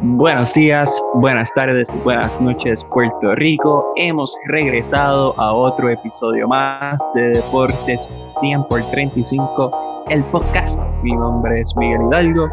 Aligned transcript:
Buenos 0.00 0.54
días, 0.54 1.02
buenas 1.14 1.52
tardes, 1.54 1.92
buenas 2.04 2.40
noches 2.40 2.84
Puerto 2.84 3.34
Rico. 3.34 3.84
Hemos 3.96 4.32
regresado 4.46 5.34
a 5.40 5.52
otro 5.52 5.90
episodio 5.90 6.46
más 6.46 7.04
de 7.16 7.30
Deportes 7.30 8.08
100 8.20 8.62
por 8.68 8.80
35, 8.92 10.06
el 10.08 10.22
podcast. 10.26 10.80
Mi 11.02 11.10
nombre 11.14 11.60
es 11.60 11.76
Miguel 11.76 12.02
Hidalgo 12.06 12.48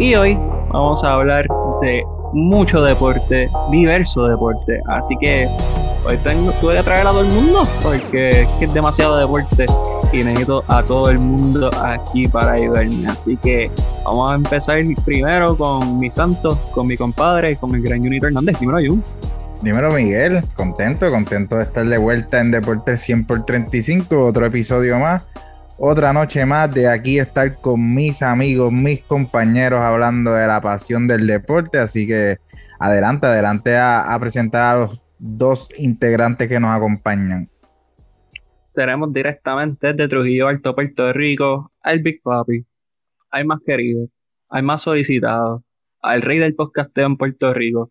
y 0.00 0.16
hoy 0.16 0.36
vamos 0.72 1.04
a 1.04 1.12
hablar 1.12 1.46
de 1.82 2.02
mucho 2.32 2.82
deporte, 2.82 3.48
diverso 3.70 4.26
deporte. 4.26 4.80
Así 4.88 5.14
que 5.20 5.48
hoy 6.04 6.16
tengo, 6.24 6.52
que 6.60 6.82
traer 6.82 7.06
a 7.06 7.10
todo 7.10 7.20
el 7.20 7.28
mundo 7.28 7.64
porque 7.80 8.28
es, 8.28 8.48
que 8.58 8.64
es 8.64 8.74
demasiado 8.74 9.18
deporte 9.18 9.66
y 10.12 10.24
necesito 10.24 10.64
a 10.68 10.82
todo 10.82 11.10
el 11.10 11.18
mundo 11.18 11.70
aquí 11.82 12.28
para 12.28 12.52
ayudarme. 12.52 13.06
Así 13.08 13.36
que 13.36 13.70
vamos 14.04 14.32
a 14.32 14.34
empezar 14.36 14.80
primero 15.04 15.56
con 15.56 15.98
mi 15.98 16.10
santo, 16.10 16.58
con 16.72 16.86
mi 16.86 16.96
compadre, 16.96 17.56
con 17.56 17.74
el 17.74 17.82
gran 17.82 18.00
Junito 18.00 18.26
Hernández. 18.26 18.58
Dímelo, 18.58 18.78
Jun. 18.86 19.04
Dímelo, 19.62 19.90
Miguel. 19.90 20.42
Contento, 20.54 21.10
contento 21.10 21.56
de 21.56 21.64
estar 21.64 21.86
de 21.86 21.98
vuelta 21.98 22.40
en 22.40 22.50
Deportes 22.50 23.00
100 23.02 23.26
por 23.26 23.44
35, 23.44 24.24
otro 24.24 24.46
episodio 24.46 24.98
más. 24.98 25.22
Otra 25.78 26.12
noche 26.12 26.44
más 26.44 26.72
de 26.74 26.88
aquí 26.88 27.18
estar 27.18 27.60
con 27.60 27.94
mis 27.94 28.22
amigos, 28.22 28.72
mis 28.72 29.00
compañeros 29.02 29.80
hablando 29.80 30.32
de 30.32 30.46
la 30.46 30.60
pasión 30.60 31.06
del 31.06 31.26
deporte. 31.26 31.78
Así 31.78 32.06
que 32.06 32.38
adelante, 32.80 33.26
adelante 33.26 33.76
a, 33.76 34.12
a 34.12 34.18
presentar 34.18 34.62
a 34.62 34.78
los 34.78 35.02
dos 35.18 35.68
integrantes 35.76 36.48
que 36.48 36.58
nos 36.58 36.74
acompañan 36.74 37.48
tenemos 38.78 39.12
directamente 39.12 39.88
desde 39.88 40.06
Trujillo 40.08 40.46
Alto, 40.46 40.72
Puerto 40.72 41.12
Rico, 41.12 41.72
al 41.82 41.98
Big 42.00 42.22
Papi, 42.22 42.64
al 43.30 43.44
más 43.44 43.60
querido, 43.66 44.06
al 44.48 44.62
más 44.62 44.82
solicitado, 44.82 45.64
al 46.00 46.22
rey 46.22 46.38
del 46.38 46.54
podcasteo 46.54 47.06
en 47.06 47.16
Puerto 47.16 47.52
Rico, 47.52 47.90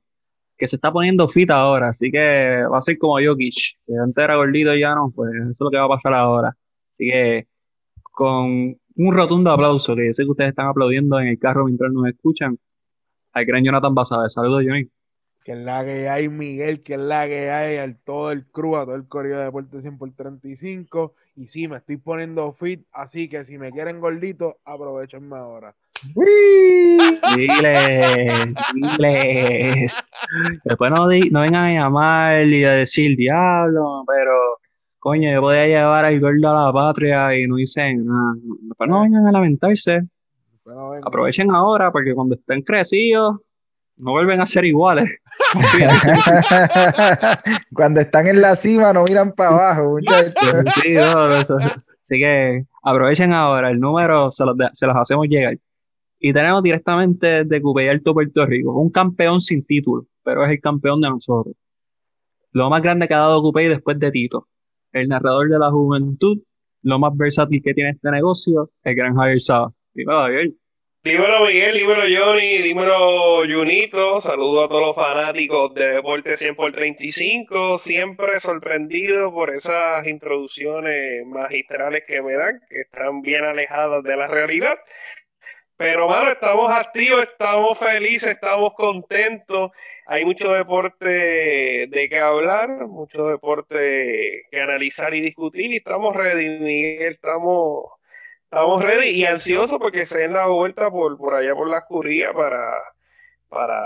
que 0.58 0.66
se 0.66 0.77
está 0.77 0.91
poniendo 0.94 1.27
fit 1.27 1.52
ahora, 1.52 1.90
así 1.90 2.10
que 2.10 2.63
va 2.71 2.77
a 2.77 2.82
ser 2.82 2.98
como 2.98 3.18
Jokic, 3.21 3.79
que 3.85 3.94
antes 4.02 4.24
era 4.24 4.38
gordito 4.38 4.74
y 4.76 4.79
ya 4.79 4.96
no, 4.96 5.12
pues 5.13 5.29
eso 5.35 5.49
es 5.49 5.60
lo 5.60 5.70
que 5.70 5.77
va 5.77 5.85
a 5.85 5.90
pasar 5.90 6.13
ahora. 6.13 6.55
Así 6.94 7.10
que 7.10 7.48
con 8.01 8.77
un 8.96 9.13
rotundo 9.13 9.51
aplauso, 9.51 9.94
que 9.94 10.07
yo 10.07 10.13
sé 10.13 10.24
que 10.24 10.32
ustedes 10.32 10.51
están 10.51 10.68
aplaudiendo 10.68 11.20
en 11.20 11.27
el 11.27 11.38
carro 11.38 11.66
mientras 11.66 11.91
nos 11.91 12.07
escuchan, 12.07 12.57
al 13.34 13.46
gran 13.46 13.63
Jonathan 13.63 13.94
Basabe. 13.94 14.29
Saludos, 14.29 14.63
Johnny 14.66 14.90
que 15.48 15.53
es 15.53 15.59
la 15.59 15.85
que 15.85 16.09
hay 16.09 16.27
Miguel, 16.27 16.84
que 16.84 16.95
es 16.95 16.99
la 16.99 17.26
que 17.26 17.49
hay 17.49 17.77
al 17.77 17.95
todo 17.95 18.34
el 18.34 18.45
crew, 18.48 18.76
a 18.76 18.84
todo 18.84 18.95
el 18.95 19.07
corrido 19.07 19.37
de 19.37 19.45
Deportes 19.45 19.81
100 19.81 19.98
por 19.98 20.12
35. 20.12 21.13
Y 21.37 21.48
sí, 21.48 21.70
me 21.70 21.77
estoy 21.77 21.95
poniendo 21.95 22.51
fit, 22.51 22.85
así 22.91 23.29
que 23.29 23.45
si 23.45 23.57
me 23.57 23.71
quieren 23.71 24.01
gordito, 24.01 24.57
aprovechenme 24.65 25.37
ahora. 25.37 25.73
Diles, 27.37 28.55
diles. 28.73 30.04
Después 30.65 30.91
no, 30.91 31.05
no 31.05 31.07
vengan 31.07 31.55
a 31.55 31.71
llamar 31.71 32.45
y 32.45 32.65
a 32.65 32.71
decir 32.71 33.15
diablo, 33.15 34.04
pero 34.05 34.59
coño, 34.99 35.32
yo 35.32 35.39
podía 35.39 35.65
llevar 35.65 36.04
al 36.04 36.20
gordo 36.20 36.49
a 36.49 36.65
la 36.65 36.73
patria 36.73 37.39
y 37.39 37.48
no 37.48 37.55
dicen 37.55 38.05
nada. 38.05 38.34
Después 38.63 38.89
no 38.89 39.01
vengan 39.01 39.26
a 39.27 39.32
lamentarse. 39.32 40.01
Aprovechen 41.05 41.51
ahora 41.51 41.89
porque 41.89 42.13
cuando 42.13 42.35
estén 42.35 42.61
crecidos 42.63 43.37
no 43.99 44.12
vuelven 44.12 44.41
a 44.41 44.45
ser 44.45 44.65
iguales. 44.65 45.09
Cuando 47.73 48.01
están 48.01 48.27
en 48.27 48.41
la 48.41 48.55
cima 48.55 48.93
no 48.93 49.04
miran 49.04 49.34
para 49.34 49.49
abajo, 49.49 49.89
muchachos. 49.91 50.34
Sí, 50.81 50.95
así 50.98 52.20
que 52.20 52.65
aprovechen 52.84 53.34
ahora, 53.34 53.70
el 53.70 53.79
número 53.79 54.31
se 54.31 54.45
los, 54.45 54.55
se 54.73 54.85
los 54.85 54.95
hacemos 54.95 55.27
llegar. 55.27 55.57
Y 56.20 56.34
tenemos 56.34 56.63
directamente 56.63 57.43
de 57.43 57.62
Cupey 57.62 57.89
Alto 57.89 58.13
Puerto 58.13 58.45
Rico, 58.45 58.73
un 58.73 58.89
campeón 58.89 59.39
sin 59.39 59.63
título, 59.63 60.05
pero 60.23 60.43
es 60.45 60.51
el 60.51 60.59
campeón 60.59 61.01
de 61.01 61.09
nosotros. 61.09 61.55
Lo 62.51 62.70
más 62.70 62.82
grande 62.82 63.07
que 63.07 63.13
ha 63.13 63.20
dado 63.20 63.41
Cupey 63.41 63.67
después 63.67 63.99
de 63.99 64.11
Tito. 64.11 64.47
El 64.91 65.09
narrador 65.09 65.50
de 65.50 65.59
la 65.59 65.69
juventud, 65.69 66.39
lo 66.81 66.97
más 66.97 67.16
versátil 67.16 67.61
que 67.61 67.73
tiene 67.73 67.91
este 67.91 68.09
negocio, 68.09 68.72
el 68.83 68.95
gran 68.95 69.16
Javier 69.16 69.39
Saba. 69.39 69.72
Dímelo, 69.93 70.19
Javier. 70.19 70.53
Dímelo 71.07 71.45
Miguel, 71.45 71.75
dímelo 71.75 72.01
Johnny, 72.01 72.57
dímelo 72.57 73.38
Junito, 73.47 74.19
saludo 74.19 74.66
a 74.66 74.68
todos 74.68 74.88
los 74.88 74.95
fanáticos 74.95 75.73
de 75.73 75.88
Deporte 75.88 76.35
100 76.35 76.56
por 76.57 76.73
35, 76.73 77.78
siempre 77.78 78.41
sorprendido 78.41 79.31
por 79.31 79.51
esas 79.51 80.06
introducciones 80.06 81.25
magistrales 81.25 82.03
que 82.06 82.22
me 82.22 82.34
dan, 82.34 82.59
que 82.69 82.81
están 82.81 83.22
bien 83.22 83.46
alejadas 83.46 84.03
de 84.03 84.17
la 84.17 84.28
realidad. 84.28 84.78
Pero 85.78 86.07
bueno, 86.07 86.29
estamos 86.29 86.69
activos, 86.72 87.23
estamos 87.23 87.79
felices, 87.79 88.31
estamos 88.31 88.73
contentos. 88.73 89.72
Hay 90.07 90.25
mucho 90.25 90.51
deporte 90.51 91.88
de 91.88 92.07
qué 92.09 92.19
hablar, 92.19 92.67
mucho 92.88 93.28
deporte 93.28 94.44
que 94.51 94.59
analizar 94.59 95.13
y 95.13 95.22
discutir 95.22 95.72
y 95.72 95.78
estamos 95.78 96.13
ready, 96.13 96.50
Miguel, 96.59 97.13
estamos 97.13 97.97
estamos 98.50 98.81
ready 98.81 99.09
y 99.09 99.25
ansiosos 99.25 99.78
porque 99.78 100.06
se 100.06 100.19
den 100.19 100.34
la 100.34 100.47
vuelta 100.47 100.90
por, 100.90 101.18
por 101.18 101.35
allá 101.35 101.53
por 101.53 101.69
la 101.69 101.80
escuría 101.80 102.31
para, 102.31 102.72
para, 103.50 103.84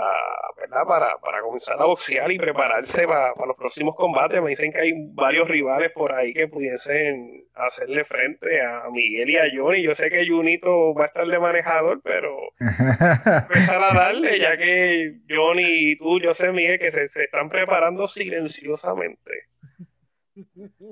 ¿verdad? 0.56 0.84
Para, 0.86 1.16
para 1.18 1.40
comenzar 1.40 1.80
a 1.80 1.84
boxear 1.84 2.30
y 2.30 2.38
prepararse 2.38 3.06
para, 3.08 3.32
los 3.44 3.56
próximos 3.56 3.96
combates. 3.96 4.40
Me 4.40 4.50
dicen 4.50 4.72
que 4.72 4.80
hay 4.80 4.92
varios 5.14 5.48
rivales 5.48 5.90
por 5.92 6.12
ahí 6.12 6.32
que 6.32 6.46
pudiesen 6.46 7.44
hacerle 7.54 8.04
frente 8.04 8.60
a 8.62 8.88
Miguel 8.92 9.30
y 9.30 9.36
a 9.36 9.44
Johnny. 9.52 9.82
Yo 9.82 9.94
sé 9.94 10.10
que 10.10 10.26
Junito 10.28 10.94
va 10.94 11.04
a 11.04 11.06
estar 11.08 11.26
de 11.26 11.40
manejador, 11.40 12.00
pero 12.04 12.36
empezar 12.60 13.82
a 13.82 13.94
darle, 13.94 14.38
ya 14.38 14.56
que 14.56 15.14
Johnny 15.28 15.90
y 15.90 15.96
tú, 15.96 16.20
yo 16.20 16.34
sé, 16.34 16.52
Miguel, 16.52 16.78
que 16.78 16.92
se, 16.92 17.08
se 17.08 17.24
están 17.24 17.48
preparando 17.48 18.06
silenciosamente. 18.06 19.51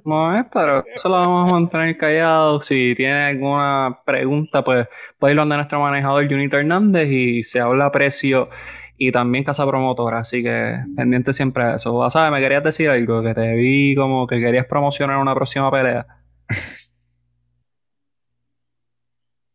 No 0.04 0.48
pero 0.52 0.84
eso 0.94 1.08
lo 1.08 1.16
vamos 1.16 1.48
a 1.48 1.52
mantener 1.52 1.96
callado. 1.96 2.60
Si 2.60 2.94
tiene 2.94 3.24
alguna 3.24 4.00
pregunta, 4.04 4.62
pues 4.64 4.88
puede 5.18 5.32
irlo 5.32 5.42
a 5.42 5.46
nuestro 5.46 5.80
manejador 5.80 6.28
Junito 6.28 6.56
Hernández 6.58 7.08
y 7.10 7.42
se 7.42 7.60
habla 7.60 7.90
precio 7.90 8.48
y 8.96 9.12
también 9.12 9.44
casa 9.44 9.66
promotora. 9.66 10.20
Así 10.20 10.42
que 10.42 10.78
pendiente 10.96 11.32
siempre 11.32 11.64
de 11.64 11.76
eso. 11.76 12.08
¿Sabes? 12.10 12.32
Me 12.32 12.40
querías 12.40 12.64
decir 12.64 12.90
algo, 12.90 13.22
que 13.22 13.34
te 13.34 13.54
vi 13.54 13.94
como 13.94 14.26
que 14.26 14.40
querías 14.40 14.66
promocionar 14.66 15.18
una 15.18 15.34
próxima 15.34 15.70
pelea. 15.70 16.04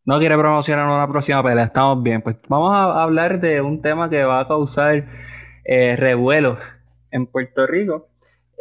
No 0.07 0.19
quiere 0.19 0.37
promocionar 0.37 0.85
una 0.85 1.07
próxima 1.07 1.41
pelea, 1.41 1.63
estamos 1.63 2.03
bien. 2.03 2.21
Pues 2.21 2.35
vamos 2.47 2.71
a 2.75 3.01
hablar 3.01 3.39
de 3.39 3.59
un 3.59 3.81
tema 3.81 4.07
que 4.07 4.23
va 4.23 4.41
a 4.41 4.47
causar 4.47 5.03
eh, 5.63 5.95
revuelo 5.95 6.59
en 7.09 7.25
Puerto 7.25 7.65
Rico 7.65 8.07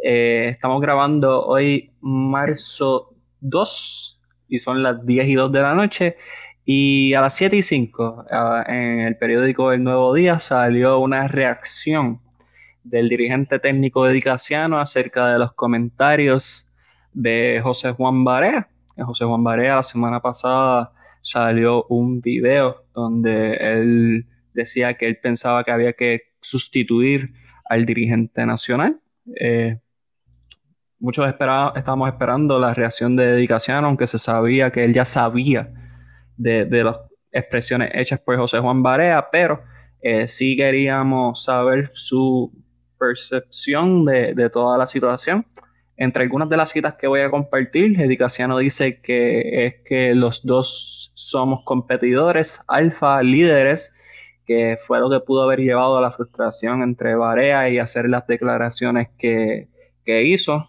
eh, 0.07 0.49
estamos 0.49 0.79
grabando 0.83 1.47
hoy 1.47 1.89
marzo 1.99 3.09
2 3.39 4.21
y 4.49 4.59
son 4.59 4.83
las 4.83 5.03
10 5.03 5.27
y 5.27 5.33
2 5.33 5.51
de 5.51 5.61
la 5.61 5.73
noche. 5.73 6.17
Y 6.63 7.15
a 7.15 7.21
las 7.21 7.33
7 7.35 7.55
y 7.55 7.63
5 7.63 8.25
en 8.67 8.99
el 8.99 9.15
periódico 9.15 9.71
El 9.71 9.83
Nuevo 9.83 10.13
Día 10.13 10.37
salió 10.37 10.99
una 10.99 11.27
reacción 11.27 12.19
del 12.83 13.09
dirigente 13.09 13.57
técnico 13.57 14.05
de 14.05 14.13
Dicasiano 14.13 14.79
acerca 14.79 15.25
de 15.27 15.39
los 15.39 15.53
comentarios 15.53 16.67
de 17.11 17.59
José 17.63 17.91
Juan 17.91 18.23
Barea. 18.23 18.67
José 18.97 19.25
Juan 19.25 19.43
Barea 19.43 19.77
la 19.77 19.83
semana 19.83 20.19
pasada 20.19 20.91
salió 21.19 21.85
un 21.89 22.21
video 22.21 22.83
donde 22.93 23.55
él 23.55 24.27
decía 24.53 24.93
que 24.93 25.07
él 25.07 25.17
pensaba 25.17 25.63
que 25.63 25.71
había 25.71 25.93
que 25.93 26.19
sustituir 26.41 27.31
al 27.67 27.87
dirigente 27.87 28.45
nacional. 28.45 28.99
Eh, 29.39 29.79
muchos 31.05 31.27
estábamos 31.27 32.09
esperando 32.09 32.57
la 32.57 32.73
reacción 32.73 33.15
de 33.15 33.27
Dedicaciano, 33.27 33.85
aunque 33.85 34.07
se 34.07 34.17
sabía 34.17 34.71
que 34.71 34.83
él 34.83 34.91
ya 34.91 35.05
sabía 35.05 35.69
de, 36.35 36.65
las 36.83 36.97
expresiones 37.31 37.91
hechas 37.93 38.19
por 38.19 38.35
José 38.37 38.57
Juan 38.57 38.81
Barea, 38.81 39.27
pero 39.31 39.61
eh, 40.01 40.27
sí 40.27 40.57
queríamos 40.57 41.43
saber 41.43 41.91
su 41.93 42.51
percepción 42.97 44.03
de, 44.03 44.49
toda 44.49 44.79
la 44.79 44.87
situación. 44.87 45.45
Entre 45.95 46.23
algunas 46.23 46.49
de 46.49 46.57
las 46.57 46.71
citas 46.71 46.95
que 46.95 47.05
voy 47.05 47.21
a 47.21 47.29
compartir, 47.29 48.01
Edicaciano 48.01 48.57
dice 48.57 48.99
que 48.99 49.67
es 49.67 49.75
que 49.83 50.15
los 50.15 50.43
dos 50.43 51.11
somos 51.13 51.63
competidores, 51.63 52.61
alfa, 52.67 53.21
líderes, 53.21 53.95
que 54.47 54.79
fue 54.81 54.99
lo 54.99 55.11
que 55.11 55.19
pudo 55.19 55.43
haber 55.43 55.59
llevado 55.59 55.99
a 55.99 56.01
la 56.01 56.09
frustración 56.09 56.81
entre 56.81 57.13
Barea 57.13 57.69
y 57.69 57.77
hacer 57.77 58.09
las 58.09 58.25
declaraciones 58.25 59.09
que, 59.19 59.67
que 60.03 60.23
hizo. 60.23 60.67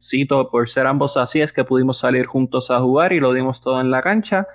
Cito, 0.00 0.50
por 0.50 0.68
ser 0.68 0.86
ambos 0.86 1.16
así 1.16 1.40
es 1.40 1.52
que 1.52 1.64
pudimos 1.64 1.98
salir 1.98 2.26
juntos 2.26 2.70
a 2.70 2.80
jugar 2.80 3.12
y 3.12 3.20
lo 3.20 3.32
dimos 3.32 3.60
todo 3.60 3.80
en 3.80 3.90
la 3.90 4.02
cancha. 4.02 4.46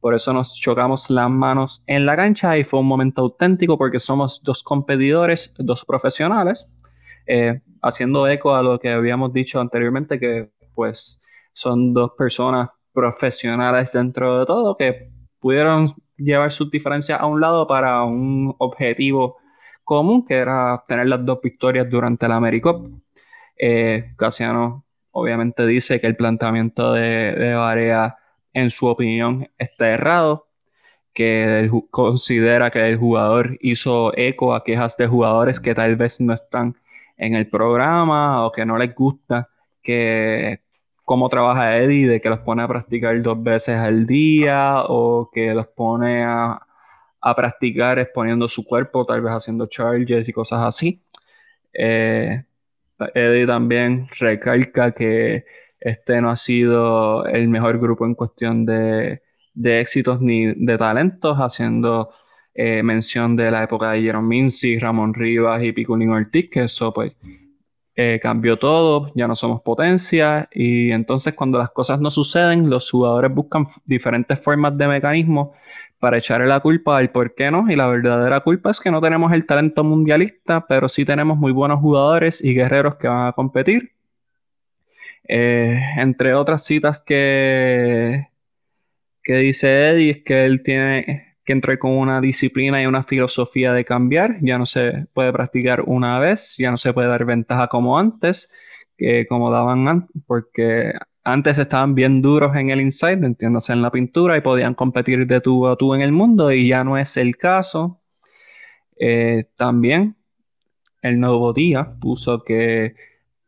Por 0.00 0.14
eso 0.14 0.32
nos 0.32 0.54
chocamos 0.54 1.10
las 1.10 1.28
manos 1.28 1.82
en 1.86 2.06
la 2.06 2.14
cancha 2.14 2.56
y 2.56 2.64
fue 2.64 2.80
un 2.80 2.86
momento 2.86 3.22
auténtico 3.22 3.76
porque 3.76 3.98
somos 3.98 4.42
dos 4.44 4.62
competidores, 4.62 5.54
dos 5.58 5.84
profesionales, 5.84 6.66
eh, 7.26 7.60
haciendo 7.82 8.28
eco 8.28 8.54
a 8.54 8.62
lo 8.62 8.78
que 8.78 8.90
habíamos 8.90 9.32
dicho 9.32 9.60
anteriormente, 9.60 10.20
que 10.20 10.50
pues 10.74 11.20
son 11.52 11.92
dos 11.92 12.12
personas 12.16 12.70
profesionales 12.92 13.92
dentro 13.92 14.38
de 14.38 14.46
todo 14.46 14.76
que 14.76 15.10
pudieron 15.40 15.88
llevar 16.16 16.52
sus 16.52 16.70
diferencias 16.70 17.20
a 17.20 17.26
un 17.26 17.40
lado 17.40 17.66
para 17.66 18.04
un 18.04 18.54
objetivo 18.58 19.36
común, 19.84 20.24
que 20.26 20.34
era 20.34 20.82
tener 20.86 21.06
las 21.06 21.24
dos 21.24 21.40
victorias 21.42 21.88
durante 21.90 22.28
la 22.28 22.36
AmeriCup. 22.36 23.00
Eh, 23.58 24.10
Casiano 24.16 24.84
obviamente 25.10 25.66
dice 25.66 26.00
que 26.00 26.06
el 26.06 26.16
planteamiento 26.16 26.92
de, 26.92 27.32
de 27.32 27.54
Barea, 27.54 28.16
en 28.52 28.70
su 28.70 28.86
opinión, 28.86 29.48
está 29.58 29.88
errado, 29.88 30.46
que 31.14 31.70
considera 31.90 32.70
que 32.70 32.88
el 32.88 32.96
jugador 32.96 33.58
hizo 33.60 34.16
eco 34.16 34.54
a 34.54 34.62
quejas 34.64 34.96
de 34.96 35.08
jugadores 35.08 35.58
que 35.60 35.74
tal 35.74 35.96
vez 35.96 36.20
no 36.20 36.32
están 36.32 36.76
en 37.16 37.34
el 37.34 37.48
programa 37.48 38.46
o 38.46 38.52
que 38.52 38.64
no 38.64 38.78
les 38.78 38.94
gusta 38.94 39.48
que 39.82 40.60
cómo 41.04 41.30
trabaja 41.30 41.78
Eddie, 41.78 42.06
de 42.06 42.20
que 42.20 42.28
los 42.28 42.40
pone 42.40 42.62
a 42.62 42.68
practicar 42.68 43.20
dos 43.22 43.42
veces 43.42 43.78
al 43.78 44.06
día 44.06 44.84
o 44.86 45.30
que 45.32 45.54
los 45.54 45.66
pone 45.68 46.22
a, 46.22 46.60
practicar 47.34 47.98
exponiendo 47.98 48.48
su 48.48 48.64
cuerpo, 48.64 49.06
tal 49.06 49.22
vez 49.22 49.32
haciendo 49.32 49.66
charges 49.66 50.28
y 50.28 50.32
cosas 50.32 50.62
así. 50.64 51.02
Eh, 51.72 52.42
Eddie 53.14 53.46
también 53.46 54.08
recalca 54.18 54.92
que 54.92 55.44
este 55.80 56.20
no 56.20 56.30
ha 56.30 56.36
sido 56.36 57.24
el 57.26 57.48
mejor 57.48 57.78
grupo 57.78 58.04
en 58.06 58.14
cuestión 58.14 58.66
de, 58.66 59.20
éxitos 59.54 60.20
ni 60.20 60.46
de 60.54 60.78
talentos, 60.78 61.36
haciendo 61.38 62.10
eh, 62.54 62.82
mención 62.82 63.36
de 63.36 63.50
la 63.50 63.62
época 63.62 63.92
de 63.92 64.02
Jerome 64.02 64.28
Mincy, 64.28 64.78
Ramón 64.78 65.14
Rivas 65.14 65.62
y 65.62 65.72
Piculín 65.72 66.10
Ortiz, 66.10 66.50
que 66.50 66.64
eso 66.64 66.92
pues 66.92 67.12
eh, 67.96 68.20
cambió 68.22 68.56
todo, 68.58 69.10
ya 69.14 69.26
no 69.26 69.34
somos 69.34 69.60
potencia 69.62 70.48
y 70.52 70.92
entonces 70.92 71.34
cuando 71.34 71.58
las 71.58 71.70
cosas 71.70 72.00
no 72.00 72.10
suceden, 72.10 72.70
los 72.70 72.90
jugadores 72.90 73.34
buscan 73.34 73.66
diferentes 73.84 74.38
formas 74.38 74.76
de 74.78 74.86
mecanismos 74.86 75.48
para 75.98 76.18
echarle 76.18 76.46
la 76.46 76.60
culpa 76.60 76.98
al 76.98 77.10
por 77.10 77.34
qué 77.34 77.50
no 77.50 77.70
y 77.70 77.76
la 77.76 77.86
verdadera 77.86 78.40
culpa 78.40 78.70
es 78.70 78.80
que 78.80 78.90
no 78.90 79.00
tenemos 79.00 79.32
el 79.32 79.46
talento 79.46 79.84
mundialista, 79.84 80.66
pero 80.66 80.88
sí 80.88 81.04
tenemos 81.04 81.38
muy 81.38 81.52
buenos 81.52 81.80
jugadores 81.80 82.42
y 82.42 82.54
guerreros 82.54 82.96
que 82.96 83.08
van 83.08 83.28
a 83.28 83.32
competir. 83.32 83.92
Eh, 85.28 85.78
entre 85.96 86.34
otras 86.34 86.64
citas 86.64 87.02
que, 87.02 88.28
que 89.22 89.34
dice 89.36 89.90
Eddie 89.90 90.10
es 90.10 90.22
que 90.24 90.46
él 90.46 90.62
tiene 90.62 91.36
que 91.44 91.52
entre 91.52 91.78
con 91.78 91.92
una 91.92 92.20
disciplina 92.20 92.82
y 92.82 92.86
una 92.86 93.02
filosofía 93.02 93.72
de 93.72 93.84
cambiar. 93.84 94.36
Ya 94.42 94.58
no 94.58 94.66
se 94.66 95.06
puede 95.14 95.32
practicar 95.32 95.82
una 95.86 96.18
vez, 96.18 96.56
ya 96.58 96.70
no 96.70 96.76
se 96.76 96.92
puede 96.92 97.08
dar 97.08 97.24
ventaja 97.24 97.68
como 97.68 97.98
antes, 97.98 98.52
que 98.98 99.26
como 99.26 99.50
daban 99.50 99.88
antes, 99.88 100.22
porque 100.26 100.92
antes 101.32 101.58
estaban 101.58 101.94
bien 101.94 102.22
duros 102.22 102.56
en 102.56 102.70
el 102.70 102.80
inside, 102.80 103.26
entiéndase 103.26 103.72
en 103.74 103.82
la 103.82 103.90
pintura, 103.90 104.36
y 104.36 104.40
podían 104.40 104.74
competir 104.74 105.26
de 105.26 105.40
tú 105.40 105.66
a 105.66 105.76
tú 105.76 105.94
en 105.94 106.00
el 106.00 106.12
mundo, 106.12 106.50
y 106.52 106.68
ya 106.68 106.84
no 106.84 106.96
es 106.96 107.16
el 107.16 107.36
caso. 107.36 108.00
Eh, 108.98 109.44
también 109.56 110.14
el 111.02 111.20
nuevo 111.20 111.52
día 111.52 111.94
puso 112.00 112.42
que, 112.42 112.94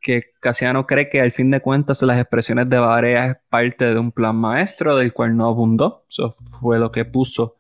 que 0.00 0.24
Casiano 0.40 0.86
cree 0.86 1.08
que 1.08 1.20
al 1.20 1.32
fin 1.32 1.50
de 1.50 1.60
cuentas 1.60 2.02
las 2.02 2.18
expresiones 2.18 2.68
de 2.68 2.78
Barea 2.78 3.26
es 3.26 3.36
parte 3.48 3.86
de 3.86 3.98
un 3.98 4.12
plan 4.12 4.36
maestro 4.36 4.96
del 4.96 5.12
cual 5.12 5.36
no 5.36 5.48
abundó. 5.48 6.04
Eso 6.08 6.34
fue 6.60 6.78
lo 6.78 6.92
que 6.92 7.04
puso 7.06 7.56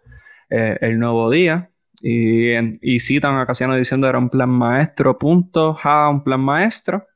eh, 0.50 0.76
el 0.82 0.98
nuevo 0.98 1.30
día. 1.30 1.70
Y, 2.02 2.98
citan 3.00 3.38
a 3.38 3.46
Casiano 3.46 3.76
diciendo 3.76 4.08
era 4.08 4.18
un 4.18 4.30
plan 4.30 4.50
maestro, 4.50 5.18
punto, 5.18 5.74
ja, 5.74 6.08
un 6.08 6.22
plan 6.24 6.40
maestro. 6.40 7.06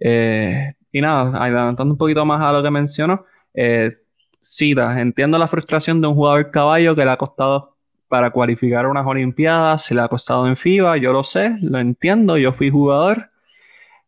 Eh, 0.00 0.74
y 0.92 1.00
nada, 1.00 1.42
adelantando 1.42 1.92
un 1.92 1.98
poquito 1.98 2.24
más 2.24 2.40
a 2.40 2.52
lo 2.52 2.62
que 2.62 2.70
mencionó, 2.70 3.24
eh, 3.54 3.92
entiendo 4.96 5.38
la 5.38 5.48
frustración 5.48 6.00
de 6.00 6.08
un 6.08 6.14
jugador 6.14 6.50
caballo 6.50 6.94
que 6.94 7.04
le 7.04 7.10
ha 7.10 7.16
costado 7.16 7.74
para 8.08 8.30
cualificar 8.30 8.86
unas 8.86 9.06
Olimpiadas, 9.06 9.84
se 9.84 9.94
le 9.94 10.00
ha 10.00 10.08
costado 10.08 10.46
en 10.46 10.56
FIBA, 10.56 10.96
yo 10.96 11.12
lo 11.12 11.22
sé, 11.22 11.58
lo 11.60 11.78
entiendo, 11.78 12.38
yo 12.38 12.52
fui 12.52 12.70
jugador. 12.70 13.30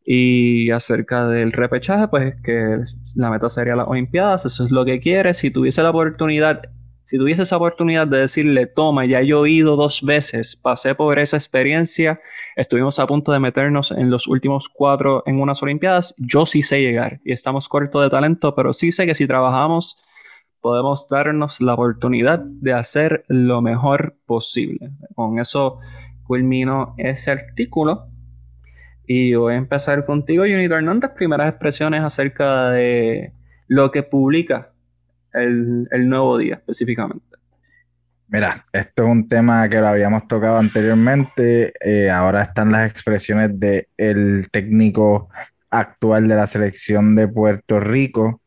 Y 0.04 0.70
acerca 0.70 1.28
del 1.28 1.52
repechaje, 1.52 2.08
pues 2.08 2.34
que 2.42 2.78
la 3.16 3.30
meta 3.30 3.48
sería 3.48 3.76
las 3.76 3.86
Olimpiadas, 3.86 4.46
eso 4.46 4.64
es 4.64 4.70
lo 4.70 4.84
que 4.84 5.00
quiere. 5.00 5.34
Si 5.34 5.50
tuviese 5.50 5.82
la 5.82 5.90
oportunidad 5.90 6.62
si 7.10 7.18
tuviese 7.18 7.42
esa 7.42 7.56
oportunidad 7.56 8.06
de 8.06 8.18
decirle, 8.18 8.68
toma, 8.68 9.04
ya 9.04 9.20
yo 9.20 9.44
he 9.44 9.50
ido 9.50 9.74
dos 9.74 10.04
veces, 10.04 10.54
pasé 10.54 10.94
por 10.94 11.18
esa 11.18 11.36
experiencia, 11.36 12.20
estuvimos 12.54 13.00
a 13.00 13.06
punto 13.08 13.32
de 13.32 13.40
meternos 13.40 13.90
en 13.90 14.10
los 14.10 14.28
últimos 14.28 14.68
cuatro 14.68 15.24
en 15.26 15.40
unas 15.40 15.60
Olimpiadas, 15.60 16.14
yo 16.18 16.46
sí 16.46 16.62
sé 16.62 16.80
llegar 16.80 17.18
y 17.24 17.32
estamos 17.32 17.68
cortos 17.68 18.04
de 18.04 18.10
talento, 18.10 18.54
pero 18.54 18.72
sí 18.72 18.92
sé 18.92 19.06
que 19.06 19.16
si 19.16 19.26
trabajamos 19.26 20.06
podemos 20.60 21.08
darnos 21.08 21.60
la 21.60 21.74
oportunidad 21.74 22.38
de 22.38 22.74
hacer 22.74 23.24
lo 23.26 23.60
mejor 23.60 24.14
posible. 24.24 24.92
Con 25.16 25.40
eso 25.40 25.80
culmino 26.22 26.94
ese 26.96 27.32
artículo. 27.32 28.06
Y 29.04 29.34
voy 29.34 29.54
a 29.54 29.56
empezar 29.56 30.04
contigo, 30.04 30.44
Junito 30.44 30.76
Hernández, 30.76 31.10
primeras 31.16 31.48
expresiones 31.48 32.04
acerca 32.04 32.70
de 32.70 33.32
lo 33.66 33.90
que 33.90 34.04
publica 34.04 34.70
el, 35.32 36.08
nuevo 36.08 36.38
día 36.38 36.54
específicamente? 36.54 37.24
Mira, 38.28 38.64
esto 38.72 39.04
es 39.04 39.10
un 39.10 39.28
tema 39.28 39.68
que 39.68 39.80
lo 39.80 39.88
habíamos 39.88 40.28
tocado 40.28 40.58
anteriormente. 40.58 41.72
Eh, 41.80 42.10
ahora 42.10 42.42
están 42.42 42.70
las 42.70 42.90
expresiones 42.90 43.50
del 43.58 44.50
técnico 44.50 45.28
actual 45.68 46.28
de 46.28 46.36
la 46.36 46.46
selección 46.46 47.16
de 47.16 47.26
Puerto 47.26 47.80
Rico. 47.80 48.40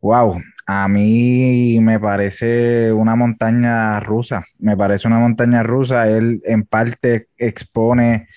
Wow, 0.00 0.40
a 0.66 0.88
mí 0.88 1.78
me 1.82 2.00
parece 2.00 2.92
una 2.92 3.16
montaña 3.16 4.00
rusa. 4.00 4.44
Me 4.60 4.76
parece 4.76 5.08
una 5.08 5.18
montaña 5.18 5.62
rusa. 5.62 6.08
Él 6.08 6.40
en 6.44 6.62
parte 6.62 7.26
expone 7.38 8.28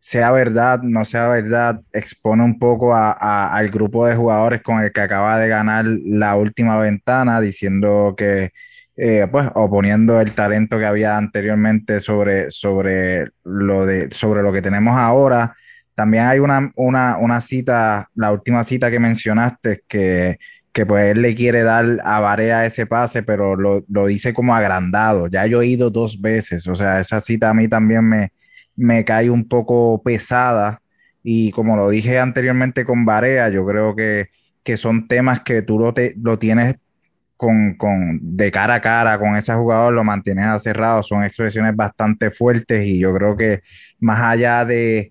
sea 0.00 0.32
verdad, 0.32 0.80
no 0.82 1.04
sea 1.04 1.28
verdad, 1.28 1.82
expone 1.92 2.42
un 2.42 2.58
poco 2.58 2.94
al 2.96 3.68
grupo 3.70 4.06
de 4.06 4.16
jugadores 4.16 4.62
con 4.62 4.80
el 4.80 4.92
que 4.92 5.02
acaba 5.02 5.38
de 5.38 5.48
ganar 5.48 5.84
la 5.86 6.36
última 6.36 6.78
ventana, 6.78 7.40
diciendo 7.40 8.14
que, 8.16 8.50
eh, 8.96 9.26
pues, 9.30 9.48
oponiendo 9.54 10.20
el 10.20 10.32
talento 10.32 10.78
que 10.78 10.86
había 10.86 11.18
anteriormente 11.18 12.00
sobre, 12.00 12.50
sobre, 12.50 13.26
lo, 13.44 13.84
de, 13.86 14.08
sobre 14.10 14.42
lo 14.42 14.52
que 14.52 14.62
tenemos 14.62 14.96
ahora. 14.96 15.54
También 15.94 16.24
hay 16.24 16.38
una, 16.38 16.72
una, 16.76 17.40
cita, 17.42 18.08
la 18.14 18.32
última 18.32 18.64
cita 18.64 18.90
que 18.90 18.98
mencionaste, 18.98 19.82
que, 19.86 20.38
que 20.72 20.86
pues 20.86 21.10
él 21.12 21.22
le 21.22 21.34
quiere 21.34 21.62
dar 21.62 22.00
a 22.04 22.20
Varea 22.20 22.64
ese 22.64 22.86
pase, 22.86 23.22
pero 23.22 23.54
lo, 23.56 23.84
lo 23.88 24.06
dice 24.06 24.32
como 24.32 24.54
agrandado. 24.54 25.26
Ya 25.28 25.46
yo 25.46 25.60
he 25.60 25.66
ido 25.66 25.90
dos 25.90 26.20
veces, 26.20 26.66
o 26.68 26.74
sea, 26.74 27.00
esa 27.00 27.20
cita 27.20 27.50
a 27.50 27.54
mí 27.54 27.68
también 27.68 28.04
me, 28.04 28.32
me 28.80 29.04
cae 29.04 29.30
un 29.30 29.46
poco 29.46 30.02
pesada. 30.02 30.82
Y 31.22 31.52
como 31.52 31.76
lo 31.76 31.90
dije 31.90 32.18
anteriormente 32.18 32.84
con 32.84 33.04
Barea, 33.04 33.50
yo 33.50 33.66
creo 33.66 33.94
que, 33.94 34.28
son 34.76 35.08
temas 35.08 35.40
que 35.40 35.62
tú 35.62 35.80
lo, 35.80 35.92
te, 35.92 36.14
lo 36.22 36.38
tienes 36.38 36.76
con, 37.36 37.76
de 38.22 38.50
cara 38.52 38.74
a 38.74 38.80
cara 38.80 39.18
con 39.18 39.34
ese 39.34 39.52
jugador, 39.54 39.92
lo 39.92 40.04
mantienes 40.04 40.44
acerrado, 40.46 41.02
son 41.02 41.24
expresiones 41.24 41.74
bastante 41.74 42.30
fuertes 42.30 42.86
y 42.86 43.00
yo 43.00 43.12
creo 43.12 43.36
que 43.36 43.62
más 43.98 44.20
allá 44.20 44.64
de, 44.64 45.10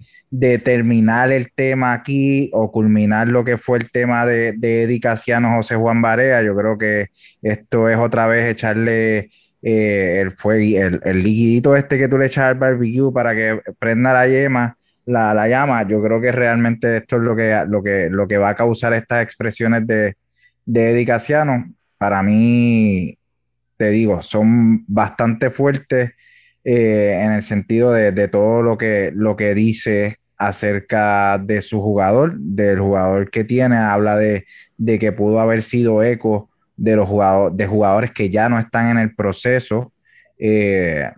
terminar 0.64 1.32
el 1.32 1.52
tema 1.54 1.92
aquí 1.92 2.50
o 2.54 2.72
culminar 2.72 3.28
lo 3.28 3.44
que 3.44 3.58
fue 3.58 3.80
el 3.80 3.92
tema 3.92 4.26
de, 4.26 4.54
de 4.54 4.84
Eddie 4.84 5.02
Casiano, 5.02 5.56
José 5.56 5.76
Juan 5.76 6.02
Barea, 6.02 6.42
yo 6.42 6.56
creo 6.56 6.78
que 6.78 7.08
esto 7.42 7.90
es 7.90 7.98
otra 7.98 8.28
vez 8.28 8.50
echarle 8.50 9.30
eh, 9.62 10.22
el, 10.22 10.76
el, 10.76 11.02
el 11.04 11.24
liquidito 11.24 11.76
este 11.76 11.98
que 11.98 12.08
tú 12.08 12.18
le 12.18 12.28
echas 12.28 12.46
al 12.46 12.56
barbecue 12.56 13.12
para 13.14 13.36
que 13.36 13.62
prenda 13.78 14.14
la 14.14 14.28
yema, 14.28 14.78
la, 15.06 15.34
la, 15.34 15.48
llama, 15.48 15.88
yo 15.88 16.02
creo 16.02 16.22
que 16.22 16.32
realmente 16.32 16.98
esto 16.98 17.18
es 17.18 17.24
lo 17.24 17.36
que, 17.36 17.64
lo 17.68 17.84
que, 17.84 18.10
lo 18.10 18.28
que 18.28 18.38
va 18.38 18.50
a 18.50 18.56
causar 18.56 18.94
estas 18.94 19.24
expresiones 19.24 19.86
de, 19.88 20.16
de 20.66 21.74
Para 21.98 22.24
mí, 22.24 23.18
te 23.76 23.90
digo, 23.90 24.22
son 24.22 24.86
bastante 24.88 25.50
fuertes 25.50 26.12
eh, 26.64 27.22
en 27.24 27.32
el 27.32 27.42
sentido 27.42 27.92
de, 27.92 28.28
todo 28.28 28.62
lo 28.62 28.78
que, 28.78 29.12
lo 29.16 29.36
que 29.36 29.56
dice 29.56 30.18
acerca 30.38 31.38
de 31.38 31.62
su 31.62 31.82
jugador, 31.82 32.38
del 32.38 32.80
jugador 32.80 33.30
que 33.32 33.44
tiene, 33.44 33.78
habla 33.78 34.18
de, 34.18 34.46
de 34.78 35.00
que 35.00 35.12
pudo 35.12 35.40
haber 35.40 35.64
sido 35.64 36.04
eco 36.04 36.49
de 36.80 36.96
los 36.96 37.08
jugadores, 37.08 37.58
de 37.58 37.68
jugadores 37.68 38.12
que 38.12 38.30
ya 38.30 38.48
no 38.50 38.58
están 38.58 38.90
en 38.90 38.98
el 39.00 39.14
proceso. 39.14 39.92
Eh, 40.38 41.10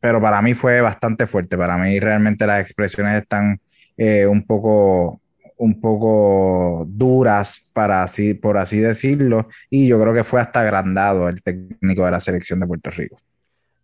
pero 0.00 0.20
para 0.20 0.40
mí 0.42 0.54
fue 0.54 0.80
bastante 0.80 1.26
fuerte. 1.26 1.56
Para 1.56 1.76
mí 1.78 1.98
realmente 1.98 2.46
las 2.46 2.60
expresiones 2.60 3.22
están 3.22 3.60
eh, 3.96 4.26
un 4.26 4.44
poco 4.46 5.20
un 5.56 5.80
poco 5.80 6.84
duras 6.86 7.68
para 7.72 8.04
así 8.04 8.32
por 8.32 8.58
así 8.58 8.78
decirlo 8.78 9.48
y 9.68 9.88
yo 9.88 10.00
creo 10.00 10.14
que 10.14 10.22
fue 10.22 10.40
hasta 10.40 10.60
agrandado 10.60 11.28
el 11.28 11.42
técnico 11.42 12.04
de 12.04 12.12
la 12.12 12.20
selección 12.20 12.60
de 12.60 12.66
Puerto 12.68 12.90
Rico. 12.90 13.18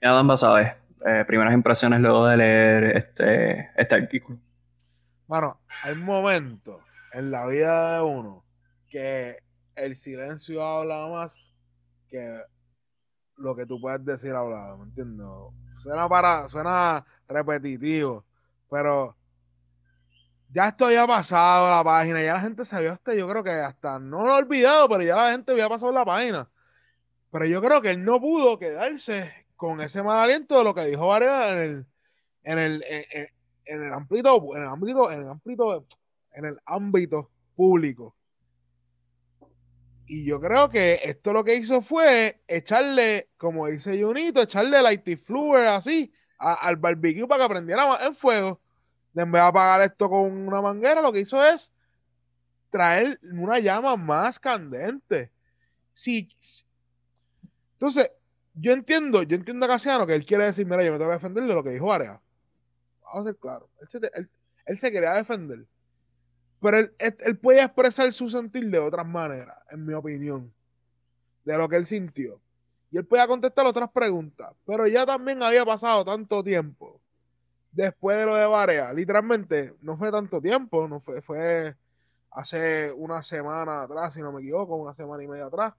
Adam 0.01 0.29
Basabe, 0.29 0.77
eh, 1.05 1.25
primeras 1.27 1.53
impresiones 1.53 2.01
luego 2.01 2.29
de 2.29 2.37
leer 2.37 2.85
este, 2.97 3.71
este 3.77 3.95
artículo. 3.97 4.39
Bueno, 5.27 5.59
hay 5.83 5.97
momentos 5.97 6.81
en 7.13 7.33
la 7.33 7.45
vida 7.49 7.97
de 7.97 8.03
uno 8.03 8.45
que 8.89 9.39
el 9.77 9.97
silencio 9.97 10.63
habla 10.63 11.07
más 11.09 11.53
que 12.09 12.41
lo 13.37 13.57
que 13.57 13.67
tú 13.67 13.81
puedes 13.81 14.05
decir 14.05 14.33
hablado, 14.33 14.79
¿me 14.79 14.85
entiendes? 14.85 15.27
Suena 15.83 16.09
para, 16.09 16.49
suena 16.49 17.05
repetitivo, 17.29 18.25
pero 18.71 19.17
ya 20.55 20.69
esto 20.69 20.87
había 20.87 21.07
pasado 21.07 21.69
la 21.69 21.83
página, 21.83 22.23
ya 22.23 22.35
la 22.35 22.41
gente 22.41 22.65
sabía 22.65 22.93
este, 22.93 23.19
yo 23.19 23.29
creo 23.29 23.43
que 23.43 23.51
hasta 23.51 23.99
no 23.99 24.25
lo 24.25 24.35
he 24.35 24.39
olvidado, 24.39 24.89
pero 24.89 25.03
ya 25.03 25.17
la 25.17 25.33
gente 25.33 25.51
había 25.51 25.69
pasado 25.69 25.93
la 25.93 26.05
página. 26.05 26.49
Pero 27.33 27.47
yo 27.47 27.61
creo 27.61 27.83
que 27.83 27.91
él 27.91 28.05
no 28.05 28.21
pudo 28.21 28.57
quedarse 28.59 29.47
con 29.57 29.81
ese 29.81 30.03
mal 30.05 30.21
aliento 30.21 30.57
de 30.57 30.65
lo 30.65 30.73
que 30.73 30.85
dijo 30.85 31.09
Varela 31.09 31.51
en 31.51 31.59
el, 31.59 31.87
en 32.45 32.59
el, 32.59 32.85
en, 33.65 33.83
el 33.83 33.93
ámbito, 33.93 34.57
en 34.57 34.63
el 34.63 34.69
ámbito, 34.69 35.11
en 35.11 35.23
el 35.23 35.29
ámbito, 35.29 35.87
en 36.33 36.45
el 36.45 36.59
ámbito 36.65 37.31
público. 37.57 38.15
Y 40.07 40.25
yo 40.25 40.41
creo 40.41 40.69
que 40.69 41.01
esto 41.03 41.33
lo 41.33 41.45
que 41.45 41.57
hizo 41.57 41.81
fue 41.81 42.43
echarle, 42.47 43.31
como 43.39 43.67
dice 43.69 44.03
Junito, 44.03 44.43
echarle 44.43 44.83
light 44.83 45.25
fluid 45.25 45.65
así 45.65 46.13
al 46.39 46.77
barbecue 46.77 47.27
para 47.27 47.45
que 47.45 47.51
prendiera 47.51 47.99
en 48.05 48.15
fuego. 48.15 48.61
En 49.15 49.31
vez 49.31 49.43
de 49.43 49.49
apagar 49.49 49.81
esto 49.83 50.11
con 50.11 50.47
una 50.47 50.61
manguera, 50.61 51.01
lo 51.01 51.13
que 51.13 51.21
hizo 51.21 51.43
es 51.43 51.73
traer 52.71 53.21
una 53.23 53.61
llama 53.61 53.97
más 53.97 54.39
candente. 54.41 55.31
Sí. 55.93 56.29
Entonces, 57.75 58.11
yo 58.55 58.73
entiendo, 58.73 59.23
yo 59.23 59.37
entiendo 59.37 59.67
a 59.67 59.69
Casiano 59.69 60.07
que 60.07 60.15
él 60.15 60.27
quiere 60.27 60.45
decir, 60.45 60.67
mira, 60.67 60.83
yo 60.83 60.93
me 60.93 60.99
tengo 60.99 61.11
que 61.11 61.17
defender 61.17 61.45
de 61.45 61.55
lo 61.55 61.63
que 61.63 61.71
dijo 61.71 61.93
Area. 61.93 62.21
Vamos 63.05 63.21
a 63.21 63.31
ser 63.31 63.37
claros. 63.39 63.69
Él, 64.67 64.79
se 64.79 64.91
quería 64.91 65.15
defender. 65.15 65.67
Pero 66.65 66.79
él, 66.79 66.95
él, 66.99 67.37
puede 67.37 67.61
expresar 67.61 68.11
su 68.15 68.31
sentir 68.31 68.71
de 68.71 68.79
otras 68.79 69.07
maneras, 69.07 69.55
en 69.69 69.85
mi 69.85 69.93
opinión. 69.93 70.51
De 71.45 71.59
lo 71.59 71.69
que 71.69 71.77
él 71.77 71.85
sintió. 71.85 72.41
Y 72.91 72.97
él 72.97 73.05
puede 73.05 73.27
contestar 73.27 73.67
otras 73.67 73.91
preguntas. 73.91 74.51
Pero 74.65 74.87
ya 74.87 75.05
también 75.05 75.43
había 75.43 75.63
pasado 75.67 76.07
tanto 76.07 76.43
tiempo 76.43 77.03
después 77.71 78.17
de 78.17 78.25
lo 78.25 78.35
de 78.37 78.47
Barea. 78.47 78.95
Literalmente, 78.95 79.75
no 79.83 79.99
fue 79.99 80.11
tanto 80.11 80.41
tiempo, 80.41 80.89
no 80.89 81.01
fue, 81.01 81.21
fue 81.21 81.77
hace 82.31 82.91
una 82.93 83.23
semana 83.23 83.83
atrás, 83.83 84.15
si 84.15 84.23
no 84.23 84.33
me 84.33 84.41
equivoco, 84.41 84.75
una 84.77 84.95
semana 84.95 85.23
y 85.23 85.29
media 85.29 85.45
atrás. 85.45 85.75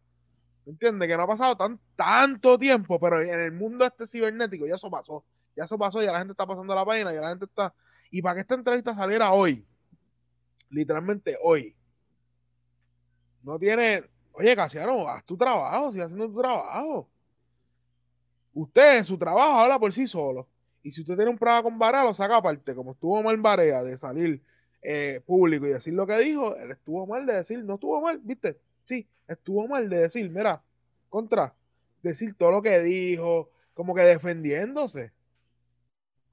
¿Me 0.67 0.73
entiendes? 0.73 1.07
Que 1.07 1.17
no 1.17 1.23
ha 1.23 1.27
pasado 1.27 1.57
tan, 1.57 1.79
tanto 1.95 2.59
tiempo, 2.59 2.99
pero 2.99 3.21
en 3.21 3.39
el 3.39 3.53
mundo 3.53 3.85
este 3.85 4.05
cibernético 4.05 4.67
ya 4.67 4.75
eso 4.75 4.91
pasó. 4.91 5.25
Ya 5.55 5.63
eso 5.63 5.79
pasó, 5.79 6.03
ya 6.03 6.11
la 6.11 6.19
gente 6.19 6.33
está 6.33 6.45
pasando 6.45 6.75
la 6.75 6.85
página, 6.85 7.11
ya 7.11 7.21
la 7.21 7.29
gente 7.29 7.45
está. 7.45 7.73
Y 8.11 8.21
para 8.21 8.35
que 8.35 8.41
esta 8.41 8.53
entrevista 8.53 8.93
saliera 8.93 9.31
hoy, 9.31 9.65
literalmente 10.69 11.37
hoy, 11.41 11.75
no 13.45 13.59
tiene. 13.59 14.03
Oye, 14.33 14.55
Casiano, 14.55 15.07
haz 15.07 15.23
tu 15.23 15.37
trabajo, 15.37 15.91
sigue 15.91 16.03
haciendo 16.03 16.27
tu 16.27 16.37
trabajo. 16.39 17.07
Usted, 18.53 19.03
su 19.03 19.17
trabajo 19.17 19.59
habla 19.59 19.79
por 19.79 19.93
sí 19.93 20.07
solo. 20.07 20.47
Y 20.81 20.91
si 20.91 21.01
usted 21.01 21.15
tiene 21.15 21.31
un 21.31 21.37
problema 21.37 21.63
con 21.63 21.79
Barea, 21.79 22.03
lo 22.03 22.13
saca 22.13 22.37
aparte. 22.37 22.75
Como 22.75 22.91
estuvo 22.91 23.21
mal 23.23 23.37
Barea 23.37 23.83
de 23.83 23.97
salir 23.97 24.41
eh, 24.81 25.21
público 25.25 25.65
y 25.65 25.69
decir 25.69 25.93
lo 25.93 26.05
que 26.05 26.17
dijo, 26.19 26.55
él 26.57 26.71
estuvo 26.71 27.07
mal 27.07 27.25
de 27.25 27.33
decir, 27.33 27.63
no 27.63 27.75
estuvo 27.75 28.01
mal, 28.01 28.19
¿viste? 28.23 28.59
Sí, 28.85 29.07
estuvo 29.27 29.67
mal 29.67 29.89
de 29.89 29.97
decir, 29.97 30.29
mira, 30.29 30.61
contra, 31.09 31.55
decir 32.03 32.35
todo 32.35 32.51
lo 32.51 32.61
que 32.61 32.79
dijo, 32.81 33.49
como 33.73 33.95
que 33.95 34.03
defendiéndose. 34.03 35.11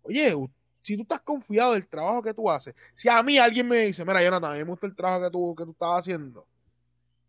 Oye, 0.02 0.34
si 0.82 0.96
tú 0.96 1.02
estás 1.02 1.20
confiado 1.20 1.72
del 1.72 1.86
trabajo 1.86 2.22
que 2.22 2.34
tú 2.34 2.50
haces, 2.50 2.74
si 2.94 3.08
a 3.08 3.22
mí 3.22 3.38
alguien 3.38 3.66
me 3.68 3.78
dice, 3.78 4.04
mira, 4.04 4.22
Jonathan, 4.22 4.50
a 4.50 4.54
mí 4.54 4.58
me 4.60 4.70
gusta 4.70 4.86
el 4.86 4.94
trabajo 4.94 5.22
que 5.22 5.30
tú, 5.30 5.54
que 5.56 5.64
tú 5.64 5.70
estabas 5.70 6.00
haciendo, 6.00 6.46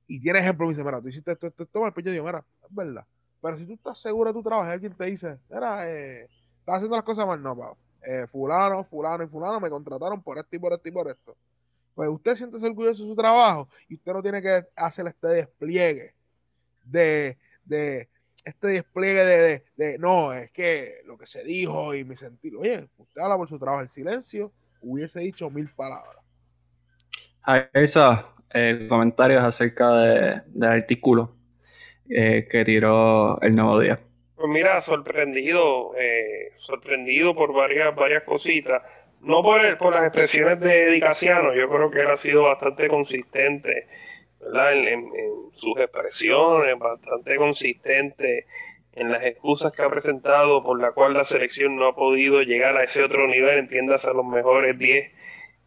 y 0.07 0.19
tiene 0.19 0.39
ejemplo, 0.39 0.65
me 0.65 0.73
dice, 0.73 0.83
mira, 0.83 1.01
tú 1.01 1.07
hiciste 1.07 1.31
esto, 1.31 1.47
esto, 1.47 1.63
esto, 1.63 1.91
pues 1.93 2.05
yo 2.05 2.11
digo, 2.11 2.25
mira, 2.25 2.43
es 2.63 2.75
verdad. 2.75 3.05
Pero 3.41 3.57
si 3.57 3.65
tú 3.65 3.73
estás 3.73 3.99
seguro 3.99 4.29
de 4.29 4.33
tu 4.33 4.43
trabajo 4.43 4.69
y 4.69 4.73
alguien 4.73 4.93
te 4.93 5.05
dice, 5.05 5.37
mira, 5.49 5.89
eh, 5.89 6.29
estás 6.59 6.75
haciendo 6.75 6.95
las 6.95 7.03
cosas 7.03 7.25
mal, 7.25 7.41
no, 7.41 7.57
pa. 7.57 7.73
Eh, 8.05 8.27
fulano, 8.27 8.83
fulano 8.83 9.23
y 9.23 9.27
fulano 9.27 9.59
me 9.59 9.69
contrataron 9.69 10.21
por 10.21 10.37
esto 10.37 10.55
y 10.55 10.59
por 10.59 10.73
esto 10.73 10.89
y 10.89 10.91
por 10.91 11.07
esto. 11.09 11.37
Pues 11.95 12.09
usted 12.09 12.35
siente 12.35 12.57
orgulloso 12.57 13.03
de 13.03 13.09
su 13.09 13.15
trabajo 13.15 13.69
y 13.87 13.95
usted 13.95 14.13
no 14.13 14.21
tiene 14.21 14.41
que 14.41 14.65
hacer 14.75 15.07
este 15.07 15.27
despliegue 15.27 16.13
de, 16.83 17.37
de, 17.63 18.09
este 18.45 18.67
despliegue 18.67 19.23
de, 19.23 19.63
de, 19.75 19.97
no, 19.99 20.33
es 20.33 20.51
que 20.51 21.01
lo 21.05 21.17
que 21.17 21.25
se 21.25 21.43
dijo 21.43 21.93
y 21.95 22.03
mi 22.03 22.15
sentido. 22.15 22.59
Oye, 22.59 22.87
usted 22.97 23.21
habla 23.21 23.37
por 23.37 23.47
su 23.47 23.57
trabajo, 23.59 23.81
el 23.81 23.89
silencio 23.89 24.51
hubiese 24.81 25.21
dicho 25.21 25.49
mil 25.49 25.69
palabras. 25.69 26.17
Hay 27.43 27.63
eh, 28.53 28.85
comentarios 28.87 29.43
acerca 29.43 29.93
del 29.97 30.63
artículo 30.63 31.35
eh, 32.09 32.47
que 32.49 32.63
tiró 32.63 33.41
el 33.41 33.55
nuevo 33.55 33.79
día. 33.79 33.99
Pues 34.35 34.47
mira, 34.49 34.81
sorprendido, 34.81 35.95
eh, 35.97 36.53
sorprendido 36.57 37.35
por 37.35 37.53
varias, 37.53 37.95
varias 37.95 38.23
cositas. 38.23 38.81
No 39.21 39.41
por, 39.41 39.77
por 39.77 39.93
las 39.93 40.05
expresiones 40.05 40.59
de 40.59 40.91
Dicasiano, 40.91 41.53
yo 41.53 41.69
creo 41.69 41.89
que 41.89 42.01
él 42.01 42.07
ha 42.07 42.17
sido 42.17 42.43
bastante 42.43 42.89
consistente 42.89 43.87
en, 44.73 45.09
sus 45.53 45.77
expresiones, 45.77 46.77
bastante 46.77 47.35
consistente 47.37 48.45
en 48.93 49.11
las 49.11 49.23
excusas 49.23 49.71
que 49.71 49.81
ha 49.81 49.89
presentado 49.89 50.63
por 50.63 50.79
la 50.79 50.91
cual 50.91 51.13
la 51.13 51.23
selección 51.23 51.75
no 51.75 51.87
ha 51.87 51.95
podido 51.95 52.41
llegar 52.41 52.77
a 52.77 52.83
ese 52.83 53.03
otro 53.03 53.27
nivel, 53.27 53.57
entiendas 53.57 54.05
a 54.05 54.13
los 54.13 54.25
mejores 54.25 54.77
10 54.77 55.11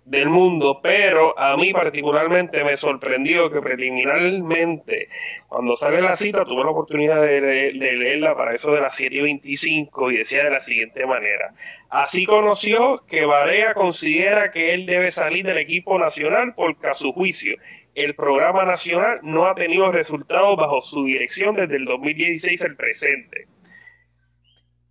del 0.06 0.28
mundo, 0.28 0.78
pero 0.80 1.37
a 1.37 1.56
mí 1.56 1.73
particularmente 1.73 2.62
me 2.62 2.76
sorprendió 2.76 3.50
que 3.50 3.61
preliminarmente, 3.61 5.09
cuando 5.49 5.76
sale 5.76 6.00
la 6.00 6.14
cita, 6.14 6.45
tuve 6.45 6.62
la 6.62 6.71
oportunidad 6.71 7.21
de, 7.23 7.73
leerla 7.73 8.37
para 8.37 8.54
eso 8.54 8.71
de 8.71 8.83
las 8.83 8.95
7 8.95 9.16
y 9.16 9.21
25 9.21 10.12
y 10.12 10.18
decía 10.18 10.45
de 10.45 10.50
la 10.50 10.61
siguiente 10.61 11.04
manera. 11.06 11.54
Así 11.90 12.25
conoció 12.25 13.02
que 13.09 13.26
Barea 13.26 13.75
considera 13.75 14.52
que 14.52 14.75
él 14.75 14.87
debe 14.87 15.11
salir 15.11 15.45
del 15.45 15.59
equipo 15.59 15.99
nacional 15.99 16.54
porque 16.54 16.87
a 16.87 16.95
su 16.95 17.12
juicio 17.12 17.56
el 17.96 18.14
programa 18.14 18.64
nacional 18.64 19.20
no 19.22 19.46
ha 19.46 19.54
tenido 19.54 19.90
resultados 19.90 20.56
bajo 20.56 20.82
su 20.82 21.04
dirección 21.04 21.56
desde 21.56 21.76
el 21.76 21.86
2016 21.86 22.62
al 22.62 22.76
presente. 22.76 23.48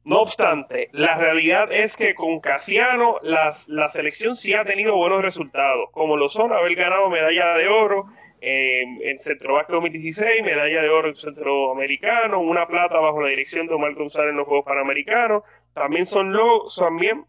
No 0.03 0.21
obstante, 0.21 0.89
la 0.91 1.15
realidad 1.15 1.71
es 1.71 1.95
que 1.97 2.15
con 2.15 2.39
Casiano 2.39 3.19
las, 3.21 3.69
la 3.69 3.88
selección 3.89 4.35
sí 4.35 4.53
ha 4.53 4.65
tenido 4.65 4.95
buenos 4.95 5.21
resultados, 5.21 5.89
como 5.91 6.17
lo 6.17 6.29
son 6.29 6.51
haber 6.51 6.75
ganado 6.75 7.09
medalla 7.09 7.55
de 7.55 7.67
oro 7.67 8.07
en 8.41 9.17
Centro 9.19 9.59
2016, 9.67 10.43
medalla 10.43 10.81
de 10.81 10.89
oro 10.89 11.09
en 11.09 11.15
Centroamericano, 11.15 12.39
una 12.39 12.67
plata 12.67 13.00
bajo 13.00 13.21
la 13.21 13.29
dirección 13.29 13.67
de 13.67 13.74
Omar 13.74 13.93
González 13.93 14.31
en 14.31 14.38
los 14.38 14.47
Juegos 14.47 14.65
Panamericanos. 14.65 15.43
También 15.74 16.05
son, 16.05 16.35
también, 16.77 17.25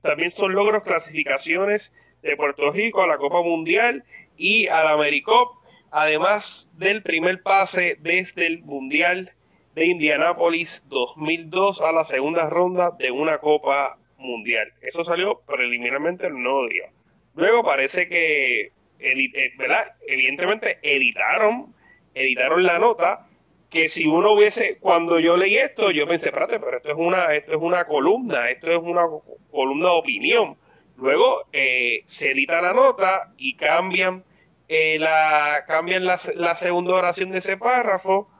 también 0.00 0.30
son 0.30 0.54
logros 0.54 0.82
clasificaciones 0.82 1.92
de 2.22 2.36
Puerto 2.36 2.70
Rico 2.70 3.02
a 3.02 3.06
la 3.06 3.18
Copa 3.18 3.42
Mundial 3.42 4.04
y 4.36 4.68
al 4.68 4.88
AmeriCop, 4.88 5.56
además 5.90 6.68
del 6.74 7.02
primer 7.02 7.42
pase 7.42 7.96
desde 8.00 8.46
el 8.46 8.62
Mundial 8.62 9.32
de 9.74 9.86
Indianápolis 9.86 10.82
2002 10.88 11.80
a 11.80 11.92
la 11.92 12.04
segunda 12.04 12.48
ronda 12.48 12.92
de 12.98 13.10
una 13.10 13.38
Copa 13.38 13.98
Mundial. 14.18 14.72
Eso 14.80 15.04
salió 15.04 15.40
preliminarmente 15.46 16.26
el 16.26 16.42
nuevo 16.42 16.66
día. 16.68 16.90
Luego 17.34 17.62
parece 17.62 18.08
que, 18.08 18.72
eh, 18.98 19.52
¿verdad? 19.58 19.92
Evidentemente 20.06 20.78
editaron, 20.82 21.74
editaron 22.14 22.64
la 22.64 22.78
nota 22.78 23.26
que 23.70 23.88
si 23.88 24.06
uno 24.06 24.32
hubiese, 24.32 24.78
cuando 24.78 25.18
yo 25.18 25.36
leí 25.36 25.56
esto, 25.56 25.90
yo 25.90 26.06
pensé, 26.06 26.28
espérate, 26.28 26.58
pero 26.58 26.78
esto 26.78 26.90
es 26.90 26.96
una, 26.96 27.34
esto 27.34 27.52
es 27.52 27.58
una 27.60 27.84
columna, 27.84 28.50
esto 28.50 28.70
es 28.70 28.78
una 28.78 29.02
columna 29.50 29.88
de 29.88 29.94
opinión. 29.94 30.56
Luego 30.96 31.44
eh, 31.52 32.02
se 32.06 32.30
edita 32.30 32.60
la 32.62 32.72
nota 32.72 33.32
y 33.36 33.56
cambian, 33.56 34.24
eh, 34.68 34.98
la, 34.98 35.64
cambian 35.66 36.04
la, 36.04 36.16
segunda 36.16 36.94
oración 36.94 37.30
de 37.30 37.38
ese 37.38 37.56
párrafo 37.56 38.30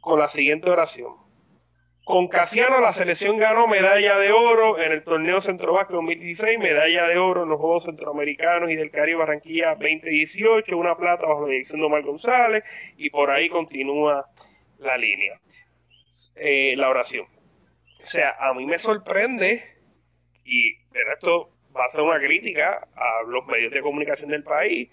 con 0.00 0.18
la 0.18 0.26
siguiente 0.26 0.70
oración. 0.70 1.14
Con 2.04 2.26
Casiano 2.26 2.80
la 2.80 2.92
selección 2.92 3.36
ganó 3.36 3.68
medalla 3.68 4.18
de 4.18 4.32
oro 4.32 4.80
en 4.80 4.90
el 4.90 5.04
torneo 5.04 5.40
Centro 5.40 5.78
2016, 5.88 6.58
medalla 6.58 7.06
de 7.06 7.18
oro 7.18 7.44
en 7.44 7.50
los 7.50 7.60
Juegos 7.60 7.84
Centroamericanos 7.84 8.70
y 8.70 8.74
del 8.74 8.90
Caribe 8.90 9.18
Barranquilla 9.18 9.76
2018, 9.76 10.76
una 10.76 10.96
plata 10.96 11.26
bajo 11.26 11.46
la 11.46 11.52
dirección 11.52 11.78
de 11.78 11.86
Omar 11.86 12.02
González 12.02 12.64
y 12.96 13.10
por 13.10 13.30
ahí 13.30 13.48
continúa 13.48 14.26
la 14.78 14.96
línea, 14.96 15.38
eh, 16.34 16.74
la 16.76 16.88
oración. 16.88 17.26
O 18.02 18.06
sea, 18.06 18.34
a 18.40 18.52
mí 18.52 18.66
me 18.66 18.78
sorprende 18.78 19.62
y 20.44 20.74
esto 21.14 21.50
va 21.76 21.84
a 21.84 21.88
ser 21.88 22.02
una 22.02 22.18
crítica 22.18 22.88
a 22.94 23.22
los 23.26 23.46
medios 23.46 23.72
de 23.72 23.82
comunicación 23.82 24.30
del 24.30 24.42
país. 24.42 24.88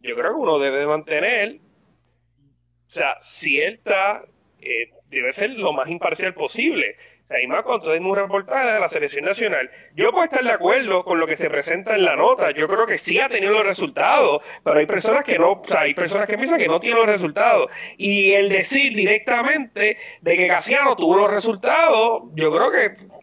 Yo 0.00 0.14
creo 0.14 0.30
que 0.30 0.40
uno 0.40 0.58
debe 0.58 0.86
mantener, 0.86 1.56
o 1.56 2.90
sea, 2.90 3.16
cierta, 3.20 4.24
eh, 4.60 4.90
debe 5.08 5.32
ser 5.32 5.50
lo 5.50 5.72
más 5.72 5.88
imparcial 5.88 6.34
posible. 6.34 6.96
hay 7.28 7.46
más 7.46 7.62
cuando 7.62 7.92
un 7.92 8.16
reportaje 8.16 8.72
de 8.72 8.80
la 8.80 8.88
selección 8.88 9.24
nacional. 9.24 9.70
Yo 9.94 10.10
puedo 10.10 10.24
estar 10.24 10.42
de 10.42 10.50
acuerdo 10.50 11.04
con 11.04 11.20
lo 11.20 11.28
que 11.28 11.36
se 11.36 11.48
presenta 11.48 11.94
en 11.94 12.04
la 12.04 12.16
nota. 12.16 12.50
Yo 12.50 12.66
creo 12.66 12.86
que 12.86 12.98
sí 12.98 13.20
ha 13.20 13.28
tenido 13.28 13.52
los 13.52 13.64
resultados, 13.64 14.42
pero 14.64 14.80
hay 14.80 14.86
personas 14.86 15.22
que 15.24 15.38
no, 15.38 15.52
o 15.52 15.62
sea, 15.64 15.82
hay 15.82 15.94
personas 15.94 16.26
que 16.26 16.36
piensan 16.36 16.58
que 16.58 16.66
no 16.66 16.80
tienen 16.80 16.98
los 16.98 17.06
resultados. 17.06 17.70
Y 17.96 18.32
el 18.32 18.48
decir 18.48 18.96
directamente 18.96 19.96
de 20.22 20.36
que 20.36 20.48
Casiano 20.48 20.96
tuvo 20.96 21.18
los 21.18 21.30
resultados, 21.30 22.24
yo 22.34 22.50
creo 22.50 22.72
que, 22.72 23.19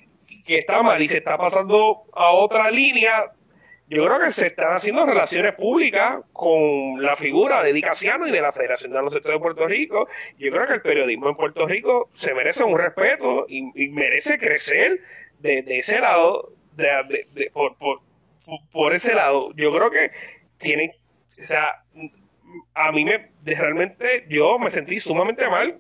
que 0.48 0.60
está 0.60 0.82
mal 0.82 1.02
y 1.02 1.08
se 1.08 1.18
está 1.18 1.38
pasando 1.38 2.04
a 2.14 2.32
otra 2.32 2.72
línea 2.72 3.32
yo 3.90 4.06
creo 4.06 4.20
que 4.20 4.34
se 4.34 4.48
están 4.48 4.74
haciendo 4.74 5.06
relaciones 5.06 5.54
públicas 5.54 6.20
con 6.34 7.02
la 7.02 7.16
figura 7.16 7.64
de 7.64 7.72
Dicasiano 7.72 8.28
y 8.28 8.32
de 8.32 8.42
la 8.42 8.52
Federación 8.52 8.92
de 8.92 9.02
los 9.02 9.16
Estados 9.16 9.40
de 9.40 9.42
Puerto 9.42 9.66
Rico. 9.66 10.10
Yo 10.38 10.52
creo 10.52 10.68
que 10.68 10.74
el 10.74 10.82
periodismo 10.82 11.30
en 11.30 11.36
Puerto 11.38 11.66
Rico 11.66 12.10
se 12.14 12.34
merece 12.34 12.66
un 12.66 12.78
respeto 12.78 13.46
y, 13.48 13.62
merece 13.92 14.40
crecer 14.40 15.00
de, 15.40 15.64
ese 15.68 16.02
lado, 16.02 16.52
de, 16.74 17.50
por, 18.74 18.94
ese 18.94 19.16
lado. 19.16 19.54
Yo 19.56 19.74
creo 19.74 19.90
que 19.90 20.12
tienen, 20.58 20.92
o 21.40 21.44
sea, 21.44 21.82
a 22.74 22.92
mí 22.92 23.06
me, 23.06 23.32
realmente 23.46 24.26
yo 24.28 24.60
me 24.60 24.70
sentí 24.70 25.00
sumamente 25.00 25.48
mal 25.48 25.80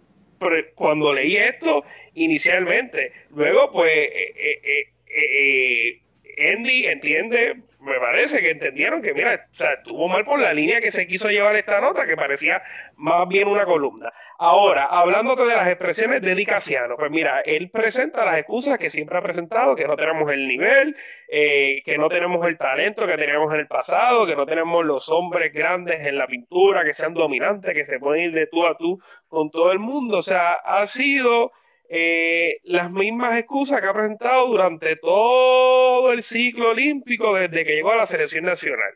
cuando 0.75 1.13
leí 1.13 1.38
esto 1.38 1.84
inicialmente. 2.13 3.12
Luego, 3.29 3.72
pues, 3.72 3.91
eh, 3.91 4.34
eh, 4.36 6.00
eh, 6.38 6.53
Andy 6.53 6.88
entiende 6.88 7.56
me 7.79 8.00
parece 8.00 8.39
que 8.41 8.51
entendieron 8.51 9.01
que, 9.01 9.13
mira, 9.13 9.48
o 9.51 9.55
sea, 9.55 9.74
estuvo 9.74 10.07
mal 10.07 10.25
por 10.25 10.39
la 10.39 10.53
línea 10.53 10.81
que 10.81 10.91
se 10.91 11.07
quiso 11.07 11.29
llevar 11.29 11.55
esta 11.55 11.79
nota, 11.79 12.07
que 12.07 12.15
parecía 12.15 12.62
más 12.96 13.27
bien 13.27 13.48
una 13.48 13.65
columna. 13.65 14.12
Ahora, 14.39 14.86
hablándote 14.86 15.43
de 15.43 15.55
las 15.55 15.67
expresiones 15.67 16.22
de 16.22 16.36
Dicasiano, 16.36 16.96
pues 16.96 17.12
mira, 17.12 17.41
él 17.41 17.69
presenta 17.69 18.25
las 18.25 18.38
excusas 18.38 18.77
que 18.77 18.89
siempre 18.89 19.17
ha 19.17 19.22
presentado, 19.22 19.75
que 19.75 19.88
no 19.88 19.96
tenemos 19.96 20.31
el 20.31 20.48
nivel, 20.48 20.96
eh, 21.27 21.81
que 21.86 21.98
no 21.98 22.10
tenemos 22.10 22.46
el 22.48 22.57
talento 22.57 23.05
que 23.05 23.17
teníamos 23.17 23.53
en 23.53 23.60
el 23.60 23.67
pasado, 23.67 24.25
que 24.25 24.36
no 24.36 24.46
tenemos 24.46 24.84
los 24.86 25.10
hombres 25.10 25.53
grandes 25.53 26.05
en 26.05 26.17
la 26.17 26.27
pintura, 26.27 26.84
que 26.84 26.93
sean 26.93 27.13
dominantes, 27.13 27.74
que 27.74 27.86
se 27.86 28.00
pueden 28.00 28.25
ir 28.25 28.31
de 28.34 28.48
tú 28.48 28.65
a 28.65 28.77
tú 28.77 29.00
con 29.27 29.51
todo 29.51 29.72
el 29.72 29.79
mundo. 29.79 30.17
O 30.17 30.24
sea, 30.24 30.53
ha 30.53 30.86
sido 30.88 31.51
eh, 31.89 32.60
las 32.63 32.91
mismas 32.91 33.38
excusas 33.38 33.82
que 33.82 33.88
ha 33.88 33.94
presentado 33.94 34.48
durante 34.48 34.96
todo 34.98 36.12
el 36.12 36.24
ciclo 36.24 36.72
olímpico 36.72 37.36
desde 37.36 37.65
que 37.65 37.75
llegó 37.75 37.91
a 37.91 37.98
la 37.98 38.06
selección 38.06 38.46
nacional. 38.46 38.94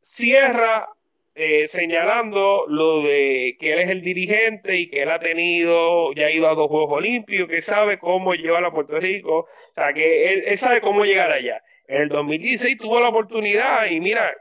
Cierra 0.00 0.88
eh, 1.34 1.68
señalando 1.68 2.64
lo 2.66 3.02
de 3.02 3.56
que 3.60 3.72
él 3.72 3.78
es 3.78 3.90
el 3.90 4.02
dirigente 4.02 4.76
y 4.76 4.90
que 4.90 5.02
él 5.02 5.10
ha 5.10 5.20
tenido, 5.20 6.12
ya 6.14 6.26
ha 6.26 6.30
ido 6.32 6.48
a 6.48 6.54
dos 6.54 6.68
Juegos 6.68 6.98
Olímpicos, 6.98 7.48
que 7.48 7.60
sabe 7.62 7.98
cómo 7.98 8.34
llevar 8.34 8.64
a 8.64 8.72
Puerto 8.72 8.98
Rico, 8.98 9.40
o 9.40 9.48
sea, 9.74 9.92
que 9.92 10.32
él, 10.32 10.44
él 10.46 10.58
sabe 10.58 10.80
cómo 10.80 11.04
llegar 11.04 11.30
allá. 11.30 11.62
En 11.86 12.02
el 12.02 12.08
2016 12.08 12.78
tuvo 12.78 13.00
la 13.00 13.10
oportunidad 13.10 13.86
y 13.86 14.00
mira, 14.00 14.34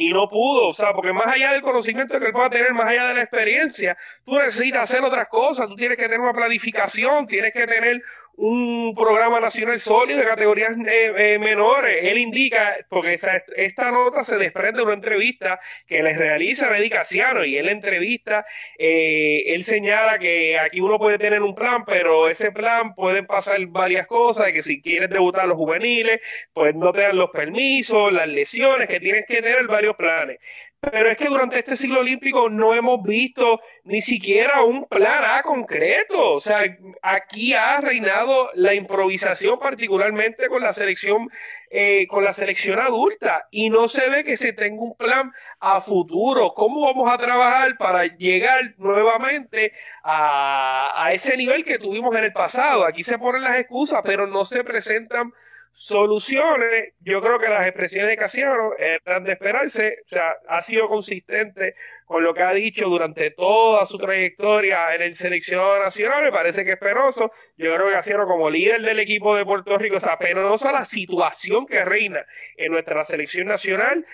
y 0.00 0.10
no 0.14 0.30
pudo, 0.30 0.68
o 0.68 0.72
sea, 0.72 0.94
porque 0.94 1.12
más 1.12 1.26
allá 1.26 1.52
del 1.52 1.60
conocimiento 1.60 2.18
que 2.18 2.24
él 2.24 2.32
pueda 2.32 2.48
tener, 2.48 2.72
más 2.72 2.86
allá 2.86 3.08
de 3.08 3.14
la 3.14 3.22
experiencia, 3.22 3.98
tú 4.24 4.34
necesitas 4.34 4.84
hacer 4.84 5.04
otras 5.04 5.28
cosas, 5.28 5.68
tú 5.68 5.76
tienes 5.76 5.98
que 5.98 6.04
tener 6.04 6.20
una 6.20 6.32
planificación, 6.32 7.26
tienes 7.26 7.52
que 7.52 7.66
tener 7.66 8.02
un 8.36 8.94
programa 8.94 9.40
nacional 9.40 9.80
sólido 9.80 10.20
de 10.20 10.24
categorías 10.24 10.72
eh, 10.86 11.12
eh, 11.16 11.38
menores. 11.38 11.98
Él 12.02 12.18
indica, 12.18 12.76
porque 12.88 13.18
esta 13.56 13.90
nota 13.90 14.24
se 14.24 14.36
desprende 14.36 14.78
de 14.78 14.84
una 14.84 14.94
entrevista 14.94 15.60
que 15.86 16.02
les 16.02 16.16
realiza 16.16 16.68
Reddy 16.68 16.90
Casiano 16.90 17.44
y 17.44 17.56
él 17.56 17.68
entrevista, 17.68 18.46
eh, 18.78 19.42
él 19.54 19.64
señala 19.64 20.18
que 20.18 20.58
aquí 20.58 20.80
uno 20.80 20.98
puede 20.98 21.18
tener 21.18 21.42
un 21.42 21.54
plan, 21.54 21.84
pero 21.84 22.28
ese 22.28 22.50
plan 22.52 22.94
pueden 22.94 23.26
pasar 23.26 23.58
varias 23.66 24.06
cosas, 24.06 24.46
de 24.46 24.52
que 24.52 24.62
si 24.62 24.80
quieres 24.80 25.10
debutar 25.10 25.44
a 25.44 25.46
los 25.46 25.56
juveniles, 25.56 26.20
pues 26.52 26.74
no 26.74 26.92
te 26.92 27.02
dan 27.02 27.16
los 27.16 27.30
permisos, 27.30 28.12
las 28.12 28.28
lesiones, 28.28 28.88
que 28.88 29.00
tienes 29.00 29.24
que 29.26 29.42
tener 29.42 29.66
varios 29.66 29.96
planes. 29.96 30.38
Pero 30.80 31.10
es 31.10 31.18
que 31.18 31.26
durante 31.26 31.58
este 31.58 31.76
ciclo 31.76 32.00
olímpico 32.00 32.48
no 32.48 32.72
hemos 32.72 33.02
visto 33.02 33.60
ni 33.84 34.00
siquiera 34.00 34.62
un 34.62 34.86
plan 34.86 35.22
A 35.26 35.42
concreto. 35.42 36.32
O 36.32 36.40
sea, 36.40 36.60
aquí 37.02 37.52
ha 37.52 37.82
reinado 37.82 38.50
la 38.54 38.72
improvisación, 38.72 39.58
particularmente 39.58 40.48
con 40.48 40.62
la 40.62 40.72
selección, 40.72 41.28
eh, 41.70 42.06
con 42.06 42.24
la 42.24 42.32
selección 42.32 42.78
adulta, 42.78 43.46
y 43.50 43.68
no 43.68 43.88
se 43.88 44.08
ve 44.08 44.24
que 44.24 44.38
se 44.38 44.54
tenga 44.54 44.82
un 44.82 44.96
plan 44.96 45.32
a 45.58 45.82
futuro. 45.82 46.54
¿Cómo 46.54 46.80
vamos 46.80 47.12
a 47.12 47.18
trabajar 47.18 47.76
para 47.76 48.06
llegar 48.06 48.74
nuevamente 48.78 49.74
a, 50.02 50.92
a 50.96 51.12
ese 51.12 51.36
nivel 51.36 51.62
que 51.62 51.78
tuvimos 51.78 52.16
en 52.16 52.24
el 52.24 52.32
pasado? 52.32 52.86
Aquí 52.86 53.04
se 53.04 53.18
ponen 53.18 53.44
las 53.44 53.58
excusas, 53.58 54.00
pero 54.02 54.26
no 54.26 54.46
se 54.46 54.64
presentan 54.64 55.34
soluciones, 55.72 56.92
yo 57.00 57.20
creo 57.22 57.38
que 57.38 57.48
las 57.48 57.66
expresiones 57.66 58.10
de 58.10 58.16
Casiano 58.16 58.72
eran 58.78 59.24
de 59.24 59.32
esperarse, 59.32 59.98
o 60.04 60.08
sea, 60.08 60.34
ha 60.48 60.60
sido 60.60 60.88
consistente 60.88 61.74
con 62.04 62.22
lo 62.22 62.34
que 62.34 62.42
ha 62.42 62.52
dicho 62.52 62.86
durante 62.88 63.30
toda 63.30 63.86
su 63.86 63.96
trayectoria 63.96 64.94
en 64.94 65.02
el 65.02 65.14
selección 65.14 65.80
nacional, 65.82 66.24
me 66.24 66.32
parece 66.32 66.64
que 66.64 66.72
es 66.72 66.78
penoso, 66.78 67.32
yo 67.56 67.74
creo 67.74 67.86
que 67.86 67.94
Casiano 67.94 68.26
como 68.26 68.50
líder 68.50 68.82
del 68.82 68.98
equipo 68.98 69.36
de 69.36 69.44
Puerto 69.44 69.78
Rico, 69.78 69.96
o 69.96 70.00
sea, 70.00 70.18
penoso 70.18 70.70
la 70.70 70.84
situación 70.84 71.66
que 71.66 71.84
reina 71.84 72.26
en 72.56 72.72
nuestra 72.72 73.02
selección 73.04 73.46
nacional, 73.46 74.04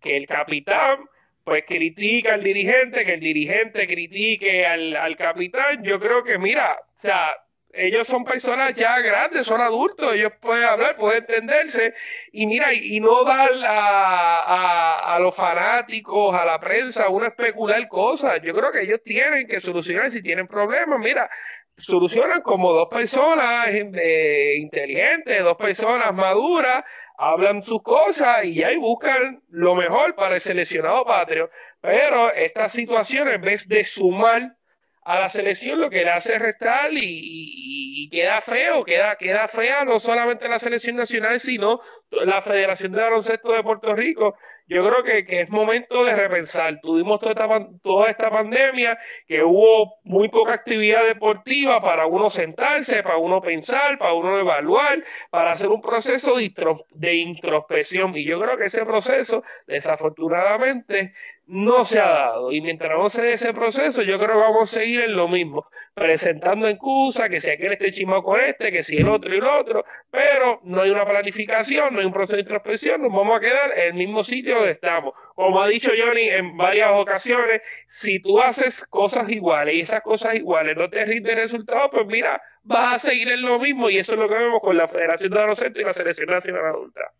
que 0.00 0.16
el 0.16 0.26
capitán 0.26 1.08
pues 1.44 1.64
critica 1.66 2.34
al 2.34 2.42
dirigente, 2.42 3.04
que 3.04 3.14
el 3.14 3.20
dirigente 3.20 3.86
critique 3.86 4.66
al, 4.66 4.96
al 4.96 5.16
capitán, 5.16 5.84
yo 5.84 6.00
creo 6.00 6.24
que 6.24 6.38
mira, 6.38 6.78
o 6.80 6.98
sea, 6.98 7.34
ellos 7.76 8.06
son 8.06 8.24
personas 8.24 8.74
ya 8.74 8.98
grandes, 9.00 9.46
son 9.46 9.60
adultos, 9.60 10.14
ellos 10.14 10.32
pueden 10.40 10.64
hablar, 10.64 10.96
pueden 10.96 11.20
entenderse, 11.20 11.94
y 12.32 12.46
mira, 12.46 12.72
y, 12.72 13.00
no 13.00 13.24
dar 13.24 13.50
a, 13.64 15.14
a, 15.14 15.18
los 15.18 15.34
fanáticos, 15.34 16.34
a 16.34 16.44
la 16.44 16.58
prensa, 16.60 17.08
una 17.08 17.28
especular 17.28 17.86
cosas. 17.88 18.40
Yo 18.42 18.54
creo 18.54 18.72
que 18.72 18.82
ellos 18.82 19.00
tienen 19.04 19.46
que 19.46 19.60
solucionar 19.60 20.10
si 20.10 20.22
tienen 20.22 20.46
problemas. 20.46 20.98
Mira, 20.98 21.28
solucionan 21.76 22.42
como 22.42 22.72
dos 22.72 22.88
personas 22.88 23.68
eh, 23.70 24.54
inteligentes, 24.58 25.42
dos 25.42 25.56
personas 25.56 26.14
maduras, 26.14 26.84
hablan 27.16 27.62
sus 27.62 27.82
cosas 27.82 28.44
y 28.44 28.62
ahí 28.62 28.76
buscan 28.76 29.42
lo 29.50 29.74
mejor 29.74 30.14
para 30.14 30.36
el 30.36 30.40
seleccionado 30.40 31.04
patrio. 31.04 31.50
Pero 31.80 32.32
esta 32.32 32.68
situación, 32.68 33.28
en 33.28 33.40
vez 33.40 33.68
de 33.68 33.84
sumar, 33.84 34.56
a 35.04 35.20
la 35.20 35.28
selección 35.28 35.80
lo 35.80 35.90
que 35.90 36.02
le 36.02 36.10
hace 36.10 36.38
restar 36.38 36.90
y, 36.92 38.08
queda 38.10 38.40
feo, 38.40 38.84
queda, 38.84 39.16
queda 39.16 39.48
fea 39.48 39.84
no 39.84 39.98
solamente 39.98 40.48
la 40.48 40.58
selección 40.58 40.96
nacional, 40.96 41.40
sino 41.40 41.80
la 42.10 42.40
Federación 42.42 42.92
de 42.92 43.02
Baloncesto 43.02 43.52
de 43.52 43.62
Puerto 43.62 43.94
Rico. 43.94 44.36
Yo 44.66 44.86
creo 44.86 45.02
que, 45.02 45.26
que 45.26 45.42
es 45.42 45.50
momento 45.50 46.04
de 46.04 46.14
repensar. 46.14 46.80
Tuvimos 46.80 47.20
toda 47.20 47.32
esta, 47.32 47.68
toda 47.82 48.10
esta 48.10 48.30
pandemia, 48.30 48.98
que 49.26 49.42
hubo 49.42 49.96
muy 50.04 50.28
poca 50.28 50.54
actividad 50.54 51.04
deportiva 51.04 51.82
para 51.82 52.06
uno 52.06 52.30
sentarse, 52.30 53.02
para 53.02 53.18
uno 53.18 53.42
pensar, 53.42 53.98
para 53.98 54.14
uno 54.14 54.38
evaluar, 54.38 55.02
para 55.30 55.50
hacer 55.50 55.68
un 55.68 55.82
proceso 55.82 56.36
de 56.36 57.14
introspección. 57.14 58.16
Y 58.16 58.24
yo 58.24 58.40
creo 58.40 58.56
que 58.56 58.64
ese 58.64 58.84
proceso, 58.86 59.42
desafortunadamente, 59.66 61.12
no 61.46 61.84
se 61.84 62.00
ha 62.00 62.08
dado. 62.08 62.52
Y 62.52 62.60
mientras 62.60 62.90
no 62.90 63.08
se 63.08 63.22
dé 63.22 63.32
ese 63.32 63.52
proceso, 63.52 64.02
yo 64.02 64.18
creo 64.18 64.30
que 64.30 64.40
vamos 64.40 64.70
a 64.70 64.80
seguir 64.80 65.00
en 65.00 65.16
lo 65.16 65.28
mismo, 65.28 65.66
presentando 65.94 66.66
excusas, 66.68 67.28
que 67.28 67.40
si 67.40 67.50
aquel 67.50 67.72
esté 67.72 67.92
chimado 67.92 68.22
con 68.22 68.40
este, 68.40 68.72
que 68.72 68.82
si 68.82 68.96
el 68.96 69.08
otro 69.08 69.32
y 69.32 69.38
el 69.38 69.44
otro, 69.44 69.84
pero 70.10 70.60
no 70.64 70.82
hay 70.82 70.90
una 70.90 71.04
planificación, 71.04 71.94
no 71.94 72.00
hay 72.00 72.06
un 72.06 72.12
proceso 72.12 72.36
de 72.36 72.42
introspección, 72.42 73.02
nos 73.02 73.12
vamos 73.12 73.36
a 73.36 73.40
quedar 73.40 73.78
en 73.78 73.86
el 73.88 73.94
mismo 73.94 74.24
sitio 74.24 74.56
donde 74.56 74.72
estamos. 74.72 75.14
Como 75.34 75.60
ha 75.60 75.68
dicho 75.68 75.90
Johnny 75.96 76.28
en 76.28 76.56
varias 76.56 76.90
ocasiones, 76.92 77.62
si 77.88 78.20
tú 78.20 78.40
haces 78.40 78.86
cosas 78.86 79.28
iguales 79.28 79.74
y 79.74 79.80
esas 79.80 80.02
cosas 80.02 80.34
iguales 80.34 80.76
no 80.76 80.88
te 80.88 81.04
rinden 81.04 81.36
resultados, 81.36 81.90
pues 81.92 82.06
mira, 82.06 82.40
vas 82.62 82.94
a 82.94 83.08
seguir 83.10 83.28
en 83.30 83.42
lo 83.42 83.58
mismo 83.58 83.90
y 83.90 83.98
eso 83.98 84.14
es 84.14 84.18
lo 84.18 84.28
que 84.28 84.34
vemos 84.34 84.60
con 84.62 84.76
la 84.76 84.88
Federación 84.88 85.30
de 85.30 85.38
Baloncesto 85.38 85.80
y 85.80 85.84
la 85.84 85.92
Selección 85.92 86.30
Nacional 86.30 86.66
Adulta. 86.66 87.12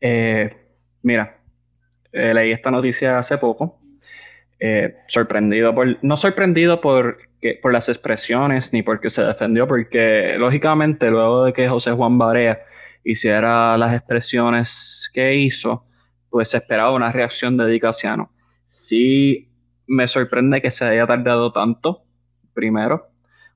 Eh, 0.00 0.50
mira, 1.02 1.38
eh, 2.12 2.32
leí 2.34 2.52
esta 2.52 2.70
noticia 2.70 3.18
hace 3.18 3.38
poco. 3.38 3.78
Eh, 4.58 4.94
sorprendido 5.08 5.74
por, 5.74 5.98
no 6.02 6.16
sorprendido 6.16 6.80
por, 6.80 7.18
por 7.60 7.72
las 7.72 7.88
expresiones 7.88 8.72
ni 8.72 8.82
porque 8.82 9.10
se 9.10 9.22
defendió, 9.22 9.68
porque 9.68 10.36
lógicamente 10.38 11.10
luego 11.10 11.44
de 11.44 11.52
que 11.52 11.68
José 11.68 11.92
Juan 11.92 12.16
Barea 12.16 12.60
hiciera 13.04 13.76
las 13.76 13.94
expresiones 13.94 15.10
que 15.12 15.34
hizo, 15.34 15.86
pues 16.30 16.50
se 16.50 16.58
esperaba 16.58 16.92
una 16.92 17.12
reacción 17.12 17.56
de 17.56 17.68
Dicasiano. 17.68 18.30
Sí 18.64 19.48
me 19.86 20.08
sorprende 20.08 20.60
que 20.60 20.70
se 20.70 20.84
haya 20.84 21.06
tardado 21.06 21.52
tanto, 21.52 22.02
primero. 22.52 23.08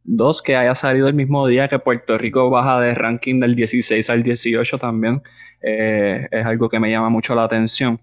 Dos, 0.05 0.43
que 0.43 0.57
haya 0.57 0.75
salido 0.75 1.09
el 1.09 1.15
mismo 1.15 1.47
día 1.47 1.69
que 1.69 1.79
Puerto 1.79 2.17
Rico 2.17 2.49
baja 2.49 2.81
de 2.81 2.95
ranking 2.95 3.41
del 3.41 3.55
16 3.55 4.09
al 4.11 4.23
18 4.23 4.79
también. 4.79 5.23
Eh, 5.63 6.27
es 6.31 6.47
algo 6.47 6.69
que 6.69 6.81
me 6.81 6.91
llama 6.91 7.11
mucho 7.11 7.35
la 7.35 7.45
atención. 7.45 8.01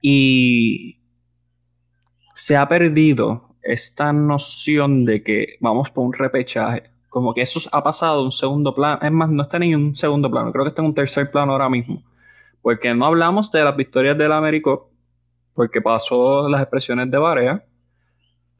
Y 0.00 0.98
se 2.34 2.56
ha 2.56 2.66
perdido 2.68 3.56
esta 3.62 4.12
noción 4.12 5.04
de 5.04 5.22
que 5.22 5.56
vamos 5.60 5.90
por 5.90 6.06
un 6.06 6.12
repechaje 6.12 6.90
como 7.10 7.34
que 7.34 7.42
eso 7.42 7.60
ha 7.72 7.82
pasado 7.82 8.24
un 8.24 8.32
segundo 8.32 8.74
plano. 8.74 9.00
Es 9.02 9.12
más, 9.12 9.28
no 9.28 9.42
está 9.42 9.58
ni 9.58 9.74
en 9.74 9.80
un 9.80 9.96
segundo 9.96 10.30
plano, 10.30 10.52
creo 10.52 10.64
que 10.64 10.70
está 10.70 10.80
en 10.80 10.86
un 10.86 10.94
tercer 10.94 11.30
plano 11.30 11.52
ahora 11.52 11.68
mismo. 11.68 12.00
Porque 12.62 12.94
no 12.94 13.04
hablamos 13.04 13.50
de 13.50 13.64
las 13.64 13.76
victorias 13.76 14.16
del 14.16 14.32
Américo, 14.32 14.88
porque 15.54 15.82
pasó 15.82 16.48
las 16.48 16.62
expresiones 16.62 17.10
de 17.10 17.18
Barea. 17.18 17.64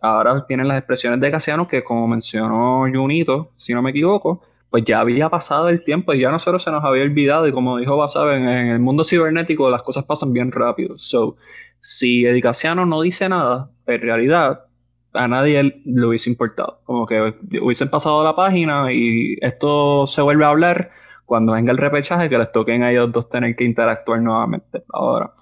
Ahora 0.00 0.44
tienen 0.46 0.66
las 0.66 0.78
expresiones 0.78 1.20
de 1.20 1.30
Casiano, 1.30 1.68
que 1.68 1.84
como 1.84 2.08
mencionó 2.08 2.86
Junito, 2.92 3.50
si 3.54 3.72
no 3.72 3.82
me 3.82 3.90
equivoco, 3.90 4.42
pues 4.70 4.84
ya 4.84 5.00
había 5.00 5.28
pasado 5.28 5.68
el 5.68 5.82
tiempo 5.82 6.14
y 6.14 6.20
ya 6.20 6.30
nosotros 6.30 6.62
se 6.62 6.70
nos 6.70 6.84
había 6.84 7.02
olvidado. 7.02 7.46
Y 7.48 7.52
como 7.52 7.78
dijo 7.78 7.96
Basabe, 7.96 8.36
en, 8.36 8.48
el 8.48 8.78
mundo 8.78 9.02
cibernético 9.04 9.68
las 9.68 9.82
cosas 9.82 10.04
pasan 10.04 10.32
bien 10.32 10.52
rápido. 10.52 10.96
So, 10.96 11.36
si 11.80 12.24
Edicaciano 12.24 12.86
no 12.86 13.02
dice 13.02 13.28
nada, 13.28 13.68
en 13.86 14.00
realidad 14.00 14.64
a 15.12 15.26
nadie 15.26 15.82
le 15.84 16.06
hubiese 16.06 16.30
importado. 16.30 16.80
Como 16.84 17.04
que 17.06 17.34
hubiesen 17.60 17.90
pasado 17.90 18.22
la 18.22 18.36
página 18.36 18.92
y 18.92 19.36
esto 19.40 20.06
se 20.06 20.22
vuelve 20.22 20.44
a 20.44 20.50
hablar 20.50 20.92
cuando 21.26 21.52
venga 21.52 21.72
el 21.72 21.78
repechaje 21.78 22.28
que 22.28 22.38
les 22.38 22.52
toquen 22.52 22.84
a 22.84 22.92
ellos 22.92 23.10
dos 23.10 23.28
tener 23.28 23.56
que 23.56 23.64
interactuar 23.64 24.20
nuevamente. 24.22 24.84
Ahora, 24.92 25.32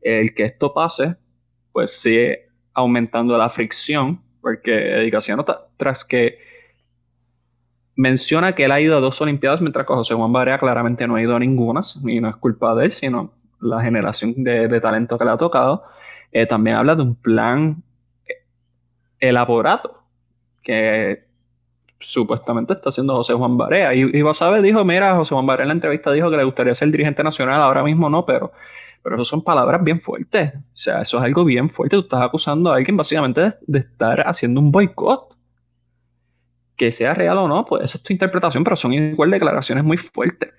el 0.00 0.34
que 0.34 0.44
esto 0.44 0.74
pase, 0.74 1.14
pues 1.72 2.00
sigue 2.00 2.48
aumentando 2.74 3.38
la 3.38 3.48
fricción, 3.48 4.18
porque 4.40 4.96
Edicaciano, 4.98 5.44
tras 5.76 6.04
que 6.04 6.51
menciona 7.96 8.54
que 8.54 8.64
él 8.64 8.72
ha 8.72 8.80
ido 8.80 8.96
a 8.96 9.00
dos 9.00 9.20
Olimpiadas, 9.20 9.60
mientras 9.60 9.86
que 9.86 9.94
José 9.94 10.14
Juan 10.14 10.32
Barea 10.32 10.58
claramente 10.58 11.06
no 11.06 11.16
ha 11.16 11.22
ido 11.22 11.36
a 11.36 11.38
ninguna, 11.38 11.80
y 12.06 12.20
no 12.20 12.28
es 12.28 12.36
culpa 12.36 12.74
de 12.74 12.86
él, 12.86 12.92
sino 12.92 13.32
la 13.60 13.82
generación 13.82 14.34
de, 14.36 14.80
talento 14.80 15.18
que 15.18 15.24
le 15.24 15.30
ha 15.30 15.36
tocado. 15.36 15.84
Eh, 16.32 16.46
también 16.46 16.76
habla 16.76 16.94
de 16.94 17.02
un 17.02 17.14
plan 17.14 17.76
elaborado 19.20 20.00
que 20.62 21.24
supuestamente 22.00 22.72
está 22.72 22.88
haciendo 22.88 23.14
José 23.14 23.34
Juan 23.34 23.56
Barea. 23.56 23.94
Y, 23.94 24.00
y 24.00 24.22
Basabe 24.22 24.62
dijo, 24.62 24.84
mira, 24.84 25.14
José 25.14 25.34
Juan 25.34 25.46
Barea 25.46 25.62
en 25.62 25.68
la 25.68 25.74
entrevista 25.74 26.10
dijo 26.10 26.30
que 26.30 26.36
le 26.36 26.44
gustaría 26.44 26.74
ser 26.74 26.90
dirigente 26.90 27.22
nacional, 27.22 27.60
ahora 27.60 27.84
mismo 27.84 28.08
no, 28.10 28.24
pero, 28.24 28.52
pero 29.02 29.16
eso 29.16 29.24
son 29.24 29.42
palabras 29.42 29.84
bien 29.84 30.00
fuertes. 30.00 30.52
O 30.54 30.60
sea, 30.72 31.02
eso 31.02 31.18
es 31.18 31.24
algo 31.24 31.44
bien 31.44 31.68
fuerte. 31.68 31.96
Tú 31.96 32.02
estás 32.02 32.22
acusando 32.22 32.72
a 32.72 32.76
alguien 32.76 32.96
básicamente 32.96 33.52
de 33.60 33.78
estar 33.78 34.26
haciendo 34.26 34.60
un 34.60 34.72
boicot 34.72 35.36
que 36.76 36.92
sea 36.92 37.14
real 37.14 37.38
o 37.38 37.48
no, 37.48 37.64
pues 37.64 37.84
esa 37.84 37.98
es 37.98 38.04
tu 38.04 38.12
interpretación, 38.12 38.64
pero 38.64 38.76
son 38.76 38.92
igual 38.92 39.30
declaraciones 39.30 39.84
muy 39.84 39.96
fuertes. 39.96 40.50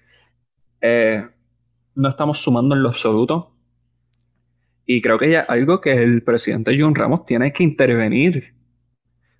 Eh, 0.81 1.25
no 1.95 2.09
estamos 2.09 2.39
sumando 2.39 2.75
en 2.75 2.83
lo 2.83 2.89
absoluto. 2.89 3.51
Y 4.85 5.01
creo 5.01 5.17
que 5.17 5.29
ya 5.29 5.41
algo 5.41 5.79
que 5.79 5.91
el 5.93 6.23
presidente 6.23 6.75
John 6.77 6.95
Ramos 6.95 7.25
tiene 7.25 7.53
que 7.53 7.63
intervenir, 7.63 8.53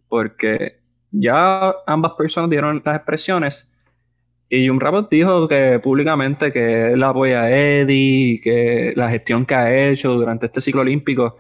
porque 0.07 0.73
ya 1.11 1.73
ambas 1.85 2.13
personas 2.13 2.49
dieron 2.49 2.81
las 2.85 2.95
expresiones 2.95 3.69
y 4.55 4.67
John 4.67 4.79
Ramos 4.79 5.09
dijo 5.09 5.47
que 5.47 5.79
públicamente 5.79 6.51
que 6.51 6.93
él 6.93 7.01
apoya 7.01 7.41
a 7.41 7.49
Eddie, 7.51 8.39
que 8.39 8.93
la 8.95 9.09
gestión 9.09 9.47
que 9.47 9.55
ha 9.55 9.89
hecho 9.89 10.13
durante 10.13 10.45
este 10.45 10.61
ciclo 10.61 10.81
olímpico, 10.81 11.37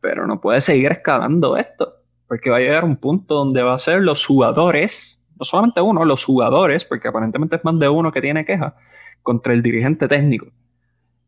pero 0.00 0.26
no 0.26 0.40
puede 0.40 0.62
seguir 0.62 0.92
escalando 0.92 1.58
esto. 1.58 1.92
Porque 2.28 2.50
va 2.50 2.56
a 2.56 2.60
llegar 2.60 2.84
un 2.84 2.96
punto 2.96 3.34
donde 3.34 3.62
va 3.62 3.74
a 3.74 3.78
ser 3.78 4.02
los 4.02 4.24
jugadores, 4.26 5.20
no 5.38 5.44
solamente 5.44 5.80
uno, 5.80 6.04
los 6.04 6.24
jugadores, 6.24 6.84
porque 6.84 7.08
aparentemente 7.08 7.56
es 7.56 7.64
más 7.64 7.78
de 7.78 7.88
uno 7.88 8.10
que 8.10 8.20
tiene 8.20 8.44
queja, 8.44 8.74
contra 9.22 9.52
el 9.52 9.62
dirigente 9.62 10.08
técnico. 10.08 10.46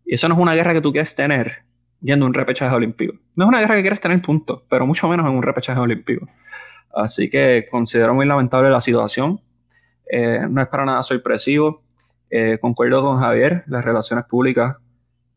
Y 0.05 0.15
eso 0.15 0.29
no 0.29 0.35
es 0.35 0.41
una 0.41 0.55
guerra 0.55 0.73
que 0.73 0.81
tú 0.81 0.93
quieres 0.93 1.15
tener 1.15 1.59
yendo 2.01 2.25
a 2.25 2.29
un 2.29 2.35
repechaje 2.35 2.75
olímpico. 2.75 3.15
No 3.37 3.45
es 3.45 3.49
una 3.49 3.61
guerra 3.61 3.77
que 3.77 3.83
quieres 3.83 4.01
tener, 4.01 4.21
punto, 4.23 4.63
pero 4.69 4.87
mucho 4.87 5.09
menos 5.09 5.27
en 5.29 5.35
un 5.35 5.43
repechaje 5.43 5.79
olímpico. 5.79 6.27
Así 6.95 7.29
que 7.29 7.67
considero 7.71 8.15
muy 8.15 8.27
lamentable 8.27 8.71
la 8.71 8.81
situación. 8.81 9.41
Eh, 10.11 10.47
no 10.49 10.63
es 10.63 10.69
para 10.69 10.85
nada 10.85 11.03
sorpresivo. 11.03 11.83
Eh, 12.31 12.59
concuerdo 12.61 13.03
con 13.03 13.21
Javier, 13.21 13.65
las 13.67 13.85
relaciones 13.85 14.25
públicas 14.27 14.77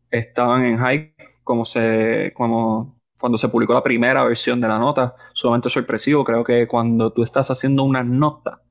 estaban 0.10 0.66
en 0.66 0.78
high 0.78 1.14
como, 1.44 1.66
se, 1.66 2.32
como 2.36 2.94
cuando 3.22 3.38
se 3.38 3.48
publicó 3.48 3.74
la 3.74 3.84
primera 3.84 4.24
versión 4.24 4.60
de 4.60 4.68
la 4.68 4.80
nota, 4.80 5.16
sumamente 5.32 5.70
sorpresivo. 5.70 6.26
Creo 6.26 6.44
que 6.44 6.68
cuando 6.68 7.12
tú 7.12 7.24
estás 7.24 7.52
haciendo 7.52 7.84
una 7.84 8.04
nota, 8.04 8.62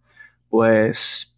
pues 0.51 1.30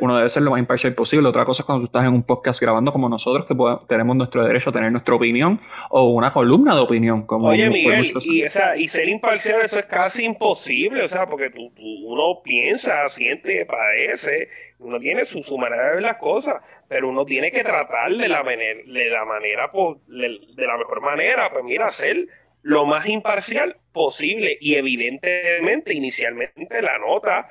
uno 0.00 0.16
debe 0.16 0.28
ser 0.28 0.42
lo 0.42 0.50
más 0.50 0.60
imparcial 0.60 0.94
posible. 0.94 1.28
Otra 1.28 1.44
cosa 1.44 1.62
es 1.62 1.66
cuando 1.66 1.82
tú 1.82 1.86
estás 1.86 2.04
en 2.04 2.12
un 2.12 2.22
podcast 2.22 2.60
grabando 2.60 2.92
como 2.92 3.08
nosotros, 3.08 3.46
que 3.46 3.54
tenemos 3.88 4.16
nuestro 4.16 4.44
derecho 4.44 4.70
a 4.70 4.72
tener 4.72 4.92
nuestra 4.92 5.14
opinión 5.14 5.58
o 5.88 6.10
una 6.10 6.32
columna 6.32 6.74
de 6.74 6.80
opinión. 6.80 7.26
Como 7.26 7.48
Oye, 7.48 7.68
Miguel, 7.70 8.12
y, 8.22 8.44
y, 8.44 8.88
ser 8.88 9.08
imparcial 9.08 9.60
eso 9.62 9.78
es 9.78 9.86
casi 9.86 10.24
imposible, 10.24 11.04
o 11.04 11.08
sea, 11.08 11.26
porque 11.26 11.50
tú, 11.50 11.72
uno 12.04 12.40
piensa, 12.44 13.08
siente, 13.08 13.64
padece, 13.64 14.48
uno 14.80 14.98
tiene 14.98 15.24
su, 15.24 15.42
su, 15.42 15.56
manera 15.56 15.88
de 15.88 15.94
ver 15.94 16.02
las 16.02 16.18
cosas, 16.18 16.56
pero 16.88 17.08
uno 17.08 17.24
tiene 17.24 17.50
que 17.50 17.62
tratar 17.62 18.10
de 18.10 18.28
la, 18.28 18.42
de 18.42 19.10
la 19.10 19.24
manera, 19.24 19.70
de 20.08 20.66
la 20.66 20.76
mejor 20.76 21.00
manera, 21.00 21.50
pues 21.50 21.64
mira, 21.64 21.90
ser 21.90 22.26
lo 22.62 22.86
más 22.86 23.06
imparcial 23.06 23.76
posible 23.92 24.56
y 24.60 24.74
evidentemente 24.74 25.94
inicialmente 25.94 26.82
la 26.82 26.98
nota 26.98 27.48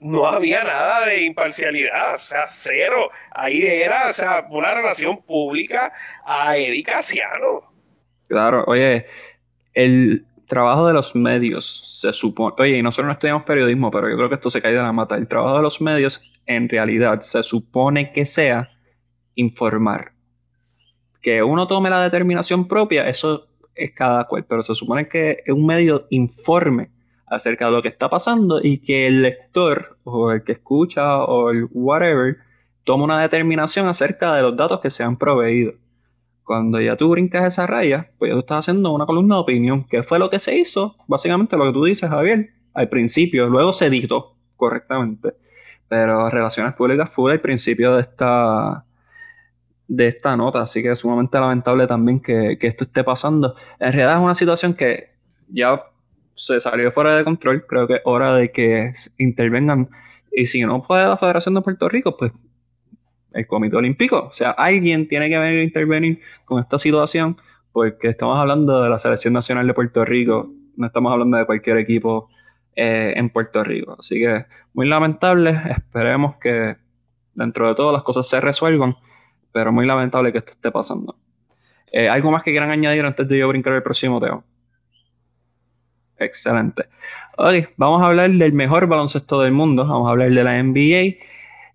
no 0.00 0.26
había 0.26 0.64
nada 0.64 1.06
de 1.06 1.24
imparcialidad, 1.24 2.14
o 2.14 2.18
sea, 2.18 2.46
cero, 2.48 3.10
ahí 3.32 3.62
era, 3.62 4.08
o 4.10 4.12
sea, 4.12 4.46
una 4.50 4.74
relación 4.74 5.22
pública 5.22 5.92
a 6.24 6.56
Eddie 6.56 6.84
Claro, 8.28 8.64
oye, 8.66 9.06
el 9.74 10.24
trabajo 10.46 10.86
de 10.86 10.94
los 10.94 11.14
medios 11.14 12.00
se 12.00 12.12
supone, 12.12 12.54
oye, 12.58 12.78
y 12.78 12.82
nosotros 12.82 13.06
no 13.06 13.12
estudiamos 13.12 13.44
periodismo, 13.44 13.90
pero 13.90 14.08
yo 14.08 14.16
creo 14.16 14.28
que 14.28 14.36
esto 14.36 14.50
se 14.50 14.62
cae 14.62 14.72
de 14.72 14.78
la 14.78 14.92
mata, 14.92 15.16
el 15.16 15.28
trabajo 15.28 15.56
de 15.56 15.62
los 15.62 15.80
medios 15.80 16.22
en 16.46 16.68
realidad 16.68 17.20
se 17.20 17.42
supone 17.42 18.12
que 18.12 18.24
sea 18.24 18.70
informar. 19.34 20.12
Que 21.22 21.42
uno 21.42 21.66
tome 21.66 21.90
la 21.90 22.02
determinación 22.02 22.66
propia, 22.66 23.08
eso 23.08 23.46
es 23.78 23.92
cada 23.92 24.24
cual, 24.24 24.44
pero 24.48 24.62
se 24.62 24.74
supone 24.74 25.08
que 25.08 25.42
un 25.48 25.64
medio 25.64 26.04
informe 26.10 26.88
acerca 27.26 27.66
de 27.66 27.72
lo 27.72 27.82
que 27.82 27.88
está 27.88 28.08
pasando 28.08 28.60
y 28.62 28.78
que 28.78 29.06
el 29.06 29.22
lector 29.22 29.98
o 30.04 30.32
el 30.32 30.42
que 30.42 30.52
escucha 30.52 31.22
o 31.24 31.50
el 31.50 31.66
whatever 31.72 32.36
tome 32.84 33.04
una 33.04 33.20
determinación 33.20 33.86
acerca 33.86 34.34
de 34.34 34.42
los 34.42 34.56
datos 34.56 34.80
que 34.80 34.90
se 34.90 35.04
han 35.04 35.16
proveído. 35.16 35.72
Cuando 36.44 36.80
ya 36.80 36.96
tú 36.96 37.10
brincas 37.10 37.44
esa 37.44 37.66
raya, 37.66 38.06
pues 38.18 38.30
ya 38.30 38.34
tú 38.34 38.40
estás 38.40 38.60
haciendo 38.60 38.90
una 38.92 39.04
columna 39.04 39.34
de 39.34 39.40
opinión. 39.42 39.84
¿Qué 39.88 40.02
fue 40.02 40.18
lo 40.18 40.30
que 40.30 40.38
se 40.38 40.56
hizo? 40.56 40.96
Básicamente 41.06 41.58
lo 41.58 41.64
que 41.66 41.72
tú 41.72 41.84
dices, 41.84 42.08
Javier, 42.08 42.48
al 42.72 42.88
principio, 42.88 43.46
luego 43.48 43.74
se 43.74 43.86
editó 43.86 44.36
correctamente. 44.56 45.32
Pero 45.88 46.30
Relaciones 46.30 46.74
Públicas 46.74 47.10
fue 47.10 47.32
al 47.32 47.40
principio 47.40 47.94
de 47.94 48.00
esta, 48.00 48.86
de 49.88 50.08
esta 50.08 50.36
nota, 50.36 50.60
así 50.60 50.82
que 50.82 50.90
es 50.90 50.98
sumamente 50.98 51.40
lamentable 51.40 51.86
también 51.86 52.20
que, 52.20 52.58
esto 52.60 52.84
esté 52.84 53.02
pasando. 53.02 53.54
En 53.80 53.92
realidad 53.92 54.18
es 54.18 54.22
una 54.22 54.34
situación 54.34 54.74
que 54.74 55.10
ya 55.48 55.82
se 56.34 56.60
salió 56.60 56.90
fuera 56.90 57.16
de 57.16 57.24
control, 57.24 57.64
creo 57.66 57.88
que 57.88 57.94
es 57.94 58.00
hora 58.04 58.34
de 58.34 58.52
que 58.52 58.92
intervengan, 59.16 59.88
y 60.30 60.44
si 60.44 60.60
no 60.60 60.82
puede 60.82 61.04
la 61.04 61.16
Federación 61.16 61.54
de 61.54 61.62
Puerto 61.62 61.88
Rico, 61.88 62.16
pues 62.16 62.32
el 63.32 63.46
Comité 63.46 63.76
Olímpico, 63.76 64.28
o 64.28 64.32
sea, 64.32 64.50
alguien 64.50 65.08
tiene 65.08 65.28
que 65.28 65.38
venir 65.38 65.60
a 65.60 65.64
intervenir 65.64 66.20
con 66.44 66.60
esta 66.60 66.76
situación, 66.76 67.36
porque 67.72 68.08
estamos 68.08 68.38
hablando 68.38 68.82
de 68.82 68.90
la 68.90 68.98
Selección 68.98 69.32
Nacional 69.32 69.66
de 69.66 69.74
Puerto 69.74 70.04
Rico, 70.04 70.48
no 70.76 70.86
estamos 70.86 71.12
hablando 71.12 71.38
de 71.38 71.46
cualquier 71.46 71.78
equipo 71.78 72.28
eh, 72.76 73.14
en 73.16 73.30
Puerto 73.30 73.64
Rico, 73.64 73.96
así 73.98 74.20
que 74.20 74.44
muy 74.74 74.86
lamentable, 74.86 75.58
esperemos 75.70 76.36
que 76.36 76.76
dentro 77.34 77.68
de 77.68 77.74
todo 77.74 77.90
las 77.90 78.02
cosas 78.02 78.28
se 78.28 78.40
resuelvan 78.40 78.94
pero 79.58 79.72
muy 79.72 79.84
lamentable 79.86 80.30
que 80.30 80.38
esto 80.38 80.52
esté 80.52 80.70
pasando. 80.70 81.16
Eh, 81.90 82.08
¿Algo 82.08 82.30
más 82.30 82.44
que 82.44 82.52
quieran 82.52 82.70
añadir 82.70 83.04
antes 83.04 83.26
de 83.26 83.38
yo 83.38 83.48
brincar 83.48 83.72
el 83.72 83.82
próximo 83.82 84.20
tema? 84.20 84.40
Excelente. 86.16 86.84
Ok, 87.36 87.70
vamos 87.76 88.00
a 88.00 88.06
hablar 88.06 88.30
del 88.30 88.52
mejor 88.52 88.86
baloncesto 88.86 89.42
del 89.42 89.50
mundo. 89.50 89.84
Vamos 89.84 90.06
a 90.06 90.12
hablar 90.12 90.30
de 90.30 90.44
la 90.44 90.62
NBA. 90.62 91.16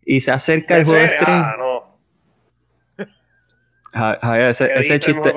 Y 0.06 0.22
se 0.22 0.32
acerca 0.32 0.78
el 0.78 0.86
juego 0.86 1.02
de 1.02 1.10
stream. 1.10 1.43
Ah, 3.93 4.39
ese, 4.50 4.72
ese 4.76 5.00
chiste, 5.02 5.34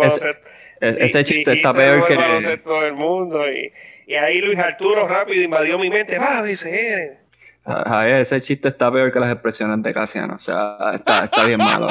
ese, 0.81 1.25
chiste 1.25 1.53
está 1.53 1.75
peor 1.75 2.07
que. 2.07 2.15
El 2.15 2.93
mundo 2.93 3.45
y, 3.51 3.73
y, 4.07 4.15
ahí 4.15 4.39
Luis 4.39 4.61
Arturo 4.61 5.09
rápido 5.09 5.43
invadió 5.43 5.81
mi 5.81 5.91
mente. 5.91 6.17
Va, 6.17 6.45
dice 6.45 7.19
Javier, 7.67 8.19
ese 8.19 8.41
chiste 8.41 8.69
está 8.69 8.93
peor 8.93 9.13
que 9.13 9.19
las 9.19 9.33
expresiones 9.33 9.83
de 9.83 9.93
Casiano. 9.93 10.35
O 10.35 10.39
sea, 10.39 10.77
está, 10.95 11.45
bien 11.45 11.59
malo. 11.59 11.89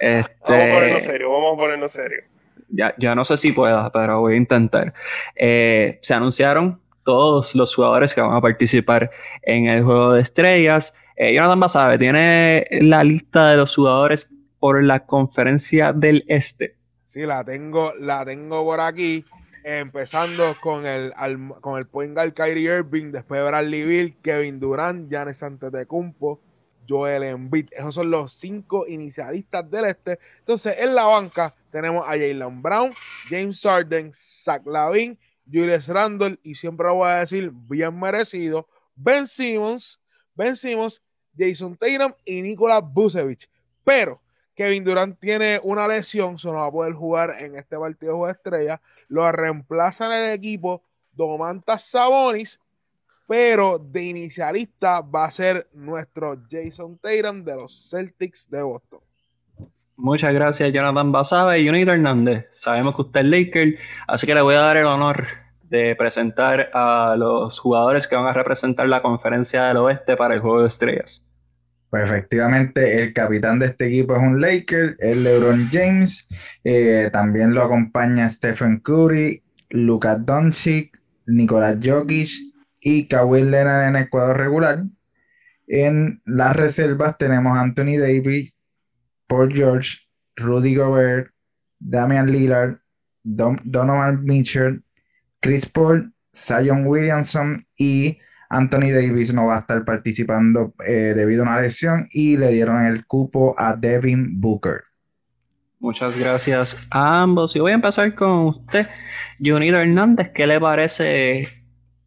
Este, 0.00 0.52
vamos 0.52 0.68
a 0.68 0.74
ponerlo 0.74 1.00
serio, 1.00 1.32
vamos 1.32 1.54
a 1.54 1.56
ponerlo 1.56 1.88
serio. 1.88 2.22
Ya, 2.68 2.94
ya 2.98 3.14
no 3.14 3.24
sé 3.24 3.36
si 3.36 3.52
pueda, 3.52 3.88
pero 3.90 4.20
voy 4.20 4.34
a 4.34 4.36
intentar. 4.36 4.92
Eh, 5.34 5.98
se 6.02 6.14
anunciaron 6.14 6.78
todos 7.04 7.54
los 7.54 7.74
jugadores 7.74 8.14
que 8.14 8.20
van 8.20 8.34
a 8.34 8.40
participar 8.40 9.10
en 9.42 9.66
el 9.66 9.82
juego 9.82 10.12
de 10.12 10.22
estrellas. 10.22 10.94
Eh, 11.16 11.32
Jonathan 11.32 11.60
Basabe 11.60 11.98
tiene 11.98 12.66
la 12.82 13.02
lista 13.02 13.50
de 13.50 13.56
los 13.56 13.74
jugadores 13.74 14.30
por 14.58 14.82
la 14.82 15.06
conferencia 15.06 15.92
del 15.92 16.24
este. 16.28 16.74
Sí, 17.06 17.24
la 17.24 17.44
tengo, 17.44 17.94
la 17.98 18.24
tengo 18.24 18.62
por 18.64 18.80
aquí. 18.80 19.24
Empezando 19.68 20.56
con 20.60 20.86
el, 20.86 21.12
con 21.60 21.76
el 21.76 21.88
point 21.88 22.14
guard 22.14 22.34
Kyrie 22.34 22.72
Irving, 22.72 23.10
después 23.10 23.44
Bradley 23.44 23.84
Bill, 23.84 24.16
Kevin 24.22 24.60
Durant, 24.60 25.10
Giannis 25.10 25.42
Antetokounmpo, 25.42 26.40
Joel 26.88 27.24
Embiid. 27.24 27.70
Esos 27.72 27.96
son 27.96 28.08
los 28.08 28.32
cinco 28.32 28.86
inicialistas 28.86 29.68
del 29.68 29.86
este. 29.86 30.20
Entonces, 30.38 30.76
en 30.78 30.94
la 30.94 31.06
banca 31.06 31.52
tenemos 31.72 32.04
a 32.06 32.10
Jalen 32.10 32.62
Brown, 32.62 32.94
James 33.28 33.60
Harden, 33.60 34.12
Zach 34.14 34.64
Lavin, 34.66 35.18
Julius 35.52 35.88
Randle 35.88 36.38
y 36.44 36.54
siempre 36.54 36.88
voy 36.88 37.08
a 37.08 37.16
decir 37.16 37.50
bien 37.52 37.98
merecido, 37.98 38.68
Ben 38.94 39.26
Simmons, 39.26 40.00
Ben 40.36 40.54
Simmons, 40.54 41.02
Jason 41.36 41.76
Tatum 41.76 42.12
y 42.24 42.40
Nikola 42.40 42.78
Vucevic. 42.78 43.50
Pero 43.82 44.22
Kevin 44.54 44.84
Durant 44.84 45.18
tiene 45.18 45.60
una 45.64 45.88
lesión, 45.88 46.38
solo 46.38 46.60
va 46.60 46.66
a 46.66 46.72
poder 46.72 46.92
jugar 46.92 47.34
en 47.40 47.56
este 47.56 47.76
partido 47.76 48.24
de 48.24 48.30
estrella. 48.30 48.80
Lo 49.08 49.30
reemplaza 49.32 50.06
en 50.06 50.12
el 50.12 50.32
equipo 50.32 50.82
Domantas 51.12 51.84
Sabonis 51.84 52.60
pero 53.26 53.78
de 53.78 54.04
inicialista 54.04 55.00
va 55.00 55.24
a 55.24 55.30
ser 55.30 55.68
nuestro 55.72 56.38
Jason 56.48 56.98
Tatum 56.98 57.44
de 57.44 57.56
los 57.56 57.90
Celtics 57.90 58.48
de 58.48 58.62
Boston. 58.62 59.00
Muchas 59.96 60.32
gracias, 60.32 60.72
Jonathan 60.72 61.10
Basaba 61.10 61.56
y 61.58 61.64
Jonathan 61.64 61.88
Hernández. 61.88 62.46
Sabemos 62.52 62.94
que 62.94 63.02
usted 63.02 63.20
es 63.20 63.26
Laker, 63.26 63.78
así 64.06 64.26
que 64.26 64.34
le 64.34 64.42
voy 64.42 64.54
a 64.54 64.60
dar 64.60 64.76
el 64.76 64.84
honor 64.84 65.26
de 65.62 65.96
presentar 65.96 66.70
a 66.72 67.16
los 67.18 67.58
jugadores 67.58 68.06
que 68.06 68.14
van 68.14 68.26
a 68.26 68.32
representar 68.32 68.88
la 68.88 69.02
conferencia 69.02 69.64
del 69.64 69.78
oeste 69.78 70.16
para 70.16 70.34
el 70.34 70.40
juego 70.40 70.60
de 70.60 70.68
estrellas. 70.68 71.25
Pues 71.96 72.10
efectivamente, 72.10 73.00
el 73.00 73.14
capitán 73.14 73.58
de 73.58 73.66
este 73.68 73.86
equipo 73.86 74.14
es 74.14 74.20
un 74.20 74.38
Laker, 74.38 74.96
el 74.98 75.24
LeBron 75.24 75.70
James. 75.72 76.28
Eh, 76.62 77.08
también 77.10 77.54
lo 77.54 77.62
acompaña 77.62 78.28
Stephen 78.28 78.80
Curry, 78.80 79.42
Luka 79.70 80.16
Doncic, 80.16 81.00
Nicolás 81.24 81.78
Jokic, 81.82 82.28
y 82.82 83.06
Kawhi 83.06 83.44
Leonard 83.44 83.88
en 83.88 83.96
el 83.96 84.10
cuadro 84.10 84.34
regular. 84.34 84.84
En 85.66 86.20
las 86.26 86.54
reservas 86.54 87.16
tenemos 87.16 87.56
Anthony 87.56 87.96
Davis, 87.98 88.58
Paul 89.26 89.54
George, 89.54 90.00
Rudy 90.36 90.74
Gobert, 90.74 91.30
Damian 91.78 92.30
Lillard, 92.30 92.76
Donovan 93.22 94.22
Mitchell, 94.22 94.82
Chris 95.40 95.64
Paul, 95.64 96.12
Zion 96.30 96.86
Williamson 96.86 97.66
y 97.78 98.18
Anthony 98.48 98.92
Davis 98.92 99.34
no 99.34 99.46
va 99.46 99.56
a 99.56 99.60
estar 99.60 99.84
participando 99.84 100.74
eh, 100.86 101.14
debido 101.16 101.42
a 101.42 101.48
una 101.48 101.60
lesión 101.60 102.08
y 102.12 102.36
le 102.36 102.50
dieron 102.50 102.84
el 102.86 103.06
cupo 103.06 103.54
a 103.58 103.76
Devin 103.76 104.40
Booker. 104.40 104.82
Muchas 105.78 106.16
gracias 106.16 106.86
a 106.90 107.22
ambos. 107.22 107.54
Y 107.54 107.60
voy 107.60 107.72
a 107.72 107.74
empezar 107.74 108.14
con 108.14 108.46
usted, 108.46 108.88
Junito 109.38 109.76
Hernández. 109.76 110.30
¿Qué 110.32 110.46
le 110.46 110.58
parece 110.58 111.48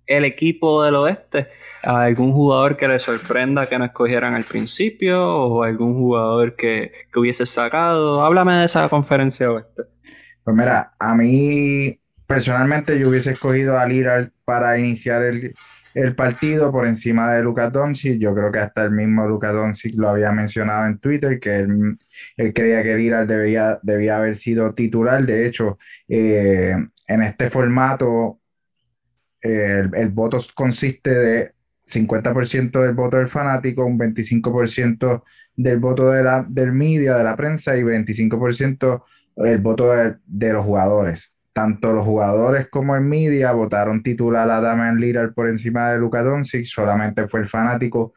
el 0.08 0.25
equipo 0.25 0.84
del 0.84 0.95
oeste? 0.95 1.47
¿Algún 1.84 2.34
jugador 2.34 2.75
que 2.75 2.88
le 2.88 2.99
sorprenda 2.99 3.69
que 3.69 3.78
no 3.78 3.86
escogieran 3.86 4.34
al 4.34 4.43
principio 4.43 5.23
o 5.23 5.63
algún 5.63 5.93
jugador 5.93 6.56
que, 6.56 6.91
hubiese 7.15 7.45
sacado? 7.45 8.25
Háblame 8.25 8.54
de 8.56 8.65
esa 8.65 8.89
conferencia 8.89 9.52
oeste. 9.52 9.84
Pues 10.43 10.58
mira, 10.58 10.93
a 10.99 11.15
mí 11.15 11.99
personalmente 12.25 12.99
yo 12.99 13.10
hubiese 13.10 13.32
escogido 13.32 13.78
a 13.78 13.86
Lillard 13.86 14.32
para 14.45 14.78
iniciar 14.78 15.21
el, 15.21 15.54
partido 16.16 16.72
por 16.72 16.88
encima 16.88 17.34
de 17.34 17.44
Luka 17.44 17.70
Doncic. 17.70 18.20
Yo 18.20 18.34
creo 18.34 18.52
que 18.52 18.60
hasta 18.60 18.86
el 18.86 18.92
mismo 18.92 19.28
Luka 19.28 19.52
Doncic 19.52 19.96
lo 19.96 20.10
había 20.10 20.32
mencionado 20.32 20.88
en 20.88 21.00
Twitter, 21.00 21.40
que 21.40 21.60
él, 21.60 21.98
creía 22.54 22.84
que 22.84 22.96
Lillard 22.96 23.28
debía, 23.28 23.80
debía 23.84 24.18
haber 24.18 24.36
sido 24.36 24.74
titular. 24.74 25.26
De 25.26 25.46
hecho, 25.46 25.78
eh, 26.08 26.76
en 27.08 27.22
este 27.22 27.50
formato 27.50 28.40
el, 29.42 30.10
voto 30.10 30.38
consiste 30.54 31.14
de 31.14 31.54
50% 31.86 32.82
del 32.82 32.94
voto 32.94 33.18
del 33.18 33.28
fanático, 33.28 33.86
un 33.86 33.98
25% 33.98 35.24
del 35.56 35.80
voto 35.80 36.12
de 36.12 36.24
la, 36.24 36.46
del 36.48 36.72
media, 36.72 37.16
de 37.16 37.24
la 37.24 37.36
prensa 37.36 37.78
y 37.78 37.82
25% 37.82 39.04
del 39.36 39.62
voto 39.62 39.92
de, 39.94 40.54
los 40.54 40.66
jugadores. 40.66 41.36
Tanto 41.54 41.94
los 41.94 42.06
jugadores 42.06 42.68
como 42.70 42.96
el 42.96 43.02
media 43.02 43.52
votaron 43.52 44.04
titular 44.04 44.50
a 44.50 44.62
Damian 44.62 44.98
Lillard 44.98 45.34
por 45.34 45.50
encima 45.50 45.92
de 45.92 45.98
Luka 45.98 46.24
Doncic, 46.24 46.66
solamente 46.66 47.28
fue 47.28 47.42
el 47.42 47.48
fanático 47.48 48.14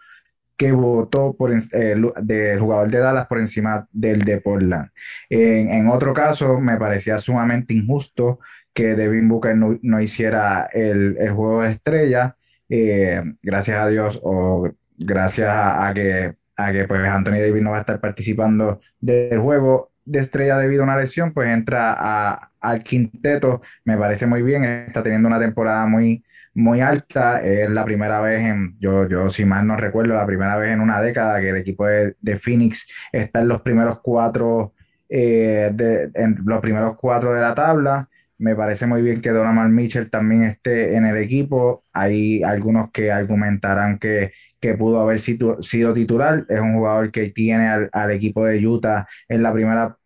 que 0.57 0.71
votó 0.71 1.35
por 1.37 1.53
eh, 1.53 1.97
del 2.23 2.61
jugador 2.61 2.89
de 2.89 2.99
Dallas 2.99 3.27
por 3.27 3.41
encima 3.41 3.89
del 3.91 4.21
de 4.21 4.41
Portland. 4.41 4.91
En, 5.29 5.89
otro 5.89 6.15
caso, 6.15 6.61
me 6.61 6.77
parecía 6.77 7.19
sumamente 7.19 7.75
injusto 7.75 8.39
que 8.73 8.95
Devin 8.95 9.29
Booker 9.29 9.57
no, 9.57 10.01
hiciera 10.01 10.69
el, 10.73 11.17
juego 11.35 11.63
de 11.63 11.73
estrella. 11.73 12.37
Eh, 12.69 13.23
gracias 13.43 13.79
a 13.79 13.89
Dios 13.89 14.21
o 14.23 14.71
gracias 14.97 15.49
a, 15.51 15.91
que, 15.95 16.37
a 16.57 16.73
que 16.73 16.85
pues 16.87 17.09
Anthony 17.09 17.41
Davis 17.41 17.63
no 17.63 17.73
va 17.73 17.79
a 17.79 17.81
estar 17.81 18.01
participando 18.01 18.81
del 19.01 19.41
juego 19.41 19.91
de 20.05 20.21
estrella 20.21 20.59
debido 20.59 20.83
a 20.83 20.85
una 20.85 20.97
lesión, 20.97 21.33
pues 21.33 21.49
entra 21.49 22.52
al 22.63 22.83
quinteto. 22.83 23.63
Me 23.85 23.97
parece 23.97 24.27
muy 24.27 24.43
bien, 24.43 24.65
está 24.65 25.03
teniendo 25.03 25.29
una 25.29 25.39
temporada 25.41 25.87
muy, 25.87 26.25
muy 26.55 26.81
alta. 26.81 27.43
Es 27.43 27.71
la 27.71 27.85
primera 27.85 28.21
vez 28.21 28.43
en, 28.43 28.77
yo, 28.79 29.09
yo 29.09 29.31
si 29.31 29.45
mal 29.45 29.67
no 29.67 29.77
recuerdo, 29.77 30.15
la 30.15 30.27
primera 30.27 30.57
vez 30.57 30.73
en 30.73 30.81
una 30.81 31.01
década 31.01 31.41
que 31.41 31.51
el 31.51 31.57
equipo 31.57 31.87
de, 31.87 32.39
Phoenix 32.39 32.89
está 33.13 33.41
en 33.41 33.49
los 33.49 33.63
primeros 33.63 34.01
cuatro, 34.01 34.75
eh, 35.09 35.71
de, 35.75 36.11
en 36.15 36.39
los 36.45 36.61
primeros 36.61 36.97
cuatro 36.97 37.35
de 37.35 37.41
la 37.41 37.55
tabla. 37.55 38.09
Me 38.39 38.57
parece 38.57 38.87
muy 38.87 39.03
bien 39.03 39.21
que 39.21 39.31
Donovan 39.31 39.75
Mitchell 39.75 40.11
también 40.11 40.43
esté 40.45 40.97
en 40.97 41.05
el 41.05 41.17
equipo. 41.17 41.85
Hay 41.93 42.43
algunos 42.43 42.91
que 42.91 43.13
argumentarán 43.13 43.99
que, 43.99 44.33
que 44.63 44.75
pudo 44.75 45.01
haber 45.01 45.19
sido, 45.19 45.61
sido, 45.63 45.93
titular. 45.93 46.47
Es 46.49 46.61
un 46.61 46.75
jugador 46.75 47.11
que 47.11 47.31
tiene 47.31 47.69
al, 47.93 48.11
equipo 48.13 48.47
de 48.47 48.65
Utah 48.67 49.09
en 49.29 49.43
la 49.43 49.53
primera 49.53 49.99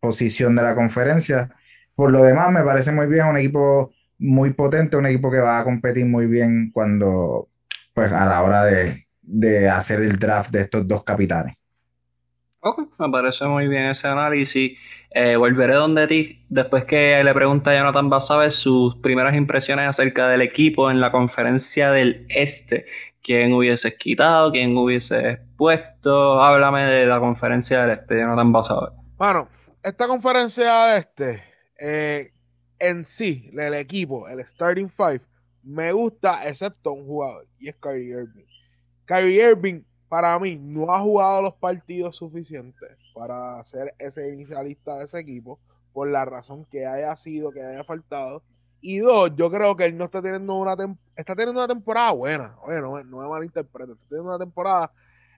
posición 0.00 0.54
de 0.56 0.62
la 0.62 0.74
conferencia. 0.76 1.50
Por 1.94 2.10
lo 2.10 2.22
demás, 2.22 2.50
me 2.52 2.62
parece 2.62 2.92
muy 2.92 3.06
bien, 3.06 3.26
un 3.26 3.36
equipo 3.36 3.92
muy 4.18 4.52
potente, 4.52 4.96
un 4.96 5.06
equipo 5.06 5.30
que 5.30 5.38
va 5.38 5.60
a 5.60 5.64
competir 5.64 6.06
muy 6.06 6.26
bien 6.26 6.70
cuando, 6.72 7.46
pues 7.92 8.10
a 8.12 8.26
la 8.26 8.42
hora 8.42 8.64
de, 8.64 9.06
de 9.22 9.68
hacer 9.68 10.00
el 10.00 10.18
draft 10.18 10.50
de 10.50 10.62
estos 10.62 10.86
dos 10.86 11.04
capitanes. 11.04 11.56
Ok, 12.60 12.80
me 12.98 13.10
parece 13.10 13.44
muy 13.46 13.68
bien 13.68 13.90
ese 13.90 14.08
análisis. 14.08 14.78
Eh, 15.10 15.36
volveré 15.36 15.74
donde 15.74 16.06
ti 16.06 16.38
después 16.48 16.84
que 16.84 17.22
le 17.22 17.34
pregunta 17.34 17.70
a 17.70 17.76
Jonathan 17.76 18.08
Basabe 18.08 18.50
sus 18.50 18.96
primeras 18.96 19.34
impresiones 19.34 19.86
acerca 19.86 20.28
del 20.28 20.40
equipo 20.40 20.90
en 20.90 21.00
la 21.00 21.12
conferencia 21.12 21.90
del 21.90 22.26
Este. 22.30 22.86
¿Quién 23.22 23.52
hubiese 23.52 23.94
quitado? 23.96 24.50
¿Quién 24.50 24.76
hubiese 24.76 25.38
puesto? 25.56 26.42
Háblame 26.42 26.84
de 26.84 27.06
la 27.06 27.20
conferencia 27.20 27.82
del 27.82 27.98
Este, 27.98 28.18
Jonathan 28.18 28.50
Basabe. 28.50 28.88
Bueno, 29.18 29.48
esta 29.82 30.06
conferencia 30.06 30.86
del 30.86 30.98
Este, 30.98 31.42
eh, 31.78 32.30
en 32.78 33.04
sí, 33.04 33.50
el 33.52 33.74
equipo, 33.74 34.28
el 34.28 34.40
starting 34.46 34.88
five, 34.88 35.20
me 35.62 35.92
gusta 35.92 36.46
excepto 36.48 36.92
un 36.92 37.06
jugador 37.06 37.44
y 37.58 37.68
es 37.68 37.76
Kyrie 37.76 38.10
Irving. 38.10 38.44
Kyrie 39.06 39.50
Irving 39.50 39.82
para 40.08 40.38
mí, 40.38 40.56
no 40.56 40.94
ha 40.94 41.00
jugado 41.00 41.42
los 41.42 41.54
partidos 41.54 42.14
suficientes 42.14 42.88
para 43.14 43.64
ser 43.64 43.94
ese 43.98 44.32
inicialista 44.32 44.96
de 44.96 45.06
ese 45.06 45.18
equipo, 45.18 45.58
por 45.92 46.08
la 46.08 46.24
razón 46.24 46.64
que 46.70 46.86
haya 46.86 47.16
sido, 47.16 47.50
que 47.50 47.62
haya 47.62 47.82
faltado. 47.82 48.40
Y 48.80 48.98
dos, 48.98 49.32
yo 49.34 49.50
creo 49.50 49.76
que 49.76 49.86
él 49.86 49.96
no 49.96 50.04
está 50.04 50.20
teniendo 50.22 50.54
una 50.54 50.76
está 51.16 51.34
teniendo 51.34 51.60
una 51.60 51.66
temporada 51.66 52.12
buena. 52.12 52.54
Bueno, 52.64 53.02
no 53.02 53.18
me 53.18 53.28
malinterpreto, 53.28 53.94
está 53.94 54.08
teniendo 54.08 54.36
una 54.36 54.44
temporada 54.44 54.90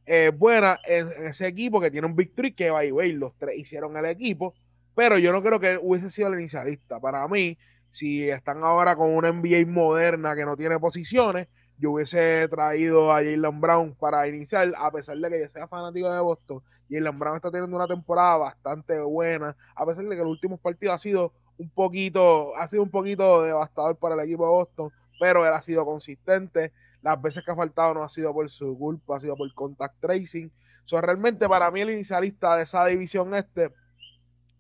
eh, 0.05 0.31
buena 0.37 0.79
en, 0.85 1.09
ese 1.25 1.47
equipo 1.47 1.81
que 1.81 1.91
tiene 1.91 2.07
un 2.07 2.15
victory 2.15 2.53
que 2.53 2.71
va 2.71 2.85
y 2.85 3.13
los 3.13 3.35
tres 3.39 3.57
hicieron 3.57 3.97
el 3.97 4.05
equipo, 4.05 4.53
pero 4.97 5.19
yo 5.19 5.31
no 5.31 5.43
creo 5.43 5.61
que 5.61 5.79
hubiese 5.81 6.11
sido 6.11 6.29
el 6.29 6.41
inicialista. 6.41 6.99
Para 6.99 7.29
mí, 7.29 7.57
si 7.91 8.31
están 8.31 8.65
ahora 8.65 8.97
con 8.97 9.15
una 9.15 9.31
NBA 9.31 9.67
moderna 9.71 10.35
que 10.35 10.47
no 10.47 10.57
tiene 10.57 10.81
posiciones, 10.81 11.49
yo 11.79 11.93
hubiese 11.93 12.49
traído 12.49 13.13
a 13.13 13.17
Jalen 13.17 13.61
Brown 13.61 13.95
para 14.01 14.27
iniciar, 14.27 14.73
a 14.79 14.91
pesar 14.91 15.19
de 15.19 15.29
que 15.29 15.41
yo 15.41 15.49
sea 15.51 15.69
fanático 15.69 16.11
de 16.11 16.21
Boston. 16.21 16.61
Jalen 16.89 17.19
Brown 17.19 17.37
está 17.37 17.51
teniendo 17.51 17.77
una 17.77 17.87
temporada 17.87 18.39
bastante 18.39 18.99
buena, 19.01 19.55
a 19.75 19.85
pesar 19.85 20.03
de 20.05 20.17
que 20.17 20.23
el 20.23 20.29
último 20.29 20.57
partido 20.57 20.95
ha 20.95 20.99
sido 20.99 21.31
un 21.59 21.69
poquito, 21.69 22.57
ha 22.57 22.67
sido 22.67 22.83
un 22.83 22.91
poquito 22.91 23.43
devastador 23.43 23.97
para 23.97 24.15
el 24.15 24.23
equipo 24.23 24.45
de 24.45 24.51
Boston, 24.51 24.91
pero 25.21 25.45
él 25.47 25.53
ha 25.53 25.61
sido 25.61 25.85
consistente. 25.85 26.73
Las 27.03 27.21
veces 27.21 27.45
que 27.45 27.51
ha 27.51 27.57
faltado 27.57 27.93
no 27.93 28.03
ha 28.03 28.09
sido 28.09 28.33
por 28.33 28.49
su 28.49 28.79
culpa, 28.79 29.19
ha 29.19 29.21
sido 29.21 29.37
por 29.37 29.53
contact 29.53 30.01
tracing. 30.01 30.51
So, 30.87 30.99
realmente 31.03 31.47
para 31.49 31.71
mí 31.71 31.83
el 31.83 31.91
inicialista 31.91 32.57
de 32.57 32.63
esa 32.63 32.87
división 32.87 33.35
este 33.35 33.71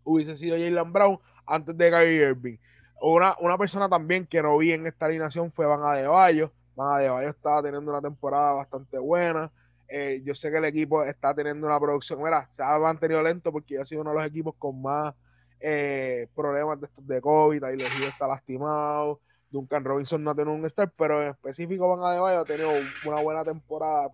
hubiese 0.07 0.37
sido 0.37 0.57
Jalen 0.57 0.92
Brown 0.92 1.19
antes 1.47 1.77
de 1.77 1.90
Gary 1.90 2.16
Irving. 2.16 2.57
Una, 3.03 3.37
una 3.40 3.59
persona 3.59 3.88
también 3.88 4.27
que 4.27 4.42
no 4.42 4.57
vi 4.57 4.73
en 4.73 4.87
esta 4.87 5.05
alineación 5.05 5.53
fue 5.53 5.66
Van 5.66 5.83
Adebayo 5.83 6.51
de 6.77 7.09
Bayo 7.09 7.31
estaba 7.31 7.62
teniendo 7.62 7.90
una 7.90 8.01
temporada 8.01 8.53
bastante 8.55 8.99
buena. 8.99 9.51
Eh, 9.88 10.21
yo 10.25 10.35
sé 10.35 10.51
que 10.51 10.59
el 10.59 10.64
equipo 10.64 11.03
está 11.05 11.35
teniendo 11.35 11.66
una 11.66 11.81
producción. 11.81 12.23
Mira, 12.23 12.47
se 12.51 12.62
ha 12.62 12.79
mantenido 12.79 13.23
lento 13.23 13.51
porque 13.53 13.79
ha 13.79 13.87
sido 13.87 14.03
uno 14.03 14.11
de 14.11 14.16
los 14.16 14.27
equipos 14.27 14.55
con 14.57 14.83
más 14.83 15.14
eh, 15.61 16.27
problemas 16.35 16.81
de, 16.81 16.88
de 17.14 17.21
COVID, 17.21 17.64
ahí 17.64 17.75
Hill 17.77 18.05
está 18.05 18.27
lastimado, 18.27 19.21
Duncan 19.51 19.85
Robinson 19.85 20.23
no 20.23 20.33
ha 20.33 20.35
tenido 20.35 20.55
un 20.55 20.69
start, 20.69 20.92
pero 20.99 21.23
en 21.23 21.29
específico 21.29 21.88
Van 21.88 22.05
Adebayo 22.05 22.40
ha 22.40 22.45
tenido 22.45 22.73
una 23.07 23.23
buena 23.23 23.42
temporada 23.42 24.11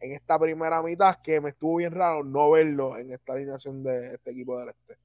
en 0.00 0.12
esta 0.12 0.38
primera 0.38 0.82
mitad 0.82 1.16
que 1.22 1.40
me 1.40 1.50
estuvo 1.50 1.76
bien 1.76 1.92
raro 1.92 2.22
no 2.22 2.50
verlo 2.50 2.96
en 2.96 3.12
esta 3.12 3.32
alineación 3.32 3.82
de 3.82 4.14
este 4.14 4.30
equipo 4.30 4.58
del 4.58 4.70
este. 4.70 5.01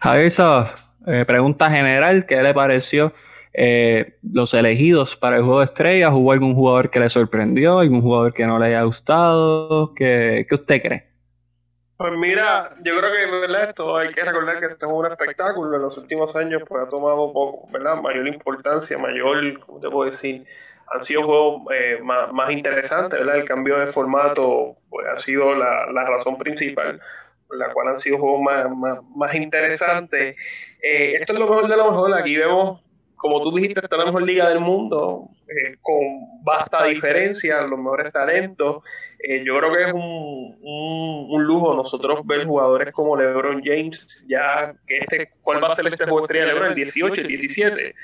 Javier, 0.00 0.26
esa 0.26 0.74
eh, 1.06 1.24
pregunta 1.26 1.70
general, 1.70 2.26
¿qué 2.26 2.42
le 2.42 2.52
pareció 2.52 3.12
eh, 3.54 4.18
los 4.22 4.54
elegidos 4.54 5.16
para 5.16 5.36
el 5.36 5.42
juego 5.42 5.60
de 5.60 5.66
estrellas? 5.66 6.12
¿Hubo 6.12 6.32
algún 6.32 6.54
jugador 6.54 6.90
que 6.90 7.00
le 7.00 7.08
sorprendió? 7.08 7.78
¿Algún 7.78 8.02
jugador 8.02 8.34
que 8.34 8.46
no 8.46 8.58
le 8.58 8.66
haya 8.66 8.82
gustado? 8.82 9.94
¿Qué, 9.94 10.46
qué 10.48 10.54
usted 10.54 10.82
cree? 10.82 11.08
Pues 11.98 12.12
mira, 12.16 12.70
yo 12.84 12.96
creo 12.96 13.10
que 13.10 13.40
¿verdad? 13.40 13.70
esto 13.70 13.96
hay 13.96 14.14
que 14.14 14.22
recordar 14.22 14.60
que 14.60 14.66
esto 14.66 14.86
es 14.86 14.92
un 14.92 15.06
espectáculo. 15.06 15.74
En 15.74 15.82
los 15.82 15.98
últimos 15.98 16.36
años 16.36 16.62
pues 16.68 16.86
ha 16.86 16.88
tomado 16.88 17.32
mayor 18.00 18.28
importancia, 18.28 18.96
mayor, 18.96 19.58
¿cómo 19.58 19.80
te 19.80 19.90
puedo 19.90 20.08
decir? 20.08 20.46
Han 20.94 21.02
sido 21.02 21.24
juegos 21.24 21.62
eh, 21.74 21.98
más, 22.00 22.32
más, 22.32 22.52
interesantes, 22.52 23.18
¿verdad? 23.18 23.38
El 23.38 23.44
cambio 23.46 23.80
de 23.80 23.88
formato 23.88 24.76
pues, 24.88 25.08
ha 25.08 25.16
sido 25.16 25.56
la, 25.56 25.86
razón 26.04 26.38
principal 26.38 27.00
la 27.50 27.72
cual 27.72 27.88
han 27.88 27.98
sido 27.98 28.18
juegos 28.18 28.40
más, 28.42 28.70
más, 28.76 28.98
más 29.14 29.34
interesantes. 29.34 30.36
Eh, 30.82 31.12
esto 31.20 31.32
es 31.32 31.38
lo 31.38 31.48
mejor 31.48 31.68
de 31.68 31.76
lo 31.76 31.90
mejor. 31.90 32.14
Aquí 32.14 32.36
vemos, 32.36 32.80
como 33.16 33.42
tú 33.42 33.54
dijiste, 33.54 33.80
esta 33.82 33.96
es 33.96 34.00
la 34.00 34.06
mejor 34.06 34.22
liga 34.22 34.48
del 34.48 34.60
mundo, 34.60 35.28
eh, 35.48 35.76
con 35.80 36.44
vasta 36.44 36.84
diferencia, 36.84 37.62
los 37.62 37.78
mejores 37.78 38.12
talentos. 38.12 38.82
Eh, 39.20 39.42
yo 39.44 39.58
creo 39.58 39.72
que 39.72 39.82
es 39.82 39.92
un, 39.92 40.58
un, 40.60 41.44
lujo 41.44 41.74
nosotros 41.74 42.24
ver 42.24 42.44
jugadores 42.44 42.92
como 42.92 43.16
LeBron 43.16 43.62
James, 43.64 44.24
ya 44.28 44.74
que 44.86 44.98
este, 44.98 45.32
¿cuál 45.42 45.62
va 45.62 45.68
a 45.68 45.74
ser 45.74 45.86
este 45.88 46.04
juego 46.04 46.20
de 46.20 46.24
estrella 46.24 46.46
de 46.46 46.52
LeBron? 46.52 46.68
El 46.68 46.74
18, 46.76 47.20
el 47.22 47.26
17. 47.26 47.94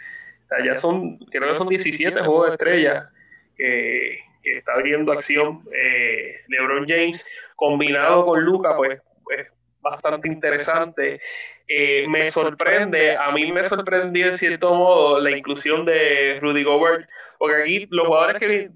O 0.45 0.47
sea, 0.49 0.65
ya 0.65 0.77
son, 0.77 1.19
creo 1.31 1.53
que 1.53 1.59
son 1.59 1.69
17 1.69 2.21
juegos 2.21 2.49
de 2.49 2.53
estrella 2.55 3.11
que, 3.57 4.19
que 4.43 4.59
está 4.59 4.73
abriendo 4.73 5.13
acción 5.13 5.63
eh, 5.73 6.41
LeBron 6.49 6.87
James, 6.89 7.25
combinado 7.57 8.27
con 8.27 8.43
Luca, 8.43 8.77
pues 8.77 9.01
es 9.31 9.49
bastante 9.81 10.29
interesante. 10.29 11.21
Eh, 11.67 12.07
me 12.09 12.31
sorprende, 12.31 13.17
a 13.17 13.31
mí 13.31 13.53
me 13.53 13.65
sorprendió 13.65 14.27
en 14.27 14.39
cierto 14.39 14.75
modo 14.75 15.21
la 15.21 15.31
inclusión 15.31 15.85
de 15.85 16.39
Rudy 16.41 16.63
Gobert, 16.63 17.09
porque 17.39 17.63
aquí 17.63 17.87
los 17.91 18.07
jugadores 18.07 18.41
que 18.41 18.71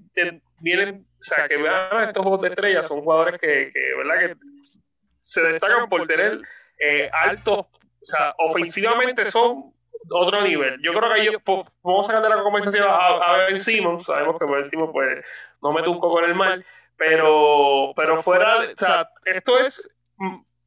vienen 0.61 1.05
o 1.19 1.23
sea, 1.23 1.47
que 1.47 1.57
vean 1.57 2.07
estos 2.07 2.23
juegos 2.23 2.41
de 2.41 2.47
estrellas 2.49 2.87
son 2.87 3.01
jugadores 3.01 3.39
que, 3.41 3.71
¿verdad? 3.97 4.19
que 4.19 4.35
se 5.25 5.41
destacan 5.41 5.89
por 5.89 6.07
tener 6.07 6.39
eh, 6.79 7.09
altos, 7.25 7.59
o 7.59 8.05
sea, 8.05 8.33
ofensivamente 8.37 9.29
son 9.29 9.73
otro 10.09 10.41
nivel. 10.41 10.79
Yo 10.81 10.93
creo 10.93 11.13
que 11.13 11.21
ellos 11.21 11.35
vamos 11.83 12.07
a 12.07 12.13
sacar 12.13 12.23
de 12.23 12.35
la 12.35 12.41
conversación 12.41 12.87
a, 12.89 13.33
Ben 13.47 13.59
Simmons, 13.59 14.05
sabemos 14.05 14.39
que 14.39 14.45
Ben 14.45 14.69
Simmons 14.69 14.91
pues 14.93 15.25
no 15.61 15.73
mete 15.73 15.89
un 15.89 15.99
coco 15.99 16.23
en 16.23 16.29
el 16.29 16.35
mal, 16.35 16.65
pero, 16.95 17.91
pero 17.95 18.23
fuera, 18.23 18.59
o 18.59 18.77
sea, 18.77 19.09
esto 19.25 19.59
es 19.59 19.89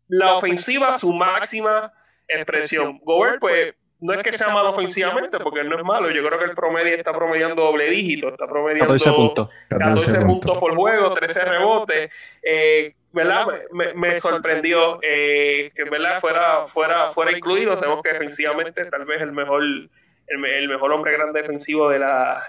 la 0.08 0.34
ofensiva 0.34 0.98
su 0.98 1.12
máxima 1.12 1.92
expresión. 2.28 2.98
Gobert 3.02 3.40
pues 3.40 3.74
no 4.00 4.12
es 4.14 4.22
que 4.22 4.32
sea 4.32 4.48
malo 4.48 4.70
ofensivamente, 4.70 5.38
porque 5.38 5.62
no 5.62 5.78
es 5.78 5.84
malo. 5.84 6.10
Yo 6.10 6.26
creo 6.26 6.38
que 6.38 6.46
el 6.46 6.56
promedio 6.56 6.96
está 6.96 7.12
promediando 7.12 7.62
doble 7.62 7.88
dígito, 7.88 8.28
está 8.28 8.48
promediando 8.48 8.92
14 8.92 9.12
puntos, 9.12 9.48
14 9.68 10.20
puntos 10.22 10.58
por 10.58 10.74
juego, 10.74 11.14
13 11.14 11.44
rebotes. 11.44 12.10
Eh, 12.42 12.94
¿verdad? 13.12 13.46
Me, 13.72 13.94
me 13.94 14.18
sorprendió 14.18 14.98
eh, 15.02 15.70
que 15.74 15.84
¿verdad? 15.84 16.20
Fuera, 16.20 16.66
fuera, 16.66 17.12
fuera 17.12 17.36
incluido. 17.36 17.76
Sabemos 17.76 18.02
que 18.02 18.12
defensivamente 18.12 18.84
tal 18.86 19.04
vez 19.04 19.22
el 19.22 19.32
mejor, 19.32 19.62
el, 19.62 20.68
mejor 20.68 20.92
hombre 20.92 21.12
grande 21.12 21.40
defensivo 21.40 21.88
de 21.88 22.00
la, 22.00 22.42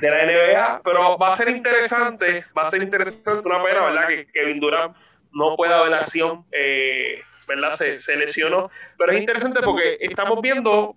de 0.00 0.10
la 0.10 0.24
NBA, 0.24 0.80
pero 0.82 1.16
va 1.16 1.28
a 1.28 1.36
ser 1.36 1.50
interesante, 1.50 2.44
va 2.56 2.62
a 2.62 2.70
ser 2.70 2.82
interesante 2.82 3.46
una 3.46 3.62
pena, 3.62 3.84
¿verdad? 3.84 4.08
Que 4.08 4.26
Kevin 4.26 4.58
Durant 4.60 4.96
no 5.32 5.56
pueda 5.56 5.82
ver 5.82 5.90
la 5.90 5.98
acción 5.98 6.44
eh, 6.52 7.22
¿verdad? 7.48 7.72
Se, 7.72 8.16
lesionó. 8.16 8.70
Pero 8.96 9.12
es 9.12 9.20
interesante 9.20 9.60
porque 9.62 9.96
estamos 10.00 10.40
viendo, 10.40 10.94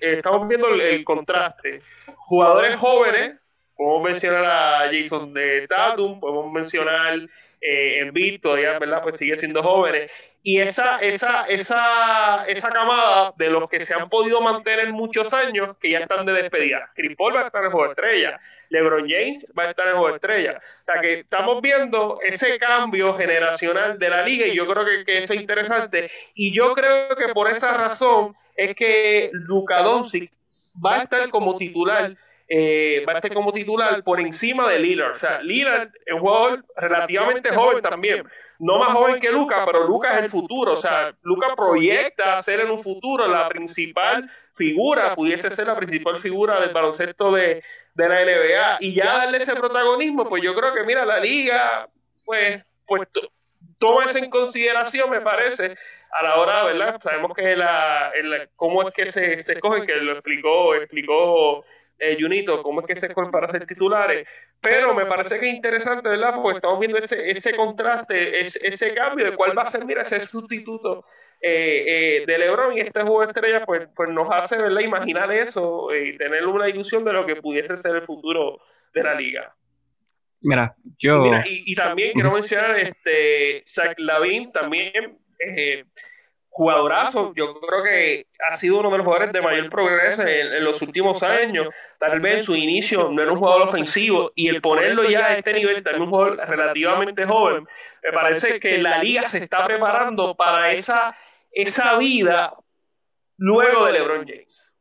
estamos 0.00 0.46
viendo 0.46 0.68
el, 0.68 1.02
contraste. 1.04 1.82
Jugadores 2.14 2.76
jóvenes, 2.76 3.36
podemos 3.76 4.02
mencionar 4.10 4.44
a 4.44 4.90
Jason 4.90 5.34
de 5.34 5.66
Tatum, 5.66 6.20
podemos 6.20 6.52
mencionar 6.52 7.18
eh, 7.60 8.38
todavía, 8.40 8.78
¿verdad? 8.78 9.02
Pues 9.02 9.16
sigue 9.16 9.36
siendo 9.36 9.62
jóvenes. 9.62 10.10
Y 10.42 10.60
esa, 10.60 10.98
esa, 11.00 11.46
esa, 11.46 12.44
esa 12.46 12.68
camada 12.70 13.34
de 13.36 13.50
los 13.50 13.68
que 13.68 13.80
se 13.80 13.94
han 13.94 14.08
podido 14.08 14.40
mantener 14.40 14.92
muchos 14.92 15.32
años, 15.32 15.76
que 15.80 15.90
ya 15.90 15.98
están 15.98 16.24
de 16.24 16.32
despedida. 16.32 16.90
Chris 16.94 17.16
Paul 17.16 17.36
va 17.36 17.42
a 17.42 17.46
estar 17.46 17.64
en 17.64 17.70
juego 17.70 17.90
estrella. 17.90 18.40
LeBron 18.70 19.06
James 19.08 19.44
va 19.58 19.64
a 19.64 19.70
estar 19.70 19.86
en 19.88 19.96
juego 19.96 20.14
estrella. 20.14 20.60
O 20.80 20.84
sea 20.84 21.00
que 21.00 21.20
estamos 21.20 21.60
viendo 21.60 22.18
ese 22.22 22.58
cambio 22.58 23.14
generacional 23.14 23.98
de 23.98 24.08
la 24.08 24.22
liga 24.22 24.46
y 24.46 24.54
yo 24.56 24.66
creo 24.66 24.84
que, 24.84 25.04
que 25.04 25.18
eso 25.18 25.34
es 25.34 25.40
interesante. 25.40 26.10
Y 26.34 26.54
yo 26.54 26.72
creo 26.74 27.14
que 27.16 27.28
por 27.34 27.50
esa 27.50 27.74
razón 27.74 28.34
es 28.56 28.74
que 28.74 29.30
Luka 29.32 29.82
Doncic 29.82 30.32
va 30.84 30.96
a 30.96 31.02
estar 31.02 31.28
como 31.30 31.56
titular 31.58 32.16
eh, 32.52 33.04
va 33.08 33.12
a 33.12 33.16
estar 33.16 33.32
como 33.32 33.52
titular 33.52 34.02
por 34.02 34.18
encima 34.18 34.68
de 34.68 34.80
Lillard. 34.80 35.12
O 35.12 35.16
sea, 35.16 35.40
Lillard 35.40 35.90
es 36.04 36.12
un 36.12 36.18
jugador 36.18 36.64
relativamente 36.76 37.54
joven 37.54 37.80
también. 37.80 38.24
No 38.58 38.80
más 38.80 38.88
joven 38.88 39.20
que 39.20 39.30
Luca, 39.30 39.64
pero 39.64 39.86
Luca 39.86 40.18
es 40.18 40.24
el 40.24 40.30
futuro. 40.30 40.72
O 40.72 40.80
sea, 40.80 41.12
Luca 41.22 41.54
proyecta 41.54 42.42
ser 42.42 42.58
en 42.58 42.72
un 42.72 42.82
futuro 42.82 43.28
la 43.28 43.48
principal 43.48 44.28
figura, 44.54 45.14
pudiese 45.14 45.48
ser 45.48 45.68
la 45.68 45.76
principal 45.76 46.20
figura 46.20 46.60
del 46.60 46.74
baloncesto 46.74 47.30
de, 47.30 47.62
de 47.94 48.08
la 48.08 48.24
NBA. 48.24 48.76
Y 48.80 48.94
ya 48.94 49.18
darle 49.18 49.38
ese 49.38 49.54
protagonismo, 49.54 50.28
pues 50.28 50.42
yo 50.42 50.54
creo 50.54 50.72
que, 50.74 50.84
mira, 50.84 51.04
la 51.04 51.18
liga, 51.20 51.88
pues, 52.24 52.62
pues 52.86 53.08
toma 53.78 54.04
eso 54.04 54.18
en 54.18 54.30
consideración, 54.30 55.10
me 55.10 55.20
parece, 55.20 55.76
a 56.12 56.22
la 56.22 56.36
hora, 56.36 56.64
¿verdad? 56.64 57.00
Sabemos 57.02 57.32
que 57.34 57.56
la, 57.56 58.12
cómo 58.56 58.86
es 58.86 58.94
que 58.94 59.06
se, 59.06 59.42
se 59.42 59.52
escoge, 59.52 59.86
que 59.86 59.96
lo 59.96 60.12
explicó, 60.12 60.74
explicó 60.74 61.64
eh, 61.98 62.16
Junito, 62.18 62.62
cómo 62.62 62.80
es 62.80 62.86
que 62.86 62.96
se 62.96 63.06
escogen 63.06 63.30
para 63.30 63.50
ser 63.50 63.66
titulares. 63.66 64.26
Pero 64.60 64.94
me 64.94 65.06
parece 65.06 65.40
que 65.40 65.48
es 65.48 65.54
interesante, 65.54 66.08
¿verdad? 66.08 66.34
Porque 66.42 66.56
estamos 66.56 66.78
viendo 66.78 66.98
ese, 66.98 67.30
ese 67.30 67.56
contraste, 67.56 68.40
ese, 68.40 68.58
ese 68.62 68.94
cambio 68.94 69.24
de 69.24 69.36
cuál 69.36 69.56
va 69.56 69.62
a 69.62 69.66
ser, 69.66 69.86
mira, 69.86 70.02
ese 70.02 70.20
sustituto 70.20 71.06
eh, 71.40 71.84
eh, 71.86 72.24
de 72.26 72.38
LeBron 72.38 72.76
y 72.76 72.80
este 72.80 73.00
juego 73.00 73.22
de 73.22 73.28
estrellas, 73.28 73.62
pues, 73.64 73.88
pues 73.96 74.10
nos 74.10 74.28
hace, 74.30 74.58
¿verdad? 74.58 74.80
Imaginar 74.80 75.32
eso 75.32 75.88
y 75.94 76.16
tener 76.18 76.46
una 76.46 76.68
ilusión 76.68 77.02
de 77.04 77.14
lo 77.14 77.24
que 77.24 77.36
pudiese 77.36 77.78
ser 77.78 77.96
el 77.96 78.02
futuro 78.02 78.60
de 78.92 79.02
la 79.02 79.14
liga. 79.14 79.54
Mira, 80.42 80.74
yo. 80.98 81.30
y, 81.46 81.74
también 81.74 82.12
quiero 82.12 82.32
mencionar 82.32 82.78
este 82.78 83.62
Zach 83.66 83.98
Lavin 83.98 84.52
también. 84.52 85.18
Eh, 85.38 85.84
jugadorazo. 86.50 87.32
Yo 87.34 87.58
creo 87.60 87.82
que 87.82 88.26
ha 88.50 88.56
sido 88.56 88.80
uno 88.80 88.90
de 88.90 88.98
los 88.98 89.06
jugadores 89.06 89.32
de 89.32 89.40
mayor 89.40 89.70
progreso 89.70 90.26
en, 90.26 90.62
los 90.62 90.82
últimos 90.82 91.22
años. 91.22 91.68
Tal 91.98 92.20
vez 92.20 92.38
en 92.38 92.44
su 92.44 92.54
inicio 92.54 93.08
no 93.10 93.22
era 93.22 93.32
un 93.32 93.38
jugador 93.38 93.68
ofensivo 93.68 94.32
y 94.34 94.48
el 94.48 94.60
ponerlo 94.60 95.08
ya 95.08 95.26
a 95.26 95.36
este 95.36 95.52
nivel, 95.54 95.82
también 95.82 96.02
un 96.02 96.10
jugador 96.10 96.36
relativamente 96.36 97.24
joven, 97.24 97.66
me 98.02 98.12
parece 98.12 98.60
que 98.60 98.78
la 98.78 99.02
liga 99.02 99.26
se 99.28 99.38
está 99.38 99.64
preparando 99.64 100.34
para 100.34 100.72
esa, 100.72 101.16
esa 101.52 101.96
vida 101.96 102.52
luego 103.38 103.86
de 103.86 103.92
LeBron 103.92 104.26
James. 104.26 104.72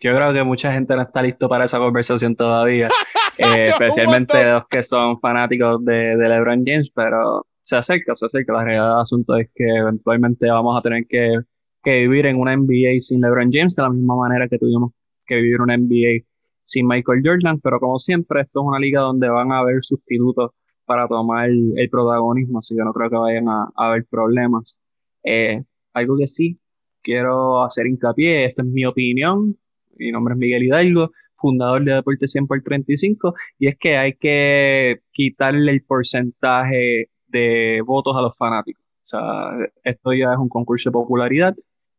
Yo 0.00 0.14
creo 0.14 0.32
que 0.34 0.42
mucha 0.42 0.72
gente 0.72 0.94
no 0.96 1.02
está 1.02 1.22
listo 1.22 1.48
para 1.48 1.64
esa 1.64 1.78
conversación 1.78 2.36
todavía, 2.36 2.88
eh, 3.38 3.64
especialmente 3.68 4.44
los 4.44 4.66
que 4.68 4.82
son 4.82 5.18
fanáticos 5.20 5.82
de, 5.84 6.16
de 6.16 6.28
LeBron 6.28 6.62
James, 6.66 6.90
pero 6.94 7.46
se 7.64 7.76
acerca, 7.76 8.14
se 8.14 8.26
acerca. 8.26 8.52
La 8.52 8.64
realidad 8.64 8.90
del 8.90 9.00
asunto 9.00 9.36
es 9.36 9.48
que 9.54 9.64
eventualmente 9.64 10.48
vamos 10.48 10.78
a 10.78 10.82
tener 10.82 11.06
que, 11.08 11.40
vivir 11.84 12.26
en 12.26 12.36
una 12.38 12.56
NBA 12.56 13.00
sin 13.00 13.20
LeBron 13.20 13.50
James, 13.52 13.74
de 13.74 13.82
la 13.82 13.90
misma 13.90 14.16
manera 14.16 14.48
que 14.48 14.58
tuvimos 14.58 14.92
que 15.26 15.36
vivir 15.36 15.60
una 15.60 15.76
NBA 15.76 16.24
sin 16.62 16.86
Michael 16.86 17.22
Jordan, 17.24 17.60
pero 17.60 17.78
como 17.80 17.98
siempre, 17.98 18.42
esto 18.42 18.60
es 18.60 18.66
una 18.66 18.78
liga 18.78 19.00
donde 19.00 19.28
van 19.28 19.52
a 19.52 19.58
haber 19.58 19.82
sustitutos 19.82 20.52
para 20.86 21.08
tomar 21.08 21.50
el, 21.50 21.88
protagonismo, 21.90 22.58
así 22.58 22.74
que 22.74 22.82
no 22.82 22.92
creo 22.92 23.10
que 23.10 23.16
vayan 23.16 23.48
a, 23.48 23.68
haber 23.76 24.06
problemas. 24.06 24.80
Eh, 25.22 25.62
algo 25.92 26.16
que 26.18 26.26
sí 26.26 26.58
quiero 27.02 27.62
hacer 27.62 27.86
hincapié, 27.86 28.46
esta 28.46 28.62
es 28.62 28.68
mi 28.68 28.84
opinión, 28.86 29.58
mi 29.96 30.10
nombre 30.10 30.34
es 30.34 30.38
Miguel 30.38 30.64
Hidalgo, 30.64 31.10
fundador 31.34 31.84
de 31.84 31.94
Deporte 31.94 32.26
100 32.26 32.46
por 32.46 32.62
35, 32.62 33.34
y 33.58 33.68
es 33.68 33.76
que 33.78 33.96
hay 33.96 34.14
que 34.14 35.00
quitarle 35.12 35.70
el 35.72 35.82
porcentaje 35.82 37.10
de 37.34 37.82
votos 37.84 38.16
a 38.16 38.22
los 38.22 38.36
fanáticos. 38.36 38.82
O 38.82 39.06
sea, 39.06 39.58
esto 39.82 40.12
ya 40.12 40.32
es 40.32 40.38
un 40.38 40.48
concurso 40.48 40.88
de 40.88 40.92
popularidad 40.92 41.54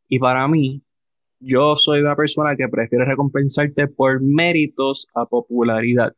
y 0.07 0.19
para 0.19 0.47
mí, 0.47 0.81
yo 1.39 1.75
soy 1.75 1.99
una 2.01 2.15
persona 2.15 2.55
que 2.55 2.67
prefiere 2.67 3.05
recompensarte 3.05 3.88
por 3.88 4.21
méritos 4.21 5.07
a 5.13 5.25
popularidad. 5.25 6.13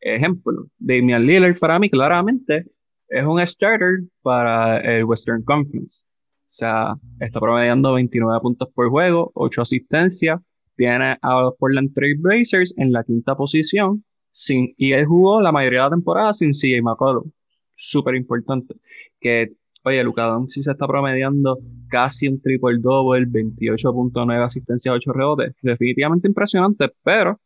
Ejemplo, 0.00 0.66
Damian 0.78 1.26
Lillard 1.26 1.58
para 1.58 1.78
mí 1.78 1.90
claramente 1.90 2.66
es 3.08 3.24
un 3.24 3.44
starter 3.46 4.00
para 4.22 4.78
el 4.78 5.04
Western 5.04 5.42
Conference. 5.42 6.06
sea, 6.48 6.94
está 7.20 7.40
promediando 7.40 7.94
29 7.94 8.40
puntos 8.40 8.68
por 8.74 8.88
juego, 8.90 9.32
8 9.34 9.62
asistencias. 9.62 10.40
Tiene 10.76 11.16
a 11.20 11.40
los 11.40 11.54
Portland 11.56 11.92
Trail 11.94 12.16
Blazers 12.18 12.74
en 12.76 12.92
la 12.92 13.04
quinta 13.04 13.36
posición. 13.36 14.04
Sin, 14.30 14.74
y 14.76 14.92
él 14.92 15.06
jugó 15.06 15.40
la 15.40 15.52
mayoría 15.52 15.80
de 15.80 15.84
la 15.84 15.90
temporada 15.90 16.32
sin 16.32 16.50
CJ 16.50 16.82
McCollum. 16.82 17.30
Súper 17.74 18.14
importante. 18.14 18.74
Que, 19.20 19.52
oye, 19.84 20.02
Luka 20.04 20.24
Doncic 20.24 20.62
se 20.62 20.70
está 20.70 20.86
promediando 20.86 21.58
casi 21.88 22.28
un 22.28 22.40
triple 22.40 22.78
double, 22.78 23.26
28.9 23.26 24.44
asistencias, 24.44 24.94
8 24.94 25.12
rebotes. 25.12 25.54
Definitivamente 25.62 26.28
impresionante, 26.28 26.90
pero 27.02 27.40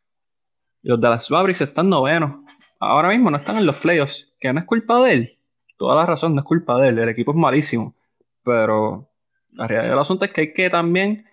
los 0.83 0.99
Dallas 0.99 1.29
Mavericks 1.29 1.61
están 1.61 1.89
novenos. 1.89 2.43
Ahora 2.79 3.09
mismo 3.09 3.29
no 3.29 3.37
están 3.37 3.57
en 3.57 3.65
los 3.65 3.75
playoffs, 3.77 4.33
que 4.39 4.53
no 4.53 4.59
es 4.59 4.65
culpa 4.65 5.01
de 5.03 5.13
él. 5.13 5.39
Toda 5.77 5.95
la 5.95 6.05
razón 6.05 6.33
no 6.33 6.41
es 6.41 6.45
culpa 6.45 6.79
de 6.79 6.89
él, 6.89 6.99
el 6.99 7.09
equipo 7.09 7.31
es 7.31 7.37
malísimo. 7.37 7.93
Pero 8.45 9.07
la 9.53 9.67
realidad 9.67 9.91
del 9.91 9.99
asunto 9.99 10.25
es 10.25 10.31
que 10.31 10.41
hay 10.41 10.53
que 10.53 10.69
también 10.69 11.25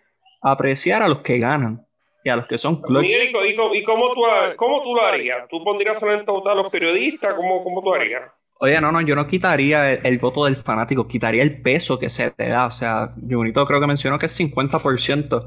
apreciar 0.42 1.03
a 1.03 1.09
los 1.09 1.20
que 1.20 1.38
ganan 1.38 1.80
y 2.24 2.28
a 2.28 2.36
los 2.36 2.47
que 2.47 2.59
son 2.59 2.80
clutch. 2.80 3.07
¿y, 3.07 3.84
cómo, 3.84 4.14
tú, 4.14 4.22
cómo 4.57 4.82
tú 4.82 4.94
lo 4.94 5.03
harías? 5.03 5.49
¿Tú 5.49 5.62
pondrías 5.62 5.99
solamente 5.99 6.30
a 6.30 6.34
votar 6.34 6.53
a 6.53 6.62
los 6.62 6.70
periodistas? 6.70 7.34
¿Cómo, 7.34 7.62
cómo 7.62 7.82
tú 7.82 7.94
harías? 7.94 8.22
Oye, 8.59 8.80
no, 8.80 8.90
no, 8.90 9.02
yo 9.02 9.14
no 9.14 9.26
quitaría 9.26 9.92
el, 9.92 10.18
voto 10.18 10.46
del 10.46 10.57
fanático, 10.57 11.07
quitaría 11.07 11.42
el 11.42 11.61
peso 11.61 11.98
que 11.98 12.09
se 12.09 12.30
te 12.30 12.48
da. 12.48 12.66
O 12.66 12.70
sea, 12.70 13.11
Junito 13.28 13.66
creo 13.66 13.80
que 13.80 13.86
mencionó 13.86 14.18
que 14.18 14.26
es 14.26 14.40
50% 14.40 15.46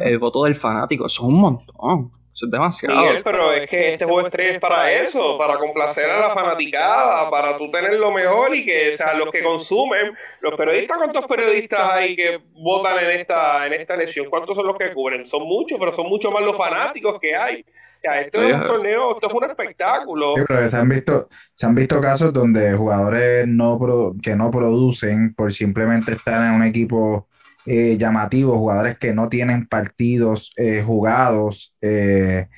el 0.00 0.18
voto 0.18 0.44
del 0.44 0.54
fanático. 0.54 1.06
Eso 1.06 1.22
es 1.22 1.28
un 1.28 1.40
montón. 1.40 2.10
Eso 2.40 2.46
es 2.46 2.52
demasiado. 2.52 3.22
pero 3.22 3.52
es 3.52 3.68
que 3.68 3.92
este 3.92 4.06
juego 4.06 4.22
estrella 4.22 4.52
es 4.52 4.60
para 4.60 4.90
eso, 4.90 5.36
para 5.36 5.58
complacer 5.58 6.08
a 6.08 6.20
la 6.20 6.30
fanaticada, 6.32 7.28
para 7.28 7.58
tú 7.58 7.70
tener 7.70 7.92
lo 7.98 8.10
mejor 8.10 8.56
y 8.56 8.64
que, 8.64 8.94
o 8.94 8.96
sea, 8.96 9.12
los 9.12 9.30
que 9.30 9.42
consumen, 9.42 10.16
los 10.40 10.56
periodistas, 10.56 10.96
¿cuántos 10.96 11.26
periodistas 11.26 11.80
hay 11.92 12.16
que 12.16 12.40
votan 12.54 13.04
en 13.04 13.10
esta, 13.10 13.66
en 13.66 13.74
esta 13.74 13.92
elección? 13.92 14.30
¿Cuántos 14.30 14.56
son 14.56 14.68
los 14.68 14.78
que 14.78 14.90
cubren? 14.94 15.26
Son 15.26 15.42
muchos, 15.42 15.78
pero 15.78 15.92
son 15.92 16.08
mucho 16.08 16.30
más 16.30 16.42
los 16.42 16.56
fanáticos 16.56 17.20
que 17.20 17.36
hay. 17.36 17.60
O 17.60 18.00
sea, 18.00 18.22
esto 18.22 18.42
es 18.42 18.54
un 18.54 18.66
torneo, 18.66 19.12
esto 19.12 19.26
es 19.26 19.34
un 19.34 19.44
espectáculo. 19.44 20.34
se 20.66 20.76
han 20.78 20.88
visto, 20.88 21.28
se 21.52 21.66
han 21.66 21.74
visto 21.74 22.00
casos 22.00 22.32
donde 22.32 22.72
jugadores 22.72 23.46
no 23.46 23.78
que 24.22 24.34
no 24.34 24.50
producen 24.50 25.34
por 25.34 25.52
simplemente 25.52 26.12
estar 26.12 26.42
en 26.46 26.54
un 26.54 26.62
equipo 26.62 27.28
eh, 27.66 27.96
llamativos, 27.98 28.56
jugadores 28.56 28.98
que 28.98 29.12
no 29.14 29.28
tienen 29.28 29.66
partidos 29.66 30.52
eh, 30.56 30.82
jugados, 30.84 31.74
eh, 31.80 32.48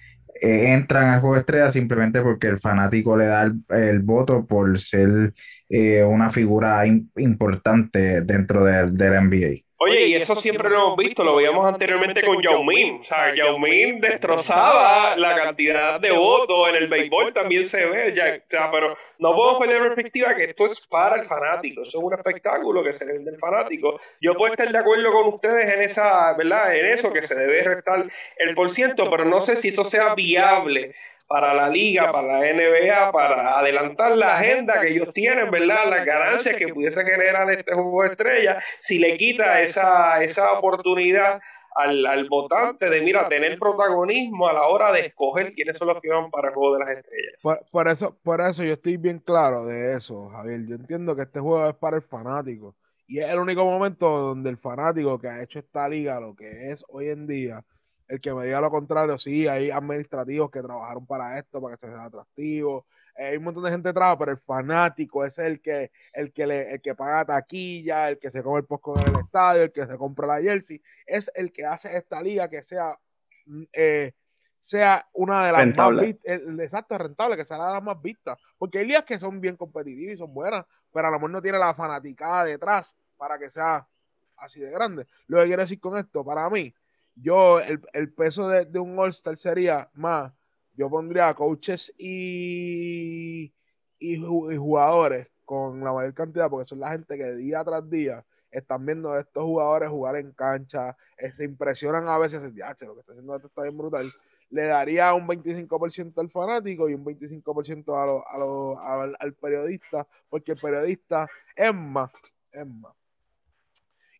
entran 0.40 1.08
al 1.08 1.20
juego 1.20 1.34
de 1.34 1.40
estrella 1.40 1.70
simplemente 1.70 2.20
porque 2.20 2.48
el 2.48 2.60
fanático 2.60 3.16
le 3.16 3.26
da 3.26 3.42
el, 3.42 4.00
voto 4.00 4.46
por 4.46 4.78
ser 4.78 5.34
una 5.72 6.30
figura 6.30 6.84
importante 6.86 8.20
dentro 8.20 8.64
del 8.64 8.94
NBA. 8.94 9.64
Oye, 9.84 10.06
y 10.06 10.14
eso 10.14 10.36
siempre 10.36 10.70
lo 10.70 10.76
hemos 10.76 10.96
visto, 10.96 11.24
lo 11.24 11.34
veíamos 11.34 11.66
anteriormente 11.66 12.22
con 12.22 12.40
Yao 12.40 12.62
Ming. 12.62 13.00
O 13.00 13.04
sea, 13.04 13.34
Yao 13.34 13.58
Ming 13.58 14.00
destrozaba 14.00 15.16
la 15.16 15.34
cantidad 15.34 15.98
de 15.98 16.12
votos 16.12 16.68
en 16.68 16.76
el 16.76 16.86
béisbol, 16.86 17.32
también 17.32 17.66
se 17.66 17.84
ve. 17.86 18.14
Ya, 18.14 18.70
pero 18.70 18.96
no 19.18 19.34
podemos 19.34 19.58
poner 19.58 19.78
en 19.78 19.82
perspectiva 19.82 20.36
que 20.36 20.44
esto 20.44 20.66
es 20.66 20.86
para 20.86 21.20
el 21.20 21.26
fanático, 21.26 21.82
eso 21.82 21.98
es 21.98 22.04
un 22.04 22.14
espectáculo 22.14 22.84
que 22.84 22.92
se 22.92 23.04
le 23.06 23.18
del 23.18 23.38
fanático. 23.38 23.98
Yo 24.20 24.34
puedo 24.34 24.52
estar 24.52 24.70
de 24.70 24.78
acuerdo 24.78 25.10
con 25.10 25.34
ustedes 25.34 25.74
en 25.74 25.82
esa, 25.82 26.32
¿verdad? 26.34 26.76
En 26.76 26.86
eso, 26.86 27.12
que 27.12 27.22
se 27.22 27.34
debe 27.34 27.62
restar 27.62 28.06
el 28.36 28.54
por 28.54 28.70
ciento, 28.70 29.10
pero 29.10 29.24
no 29.24 29.40
sé 29.40 29.56
si 29.56 29.70
eso 29.70 29.82
sea 29.82 30.14
viable 30.14 30.94
para 31.32 31.54
la 31.54 31.70
liga, 31.70 32.12
para 32.12 32.40
la 32.40 32.52
NBA, 32.52 33.10
para 33.10 33.58
adelantar 33.58 34.14
la 34.18 34.36
agenda 34.36 34.78
que 34.82 34.88
ellos 34.88 35.14
tienen, 35.14 35.50
¿verdad? 35.50 35.88
Las 35.88 36.04
ganancias 36.04 36.56
que 36.56 36.68
pudiese 36.68 37.02
generar 37.04 37.50
este 37.50 37.72
juego 37.72 38.02
de 38.02 38.08
estrella, 38.08 38.58
si 38.78 38.98
le 38.98 39.16
quita 39.16 39.62
esa, 39.62 40.22
esa 40.22 40.52
oportunidad 40.52 41.40
al, 41.74 42.04
al, 42.04 42.28
votante 42.28 42.90
de, 42.90 43.00
mira, 43.00 43.30
tener 43.30 43.58
protagonismo 43.58 44.46
a 44.46 44.52
la 44.52 44.66
hora 44.66 44.92
de 44.92 45.06
escoger 45.06 45.54
quiénes 45.54 45.78
son 45.78 45.88
los 45.88 46.02
que 46.02 46.10
van 46.10 46.30
para 46.30 46.48
el 46.48 46.54
juego 46.54 46.74
de 46.74 46.84
las 46.84 46.98
estrellas. 46.98 47.64
Por, 47.70 47.88
eso, 47.88 48.18
por 48.22 48.42
eso 48.42 48.62
yo 48.62 48.72
estoy 48.74 48.98
bien 48.98 49.18
claro 49.18 49.64
de 49.64 49.96
eso, 49.96 50.28
Javier. 50.28 50.66
Yo 50.66 50.74
entiendo 50.74 51.16
que 51.16 51.22
este 51.22 51.40
juego 51.40 51.66
es 51.66 51.74
para 51.76 51.96
el 51.96 52.02
fanático. 52.02 52.76
Y 53.06 53.20
es 53.20 53.30
el 53.30 53.38
único 53.38 53.64
momento 53.64 54.06
donde 54.06 54.50
el 54.50 54.58
fanático 54.58 55.18
que 55.18 55.28
ha 55.28 55.42
hecho 55.42 55.60
esta 55.60 55.88
liga, 55.88 56.20
lo 56.20 56.34
que 56.34 56.70
es 56.70 56.84
hoy 56.90 57.08
en 57.08 57.26
día, 57.26 57.64
el 58.12 58.20
que 58.20 58.34
me 58.34 58.44
diga 58.44 58.60
lo 58.60 58.70
contrario, 58.70 59.16
sí, 59.16 59.48
hay 59.48 59.70
administrativos 59.70 60.50
que 60.50 60.60
trabajaron 60.60 61.06
para 61.06 61.38
esto, 61.38 61.62
para 61.62 61.78
que 61.78 61.86
sea 61.86 62.04
atractivo. 62.04 62.84
Eh, 63.16 63.28
hay 63.28 63.36
un 63.38 63.44
montón 63.44 63.64
de 63.64 63.70
gente 63.70 63.88
que 63.88 63.94
trabaja, 63.94 64.18
pero 64.18 64.32
el 64.32 64.38
fanático 64.38 65.24
es 65.24 65.38
el 65.38 65.62
que, 65.62 65.90
el 66.12 66.30
que, 66.30 66.46
le, 66.46 66.74
el 66.74 66.82
que 66.82 66.94
paga 66.94 67.24
taquilla, 67.24 68.10
el 68.10 68.18
que 68.18 68.30
se 68.30 68.42
come 68.42 68.58
el 68.58 68.66
post 68.66 68.86
en 68.98 69.14
el 69.14 69.20
estadio, 69.22 69.62
el 69.62 69.72
que 69.72 69.86
se 69.86 69.96
compra 69.96 70.26
la 70.26 70.42
jersey, 70.42 70.82
es 71.06 71.32
el 71.34 71.50
que 71.54 71.64
hace 71.64 71.96
esta 71.96 72.20
liga 72.20 72.50
que 72.50 72.62
sea, 72.62 72.98
mm, 73.46 73.62
eh, 73.72 74.12
sea 74.60 75.08
una 75.14 75.46
de 75.46 75.52
las 75.52 75.74
más 75.74 75.98
vistas, 75.98 76.40
exacto, 76.60 76.98
rentable, 76.98 77.38
que 77.38 77.46
sea 77.46 77.56
una 77.56 77.68
de 77.68 77.74
las 77.76 77.82
más 77.82 78.02
vistas. 78.02 78.36
Porque 78.58 78.80
hay 78.80 78.88
ligas 78.88 79.04
que 79.04 79.18
son 79.18 79.40
bien 79.40 79.56
competitivas 79.56 80.16
y 80.16 80.18
son 80.18 80.34
buenas, 80.34 80.66
pero 80.92 81.08
a 81.08 81.10
lo 81.12 81.16
mejor 81.16 81.30
no 81.30 81.40
tiene 81.40 81.58
la 81.58 81.72
fanaticada 81.72 82.44
detrás 82.44 82.94
para 83.16 83.38
que 83.38 83.48
sea 83.48 83.88
así 84.36 84.60
de 84.60 84.70
grande. 84.70 85.06
Lo 85.28 85.38
que 85.38 85.46
quiero 85.46 85.62
decir 85.62 85.80
con 85.80 85.96
esto, 85.96 86.22
para 86.22 86.50
mí, 86.50 86.74
yo, 87.14 87.60
el, 87.60 88.12
peso 88.12 88.48
de, 88.48 88.78
un 88.78 88.98
All-Star 88.98 89.36
sería 89.36 89.90
más, 89.94 90.32
yo 90.74 90.88
pondría 90.88 91.34
coaches 91.34 91.92
y, 91.98 93.52
y, 93.98 94.16
jugadores 94.16 95.28
con 95.44 95.80
la 95.80 95.92
mayor 95.92 96.14
cantidad, 96.14 96.48
porque 96.48 96.66
son 96.66 96.80
la 96.80 96.90
gente 96.90 97.16
que 97.16 97.32
día 97.34 97.62
tras 97.64 97.88
día 97.88 98.24
están 98.50 98.84
viendo 98.84 99.12
a 99.12 99.20
estos 99.20 99.44
jugadores 99.44 99.88
jugar 99.88 100.16
en 100.16 100.32
cancha, 100.32 100.96
eh, 101.16 101.32
se 101.36 101.44
impresionan 101.44 102.08
a 102.08 102.18
veces, 102.18 102.42
el 102.42 102.54
lo 102.54 102.94
que 102.94 103.00
está 103.00 103.12
haciendo 103.12 103.36
esto 103.36 103.48
está 103.48 103.62
bien 103.62 103.76
brutal. 103.76 104.12
Le 104.50 104.64
daría 104.64 105.14
un 105.14 105.26
25% 105.26 106.20
al 106.20 106.30
fanático 106.30 106.88
y 106.88 106.94
un 106.94 107.04
25% 107.04 107.94
a 107.96 109.16
al, 109.18 109.34
periodista, 109.34 110.06
porque 110.28 110.52
el 110.52 110.60
periodista 110.60 111.26
es 111.56 111.74
más, 111.74 112.10
es 112.52 112.66
más. 112.66 112.94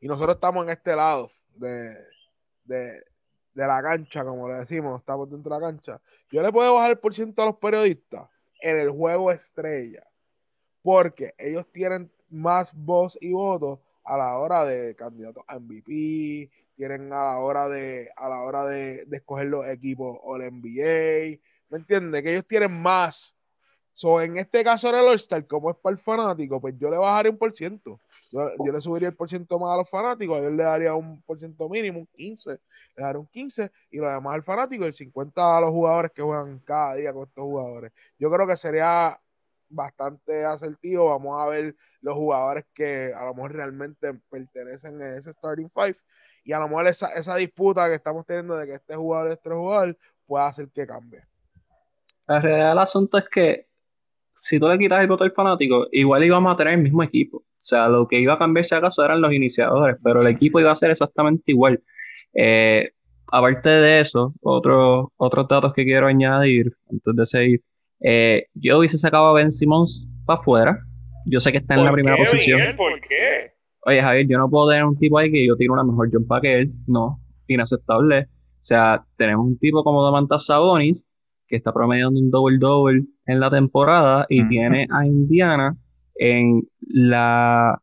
Y 0.01 0.09
nosotros 0.09 0.37
estamos 0.37 0.65
en 0.65 0.71
este 0.71 0.97
lado 0.97 1.31
de, 1.55 1.95
de, 2.73 3.05
la 3.55 3.83
cancha, 3.83 4.25
como 4.25 4.49
le 4.49 4.55
decimos, 4.55 5.01
estamos 5.01 5.31
dentro 5.31 5.55
de 5.55 5.61
la 5.61 5.67
cancha, 5.67 6.01
yo 6.31 6.43
le 6.43 6.51
puedo 6.51 6.75
bajar 6.75 6.93
el 6.93 6.99
por 6.99 7.15
ciento 7.15 7.43
a 7.43 7.47
los 7.47 7.57
periodistas 7.57 8.29
en 8.61 8.79
el 8.79 8.91
juego 8.91 9.31
estrella, 9.31 10.07
porque 10.83 11.35
ellos 11.39 11.67
tienen 11.71 12.11
más 12.31 12.73
voz 12.75 13.19
y 13.21 13.33
voto 13.33 13.83
a 14.05 14.17
la 14.17 14.39
hora 14.39 14.65
de 14.65 14.97
candidatos 14.97 15.45
a 15.47 15.59
MVP, 15.59 16.51
tienen 16.77 17.13
a 17.13 17.23
la 17.23 17.39
hora 17.39 17.69
de 17.69 18.11
a 18.17 18.29
la 18.29 18.43
hora 18.43 18.65
de, 18.65 19.07
escoger 19.13 19.47
los 19.47 19.67
equipos 19.69 20.19
o 20.23 20.37
el 20.37 20.51
NBA, 20.51 21.39
¿me 21.69 21.79
entiendes? 21.79 22.23
Que 22.23 22.33
ellos 22.33 22.47
tienen 22.47 22.73
más. 22.73 23.37
So, 23.93 24.23
en 24.23 24.39
este 24.39 24.65
caso 24.65 24.89
en 24.89 24.95
el 24.95 25.07
All-Star, 25.07 25.47
como 25.47 25.71
es 25.71 25.77
para 25.77 25.93
el 25.93 25.99
fanático, 25.99 26.61
pues 26.61 26.75
yo 26.79 26.91
le 26.91 26.97
bajaré 26.97 27.29
un 27.29 27.37
por 27.37 27.55
ciento. 27.55 28.01
Yo, 28.33 28.73
le 28.73 28.81
subiría 28.81 29.09
el 29.09 29.15
por 29.15 29.29
ciento 29.29 29.59
más 29.59 29.75
a 29.75 29.77
los 29.77 29.91
fanáticos, 29.91 30.41
yo 30.41 30.51
le 30.51 30.65
daría 30.65 30.95
un 30.95 31.21
por 31.21 31.39
ciento 31.39 31.69
mínimo, 31.69 32.01
un 32.01 32.07
15, 32.07 32.51
le 32.51 32.59
daría 32.97 33.21
un 33.21 33.27
15 33.27 33.71
y 33.91 33.99
lo 33.99 34.09
demás 34.09 34.35
al 34.35 34.43
fanático 34.43 34.85
y 34.85 34.87
el 34.87 34.95
50 34.95 35.59
a 35.59 35.61
los 35.61 35.69
jugadores 35.69 36.13
que 36.13 36.23
juegan 36.23 36.59
cada 36.61 36.95
día 36.95 37.13
con 37.13 37.25
estos 37.25 37.45
jugadores. 37.45 37.93
Yo 38.19 38.31
creo 38.31 38.47
que 38.47 38.57
sería 38.57 39.21
bastante 39.69 40.47
asertivo, 40.47 41.11
vamos 41.11 41.43
a 41.43 41.47
ver 41.51 41.77
los 42.01 42.15
jugadores 42.15 42.65
que 42.73 43.13
a 43.15 43.23
lo 43.27 43.35
mejor 43.35 43.53
realmente 43.53 44.15
pertenecen 44.31 45.01
a 45.03 45.17
ese 45.17 45.35
starting 45.35 45.69
five 45.69 45.97
y 46.43 46.53
a 46.53 46.59
lo 46.59 46.69
mejor 46.69 46.87
esa, 46.87 47.13
esa 47.15 47.37
disputa 47.37 47.87
que 47.87 47.95
estamos 47.95 48.25
teniendo 48.25 48.57
de 48.57 48.67
que 48.67 48.75
este 48.75 48.97
jugador 48.97 49.29
es 49.29 49.35
este 49.35 49.51
jugador 49.51 49.99
puede 50.27 50.45
hacer 50.47 50.69
que 50.71 50.87
cambie. 50.87 51.23
La 52.27 52.41
realidad 52.41 52.71
del 52.71 52.79
asunto 52.79 53.19
es 53.19 53.29
que 53.29 53.67
si 54.35 54.59
tú 54.59 54.69
le 54.69 54.79
quitas 54.79 55.03
el 55.03 55.07
voto 55.07 55.25
al 55.25 55.33
fanático, 55.33 55.87
igual 55.93 56.25
íbamos 56.25 56.55
a 56.55 56.57
tener 56.57 56.75
el 56.75 56.81
mismo 56.81 57.03
equipo. 57.03 57.45
O 57.63 57.65
sea, 57.65 57.89
lo 57.89 58.09
que 58.09 58.19
iba 58.19 58.35
a 58.35 58.39
cambiar 58.39 58.65
si 58.65 58.75
acaso 58.75 59.05
eran 59.05 59.21
los 59.21 59.33
iniciadores, 59.33 59.97
pero 60.03 60.21
el 60.21 60.27
equipo 60.27 60.59
iba 60.59 60.73
a 60.73 60.77
ser 60.77 60.91
exactamente 60.91 61.45
igual. 61.47 61.81
Eh, 62.35 62.91
aparte 63.31 63.69
de 63.69 64.01
eso, 64.01 64.35
otros 64.43 65.07
otros 65.17 65.47
datos 65.47 65.73
que 65.73 65.85
quiero 65.85 66.09
añadir 66.09 66.73
antes 66.91 67.15
de 67.15 67.25
seguir. 67.27 67.61
Eh, 68.01 68.47
yo 68.55 68.79
hubiese 68.79 68.99
sacado 68.99 69.27
a 69.27 69.33
Ben 69.35 69.53
Simmons 69.53 70.09
para 70.27 70.41
afuera. 70.41 70.79
Yo 71.27 71.39
sé 71.39 71.53
que 71.53 71.59
está 71.59 71.77
en 71.77 71.85
la 71.85 71.93
primera 71.93 72.17
posición. 72.17 72.61
¿Por 72.77 73.01
qué? 73.03 73.53
Oye, 73.87 74.03
Javier, 74.03 74.27
yo 74.29 74.39
no 74.39 74.51
puedo 74.51 74.71
tener 74.71 74.85
un 74.85 74.99
tipo 74.99 75.19
ahí 75.19 75.31
que 75.31 75.47
yo 75.47 75.55
tiene 75.55 75.73
una 75.73 75.85
mejor 75.85 76.11
jumpa 76.11 76.41
que 76.41 76.63
él. 76.63 76.73
No, 76.89 77.21
inaceptable. 77.47 78.23
O 78.23 78.65
sea, 78.65 79.05
tenemos 79.17 79.47
un 79.47 79.57
tipo 79.57 79.85
como 79.85 80.03
Domantas 80.03 80.47
Sabonis, 80.47 81.07
que 81.47 81.55
está 81.55 81.73
promediando 81.73 82.19
un 82.19 82.29
double-double 82.29 83.05
en 83.27 83.41
la 83.41 83.51
temporada, 83.51 84.27
y 84.29 84.49
tiene 84.49 84.89
a 84.91 85.07
Indiana 85.07 85.77
en 86.15 86.63
la 86.81 87.81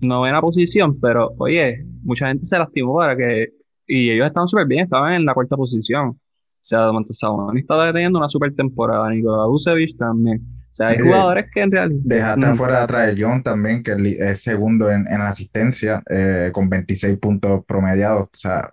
novena 0.00 0.40
posición, 0.40 0.98
pero 1.00 1.32
oye, 1.38 1.84
mucha 2.02 2.28
gente 2.28 2.44
se 2.46 2.58
lastimó 2.58 2.96
para 2.96 3.16
que. 3.16 3.48
Y 3.86 4.10
ellos 4.10 4.26
estaban 4.26 4.48
súper 4.48 4.66
bien, 4.66 4.84
estaban 4.84 5.12
en 5.14 5.24
la 5.24 5.34
cuarta 5.34 5.56
posición. 5.56 6.08
O 6.08 6.64
sea, 6.64 6.80
Domantas 6.80 7.18
Sabonis 7.18 7.62
estaba 7.62 7.92
teniendo 7.92 8.18
una 8.18 8.28
super 8.28 8.54
temporada, 8.54 9.10
Nikola 9.10 9.46
Vucevic 9.46 9.96
también. 9.98 10.38
O 10.38 10.74
sea, 10.74 10.88
hay 10.88 10.98
jugadores 11.00 11.50
que 11.52 11.60
en 11.60 11.70
realidad. 11.70 12.00
Dejaste 12.04 12.46
afuera 12.46 12.78
de 12.78 12.84
atrás 12.84 13.06
de 13.14 13.22
John 13.22 13.42
también, 13.42 13.82
que 13.82 13.92
es 14.18 14.40
segundo 14.40 14.90
en, 14.90 15.06
en 15.06 15.20
asistencia, 15.20 16.02
eh, 16.08 16.50
con 16.52 16.70
26 16.70 17.18
puntos 17.18 17.64
promediados. 17.66 18.22
O 18.22 18.36
sea, 18.36 18.72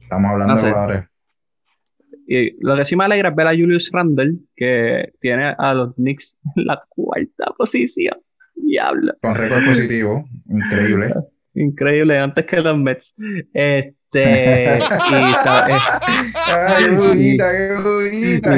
estamos 0.00 0.30
hablando 0.32 0.54
de 0.54 0.70
jugadores. 0.70 1.04
Y 2.30 2.62
lo 2.62 2.76
que 2.76 2.84
sí 2.84 2.94
me 2.94 3.04
alegra 3.04 3.30
es 3.30 3.34
ver 3.34 3.46
a 3.46 3.52
Julius 3.52 3.90
Randle, 3.90 4.34
que 4.54 5.12
tiene 5.18 5.54
a 5.56 5.72
los 5.72 5.94
Knicks 5.94 6.38
en 6.56 6.66
la 6.66 6.82
cuarta 6.90 7.54
posición. 7.56 8.18
Diablo. 8.54 9.14
Con 9.22 9.34
récord 9.34 9.64
positivo, 9.64 10.28
increíble. 10.48 11.14
Increíble, 11.54 12.18
antes 12.18 12.44
que 12.44 12.60
los 12.60 12.78
Mets. 12.78 13.14
Este, 13.52 13.88
y 14.12 15.30
está, 17.34 18.50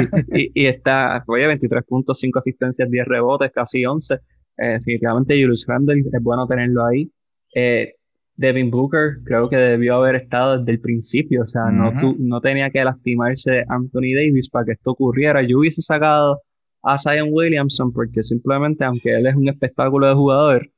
y, 0.53 0.65
está, 0.67 1.23
oye, 1.25 1.47
23.5 1.47 2.39
asistencias, 2.39 2.91
10 2.91 3.07
rebotes, 3.07 3.51
casi 3.51 3.83
11. 3.83 4.15
Eh, 4.15 4.19
definitivamente 4.73 5.33
Julius 5.33 5.65
Randle 5.65 6.03
es 6.11 6.21
bueno 6.21 6.45
tenerlo 6.45 6.85
ahí. 6.85 7.09
Eh, 7.55 7.95
Devin 8.41 8.71
Booker 8.71 9.19
creo 9.23 9.49
que 9.49 9.55
debió 9.55 9.95
haber 9.95 10.15
estado 10.15 10.57
desde 10.57 10.71
el 10.71 10.81
principio, 10.81 11.43
o 11.43 11.47
sea, 11.47 11.71
no, 11.71 11.93
no 12.17 12.41
tenía 12.41 12.69
que 12.71 12.83
lastimarse 12.83 13.63
Anthony 13.69 14.13
Davis 14.15 14.49
para 14.49 14.65
que 14.65 14.71
esto 14.73 14.91
ocurriera. 14.91 15.41
Yo 15.43 15.59
hubiese 15.59 15.81
sacado 15.81 16.41
a 16.83 16.97
Zion 16.97 17.29
Williamson 17.31 17.93
porque 17.93 18.23
simplemente, 18.23 18.83
aunque 18.83 19.15
él 19.15 19.27
es 19.27 19.35
un 19.35 19.47
espectáculo 19.47 20.07
de 20.07 20.13
jugador, 20.15 20.69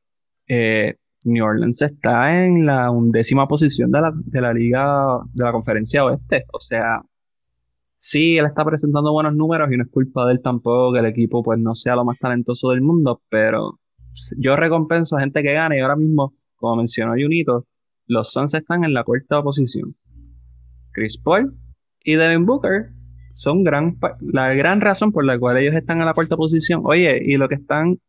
eh, 0.48 0.96
New 1.26 1.46
Orleans 1.46 1.82
está 1.82 2.44
en 2.44 2.66
la 2.66 2.92
undécima 2.92 3.48
posición 3.48 3.92
de 3.92 4.02
la, 4.02 4.12
de 4.14 4.42
la 4.42 4.54
liga 4.54 5.20
de 5.34 5.44
la 5.44 5.52
conferencia 5.52 6.04
oeste. 6.04 6.46
O 6.52 6.60
sea, 6.60 7.02
sí, 7.98 8.38
él 8.38 8.46
está 8.46 8.66
presentando 8.66 9.12
buenos 9.14 9.34
números 9.36 9.72
y 9.72 9.78
no 9.78 9.84
es 9.84 9.90
culpa 9.90 10.26
de 10.26 10.34
él 10.34 10.42
tampoco 10.42 10.94
que 10.94 11.00
el 11.00 11.06
equipo 11.06 11.42
pues 11.42 11.60
no 11.60 11.76
sea 11.76 11.96
lo 11.96 12.06
más 12.06 12.20
talentoso 12.20 12.72
del 12.72 12.82
mundo, 12.82 13.22
pero 13.30 13.80
yo 14.38 14.56
recompenso 14.56 15.18
a 15.18 15.22
gente 15.22 15.42
que 15.42 15.54
gane 15.54 15.78
y 15.78 15.82
ahora 15.82 15.96
mismo, 15.96 16.34
como 16.64 16.78
mencionó 16.78 17.12
Junito, 17.12 17.68
los 18.08 18.32
Suns 18.32 18.54
están 18.54 18.86
en 18.86 18.94
la 18.94 19.04
cuarta 19.04 19.44
posición. 19.44 19.98
Chris 20.94 21.18
Paul 21.18 21.54
y 22.06 22.16
Devin 22.16 22.46
Booker 22.46 22.88
son 23.34 23.66
gran, 23.66 23.98
la 24.22 24.54
gran 24.54 24.80
razón 24.80 25.12
por 25.12 25.26
la 25.26 25.38
cual 25.38 25.58
ellos 25.58 25.76
están 25.76 26.00
en 26.00 26.06
la 26.06 26.14
cuarta 26.14 26.38
posición. 26.38 26.84
Oye, 26.86 27.22
y 27.22 27.36
lo 27.36 27.50
que 27.50 27.56
están 27.56 28.00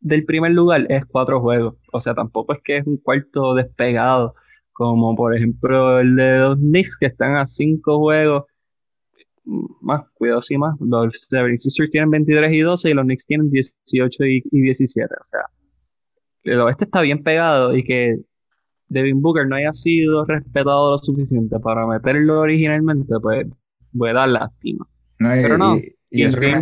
del 0.00 0.24
primer 0.24 0.52
lugar 0.52 0.86
es 0.88 1.04
cuatro 1.04 1.42
juegos. 1.42 1.74
O 1.92 2.00
sea, 2.00 2.14
tampoco 2.14 2.54
es 2.54 2.60
que 2.64 2.78
es 2.78 2.86
un 2.86 2.96
cuarto 2.96 3.54
despegado, 3.54 4.36
como 4.72 5.14
por 5.14 5.36
ejemplo 5.36 6.00
el 6.00 6.16
de 6.16 6.38
los 6.38 6.56
Knicks, 6.56 6.96
que 6.96 7.06
están 7.06 7.36
a 7.36 7.46
cinco 7.46 7.98
juegos. 7.98 8.44
Más, 9.82 10.04
cuidado 10.14 10.40
sí 10.40 10.56
más. 10.56 10.80
Los 10.80 11.28
76ers 11.30 11.90
tienen 11.90 12.08
23 12.08 12.54
y 12.54 12.60
12 12.60 12.90
y 12.90 12.94
los 12.94 13.04
Knicks 13.04 13.26
tienen 13.26 13.50
18 13.50 14.24
y, 14.24 14.42
17. 14.50 15.14
O 15.14 15.26
sea, 15.26 15.40
el 16.44 16.60
oeste 16.60 16.84
está 16.84 17.00
bien 17.00 17.22
pegado 17.22 17.76
y 17.76 17.84
que 17.84 18.18
Devin 18.88 19.22
Booker 19.22 19.46
no 19.46 19.56
haya 19.56 19.72
sido 19.72 20.24
respetado 20.24 20.90
lo 20.92 20.98
suficiente 20.98 21.58
para 21.60 21.86
meterlo 21.86 22.40
originalmente, 22.40 23.14
pues 23.20 23.46
voy 23.92 24.10
a 24.10 24.14
dar 24.14 24.28
lástima. 24.28 24.86
Pero 25.18 25.56
no. 25.56 25.78
Y, 26.10 26.24
eso 26.24 26.38
que 26.38 26.60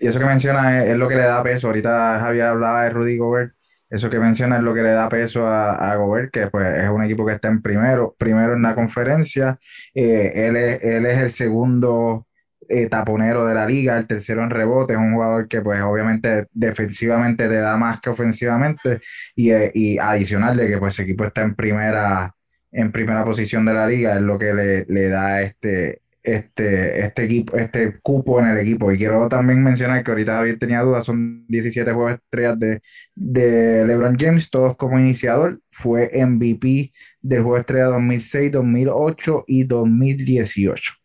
y 0.00 0.06
eso 0.06 0.18
que 0.18 0.26
menciona 0.26 0.84
es, 0.84 0.96
lo 0.96 1.08
que 1.08 1.14
le 1.14 1.22
da 1.22 1.42
peso. 1.42 1.68
Ahorita 1.68 2.18
Javier 2.20 2.46
hablaba 2.46 2.84
de 2.84 2.90
Rudy 2.90 3.16
Gobert. 3.16 3.54
Eso 3.88 4.08
que 4.08 4.18
menciona 4.18 4.56
es 4.56 4.62
lo 4.62 4.72
que 4.74 4.82
le 4.82 4.90
da 4.90 5.08
peso 5.08 5.46
a, 5.46 5.94
Gobert, 5.96 6.32
que 6.32 6.46
pues 6.46 6.78
es 6.78 6.88
un 6.88 7.04
equipo 7.04 7.26
que 7.26 7.34
está 7.34 7.48
en 7.48 7.60
primero, 7.60 8.16
primero 8.18 8.54
en 8.54 8.62
la 8.62 8.74
conferencia. 8.74 9.58
Eh, 9.94 10.32
él, 10.34 10.56
es, 10.56 10.82
él 10.82 11.04
es 11.04 11.18
el 11.18 11.30
segundo 11.30 12.26
eh, 12.72 12.88
taponero 12.88 13.44
de 13.46 13.54
la 13.54 13.66
liga, 13.66 13.98
el 13.98 14.06
tercero 14.06 14.42
en 14.42 14.50
rebote. 14.50 14.94
Es 14.94 14.98
un 14.98 15.12
jugador 15.14 15.48
que 15.48 15.60
pues 15.60 15.82
obviamente 15.82 16.46
defensivamente 16.52 17.48
te 17.48 17.56
da 17.56 17.76
más 17.76 18.00
que 18.00 18.10
ofensivamente. 18.10 19.00
Y, 19.34 19.50
eh, 19.50 19.70
y 19.74 19.98
adicional 19.98 20.56
de 20.56 20.68
que 20.68 20.78
pues 20.78 20.94
su 20.94 21.02
equipo 21.02 21.24
está 21.24 21.42
en 21.42 21.54
primera, 21.54 22.34
en 22.70 22.92
primera 22.92 23.24
posición 23.24 23.64
de 23.66 23.74
la 23.74 23.86
liga, 23.86 24.16
es 24.16 24.22
lo 24.22 24.38
que 24.38 24.54
le, 24.54 24.86
le 24.86 25.08
da 25.08 25.42
este, 25.42 26.02
este, 26.22 27.04
este 27.04 27.24
equipo, 27.24 27.56
este 27.56 27.98
cupo 28.00 28.40
en 28.40 28.48
el 28.48 28.58
equipo. 28.58 28.90
Y 28.92 28.98
quiero 28.98 29.28
también 29.28 29.62
mencionar 29.62 30.02
que 30.02 30.10
ahorita 30.10 30.36
Javier 30.36 30.58
tenía 30.58 30.80
dudas, 30.80 31.04
son 31.04 31.46
17 31.48 31.92
juegos 31.92 32.14
estrellas 32.14 32.58
de, 32.58 32.80
de 33.14 33.84
LeBron 33.86 34.16
James, 34.18 34.50
todos 34.50 34.76
como 34.76 34.98
iniciador. 34.98 35.60
Fue 35.70 36.10
MVP 36.14 36.92
del 37.20 37.42
juego 37.42 37.58
estrella 37.58 37.86
2006, 37.86 38.52
2008 38.52 39.44
y 39.46 39.64
2018. 39.64 41.01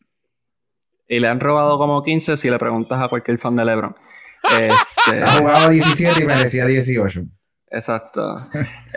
Y 1.08 1.20
le 1.20 1.28
han 1.28 1.40
robado 1.40 1.78
como 1.78 2.04
15 2.04 2.38
si 2.38 2.50
le 2.50 2.58
preguntas 2.58 3.02
a 3.02 3.08
cualquier 3.08 3.38
fan 3.38 3.56
de 3.56 3.66
LeBron. 3.66 3.96
Este... 4.48 5.24
ha 5.24 5.32
jugado 5.40 5.70
17 5.70 6.24
y 6.24 6.26
merecía 6.26 6.66
18. 6.66 7.24
Exacto. 7.70 8.48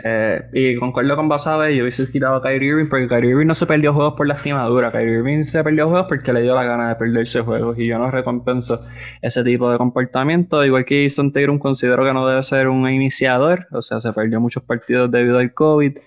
Eh, 0.03 0.41
y 0.53 0.75
concuerdo 0.77 1.15
con 1.15 1.27
Basabe, 1.27 1.75
yo 1.75 1.83
hubiese 1.83 2.09
quitado 2.09 2.35
a 2.35 2.41
Kyrie 2.41 2.69
Irving 2.69 2.89
porque 2.89 3.07
Kyrie 3.07 3.31
Irving 3.31 3.45
no 3.45 3.53
se 3.53 3.65
perdió 3.65 3.93
juegos 3.93 4.13
por 4.15 4.27
lastimadura. 4.27 4.91
Kyrie 4.91 5.17
Irving 5.17 5.43
se 5.43 5.63
perdió 5.63 5.89
juegos 5.89 6.07
porque 6.07 6.31
le 6.31 6.41
dio 6.41 6.55
la 6.55 6.63
gana 6.63 6.89
de 6.89 6.95
perderse 6.95 7.41
juegos 7.41 7.77
y 7.77 7.87
yo 7.87 7.99
no 7.99 8.09
recompenso 8.09 8.79
ese 9.21 9.43
tipo 9.43 9.69
de 9.69 9.77
comportamiento. 9.77 10.63
Igual 10.63 10.85
que 10.85 11.03
Jason 11.03 11.33
Tatum 11.33 11.59
considero 11.59 12.05
que 12.05 12.13
no 12.13 12.25
debe 12.27 12.41
ser 12.43 12.69
un 12.69 12.89
iniciador, 12.89 13.67
o 13.71 13.81
sea, 13.81 13.99
se 13.99 14.13
perdió 14.13 14.39
muchos 14.39 14.63
partidos 14.63 15.11
debido 15.11 15.39
al 15.39 15.53
COVID. 15.53 15.97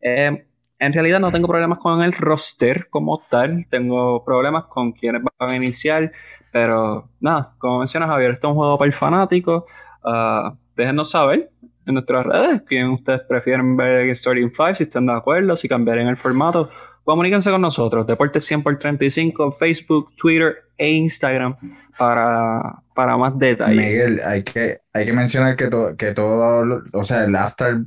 Eh, 0.00 0.46
en 0.84 0.92
realidad 0.92 1.20
no 1.20 1.32
tengo 1.32 1.48
problemas 1.48 1.78
con 1.78 2.02
el 2.02 2.12
roster 2.12 2.88
como 2.90 3.22
tal, 3.28 3.66
tengo 3.68 4.24
problemas 4.24 4.64
con 4.64 4.92
quienes 4.92 5.22
van 5.22 5.50
a 5.50 5.56
iniciar, 5.56 6.12
pero 6.52 7.04
nada, 7.20 7.54
como 7.58 7.78
menciona 7.78 8.06
Javier, 8.06 8.32
esto 8.32 8.48
es 8.48 8.50
un 8.50 8.56
juego 8.56 8.78
para 8.78 8.86
el 8.86 8.92
fanático. 8.92 9.66
Uh, 10.04 10.54
déjenos 10.76 11.10
saber 11.10 11.50
en 11.86 11.94
nuestras 11.94 12.26
redes 12.26 12.62
quién 12.68 12.88
ustedes 12.90 13.22
prefieren 13.28 13.76
ver 13.76 14.14
Starting 14.14 14.50
5, 14.50 14.74
si 14.74 14.84
están 14.84 15.06
de 15.06 15.12
acuerdo, 15.12 15.56
si 15.56 15.68
cambiarían 15.68 16.08
el 16.08 16.16
formato. 16.16 16.68
Comuníquense 17.02 17.50
con 17.50 17.60
nosotros, 17.60 18.06
Deportes 18.06 18.44
100 18.44 18.62
por 18.62 18.78
35, 18.78 19.52
Facebook, 19.52 20.14
Twitter 20.16 20.56
e 20.78 20.90
Instagram 20.90 21.54
para, 21.98 22.76
para 22.94 23.16
más 23.16 23.38
detalles. 23.38 23.92
Miguel, 23.92 24.20
hay 24.24 24.42
que, 24.42 24.80
hay 24.92 25.06
que 25.06 25.12
mencionar 25.12 25.56
que, 25.56 25.68
que 25.98 26.14
todo, 26.14 26.82
o 26.92 27.04
sea, 27.04 27.24
el 27.24 27.36
After, 27.36 27.78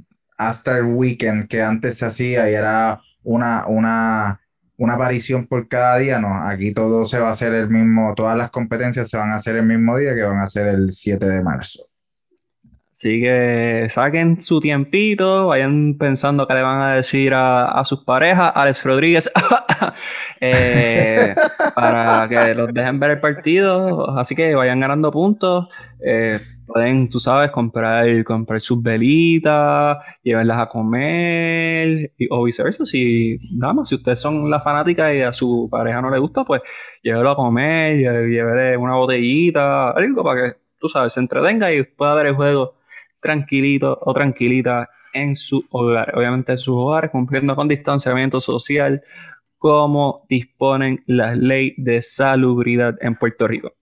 Weekend 0.86 1.48
que 1.48 1.62
antes 1.62 1.98
se 1.98 2.06
hacía 2.06 2.50
y 2.50 2.54
era 2.54 3.02
una, 3.24 3.66
una, 3.68 4.42
una 4.78 4.94
aparición 4.94 5.48
por 5.48 5.68
cada 5.68 5.98
día, 5.98 6.20
no, 6.20 6.34
aquí 6.34 6.74
todo 6.74 7.06
se 7.06 7.20
va 7.20 7.28
a 7.28 7.32
hacer 7.32 7.54
el 7.54 7.70
mismo, 7.70 8.14
todas 8.16 8.38
las 8.38 8.52
competencias 8.52 9.10
se 9.10 9.18
van 9.18 9.32
a 9.32 9.36
hacer 9.36 9.56
el 9.56 9.66
mismo 9.66 9.98
día 9.98 10.16
que 10.16 10.24
van 10.24 10.40
a 10.40 10.48
ser 10.48 10.68
el 10.68 10.92
7 10.92 11.26
de 11.26 11.44
marzo. 11.44 11.84
Así 12.98 13.22
que 13.22 13.86
saquen 13.92 14.42
su 14.42 14.60
tiempito, 14.60 15.46
vayan 15.46 16.00
pensando 16.00 16.48
qué 16.48 16.56
le 16.56 16.64
van 16.64 16.82
a 16.82 16.96
decir 16.96 17.32
a, 17.36 17.80
sus 17.86 18.04
parejas, 18.04 18.52
Alex 18.56 18.84
Rodríguez, 18.84 19.32
eh, 20.42 21.36
para 21.76 22.28
que 22.28 22.56
los 22.56 22.74
dejen 22.74 23.00
ver 23.00 23.12
el 23.12 23.20
partido. 23.20 24.18
Así 24.18 24.34
que 24.34 24.56
vayan 24.56 24.80
ganando 24.80 25.12
puntos. 25.12 25.70
Eh, 26.04 26.40
pueden, 26.68 27.09
tú 27.09 27.20
sabes, 27.20 27.49
comprar, 27.51 28.24
comprar 28.24 28.61
sus 28.61 28.84
velitas, 28.84 29.97
llevarlas 30.22 30.59
a 30.59 30.70
comer, 30.70 32.11
o 32.30 32.43
viceversa. 32.43 32.86
Si, 32.86 33.39
si 33.86 33.95
ustedes 33.95 34.20
son 34.20 34.49
la 34.49 34.59
fanática 34.59 35.13
y 35.13 35.22
a 35.22 35.34
su 35.34 35.68
pareja 35.72 36.01
no 36.01 36.11
le 36.11 36.20
gusta, 36.20 36.43
pues 36.43 36.61
llévelo 37.01 37.32
a 37.32 37.36
comer, 37.36 37.97
llévele 37.97 38.78
una 38.78 38.95
botellita, 38.95 39.91
algo 39.91 40.24
para 40.24 40.41
que, 40.41 40.57
tú 40.80 40.88
sabes, 40.89 41.13
se 41.13 41.22
entretenga 41.22 41.74
y 41.74 41.84
pueda 41.84 42.13
ver 42.15 42.28
el 42.28 42.36
juego 42.36 42.76
tranquilito 43.22 43.97
o 44.01 44.13
tranquilita 44.13 44.89
en 45.13 45.36
su 45.36 45.65
hogar. 45.72 46.13
Obviamente 46.15 46.51
en 46.51 46.57
sus 46.57 46.76
hogares, 46.76 47.11
cumpliendo 47.11 47.55
con 47.55 47.68
distanciamiento 47.68 48.39
social, 48.39 49.01
como 49.57 50.26
disponen 50.30 50.99
las 51.07 51.38
leyes 51.38 51.74
de 51.78 52.01
salubridad 52.01 52.95
en 53.01 53.15
Puerto 53.15 53.47
Rico. 53.47 53.77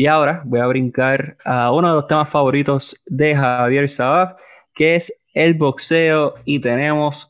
Y 0.00 0.06
ahora 0.06 0.40
voy 0.46 0.60
a 0.60 0.66
brincar 0.66 1.36
a 1.44 1.70
uno 1.72 1.88
de 1.88 1.94
los 1.96 2.06
temas 2.06 2.30
favoritos 2.30 3.02
de 3.04 3.36
Javier 3.36 3.86
Sabaf, 3.86 4.40
que 4.74 4.96
es 4.96 5.12
el 5.34 5.52
boxeo. 5.52 6.36
Y 6.46 6.58
tenemos 6.58 7.28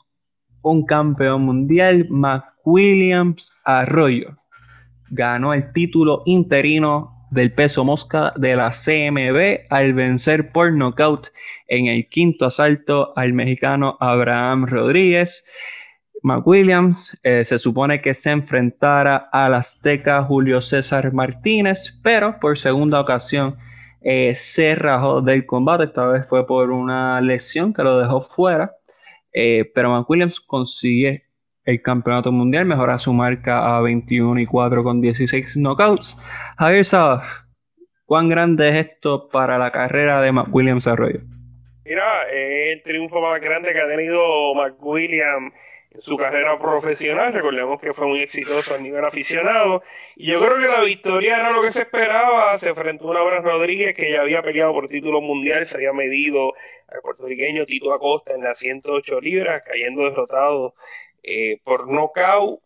un 0.63 0.87
campeón 0.87 1.43
mundial, 1.43 2.07
McWilliams 2.09 3.53
Arroyo. 3.65 4.37
Ganó 5.09 5.53
el 5.53 5.73
título 5.73 6.23
interino 6.27 7.27
del 7.33 7.53
peso 7.53 7.85
mosca 7.85 8.33
de 8.37 8.55
la 8.55 8.71
CMB 8.71 9.67
al 9.69 9.93
vencer 9.93 10.53
por 10.53 10.73
nocaut 10.73 11.27
en 11.67 11.87
el 11.87 12.09
quinto 12.09 12.47
asalto 12.47 13.13
al 13.17 13.33
mexicano 13.33 13.97
Abraham 13.99 14.67
Rodríguez. 14.67 15.45
McWilliams 16.23 17.19
eh, 17.23 17.45
se 17.45 17.59
supone 17.59 18.01
que 18.01 18.15
se 18.15 18.31
enfrentara 18.31 19.29
al 19.33 19.55
azteca 19.55 20.23
Julio 20.23 20.61
César 20.61 21.13
Martínez, 21.13 22.01
pero 22.03 22.39
por 22.41 22.59
segunda 22.59 23.01
ocasión 23.01 23.57
eh, 24.03 24.35
se 24.37 24.75
rajó 24.75 25.21
del 25.23 25.47
combate. 25.47 25.85
Esta 25.85 26.07
vez 26.07 26.29
fue 26.29 26.47
por 26.47 26.71
una 26.71 27.21
lesión 27.21 27.73
que 27.73 27.83
lo 27.83 27.99
dejó 27.99 28.21
fuera. 28.21 28.73
Eh, 29.33 29.71
pero 29.75 29.91
McWilliams 29.91 30.41
consigue 30.41 31.25
el 31.65 31.83
campeonato 31.83 32.33
mundial, 32.33 32.65
mejora 32.65 32.99
su 32.99 33.13
marca 33.13 33.77
a 33.77 33.81
21 33.81 34.41
y 34.41 34.47
4 34.47 34.83
con 34.83 35.01
16 35.01 35.57
knockouts. 35.57 36.21
Javier 36.57 36.85
Sabas, 36.85 37.45
¿Cuán 38.11 38.29
grande 38.29 38.71
es 38.71 38.89
esto 38.89 39.29
para 39.29 39.57
la 39.57 39.71
carrera 39.71 40.21
de 40.21 40.33
Williams 40.33 40.89
Arroyo? 40.89 41.21
Mira, 41.85 42.25
es 42.29 42.73
el 42.73 42.83
triunfo 42.83 43.21
más 43.21 43.41
grande 43.41 43.73
que 43.73 43.79
ha 43.79 43.87
tenido 43.87 44.53
McWilliams 44.53 45.53
en 45.91 46.03
su 46.03 46.17
carrera 46.17 46.59
profesional. 46.59 47.33
Recordemos 47.33 47.81
que 47.81 47.93
fue 47.93 48.07
muy 48.07 48.21
exitoso 48.21 48.75
a 48.75 48.79
nivel 48.79 49.05
aficionado. 49.05 49.83
Y 50.17 50.31
yo 50.31 50.41
creo 50.41 50.59
que 50.59 50.69
la 50.69 50.83
victoria 50.83 51.37
era 51.39 51.51
lo 51.53 51.63
que 51.63 51.73
se 51.73 51.83
esperaba. 51.83 52.59
Se 52.59 52.71
enfrentó 52.71 53.13
a 53.13 53.25
una 53.25 53.41
Rodríguez 53.41 53.95
que 53.95 54.13
ya 54.13 54.21
había 54.23 54.43
peleado 54.43 54.73
por 54.73 54.89
título 54.89 55.21
mundial. 55.21 55.67
Se 55.67 55.77
había 55.77 55.93
medido 55.93 56.55
al 56.89 57.01
puertorriqueño 57.03 57.67
Tito 57.67 57.93
Acosta 57.93 58.35
en 58.35 58.43
las 58.43 58.59
108 58.59 59.21
libras, 59.21 59.63
cayendo 59.67 60.05
derrotado 60.05 60.75
eh, 61.23 61.61
por 61.65 61.89
nocaut 61.89 62.61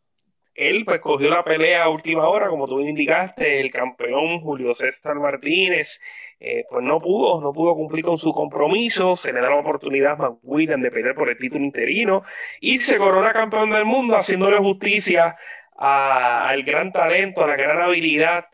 él 0.55 0.85
pues 0.85 1.01
cogió 1.01 1.29
la 1.29 1.45
pelea 1.45 1.85
a 1.85 1.89
última 1.89 2.29
hora, 2.29 2.49
como 2.49 2.67
tú 2.67 2.81
indicaste, 2.81 3.61
el 3.61 3.71
campeón 3.71 4.41
Julio 4.41 4.73
César 4.75 5.17
Martínez, 5.17 6.01
eh, 6.39 6.65
pues 6.71 6.85
no 6.85 7.01
pudo, 7.01 7.41
no 7.41 7.53
pudo 7.53 7.75
cumplir 7.75 8.05
con 8.05 8.19
su 8.19 8.33
compromiso, 8.33 9.17
se 9.17 9.33
le 9.33 9.41
da 9.41 9.51
la 9.51 9.57
oportunidad 9.57 10.13
a 10.13 10.31
McWilliam 10.31 10.81
de 10.81 10.91
pelear 10.91 11.15
por 11.15 11.29
el 11.29 11.39
título 11.39 11.65
interino 11.65 12.23
y 12.61 12.79
se 12.79 12.99
corona 12.99 13.33
campeón 13.33 13.71
del 13.71 13.85
mundo 13.85 14.17
haciéndole 14.17 14.59
justicia 14.59 15.37
al 15.77 16.63
gran 16.63 16.93
talento, 16.93 17.43
a 17.43 17.49
la 17.49 17.57
gran 17.57 17.81
habilidad, 17.81 18.47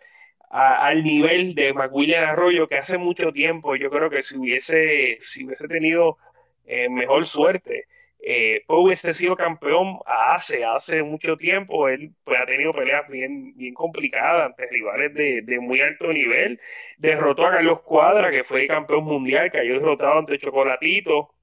al 0.50 1.04
nivel 1.04 1.54
de 1.54 1.72
McWilliam 1.72 2.28
Arroyo 2.28 2.66
que 2.66 2.78
hace 2.78 2.98
mucho 2.98 3.32
tiempo 3.32 3.76
yo 3.76 3.90
creo 3.90 4.10
que 4.10 4.22
si 4.22 4.36
hubiese, 4.36 5.18
si 5.20 5.44
hubiese 5.44 5.68
tenido 5.68 6.16
eh, 6.66 6.88
mejor 6.88 7.26
suerte, 7.26 7.86
eh, 8.22 8.64
hubiese 8.68 9.14
sido 9.14 9.34
campeón 9.36 9.98
hace, 10.04 10.64
hace 10.64 11.02
mucho 11.02 11.36
tiempo. 11.36 11.88
Él 11.88 12.12
pues, 12.24 12.38
ha 12.40 12.46
tenido 12.46 12.72
peleas 12.72 13.08
bien, 13.08 13.56
bien 13.56 13.74
complicadas 13.74 14.46
ante 14.46 14.66
rivales 14.66 15.14
de, 15.14 15.42
de, 15.42 15.60
muy 15.60 15.80
alto 15.80 16.12
nivel. 16.12 16.60
Derrotó 16.98 17.46
a 17.46 17.52
Carlos 17.52 17.80
Cuadra, 17.82 18.30
que 18.30 18.44
fue 18.44 18.66
campeón 18.66 19.04
mundial, 19.04 19.50
cayó 19.50 19.74
derrotado 19.74 20.18
ante 20.18 20.38
Chocolatito. 20.38 21.34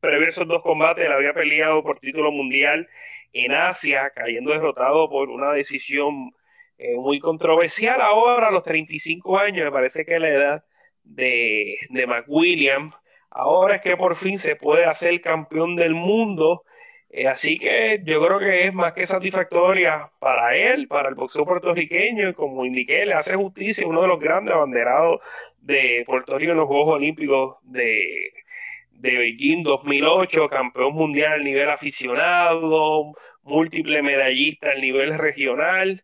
Previo 0.00 0.28
esos 0.28 0.46
dos 0.46 0.62
combates, 0.62 1.04
él 1.06 1.12
había 1.12 1.32
peleado 1.32 1.82
por 1.82 1.98
título 1.98 2.30
mundial 2.30 2.88
en 3.32 3.52
Asia, 3.52 4.12
cayendo 4.14 4.52
derrotado 4.52 5.08
por 5.10 5.28
una 5.30 5.52
decisión 5.52 6.32
eh, 6.78 6.94
muy 6.96 7.20
controversial. 7.20 8.00
Ahora, 8.00 8.48
a 8.48 8.50
los 8.52 8.64
35 8.64 9.38
años, 9.38 9.64
me 9.64 9.72
parece 9.72 10.04
que 10.04 10.18
la 10.18 10.28
edad 10.28 10.64
de, 11.02 11.78
de 11.90 12.06
McWilliam 12.06 12.92
Ahora 13.30 13.76
es 13.76 13.82
que 13.82 13.96
por 13.96 14.16
fin 14.16 14.38
se 14.38 14.56
puede 14.56 14.84
hacer 14.84 15.20
campeón 15.20 15.76
del 15.76 15.94
mundo. 15.94 16.64
Eh, 17.10 17.26
así 17.26 17.58
que 17.58 18.00
yo 18.04 18.24
creo 18.24 18.38
que 18.38 18.66
es 18.66 18.74
más 18.74 18.92
que 18.92 19.06
satisfactoria 19.06 20.10
para 20.18 20.56
él, 20.56 20.88
para 20.88 21.08
el 21.08 21.14
boxeo 21.14 21.44
puertorriqueño, 21.46 22.28
y 22.30 22.34
como 22.34 22.64
indiqué, 22.64 23.06
le 23.06 23.14
hace 23.14 23.34
justicia 23.36 23.86
uno 23.86 24.02
de 24.02 24.08
los 24.08 24.20
grandes 24.20 24.54
abanderados 24.54 25.20
de 25.60 26.04
Puerto 26.06 26.38
Rico 26.38 26.52
en 26.52 26.58
los 26.58 26.68
Juegos 26.68 26.96
Olímpicos 26.96 27.56
de, 27.62 28.32
de 28.92 29.18
Beijing 29.18 29.62
2008, 29.62 30.48
campeón 30.48 30.94
mundial 30.94 31.40
a 31.40 31.44
nivel 31.44 31.70
aficionado, 31.70 33.14
múltiple 33.42 34.02
medallista 34.02 34.70
a 34.72 34.74
nivel 34.74 35.16
regional 35.18 36.02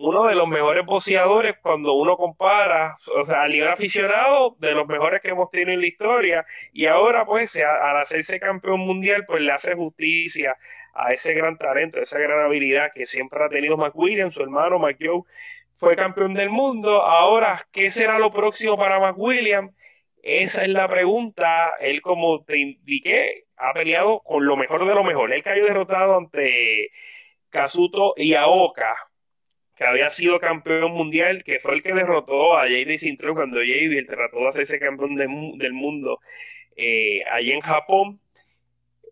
uno 0.00 0.26
de 0.26 0.34
los 0.34 0.48
mejores 0.48 0.86
boxeadores 0.86 1.56
cuando 1.60 1.92
uno 1.92 2.16
compara, 2.16 2.96
o 3.14 3.26
sea, 3.26 3.42
a 3.42 3.48
nivel 3.48 3.68
aficionado, 3.68 4.56
de 4.58 4.72
los 4.72 4.88
mejores 4.88 5.20
que 5.20 5.28
hemos 5.28 5.50
tenido 5.50 5.72
en 5.72 5.80
la 5.80 5.86
historia, 5.86 6.46
y 6.72 6.86
ahora 6.86 7.26
pues 7.26 7.54
al 7.56 7.98
hacerse 7.98 8.40
campeón 8.40 8.80
mundial, 8.80 9.24
pues 9.26 9.42
le 9.42 9.52
hace 9.52 9.74
justicia 9.74 10.56
a 10.94 11.12
ese 11.12 11.34
gran 11.34 11.58
talento, 11.58 12.00
a 12.00 12.04
esa 12.04 12.18
gran 12.18 12.40
habilidad 12.40 12.92
que 12.94 13.04
siempre 13.04 13.44
ha 13.44 13.50
tenido 13.50 13.76
McWilliam, 13.76 14.30
su 14.30 14.42
hermano 14.42 14.78
McJoe 14.78 15.24
fue 15.76 15.96
campeón 15.96 16.32
del 16.32 16.48
mundo, 16.48 17.02
ahora, 17.02 17.66
¿qué 17.70 17.90
será 17.90 18.18
lo 18.18 18.32
próximo 18.32 18.78
para 18.78 19.00
McWilliam? 19.00 19.70
Esa 20.22 20.62
es 20.62 20.70
la 20.70 20.88
pregunta, 20.88 21.72
él 21.78 22.00
como 22.00 22.42
te 22.44 22.58
indiqué, 22.58 23.44
ha 23.56 23.74
peleado 23.74 24.20
con 24.20 24.46
lo 24.46 24.56
mejor 24.56 24.86
de 24.86 24.94
lo 24.94 25.04
mejor, 25.04 25.30
él 25.30 25.42
cayó 25.42 25.64
derrotado 25.64 26.16
ante 26.16 26.90
Kazuto 27.50 28.14
y 28.16 28.34
Aoka, 28.34 29.09
que 29.80 29.86
había 29.86 30.10
sido 30.10 30.38
campeón 30.38 30.92
mundial, 30.92 31.42
que 31.42 31.58
fue 31.58 31.72
el 31.72 31.82
que 31.82 31.94
derrotó 31.94 32.54
a 32.58 32.64
J.D. 32.64 32.98
Sintron 32.98 33.34
cuando 33.34 33.60
J.D. 33.60 34.04
trató 34.04 34.40
de 34.40 34.48
hacerse 34.48 34.78
campeón 34.78 35.16
del 35.16 35.72
mundo 35.72 36.20
eh, 36.76 37.22
allí 37.30 37.52
en 37.52 37.62
Japón. 37.62 38.20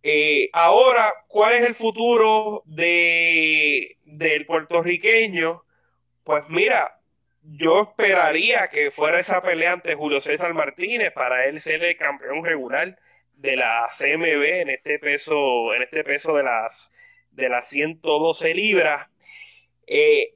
Eh, 0.02 0.50
ahora, 0.52 1.14
¿cuál 1.26 1.54
es 1.54 1.66
el 1.66 1.74
futuro 1.74 2.64
de, 2.66 3.96
del 4.04 4.44
puertorriqueño? 4.44 5.62
Pues 6.22 6.44
mira, 6.50 7.00
yo 7.40 7.84
esperaría 7.84 8.68
que 8.68 8.90
fuera 8.90 9.20
esa 9.20 9.40
pelea 9.40 9.72
ante 9.72 9.94
Julio 9.94 10.20
César 10.20 10.52
Martínez 10.52 11.14
para 11.14 11.46
él 11.46 11.62
ser 11.62 11.82
el 11.82 11.96
campeón 11.96 12.44
regular 12.44 12.98
de 13.32 13.56
la 13.56 13.86
CMB 13.88 14.44
en 14.44 14.68
este 14.68 14.98
peso, 14.98 15.74
en 15.74 15.80
este 15.80 16.04
peso 16.04 16.36
de 16.36 16.42
las 16.42 16.92
de 17.30 17.48
las 17.48 17.70
112 17.70 18.52
libras. 18.52 19.08
Eh, 19.86 20.34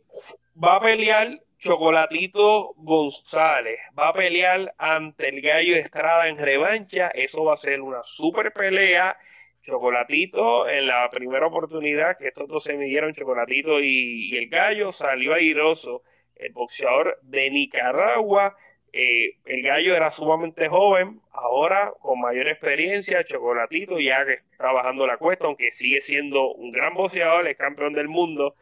va 0.63 0.77
a 0.77 0.81
pelear 0.81 1.39
Chocolatito 1.63 2.75
González, 2.77 3.79
va 3.97 4.09
a 4.09 4.13
pelear 4.13 4.75
ante 4.79 5.29
el 5.29 5.41
Gallo 5.41 5.77
Estrada 5.77 6.27
en 6.27 6.37
revancha, 6.37 7.09
eso 7.15 7.45
va 7.45 7.55
a 7.55 7.57
ser 7.57 7.81
una 7.81 8.03
super 8.05 8.53
pelea. 8.53 9.17
Chocolatito 9.65 10.69
en 10.69 10.89
la 10.89 11.09
primera 11.09 11.47
oportunidad 11.47 12.19
que 12.19 12.27
estos 12.27 12.49
dos 12.49 12.65
se 12.65 12.77
midieron, 12.77 13.15
Chocolatito 13.15 13.79
y, 13.79 14.37
el 14.37 14.49
Gallo, 14.49 14.91
salió 14.91 15.35
airoso 15.35 16.03
el 16.35 16.53
boxeador 16.53 17.17
de 17.23 17.49
Nicaragua. 17.51 18.57
Eh, 18.93 19.37
el 19.45 19.63
Gallo 19.63 19.95
era 19.95 20.11
sumamente 20.11 20.69
joven, 20.69 21.21
ahora 21.31 21.93
con 22.01 22.21
mayor 22.21 22.49
experiencia, 22.49 23.23
Chocolatito 23.23 24.01
ya 24.01 24.27
que 24.27 24.41
está 24.51 24.73
bajando 24.73 25.07
la 25.07 25.17
cuesta, 25.17 25.47
aunque 25.47 25.71
sigue 25.71 26.01
siendo 26.01 26.53
un 26.55 26.73
gran 26.73 26.95
boxeador, 26.95 27.47
es 27.47 27.57
campeón 27.57 27.93
del 27.93 28.09
mundo 28.09 28.57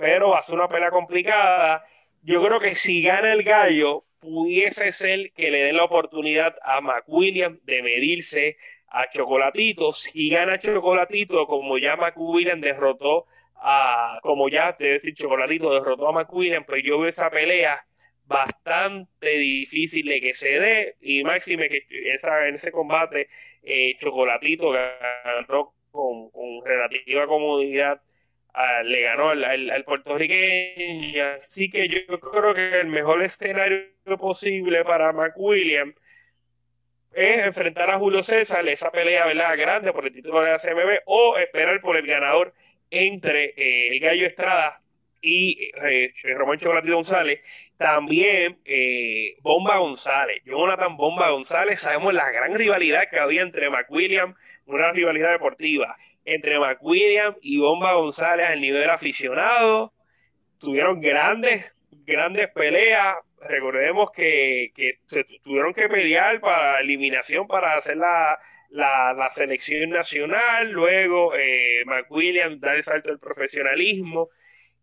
pero 0.00 0.30
va 0.30 0.38
a 0.38 0.42
ser 0.42 0.54
una 0.54 0.68
pelea 0.68 0.90
complicada. 0.90 1.84
Yo 2.22 2.42
creo 2.42 2.58
que 2.58 2.72
si 2.72 3.02
gana 3.02 3.34
el 3.34 3.42
gallo, 3.42 4.04
pudiese 4.18 4.92
ser 4.92 5.30
que 5.32 5.50
le 5.50 5.64
den 5.64 5.76
la 5.76 5.84
oportunidad 5.84 6.56
a 6.62 6.80
McWilliam 6.80 7.60
de 7.64 7.82
medirse 7.82 8.56
a 8.88 9.10
Chocolatito. 9.10 9.92
Si 9.92 10.30
gana 10.30 10.58
Chocolatito, 10.58 11.46
como 11.46 11.76
ya 11.76 11.96
McWilliam 11.96 12.62
derrotó 12.62 13.26
a, 13.56 14.18
como 14.22 14.48
ya 14.48 14.74
te 14.74 14.84
decir, 14.84 15.14
Chocolatito 15.14 15.70
derrotó 15.70 16.08
a 16.08 16.12
McWilliam, 16.12 16.64
pues 16.64 16.82
yo 16.82 16.98
veo 16.98 17.08
esa 17.10 17.28
pelea 17.28 17.84
bastante 18.24 19.28
difícil 19.28 20.06
de 20.06 20.20
que 20.22 20.32
se 20.32 20.60
dé 20.60 20.96
y 21.02 21.24
máxime 21.24 21.68
que 21.68 21.84
esa, 22.14 22.48
en 22.48 22.54
ese 22.54 22.72
combate 22.72 23.28
eh, 23.62 23.96
Chocolatito 24.00 24.70
ganó 24.70 25.74
con, 25.90 26.30
con 26.30 26.64
relativa 26.64 27.26
comodidad 27.26 28.00
le 28.84 29.02
ganó 29.02 29.30
al, 29.30 29.84
puertorriqueño. 29.84 31.24
Así 31.36 31.70
que 31.70 31.88
yo 31.88 32.20
creo 32.20 32.54
que 32.54 32.80
el 32.80 32.88
mejor 32.88 33.22
escenario 33.22 33.86
posible 34.18 34.84
para 34.84 35.12
McWilliam 35.12 35.94
es 37.12 37.38
enfrentar 37.38 37.90
a 37.90 37.98
Julio 37.98 38.22
César, 38.22 38.66
esa 38.68 38.90
pelea 38.90 39.26
¿verdad? 39.26 39.58
grande 39.58 39.92
por 39.92 40.06
el 40.06 40.12
título 40.12 40.42
de 40.42 40.52
la 40.52 40.58
CMB, 40.58 41.02
o 41.06 41.36
esperar 41.38 41.80
por 41.80 41.96
el 41.96 42.06
ganador 42.06 42.54
entre 42.90 43.52
eh, 43.56 43.88
el 43.88 44.00
Gallo 44.00 44.26
Estrada 44.26 44.80
y 45.20 45.70
eh, 45.82 46.12
Román 46.36 46.58
Chocolatito 46.58 46.94
González. 46.94 47.40
También 47.76 48.58
eh, 48.64 49.36
Bomba 49.40 49.78
González, 49.78 50.42
Jonathan 50.44 50.96
Bomba 50.96 51.30
González, 51.30 51.80
sabemos 51.80 52.14
la 52.14 52.30
gran 52.30 52.54
rivalidad 52.54 53.08
que 53.10 53.18
había 53.18 53.42
entre 53.42 53.70
McWilliam, 53.70 54.34
una 54.66 54.92
rivalidad 54.92 55.32
deportiva 55.32 55.96
entre 56.24 56.58
McWilliam 56.58 57.34
y 57.40 57.58
Bomba 57.58 57.94
González 57.94 58.46
al 58.46 58.60
nivel 58.60 58.88
aficionado. 58.90 59.92
Tuvieron 60.58 61.00
grandes, 61.00 61.64
grandes 61.90 62.48
peleas. 62.50 63.16
Recordemos 63.40 64.10
que, 64.12 64.72
tuvieron 65.42 65.72
que 65.72 65.88
pelear 65.88 66.40
para 66.40 66.80
eliminación 66.80 67.46
para 67.46 67.74
hacer 67.74 67.96
la, 67.96 68.38
la, 68.70 69.28
selección 69.30 69.90
nacional. 69.90 70.70
Luego 70.70 71.34
eh, 71.34 71.82
McWilliam 71.86 72.60
da 72.60 72.74
el 72.74 72.82
salto 72.82 73.08
del 73.08 73.18
profesionalismo. 73.18 74.28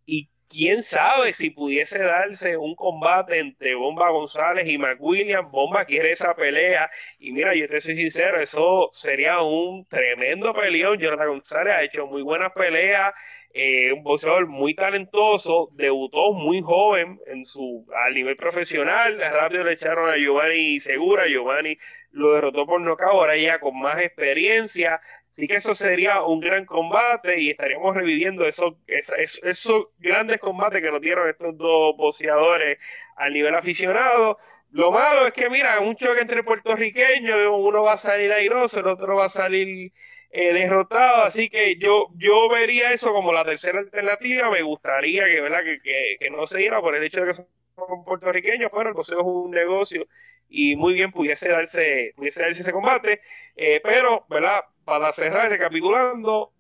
Y 0.06 0.30
quién 0.50 0.84
sabe 0.84 1.34
si 1.34 1.50
pudiese 1.50 2.00
darse 2.00 2.58
un 2.58 2.76
combate 2.76 3.40
entre 3.40 3.76
Bomba 3.76 4.10
González 4.10 4.68
y 4.68 4.78
McWilliam. 4.78 5.52
Bomba 5.52 5.86
quiere 5.86 6.12
esa 6.12 6.36
pelea. 6.36 6.90
Y 7.20 7.32
mira, 7.32 7.56
yo 7.56 7.68
te 7.68 7.82
soy 7.82 7.96
sincero, 7.96 8.40
eso 8.40 8.90
sería 8.94 9.42
un 9.42 9.86
tremendo 9.88 10.54
peleón. 10.54 11.00
Jonathan 11.00 11.28
González 11.30 11.74
ha 11.74 11.84
hecho 11.84 12.08
muy 12.08 12.22
buenas 12.22 12.52
peleas. 12.54 13.14
Eh, 13.54 13.92
un 13.92 14.04
boxeador 14.04 14.48
muy 14.48 14.76
talentoso, 14.76 15.70
debutó 15.74 16.34
muy 16.34 16.62
joven 16.62 17.20
en 17.28 17.46
su 17.46 17.88
a 18.06 18.10
nivel 18.12 18.38
profesional. 18.38 19.20
Rápido 19.20 19.64
le 19.64 19.74
echaron 19.74 20.10
a 20.10 20.18
Giovanni 20.18 20.80
Segura. 20.80 21.28
Giovanni 21.28 21.78
lo 22.12 22.34
derrotó 22.34 22.66
por 22.66 22.82
nocaut, 22.82 23.14
ahora 23.14 23.38
ya 23.38 23.60
con 23.60 23.80
más 23.80 24.00
experiencia. 24.00 25.02
Así 25.38 25.48
que 25.48 25.56
eso 25.58 25.76
sería 25.76 26.24
un 26.24 26.40
gran 26.40 26.66
combate 26.66 27.40
y 27.40 27.52
estaríamos 27.52 27.96
reviviendo 27.96 28.44
esos, 28.48 28.74
esos, 28.88 29.90
grandes 30.00 30.40
combates 30.40 30.82
que 30.82 30.90
nos 30.90 31.00
dieron 31.00 31.30
estos 31.30 31.56
dos 31.56 31.96
boxeadores 31.96 32.80
al 33.18 33.34
nivel 33.34 33.54
aficionado. 33.54 34.40
Lo 34.72 34.92
malo 34.92 35.28
es 35.28 35.34
que, 35.34 35.48
mira, 35.48 35.80
un 35.80 35.96
choque 35.96 36.22
entre 36.22 36.42
puertorriqueños, 36.42 37.38
uno 37.52 37.84
va 37.84 37.94
a 37.94 37.98
salir 37.98 38.32
airoso, 38.32 38.80
el 38.80 38.88
otro 38.88 39.16
va 39.16 39.26
a 39.26 39.30
salir 39.30 39.94
eh, 40.32 40.54
derrotado, 40.54 41.24
así 41.24 41.50
que 41.50 41.78
yo, 41.78 42.08
yo 42.16 42.50
vería 42.50 42.92
eso 42.92 43.14
como 43.14 43.32
la 43.32 43.46
tercera 43.46 43.78
alternativa, 43.78 44.50
me 44.50 44.64
gustaría 44.64 45.26
que, 45.26 45.40
¿verdad? 45.40 45.62
Que, 45.64 46.18
que, 46.20 46.30
no 46.32 46.48
se 46.48 46.58
diera 46.58 46.82
por 46.82 46.96
el 46.96 47.04
hecho 47.04 47.22
de 47.22 47.28
que 47.28 47.34
son 47.36 48.04
puertorriqueños, 48.06 48.72
pero 48.74 48.90
el 48.90 48.96
boxeo 48.96 49.20
es 49.20 49.26
un 49.26 49.52
negocio 49.52 50.08
y 50.50 50.76
muy 50.76 50.96
bien 50.96 51.12
pudiese 51.12 51.50
darse, 51.50 52.14
pudiese 52.16 52.42
darse 52.42 52.62
ese 52.62 52.72
combate, 52.72 53.22
eh, 53.56 53.82
pero, 53.84 54.26
¿verdad? 54.30 54.62
Para 54.88 55.12
cerrar, 55.12 55.50
recapitulando, 55.50 56.54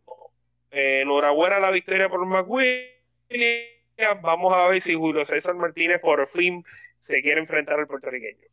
eh, 0.70 1.00
enhorabuena 1.02 1.56
a 1.56 1.60
la 1.62 1.72
victoria 1.72 2.10
por 2.10 2.26
McWilliams, 2.26 2.92
vamos 4.22 4.54
a 4.54 4.68
ver 4.68 4.82
si 4.82 4.96
Julio 4.96 5.26
César 5.26 5.56
Martínez 5.56 6.02
por 6.02 6.28
fin 6.28 6.62
se 7.00 7.22
quiere 7.22 7.40
enfrentar 7.40 7.80
al 7.80 7.88
puertorriqueño. 7.88 8.46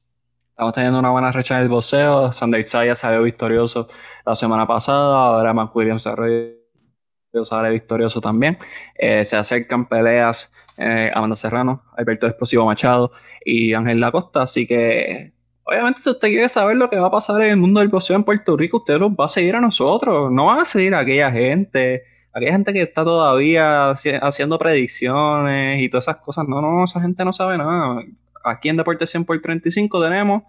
Estamos 0.50 0.74
teniendo 0.74 1.00
una 1.00 1.10
buena 1.10 1.32
recha 1.32 1.56
en 1.56 1.62
el 1.64 1.68
boxeo. 1.68 2.30
Sander 2.30 2.64
Saya 2.64 2.94
salió 2.94 3.24
victorioso 3.24 3.88
la 4.24 4.36
semana 4.36 4.64
pasada. 4.64 5.26
Ahora 5.26 5.52
McWilliams 5.52 6.04
sale 6.04 7.70
victorioso 7.72 8.20
también. 8.20 8.56
Eh, 8.94 9.24
se 9.24 9.36
acercan 9.36 9.88
peleas 9.88 10.54
eh, 10.78 11.10
Amanda 11.12 11.34
Serrano, 11.34 11.82
Alberto 11.96 12.28
Explosivo 12.28 12.64
Machado 12.64 13.10
y 13.44 13.74
Ángel 13.74 13.98
Lacosta. 13.98 14.42
Así 14.42 14.68
que, 14.68 15.32
obviamente, 15.64 16.00
si 16.00 16.10
usted 16.10 16.28
quiere 16.28 16.48
saber 16.48 16.76
lo 16.76 16.88
que 16.88 16.96
va 16.96 17.08
a 17.08 17.10
pasar 17.10 17.40
en 17.42 17.50
el 17.50 17.56
mundo 17.56 17.80
del 17.80 17.88
boxeo 17.88 18.16
en 18.16 18.24
Puerto 18.24 18.56
Rico, 18.56 18.78
usted 18.78 18.98
nos 18.98 19.12
va 19.12 19.26
a 19.26 19.28
seguir 19.28 19.56
a 19.56 19.60
nosotros. 19.60 20.30
No 20.30 20.46
van 20.46 20.60
a 20.60 20.64
seguir 20.64 20.94
a 20.94 21.00
aquella 21.00 21.30
gente 21.30 22.04
aquella 22.36 22.52
gente 22.52 22.72
que 22.72 22.82
está 22.82 23.04
todavía 23.04 23.90
haciendo 23.90 24.58
predicciones 24.58 25.80
y 25.80 25.88
todas 25.88 26.06
esas 26.06 26.16
cosas, 26.16 26.48
no, 26.48 26.60
no, 26.60 26.82
esa 26.82 27.00
gente 27.00 27.24
no 27.24 27.32
sabe 27.32 27.56
nada 27.56 28.02
aquí 28.44 28.68
en 28.68 28.76
Deporte 28.76 29.06
100 29.06 29.24
por 29.24 29.40
35 29.40 30.02
tenemos 30.02 30.42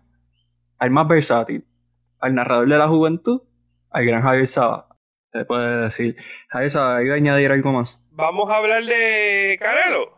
al 0.78 0.92
más 0.92 1.08
versátil, 1.08 1.64
al 2.20 2.36
narrador 2.36 2.68
de 2.68 2.78
la 2.78 2.88
juventud, 2.88 3.42
al 3.90 4.06
gran 4.06 4.22
Javier 4.22 4.48
Saba. 4.48 4.88
Se 5.32 5.46
puede 5.46 5.82
decir. 5.82 6.16
Javier 6.50 6.72
Saba, 6.72 7.04
iba 7.04 7.14
a 7.14 7.18
añadir 7.18 7.52
algo 7.52 7.72
más. 7.72 8.06
Vamos 8.12 8.50
a 8.50 8.58
hablar 8.58 8.84
de 8.84 9.58
Canelo. 9.60 10.15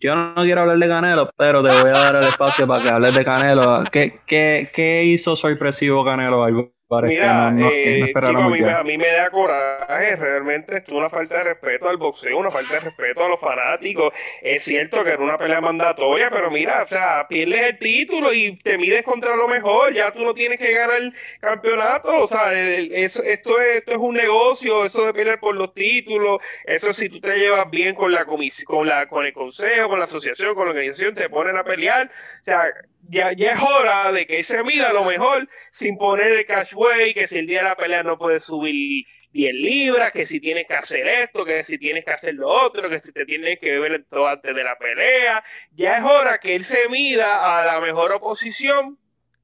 Yo 0.00 0.14
no 0.14 0.42
quiero 0.42 0.62
hablar 0.62 0.78
de 0.78 0.88
Canelo, 0.88 1.30
pero 1.36 1.62
te 1.62 1.68
voy 1.68 1.90
a 1.90 1.92
dar 1.92 2.16
el 2.16 2.24
espacio 2.24 2.66
para 2.66 2.82
que 2.82 2.88
hables 2.88 3.14
de 3.14 3.24
Canelo. 3.24 3.84
¿Qué, 3.90 4.20
qué, 4.26 4.70
qué 4.74 5.04
hizo 5.04 5.36
sorpresivo 5.36 6.04
Canelo? 6.04 6.44
¿Algo? 6.44 6.72
Mira, 7.00 7.48
eh, 7.58 8.12
a, 8.14 8.82
mí, 8.82 8.98
me 8.98 9.06
da 9.08 9.30
coraje, 9.30 10.16
realmente 10.16 10.76
es 10.76 10.88
una 10.90 11.08
falta 11.08 11.38
de 11.38 11.44
respeto 11.44 11.88
al 11.88 11.96
boxeo, 11.96 12.38
una 12.38 12.50
falta 12.50 12.74
de 12.74 12.80
respeto 12.80 13.24
a 13.24 13.28
los 13.28 13.40
fanáticos. 13.40 14.12
Es 14.42 14.64
cierto 14.64 15.02
que 15.02 15.10
era 15.10 15.22
una 15.22 15.38
pelea 15.38 15.60
mandatoria, 15.60 16.28
pero 16.30 16.50
mira, 16.50 16.82
o 16.82 16.86
sea, 16.86 17.26
pierdes 17.28 17.62
el 17.62 17.78
título 17.78 18.32
y 18.34 18.56
te 18.58 18.76
mides 18.76 19.02
contra 19.04 19.34
lo 19.36 19.48
mejor, 19.48 19.94
ya 19.94 20.12
tú 20.12 20.22
no 20.22 20.34
tienes 20.34 20.58
que 20.58 20.72
ganar 20.72 20.98
el 20.98 21.14
campeonato, 21.40 22.18
o 22.18 22.28
sea, 22.28 22.52
esto, 22.52 23.22
es, 23.22 23.76
esto 23.76 23.92
es 23.92 23.98
un 23.98 24.14
negocio, 24.14 24.84
eso 24.84 25.06
de 25.06 25.14
pelear 25.14 25.40
por 25.40 25.54
los 25.54 25.72
títulos, 25.72 26.42
eso 26.66 26.92
si 26.92 27.08
tú 27.08 27.20
te 27.20 27.38
llevas 27.38 27.70
bien 27.70 27.94
con 27.94 28.12
la 28.12 28.24
comisión, 28.24 28.66
con 28.66 28.86
la, 28.86 29.06
con 29.06 29.24
el 29.24 29.32
consejo, 29.32 29.88
con 29.88 29.98
la 29.98 30.04
asociación, 30.04 30.54
con 30.54 30.66
la 30.66 30.72
organización, 30.72 31.14
te 31.14 31.28
ponen 31.30 31.56
a 31.56 31.64
pelear, 31.64 32.10
o 32.40 32.44
sea, 32.44 32.64
ya, 33.08 33.30
es 33.30 33.60
hora 33.60 34.12
de 34.12 34.26
que 34.26 34.42
se 34.42 34.62
mida 34.62 34.92
lo 34.92 35.04
mejor 35.04 35.48
sin 35.70 35.96
poner 35.98 36.28
el 36.32 36.46
cashway, 36.46 37.14
que 37.14 37.26
si 37.26 37.38
el 37.38 37.46
día 37.46 37.58
de 37.58 37.68
la 37.68 37.76
pelea 37.76 38.02
no 38.02 38.18
puedes 38.18 38.44
subir 38.44 39.04
10 39.32 39.54
libras, 39.54 40.12
que 40.12 40.26
si 40.26 40.40
tienes 40.40 40.66
que 40.66 40.74
hacer 40.74 41.06
esto, 41.06 41.44
que 41.44 41.64
si 41.64 41.78
tienes 41.78 42.04
que 42.04 42.10
hacer 42.10 42.34
lo 42.34 42.48
otro, 42.48 42.88
que 42.90 43.00
si 43.00 43.12
te 43.12 43.24
tienes 43.24 43.58
que 43.58 43.72
beber 43.78 44.04
todo 44.08 44.28
antes 44.28 44.54
de 44.54 44.64
la 44.64 44.76
pelea. 44.76 45.42
Ya 45.72 45.98
es 45.98 46.04
hora 46.04 46.38
que 46.38 46.54
él 46.54 46.64
se 46.64 46.88
mida 46.88 47.60
a 47.60 47.64
la 47.64 47.80
mejor 47.80 48.12
oposición 48.12 48.98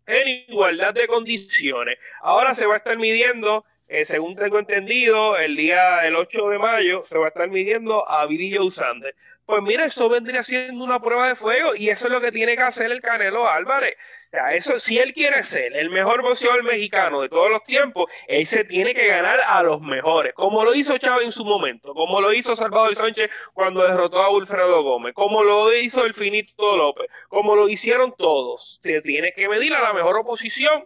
en 0.07 0.29
igualdad 0.49 0.95
de 0.95 1.07
condiciones. 1.07 1.99
Ahora 2.23 2.55
se 2.55 2.67
va 2.67 2.75
a 2.75 2.79
estar 2.79 2.99
midiendo, 2.99 3.65
eh, 3.89 4.05
según 4.05 4.37
tengo 4.37 4.59
entendido, 4.59 5.37
el 5.39 5.57
día 5.57 5.99
del 5.99 6.17
8 6.17 6.49
de 6.51 6.59
mayo 6.59 7.03
se 7.03 7.19
va 7.19 7.27
a 7.27 7.29
estar 7.29 7.49
midiendo 7.49 8.09
a 8.09 8.27
Billy 8.27 8.55
Joe 8.57 8.71
Sanders. 8.71 9.17
Pues 9.49 9.63
mira, 9.63 9.87
eso 9.87 10.11
vendría 10.11 10.45
siendo 10.45 10.85
una 10.85 11.01
prueba 11.01 11.27
de 11.27 11.35
fuego 11.35 11.75
y 11.75 11.89
eso 11.89 12.05
es 12.05 12.13
lo 12.13 12.21
que 12.21 12.31
tiene 12.31 12.55
que 12.55 12.61
hacer 12.61 12.93
el 12.93 13.01
Canelo 13.01 13.49
Álvarez. 13.49 13.97
O 14.27 14.31
sea, 14.31 14.53
eso, 14.53 14.79
si 14.79 14.99
él 14.99 15.15
quiere 15.15 15.43
ser 15.43 15.75
el 15.75 15.89
mejor 15.89 16.21
boxeador 16.21 16.63
mexicano 16.65 17.23
de 17.23 17.31
todos 17.31 17.51
los 17.51 17.65
tiempos, 17.65 18.11
él 18.27 18.45
se 18.45 18.65
tiene 18.65 18.93
que 18.93 19.07
ganar 19.07 19.41
a 19.41 19.63
los 19.63 19.81
mejores, 19.81 20.35
como 20.35 20.65
lo 20.65 20.75
hizo 20.75 20.99
Chávez 20.99 21.25
en 21.25 21.33
su 21.33 21.47
momento, 21.47 21.95
como 21.95 22.21
lo 22.21 22.31
hizo 22.35 22.57
Salvador 22.57 22.95
Sánchez 22.95 23.31
cuando 23.55 23.89
derrotó 23.89 24.19
a 24.19 24.31
Wilfredo 24.31 24.83
Gómez, 24.83 25.15
como 25.15 25.43
lo 25.43 25.75
hizo 25.75 26.05
el 26.05 26.13
Finito 26.13 26.77
López, 26.77 27.07
como 27.31 27.57
lo 27.57 27.71
hicieron 27.71 28.15
todos. 28.19 28.79
Se 28.83 29.01
tiene 29.01 29.33
que 29.33 29.49
medir 29.49 29.73
a 29.73 29.81
la 29.81 29.95
mejor 29.95 30.19
oposición 30.19 30.85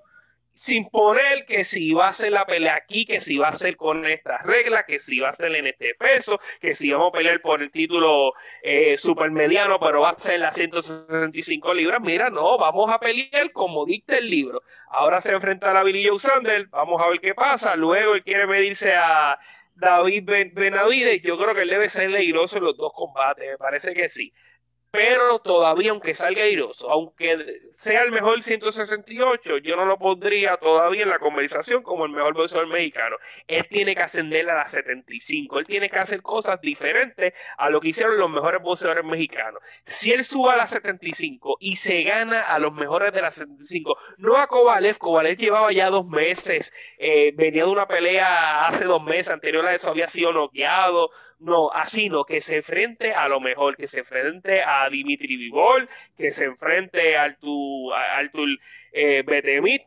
sin 0.63 0.89
poner 0.89 1.45
que 1.45 1.65
si 1.65 1.93
va 1.93 2.07
a 2.07 2.13
ser 2.13 2.31
la 2.31 2.47
pelea 2.47 2.77
aquí, 2.77 3.05
que 3.05 3.21
si 3.21 3.37
va 3.37 3.49
a 3.49 3.53
ser 3.53 3.77
con 3.77 4.07
estas 4.07 4.45
reglas, 4.45 4.85
que 4.87 5.01
si 5.01 5.19
va 5.19 5.31
a 5.31 5.35
ser 5.35 5.53
en 5.57 5.67
este 5.67 5.97
peso, 5.97 6.39
que 6.61 6.73
si 6.73 6.93
vamos 6.93 7.09
a 7.09 7.19
pelear 7.19 7.41
por 7.41 7.61
el 7.61 7.73
título 7.73 8.33
eh, 8.63 8.97
mediano, 9.33 9.81
pero 9.81 10.03
va 10.03 10.11
a 10.11 10.19
ser 10.21 10.39
las 10.39 10.55
165 10.55 11.75
libras. 11.75 12.01
Mira, 12.01 12.31
no, 12.31 12.59
vamos 12.59 12.89
a 12.93 13.01
pelear 13.01 13.51
como 13.51 13.85
dicta 13.85 14.17
el 14.19 14.31
libro. 14.31 14.63
Ahora 14.87 15.21
se 15.21 15.33
enfrenta 15.33 15.73
a 15.73 15.75
la 15.75 15.83
Billy 15.83 16.07
Joe 16.07 16.21
Sander, 16.21 16.69
vamos 16.69 17.03
a 17.03 17.09
ver 17.09 17.19
qué 17.19 17.35
pasa. 17.35 17.75
Luego 17.75 18.15
él 18.15 18.23
quiere 18.23 18.47
medirse 18.47 18.95
a 18.95 19.37
David 19.75 20.31
Benavides. 20.55 21.23
Yo 21.23 21.37
creo 21.39 21.57
que 21.57 21.63
él 21.63 21.71
debe 21.71 21.89
ser 21.89 22.09
legroso 22.09 22.59
en 22.59 22.65
los 22.65 22.77
dos 22.77 22.93
combates, 22.95 23.51
me 23.51 23.59
parece 23.59 23.95
que 23.95 24.09
sí 24.09 24.33
pero 24.93 25.39
todavía 25.39 25.91
aunque 25.91 26.13
salga 26.13 26.43
airoso, 26.43 26.91
aunque 26.91 27.63
sea 27.75 28.03
el 28.03 28.13
mejor 28.13 28.43
168, 28.43 29.57
yo 29.59 29.75
no 29.75 29.87
lo 29.87 29.99
pondría 29.99 30.59
todavía 30.59 31.05
en 31.05 31.09
la 31.09 31.19
conversación 31.19 31.83
como 31.83 32.05
el 32.05 32.13
mejor 32.13 32.35
boxeador 32.35 32.69
mexicano. 32.69 33.17
Él 33.47 33.67
tiene 33.71 33.95
que 33.95 34.03
ascender 34.03 34.51
a 34.51 34.55
la 34.55 34.67
75, 34.67 35.59
él 35.59 35.67
tiene 35.67 35.89
que 35.89 35.99
hacer 35.99 36.21
cosas 36.21 36.61
diferentes 36.61 37.33
a 37.57 37.71
lo 37.71 37.81
que 37.81 37.89
hicieron 37.89 38.19
los 38.19 38.29
mejores 38.29 38.61
boxeadores 38.61 39.03
mexicanos. 39.03 39.63
Si 39.87 40.13
él 40.13 40.27
sube 40.27 40.51
a 40.53 40.57
la 40.57 40.67
75 40.67 41.57
y 41.59 41.77
se 41.77 42.03
gana 42.03 42.43
a 42.43 42.59
los 42.59 42.75
mejores 42.75 43.15
de 43.15 43.23
la 43.23 43.31
75, 43.31 43.97
no 44.19 44.37
a 44.37 44.47
Kovalev, 44.47 44.99
Kovalev 44.99 45.39
llevaba 45.39 45.73
ya 45.73 45.89
dos 45.89 46.07
meses, 46.07 46.71
eh, 46.99 47.33
venía 47.35 47.65
de 47.65 47.71
una 47.71 47.89
pelea 47.89 48.67
hace 48.67 48.85
dos 48.85 49.03
meses, 49.03 49.31
anterior 49.31 49.67
a 49.67 49.75
eso 49.75 49.89
había 49.89 50.07
sido 50.07 50.35
noqueado, 50.35 51.09
no, 51.43 51.71
así 51.73 52.09
no, 52.09 52.25
que 52.25 52.41
se 52.41 52.57
enfrente 52.57 53.13
a 53.13 53.29
lo 53.29 53.41
mejor, 53.41 53.77
que 53.77 53.89
se 53.89 54.01
enfrente 54.01 54.63
a 54.63 54.89
Dimitri 54.89 55.37
Vivol, 55.37 55.89
que 56.17 56.31
se 56.31 56.45
enfrente 56.45 57.17
al 57.17 57.37
tu, 57.39 57.93
al 57.93 58.31
tu 58.31 58.45
eh, 58.93 59.25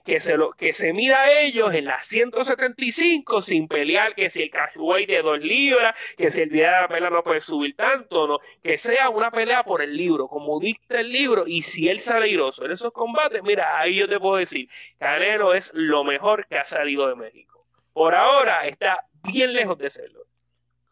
que 0.04 0.20
se 0.20 0.36
lo, 0.36 0.52
que 0.54 0.74
se 0.74 0.92
mida 0.94 1.22
a 1.22 1.32
ellos 1.42 1.74
en 1.74 1.86
las 1.86 2.06
175 2.08 3.42
sin 3.42 3.68
pelear, 3.68 4.16
que 4.16 4.30
si 4.30 4.42
el 4.42 4.50
cashway 4.50 5.06
de 5.06 5.22
dos 5.22 5.40
libras, 5.40 5.96
que 6.18 6.30
si 6.30 6.42
el 6.42 6.50
día 6.50 6.72
de 6.72 6.82
la 6.82 6.88
pelea 6.88 7.10
no 7.10 7.24
puede 7.24 7.40
subir 7.40 7.76
tanto, 7.76 8.28
no, 8.28 8.40
que 8.64 8.78
sea 8.78 9.10
una 9.10 9.32
pelea 9.32 9.64
por 9.64 9.82
el 9.82 9.96
libro, 9.96 10.28
como 10.28 10.60
dicta 10.60 11.00
el 11.00 11.12
libro, 11.12 11.44
y 11.46 11.62
si 11.62 11.88
él 11.88 12.00
sale 12.00 12.30
iroso 12.30 12.66
en 12.66 12.72
esos 12.72 12.92
combates, 12.92 13.44
mira, 13.44 13.80
ahí 13.80 13.96
yo 13.96 14.08
te 14.10 14.20
puedo 14.20 14.38
decir, 14.38 14.68
Canelo 14.98 15.54
es 15.54 15.72
lo 15.74 16.04
mejor 16.04 16.48
que 16.48 16.58
ha 16.58 16.64
salido 16.64 17.08
de 17.08 17.16
México. 17.16 17.66
Por 17.94 18.16
ahora 18.16 18.68
está 18.68 19.00
bien 19.24 19.54
lejos 19.54 19.78
de 19.78 19.90
serlo. 19.90 20.26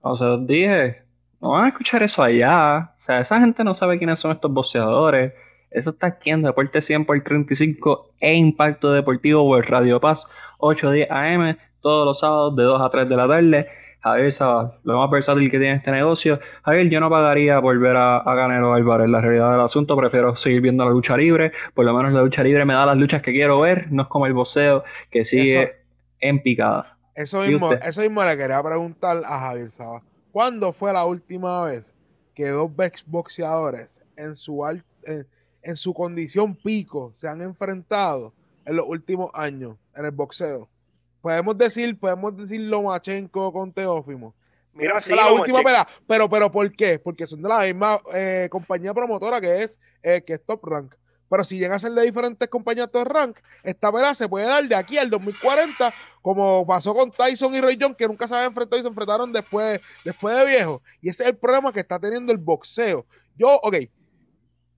O 0.06 0.18
sea, 0.18 0.36
dije, 0.38 1.02
no 1.42 1.52
van 1.52 1.66
a 1.66 1.68
escuchar 1.70 2.04
eso 2.04 2.22
allá. 2.22 2.92
O 3.00 3.04
sea, 3.04 3.22
esa 3.22 3.40
gente 3.40 3.64
no 3.64 3.74
sabe 3.74 3.98
quiénes 3.98 4.20
son 4.20 4.32
estos 4.32 4.52
boxeadores. 4.52 5.34
Eso 5.72 5.92
está 5.92 6.08
aquí 6.08 6.30
en 6.30 6.42
Deporte 6.42 6.82
100 6.82 7.06
por 7.06 7.20
35 7.22 8.10
e 8.20 8.34
Impacto 8.36 8.92
Deportivo 8.92 9.44
por 9.46 9.68
Radio 9.70 10.00
Paz 10.02 10.30
8-10 10.60 11.08
AM 11.10 11.58
todos 11.82 12.06
los 12.06 12.20
sábados 12.20 12.56
de 12.56 12.64
2 12.64 12.82
a 12.82 12.90
3 12.90 13.10
de 13.10 13.16
la 13.16 13.28
tarde. 13.28 13.68
Javier 14.02 14.34
Saba, 14.34 14.78
lo 14.84 14.98
más 15.00 15.10
versátil 15.10 15.50
que 15.50 15.58
tiene 15.58 15.76
este 15.76 15.90
negocio. 15.90 16.38
Javier, 16.64 16.90
yo 16.90 17.00
no 17.00 17.10
pagaría 17.10 17.62
por 17.62 17.80
ver 17.80 17.96
a, 17.96 18.18
a 18.18 18.36
Canelo 18.36 18.74
Álvarez. 18.74 19.10
La 19.10 19.22
realidad 19.22 19.52
del 19.52 19.62
asunto, 19.62 19.96
prefiero 19.96 20.36
seguir 20.36 20.60
viendo 20.60 20.84
la 20.84 20.92
lucha 20.92 21.16
libre. 21.16 21.54
Por 21.74 21.86
lo 21.86 21.94
menos 21.94 22.12
la 22.12 22.22
lucha 22.22 22.44
libre 22.44 22.66
me 22.66 22.74
da 22.74 22.86
las 22.86 22.98
luchas 22.98 23.22
que 23.22 23.32
quiero 23.32 23.62
ver. 23.62 23.90
No 23.90 24.02
es 24.02 24.10
como 24.10 24.26
el 24.26 24.34
boxeo 24.34 24.84
que 25.10 25.24
sigue 25.24 25.72
en 26.20 26.42
picada. 26.42 26.93
Eso 27.16 27.42
mismo, 27.42 27.72
eso 27.74 28.02
mismo 28.02 28.24
le 28.24 28.38
quería 28.38 28.62
preguntar 28.64 29.22
a 29.26 29.40
Javier 29.40 29.72
Saba. 29.72 30.02
¿Cuándo 30.32 30.74
fue 30.74 30.92
la 30.94 31.06
última 31.06 31.66
vez 31.66 31.96
que 32.34 32.50
dos 32.50 32.72
boxeadores 33.06 34.02
en 34.16 34.36
su, 34.36 34.66
en, 35.04 35.76
su 35.76 35.94
condición 35.94 36.56
pico 36.56 37.12
se 37.14 37.28
han 37.28 37.42
enfrentado 37.42 38.34
en 38.66 38.78
los 38.78 38.88
últimos 38.88 39.30
años 39.34 39.78
en 39.96 40.06
el 40.06 40.12
boxeo? 40.12 40.68
Podemos 41.22 41.58
decir, 41.58 41.98
podemos 42.00 42.36
decir 42.36 42.62
Lomachenko 42.62 43.54
con 43.54 43.72
Teófimo. 43.72 44.34
Mira, 44.74 45.00
sí, 45.00 45.14
la 45.14 45.32
última 45.32 45.62
pelea. 45.62 45.88
Pero, 46.08 46.28
pero, 46.28 46.52
¿por 46.52 46.72
qué? 46.76 46.98
Porque 46.98 47.28
son 47.28 47.44
de 47.44 47.50
la 47.50 47.62
misma 47.62 48.00
eh, 48.14 48.48
compañía 48.50 48.92
promotora 48.94 49.40
que 49.40 49.62
es, 49.62 49.80
eh, 50.02 50.24
que 50.26 50.34
es 50.34 50.44
Top 50.44 50.66
Rank. 50.66 50.96
Pero 51.30 51.44
si 51.44 51.58
llegan 51.58 51.76
a 51.76 51.80
ser 51.80 51.92
de 51.92 52.04
diferentes 52.04 52.48
compañías 52.48 52.92
de 52.92 53.04
rank, 53.04 53.38
esta 53.64 53.90
verdad 53.92 54.14
se 54.14 54.30
puede 54.30 54.46
dar 54.46 54.68
de 54.68 54.76
aquí 54.76 54.98
al 54.98 55.10
2040, 55.10 55.94
como 56.22 56.66
pasó 56.66 56.94
con 56.94 57.12
Tyson 57.12 57.54
y 57.56 57.62
Roy 57.62 57.78
Jones, 57.80 57.98
que 57.98 58.08
nunca 58.08 58.28
se 58.28 58.36
habían 58.36 58.50
enfrentado 58.50 58.80
y 58.80 58.84
se 58.84 58.88
enfrentaron 58.88 59.32
después, 59.32 59.80
después 60.06 60.38
de 60.38 60.46
viejo. 60.46 60.82
Y 61.02 61.10
ese 61.10 61.24
es 61.24 61.30
el 61.30 61.38
problema 61.38 61.74
que 61.74 61.80
está 61.80 62.00
teniendo 62.00 62.32
el 62.32 62.38
boxeo. 62.38 63.06
Yo, 63.36 63.60
ok, 63.64 63.76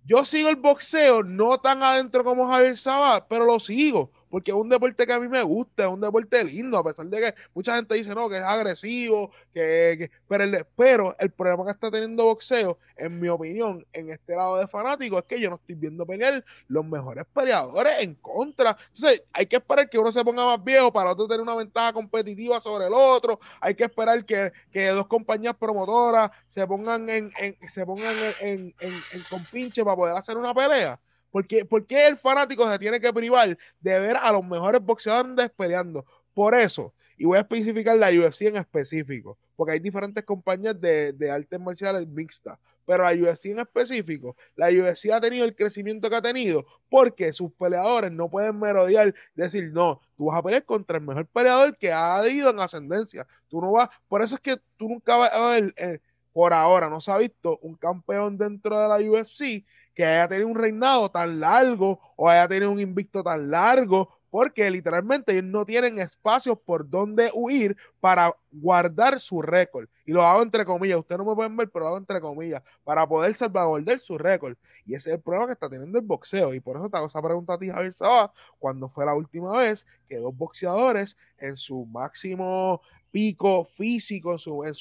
yo 0.05 0.23
sigo 0.23 0.49
el 0.49 0.55
boxeo 0.55 1.23
no 1.23 1.57
tan 1.57 1.83
adentro 1.83 2.23
como 2.23 2.47
Javier 2.47 2.77
Sabat, 2.77 3.25
pero 3.27 3.45
lo 3.45 3.59
sigo 3.59 4.11
porque 4.36 4.51
es 4.51 4.57
un 4.57 4.67
deporte 4.67 5.07
que 5.07 5.13
a 5.13 5.19
mí 5.21 5.29
me 5.29 5.41
gusta, 5.43 5.83
es 5.83 5.89
un 5.89 6.01
deporte 6.01 6.43
lindo, 6.43 6.77
a 6.77 6.83
pesar 6.83 7.05
de 7.05 7.21
que 7.21 7.36
mucha 7.53 7.73
gente 7.73 7.95
dice, 7.95 8.13
no, 8.13 8.27
que 8.27 8.36
es 8.36 8.43
agresivo, 8.43 9.31
que, 9.53 10.11
pero, 10.27 10.43
el, 10.43 11.15
el 11.19 11.31
problema 11.31 11.63
que 11.63 11.71
está 11.71 11.89
teniendo 11.89 12.25
boxeo, 12.25 12.77
en 12.97 13.17
mi 13.17 13.29
opinión, 13.29 13.88
en 13.93 14.09
este 14.09 14.36
lado 14.36 14.57
de 14.57 14.67
fanáticos, 14.67 15.19
es 15.19 15.25
que 15.25 15.39
yo 15.39 15.49
no 15.49 15.55
estoy 15.55 15.75
viendo 15.75 16.05
pelear 16.05 16.43
los 16.67 16.86
mejores 16.86 17.23
peleadores 17.33 17.93
en 18.01 18.15
contra. 18.15 18.75
Entonces, 18.93 19.23
hay 19.31 19.45
que 19.45 19.55
esperar 19.55 19.89
que 19.89 19.97
uno 19.97 20.11
se 20.11 20.21
ponga 20.25 20.45
más 20.45 20.61
viejo 20.61 20.91
para 20.91 21.11
otro 21.11 21.29
tener 21.29 21.41
una 21.41 21.55
ventaja 21.55 21.93
competitiva 21.93 22.59
sobre 22.59 22.88
el 22.88 22.93
otro, 22.93 23.39
hay 23.61 23.73
que 23.73 23.86
esperar 23.86 24.25
que, 24.25 24.51
dos 24.89 25.07
compañías 25.07 25.55
promotoras 25.55 26.29
se 26.45 26.67
pongan 26.67 27.09
en, 27.09 27.31
se 27.69 27.86
pongan 27.86 28.17
en, 28.41 28.73
en, 28.81 29.03
en 29.13 29.23
compinche 29.29 29.81
para 29.86 29.95
poder 29.95 30.17
hacer 30.17 30.36
una 30.36 30.53
pelea. 30.53 30.99
¿Por 31.36 31.86
qué, 31.86 32.07
el 32.07 32.15
fanático 32.15 32.71
se 32.71 32.79
tiene 32.79 32.97
que 32.97 33.11
privar 33.11 33.57
de 33.81 33.99
ver 33.99 34.15
a 34.15 34.31
los 34.31 34.41
mejores 34.45 34.79
boxeadores 34.79 35.49
peleando? 35.49 36.05
Por 36.33 36.55
eso, 36.55 36.93
y 37.17 37.25
voy 37.25 37.38
a 37.38 37.41
especificar 37.41 37.97
la 37.97 38.07
UFC 38.07 38.43
en 38.43 38.55
específico, 38.55 39.38
porque 39.57 39.73
hay 39.73 39.79
diferentes 39.79 40.23
compañías 40.23 40.79
de, 40.79 41.29
artes 41.29 41.59
marciales 41.59 42.07
mixtas, 42.07 42.57
pero 42.86 43.03
la 43.03 43.11
UFC 43.11 43.47
en 43.47 43.59
específico, 43.59 44.38
la 44.55 44.69
UFC 44.69 45.11
ha 45.11 45.19
tenido 45.19 45.43
el 45.43 45.53
crecimiento 45.53 46.09
que 46.09 46.15
ha 46.15 46.21
tenido 46.21 46.65
porque 46.89 47.33
sus 47.33 47.51
peleadores 47.51 48.13
no 48.13 48.29
pueden 48.29 48.57
merodear, 48.57 49.13
decir, 49.33 49.73
no, 49.73 49.99
tú 50.15 50.27
vas 50.27 50.39
a 50.39 50.43
pelear 50.43 50.63
contra 50.63 50.99
el 50.99 51.03
mejor 51.03 51.27
peleador 51.27 51.77
que 51.77 51.91
ha 51.91 52.25
ido 52.29 52.49
en 52.49 52.61
ascendencia. 52.61 53.27
Tú 53.49 53.59
no 53.59 53.73
vas, 53.73 53.89
por 54.07 54.21
eso 54.21 54.36
es 54.36 54.41
que 54.41 54.55
tú 54.77 54.88
nunca 54.88 55.17
vas 55.17 55.33
a 55.33 55.49
ver, 55.49 55.73
eh, 55.75 55.99
por 56.31 56.53
ahora 56.53 56.89
no 56.89 57.01
se 57.01 57.11
ha 57.11 57.17
visto 57.17 57.59
un 57.61 57.75
campeón 57.75 58.38
dentro 58.38 58.79
de 58.79 58.88
la 58.88 59.11
UFC 59.11 59.65
que 59.95 60.05
haya 60.05 60.27
tenido 60.27 60.49
un 60.49 60.55
reinado 60.55 61.09
tan 61.09 61.39
largo 61.39 61.99
o 62.15 62.29
haya 62.29 62.47
tenido 62.47 62.69
un 62.69 62.79
invicto 62.79 63.23
tan 63.23 63.49
largo, 63.49 64.09
porque 64.29 64.69
literalmente 64.69 65.31
ellos 65.31 65.45
no 65.45 65.65
tienen 65.65 65.97
espacios 65.97 66.59
por 66.59 66.89
donde 66.89 67.31
huir 67.33 67.77
para 68.01 68.35
guardar 68.51 69.17
su 69.21 69.41
récord. 69.41 69.87
Y 70.05 70.11
lo 70.11 70.23
hago 70.23 70.43
entre 70.43 70.65
comillas, 70.65 70.99
ustedes 70.99 71.19
no 71.19 71.25
me 71.25 71.35
pueden 71.35 71.55
ver, 71.55 71.69
pero 71.69 71.85
lo 71.85 71.87
hago 71.87 71.97
entre 71.97 72.19
comillas, 72.19 72.61
para 72.83 73.07
poder 73.07 73.33
salvaguardar 73.33 73.97
su 73.99 74.17
récord. 74.17 74.57
Y 74.85 74.93
ese 74.93 75.11
es 75.11 75.15
el 75.15 75.21
problema 75.21 75.47
que 75.47 75.53
está 75.53 75.69
teniendo 75.69 75.97
el 75.97 76.03
boxeo. 76.03 76.53
Y 76.53 76.59
por 76.59 76.75
eso 76.75 76.89
te 76.89 76.97
hago 76.97 77.07
esa 77.07 77.21
pregunta 77.21 77.53
a 77.53 77.57
ti, 77.57 77.69
Javier 77.69 77.93
Sabá, 77.93 78.33
cuando 78.59 78.89
fue 78.89 79.05
la 79.05 79.15
última 79.15 79.57
vez 79.57 79.87
que 80.09 80.17
dos 80.17 80.35
boxeadores 80.35 81.15
en 81.37 81.55
su 81.55 81.85
máximo 81.85 82.81
pico 83.11 83.63
físico, 83.63 84.33
en 84.33 84.39
su, 84.39 84.63
en 84.65 84.73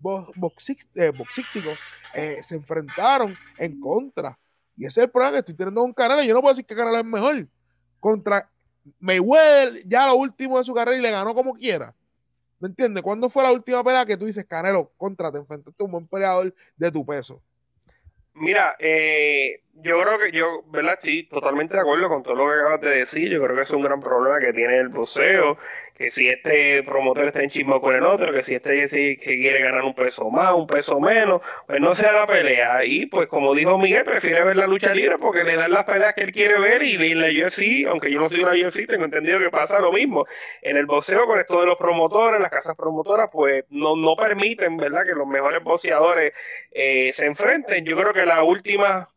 boxísticos 0.00 1.78
eh, 2.14 2.42
se 2.42 2.56
enfrentaron 2.56 3.36
en 3.58 3.80
contra. 3.80 4.38
Y 4.76 4.86
ese 4.86 5.00
es 5.00 5.04
el 5.04 5.10
problema 5.10 5.32
que 5.32 5.38
estoy 5.40 5.54
teniendo 5.54 5.82
un 5.82 5.92
canal. 5.92 6.24
Y 6.24 6.26
yo 6.26 6.34
no 6.34 6.40
puedo 6.40 6.52
decir 6.52 6.64
que 6.64 6.74
Canelo 6.74 6.98
es 6.98 7.04
mejor. 7.04 7.46
Contra 7.98 8.50
Mayweather, 8.98 9.86
ya 9.86 10.06
lo 10.06 10.14
último 10.14 10.58
de 10.58 10.64
su 10.64 10.72
carrera 10.72 10.96
y 10.96 11.02
le 11.02 11.10
ganó 11.10 11.34
como 11.34 11.54
quiera. 11.54 11.94
¿Me 12.58 12.68
entiendes? 12.68 13.02
¿Cuándo 13.02 13.30
fue 13.30 13.42
la 13.42 13.52
última 13.52 13.82
pelea 13.84 14.04
que 14.04 14.16
tú 14.16 14.26
dices, 14.26 14.44
Canelo, 14.46 14.92
contra, 14.96 15.30
te 15.30 15.38
enfrentaste 15.38 15.82
a 15.82 15.84
un 15.84 15.92
buen 15.92 16.06
peleador 16.06 16.54
de 16.76 16.90
tu 16.90 17.04
peso? 17.04 17.42
Mira, 18.34 18.76
eh, 18.78 19.62
yo 19.82 20.00
creo 20.02 20.18
que 20.18 20.32
yo, 20.32 20.62
¿verdad? 20.68 20.94
Estoy 20.94 21.26
totalmente 21.28 21.74
de 21.74 21.80
acuerdo 21.80 22.08
con 22.08 22.22
todo 22.22 22.34
lo 22.34 22.46
que 22.46 22.60
acabas 22.60 22.80
de 22.80 22.90
decir. 22.90 23.30
Yo 23.30 23.42
creo 23.42 23.56
que 23.56 23.62
es 23.62 23.70
un 23.70 23.82
gran 23.82 24.00
problema 24.00 24.38
que 24.40 24.52
tiene 24.52 24.78
el 24.78 24.88
boxeo 24.88 25.58
que 26.00 26.10
si 26.10 26.30
este 26.30 26.82
promotor 26.82 27.26
está 27.26 27.42
en 27.42 27.50
chismo 27.50 27.78
con 27.82 27.94
el 27.94 28.06
otro, 28.06 28.32
que 28.32 28.42
si 28.42 28.54
este 28.54 28.72
dice 28.72 29.18
que 29.18 29.38
quiere 29.38 29.60
ganar 29.60 29.82
un 29.82 29.92
peso 29.92 30.30
más, 30.30 30.54
un 30.54 30.66
peso 30.66 30.98
menos, 30.98 31.42
pues 31.66 31.78
no 31.78 31.94
sea 31.94 32.10
la 32.12 32.26
pelea. 32.26 32.86
Y 32.86 33.04
pues 33.04 33.28
como 33.28 33.54
dijo 33.54 33.76
Miguel, 33.76 34.04
prefiere 34.04 34.42
ver 34.42 34.56
la 34.56 34.66
lucha 34.66 34.94
libre 34.94 35.18
porque 35.18 35.44
le 35.44 35.56
dan 35.56 35.70
las 35.70 35.84
peleas 35.84 36.14
que 36.14 36.22
él 36.22 36.32
quiere 36.32 36.58
ver 36.58 36.82
y 36.82 36.94
en 36.94 37.20
la 37.20 37.26
UFC, 37.26 37.86
aunque 37.86 38.10
yo 38.10 38.18
no 38.18 38.30
soy 38.30 38.42
una 38.42 38.52
UFC, 38.52 38.86
tengo 38.86 39.04
entendido 39.04 39.38
que 39.38 39.50
pasa 39.50 39.78
lo 39.78 39.92
mismo. 39.92 40.24
En 40.62 40.78
el 40.78 40.86
boxeo 40.86 41.26
con 41.26 41.38
esto 41.38 41.60
de 41.60 41.66
los 41.66 41.76
promotores, 41.76 42.40
las 42.40 42.50
casas 42.50 42.76
promotoras, 42.76 43.28
pues 43.30 43.66
no, 43.68 43.94
no 43.94 44.16
permiten, 44.16 44.78
¿verdad?, 44.78 45.04
que 45.04 45.12
los 45.12 45.26
mejores 45.26 45.62
boxeadores 45.62 46.32
eh, 46.70 47.12
se 47.12 47.26
enfrenten. 47.26 47.84
Yo 47.84 47.94
creo 47.94 48.14
que 48.14 48.24
la 48.24 48.42
última 48.42 49.10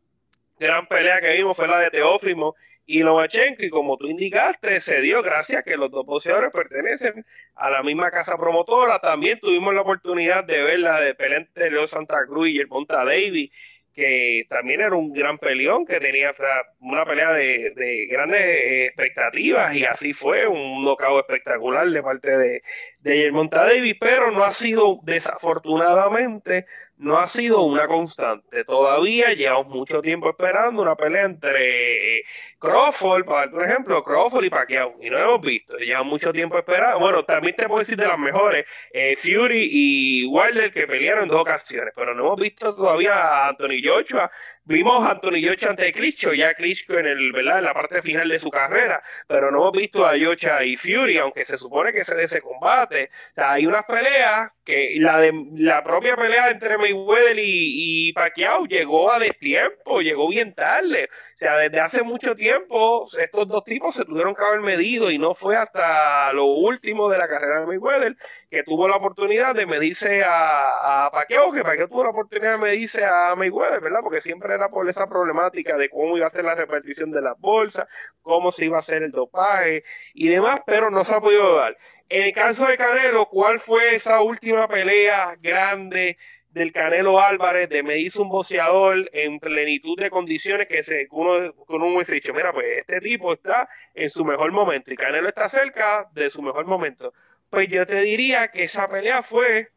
gran 0.59 0.87
pelea 0.87 1.19
que 1.19 1.33
vimos 1.33 1.55
fue 1.55 1.67
la 1.67 1.79
de 1.79 1.89
Teófimo 1.89 2.55
y 2.85 2.99
Lomachenko, 2.99 3.63
y 3.63 3.69
como 3.69 3.97
tú 3.97 4.07
indicaste, 4.07 4.81
se 4.81 5.01
dio 5.01 5.21
gracias 5.21 5.61
a 5.61 5.63
que 5.63 5.77
los 5.77 5.89
dos 5.89 6.05
boxeadores 6.05 6.51
pertenecen 6.51 7.25
a 7.55 7.69
la 7.69 7.81
misma 7.81 8.11
casa 8.11 8.37
promotora. 8.37 8.99
También 8.99 9.39
tuvimos 9.39 9.73
la 9.73 9.81
oportunidad 9.81 10.43
de 10.43 10.61
ver 10.61 10.79
la 10.79 10.99
de 10.99 11.15
Pelente 11.15 11.71
Leo 11.71 11.87
Santa 11.87 12.25
Cruz 12.25 12.49
y 12.49 12.59
el 12.59 12.67
Monta 12.67 13.05
Davis, 13.05 13.51
que 13.93 14.45
también 14.49 14.81
era 14.81 14.95
un 14.95 15.13
gran 15.13 15.37
peleón, 15.37 15.85
que 15.85 15.99
tenía 15.99 16.33
una 16.79 17.05
pelea 17.05 17.31
de, 17.31 18.07
grandes 18.09 18.41
expectativas, 18.87 19.75
y 19.75 19.85
así 19.85 20.13
fue, 20.13 20.47
un 20.47 20.83
knockout 20.83 21.21
espectacular 21.21 21.87
de 21.89 22.03
parte 22.03 22.37
de, 22.37 22.63
de 22.99 23.31
Monta 23.31 23.63
Davis, 23.63 23.95
pero 23.99 24.31
no 24.31 24.43
ha 24.43 24.51
sido 24.51 24.99
desafortunadamente 25.03 26.65
no 26.97 27.17
ha 27.17 27.27
sido 27.27 27.61
una 27.63 27.87
constante. 27.87 28.63
Todavía 28.65 29.33
llevamos 29.33 29.67
mucho 29.67 30.01
tiempo 30.01 30.29
esperando 30.29 30.81
una 30.81 30.95
pelea 30.95 31.25
entre 31.25 32.17
eh, 32.17 32.23
Crawford, 32.59 33.25
un 33.53 33.63
ejemplo, 33.63 34.03
Crawford 34.03 34.45
y 34.45 34.49
Pacquiao, 34.49 34.95
y 35.01 35.09
no 35.09 35.17
hemos 35.17 35.41
visto. 35.41 35.77
Llevamos 35.77 36.13
mucho 36.13 36.31
tiempo 36.31 36.57
esperando. 36.57 36.99
Bueno, 36.99 37.25
también 37.25 37.55
te 37.55 37.67
puedo 37.67 37.79
decir 37.79 37.97
de 37.97 38.07
las 38.07 38.19
mejores, 38.19 38.65
eh, 38.93 39.15
Fury 39.17 39.67
y 39.71 40.25
Wilder 40.25 40.71
que 40.71 40.87
pelearon 40.87 41.23
en 41.23 41.29
dos 41.29 41.41
ocasiones, 41.41 41.93
pero 41.95 42.13
no 42.13 42.23
hemos 42.23 42.39
visto 42.39 42.75
todavía 42.75 43.15
a 43.15 43.49
Anthony 43.49 43.81
Joshua 43.83 44.31
Vimos 44.65 45.05
a 45.05 45.11
Anthony 45.11 45.41
Yocha 45.41 45.69
ante 45.69 45.91
Klitschko, 45.91 46.33
ya 46.33 46.53
Klitschko 46.53 46.93
en, 46.97 47.05
el, 47.05 47.33
¿verdad? 47.33 47.59
en 47.59 47.65
la 47.65 47.73
parte 47.73 48.01
final 48.01 48.29
de 48.29 48.39
su 48.39 48.49
carrera, 48.49 49.03
pero 49.27 49.51
no 49.51 49.59
hemos 49.59 49.73
visto 49.73 50.05
a 50.05 50.15
Yocha 50.15 50.63
y 50.63 50.77
Fury, 50.77 51.17
aunque 51.17 51.43
se 51.43 51.57
supone 51.57 51.91
que 51.91 52.05
se 52.05 52.15
de 52.15 52.23
ese 52.23 52.39
combate. 52.41 53.09
Hay 53.35 53.65
unas 53.65 53.83
peleas 53.83 54.51
que 54.63 54.95
la 54.99 55.19
de 55.19 55.33
la 55.55 55.83
propia 55.83 56.15
pelea 56.15 56.49
entre 56.49 56.77
Mayweather 56.77 57.37
y, 57.39 58.07
y 58.09 58.13
Pacquiao 58.13 58.65
llegó 58.65 59.11
a 59.11 59.19
destiempo, 59.19 60.01
llegó 60.01 60.29
bien 60.29 60.53
tarde. 60.53 61.09
Sea, 61.43 61.57
desde 61.57 61.81
hace 61.81 62.03
mucho 62.03 62.37
tiempo 62.37 63.05
estos 63.19 63.49
dos 63.49 63.65
tipos 63.65 63.93
se 63.93 64.05
tuvieron 64.05 64.33
que 64.33 64.41
haber 64.41 64.61
medido 64.61 65.11
y 65.11 65.17
no 65.17 65.35
fue 65.35 65.57
hasta 65.57 66.31
lo 66.31 66.45
último 66.45 67.09
de 67.09 67.17
la 67.17 67.27
carrera 67.27 67.59
de 67.59 67.65
Mayweather 67.65 68.15
que 68.49 68.63
tuvo 68.63 68.87
la 68.87 68.95
oportunidad 68.95 69.53
de 69.53 69.65
medirse 69.65 70.23
a, 70.23 71.07
a 71.07 71.11
que 71.27 71.35
Pacquiao 71.63 71.89
tuvo 71.89 72.05
la 72.05 72.11
oportunidad 72.11 72.53
de 72.53 72.57
medirse 72.59 73.03
a 73.03 73.35
Mayweather, 73.35 73.81
¿verdad? 73.81 73.99
Porque 74.01 74.21
siempre 74.21 74.53
era 74.53 74.69
por 74.69 74.87
esa 74.87 75.07
problemática 75.07 75.75
de 75.75 75.89
cómo 75.89 76.15
iba 76.15 76.27
a 76.27 76.31
ser 76.31 76.45
la 76.45 76.55
repartición 76.55 77.11
de 77.11 77.21
las 77.21 77.37
bolsas, 77.37 77.89
cómo 78.21 78.53
se 78.53 78.63
iba 78.63 78.77
a 78.77 78.79
hacer 78.79 79.03
el 79.03 79.11
dopaje 79.11 79.83
y 80.13 80.29
demás, 80.29 80.61
pero 80.65 80.91
no 80.91 81.03
se 81.03 81.13
ha 81.13 81.19
podido 81.19 81.57
dar. 81.57 81.77
En 82.07 82.23
el 82.23 82.33
caso 82.33 82.65
de 82.67 82.77
Canelo, 82.77 83.25
¿cuál 83.25 83.59
fue 83.59 83.95
esa 83.95 84.21
última 84.21 84.69
pelea 84.69 85.35
grande 85.41 86.17
del 86.53 86.71
Canelo 86.71 87.19
Álvarez 87.19 87.67
de 87.69 87.81
medirse 87.81 88.21
un 88.21 88.29
boxeador 88.29 89.09
en 89.11 89.39
plenitud 89.39 89.97
de 89.99 90.11
condiciones 90.11 90.67
que 90.67 90.83
se, 90.83 91.07
uno, 91.09 91.53
uno 91.67 91.87
hubiese 91.87 92.15
dicho, 92.15 92.33
mira, 92.33 92.53
pues 92.53 92.65
este 92.77 93.01
tipo 93.01 93.33
está 93.33 93.67
en 93.95 94.09
su 94.09 94.23
mejor 94.23 94.51
momento 94.51 94.93
y 94.93 94.95
Canelo 94.95 95.27
está 95.29 95.49
cerca 95.49 96.07
de 96.13 96.29
su 96.29 96.41
mejor 96.41 96.65
momento? 96.65 97.13
Pues 97.49 97.67
yo 97.69 97.85
te 97.85 98.01
diría 98.01 98.49
que 98.49 98.63
esa 98.63 98.87
pelea 98.87 99.23
fue 99.23 99.69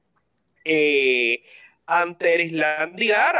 eh, 0.64 1.42
ante 1.86 2.34
el 2.34 2.40
Islandia 2.42 3.32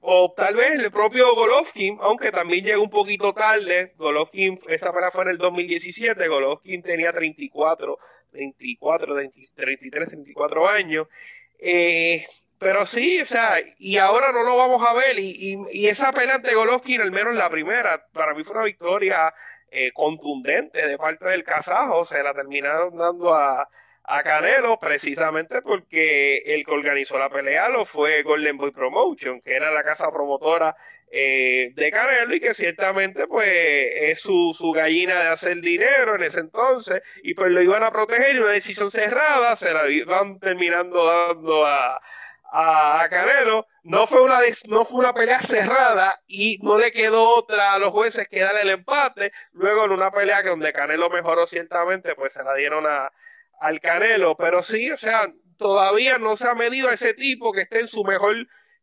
o, 0.00 0.24
o 0.24 0.32
tal 0.32 0.56
vez 0.56 0.72
el 0.72 0.90
propio 0.90 1.34
Golovkin, 1.34 1.98
aunque 2.02 2.32
también 2.32 2.64
llegó 2.66 2.82
un 2.82 2.90
poquito 2.90 3.32
tarde. 3.32 3.94
Golovkin, 3.96 4.60
esa 4.68 4.92
pelea 4.92 5.10
fue 5.10 5.24
en 5.24 5.30
el 5.30 5.38
2017, 5.38 6.28
Golovkin 6.28 6.82
tenía 6.82 7.12
34, 7.12 7.98
24, 8.32 9.14
33, 9.14 9.80
34 10.08 10.68
años. 10.68 11.08
Eh, 11.58 12.26
pero 12.58 12.86
sí, 12.86 13.20
o 13.20 13.26
sea, 13.26 13.56
y 13.78 13.98
ahora 13.98 14.32
no 14.32 14.42
lo 14.42 14.56
vamos 14.56 14.82
a 14.86 14.94
ver. 14.94 15.18
Y, 15.18 15.56
y, 15.70 15.88
esa 15.88 16.12
pelea 16.12 16.36
ante 16.36 16.54
Golovkin, 16.54 17.00
al 17.00 17.12
menos 17.12 17.34
la 17.34 17.50
primera, 17.50 18.06
para 18.12 18.34
mí 18.34 18.44
fue 18.44 18.56
una 18.56 18.64
victoria 18.64 19.34
eh, 19.70 19.92
contundente 19.92 20.86
de 20.86 20.98
parte 20.98 21.26
del 21.26 21.44
kazajo. 21.44 22.04
Se 22.04 22.22
la 22.22 22.32
terminaron 22.32 22.96
dando 22.96 23.34
a, 23.34 23.68
a 24.04 24.22
Canelo 24.22 24.78
precisamente 24.78 25.62
porque 25.62 26.42
el 26.46 26.64
que 26.64 26.70
organizó 26.70 27.18
la 27.18 27.30
pelea 27.30 27.68
lo 27.68 27.84
fue 27.84 28.22
Golden 28.22 28.56
Boy 28.56 28.70
Promotion, 28.70 29.40
que 29.40 29.54
era 29.56 29.70
la 29.70 29.82
casa 29.82 30.10
promotora 30.12 30.76
eh, 31.10 31.72
de 31.74 31.90
Canelo 31.90 32.34
y 32.34 32.40
que 32.40 32.54
ciertamente 32.54 33.26
pues 33.26 33.48
es 33.48 34.20
su, 34.20 34.54
su, 34.56 34.72
gallina 34.72 35.20
de 35.20 35.28
hacer 35.28 35.60
dinero 35.60 36.16
en 36.16 36.24
ese 36.24 36.40
entonces 36.40 37.02
y 37.22 37.34
pues 37.34 37.50
lo 37.50 37.62
iban 37.62 37.82
a 37.82 37.92
proteger 37.92 38.36
y 38.36 38.40
una 38.40 38.52
decisión 38.52 38.90
cerrada 38.90 39.56
se 39.56 39.72
la 39.72 39.88
iban 39.88 40.38
terminando 40.38 41.04
dando 41.04 41.66
a, 41.66 42.00
a, 42.54 43.08
Canelo. 43.10 43.66
No 43.82 44.06
fue, 44.06 44.22
una, 44.22 44.38
no 44.68 44.84
fue 44.84 45.00
una 45.00 45.12
pelea 45.12 45.40
cerrada 45.40 46.20
y 46.26 46.58
no 46.62 46.78
le 46.78 46.92
quedó 46.92 47.28
otra 47.28 47.74
a 47.74 47.78
los 47.78 47.90
jueces 47.90 48.28
que 48.28 48.40
darle 48.40 48.62
el 48.62 48.70
empate. 48.70 49.32
Luego 49.52 49.84
en 49.84 49.90
una 49.90 50.10
pelea 50.10 50.42
donde 50.42 50.72
Canelo 50.72 51.10
mejoró 51.10 51.46
ciertamente 51.46 52.14
pues 52.14 52.32
se 52.32 52.44
la 52.44 52.54
dieron 52.54 52.86
a 52.86 53.10
al 53.60 53.80
Canelo, 53.80 54.36
pero 54.36 54.62
sí, 54.62 54.90
o 54.90 54.96
sea, 54.96 55.32
todavía 55.56 56.18
no 56.18 56.36
se 56.36 56.46
ha 56.48 56.54
medido 56.54 56.88
a 56.88 56.94
ese 56.94 57.14
tipo 57.14 57.52
que 57.52 57.62
esté 57.62 57.80
en 57.80 57.88
su 57.88 58.04
mejor 58.04 58.34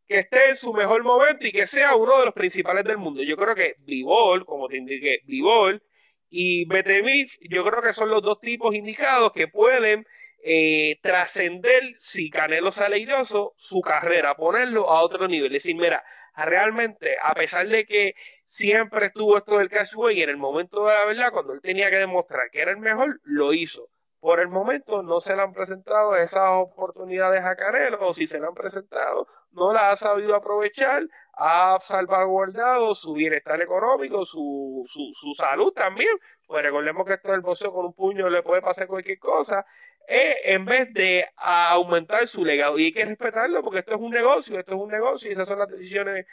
que 0.08 0.20
esté 0.20 0.50
en 0.50 0.58
su 0.58 0.74
mejor 0.74 1.04
momento 1.04 1.48
y 1.48 1.52
que 1.52 1.68
sea 1.68 1.96
uno 1.96 2.20
de 2.20 2.26
los 2.26 2.34
principales 2.34 2.84
del 2.84 2.98
mundo. 2.98 3.24
Yo 3.24 3.38
creo 3.38 3.56
que 3.56 3.76
Bivol, 3.80 4.46
como 4.46 4.68
te 4.68 4.78
indiqué, 4.78 5.22
Bivol 5.26 5.82
y 6.30 6.66
Betemif, 6.66 7.38
yo 7.50 7.64
creo 7.64 7.82
que 7.82 7.94
son 7.94 8.10
los 8.10 8.22
dos 8.22 8.42
tipos 8.42 8.76
indicados 8.76 9.32
que 9.34 9.48
pueden 9.48 10.06
eh, 10.44 11.00
trascender, 11.02 11.96
si 12.00 12.30
Canelo 12.30 12.72
sale 12.72 12.98
airoso, 12.98 13.54
su 13.58 13.82
carrera, 13.82 14.36
ponerlo 14.36 14.89
a 14.89 15.02
otro 15.02 15.28
nivel. 15.28 15.56
Es 15.56 15.64
decir, 15.64 15.76
mira, 15.76 16.04
realmente, 16.36 17.18
a 17.22 17.34
pesar 17.34 17.68
de 17.68 17.86
que 17.86 18.16
siempre 18.46 19.08
estuvo 19.08 19.38
esto 19.38 19.58
del 19.58 19.70
cashway 19.70 20.20
y 20.20 20.24
en 20.24 20.30
el 20.30 20.38
momento 20.38 20.86
de 20.86 20.94
la 20.94 21.06
verdad, 21.06 21.32
cuando 21.32 21.54
él 21.54 21.62
tenía 21.62 21.89
que 21.89 21.98
demostrar 21.98 22.50
que 22.52 22.62
era 22.62 22.72
el 22.72 22.78
mejor, 22.78 23.20
lo 23.24 23.54
hizo. 23.54 23.88
Por 24.20 24.39
el 24.39 24.50
momento 24.50 25.02
no 25.02 25.20
se 25.20 25.36
le 25.36 25.42
han 25.42 25.54
presentado 25.54 26.16
esas 26.16 26.50
oportunidades 26.52 27.44
a 27.44 27.56
Canelo, 27.56 28.08
o 28.08 28.14
si 28.14 28.28
se 28.28 28.39
le 28.39 28.46
han 28.46 28.54
presentado, 28.54 29.28
no 29.52 29.74
las 29.74 30.04
ha 30.04 30.08
sabido 30.08 30.36
aprovechar, 30.36 31.04
ha 31.34 31.78
salvaguardado 31.82 32.94
su 32.94 33.14
bienestar 33.14 33.62
económico, 33.62 34.26
su, 34.26 34.86
su, 34.88 35.12
su 35.20 35.34
salud 35.34 35.74
también. 35.74 36.16
Pues 36.46 36.64
recordemos 36.64 37.06
que 37.06 37.14
esto 37.14 37.32
del 37.32 37.42
boxeo 37.42 37.74
con 37.74 37.86
un 37.86 37.94
puño 37.94 38.30
le 38.30 38.44
puede 38.44 38.62
pasar 38.62 38.88
cualquier 38.88 39.18
cosa. 39.20 39.66
En 40.14 40.66
vez 40.66 40.93
de 40.93 41.26
aumentar 41.38 42.28
su 42.28 42.43
legado. 42.43 42.78
Y 42.78 42.86
hay 42.86 42.91
que 42.91 43.05
respetarlo 43.05 43.64
porque 43.64 43.80
esto 43.80 43.93
es 43.93 44.01
un 44.01 44.12
negocio, 44.12 44.59
esto 44.59 44.74
es 44.74 44.82
un 44.82 44.89
negocio 44.89 45.30
y 45.30 45.34
esas 45.34 45.47
son 45.47 45.59
las 45.59 45.70
decisiones 45.70 46.26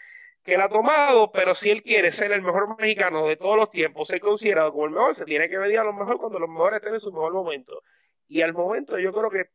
que 0.42 0.54
él 0.54 0.60
ha 0.60 0.68
tomado, 0.68 1.30
pero 1.30 1.54
si 1.54 1.70
él 1.70 1.82
quiere 1.82 2.10
ser 2.10 2.32
el 2.32 2.42
mejor 2.42 2.76
mexicano 2.78 3.26
de 3.26 3.36
todos 3.36 3.56
los 3.56 3.70
tiempos, 3.70 4.08
ser 4.08 4.20
considerado 4.20 4.72
como 4.72 4.86
el 4.86 4.92
mejor, 4.92 5.14
se 5.14 5.24
tiene 5.24 5.48
que 5.48 5.58
medir 5.58 5.78
a 5.78 5.84
lo 5.84 5.92
mejor 5.92 6.18
cuando 6.18 6.38
los 6.38 6.48
mejores 6.48 6.78
estén 6.78 6.94
en 6.94 7.00
su 7.00 7.12
mejor 7.12 7.32
momento. 7.32 7.82
Y 8.28 8.42
al 8.42 8.52
momento 8.52 8.98
yo 8.98 9.12
creo 9.12 9.30
que 9.30 9.50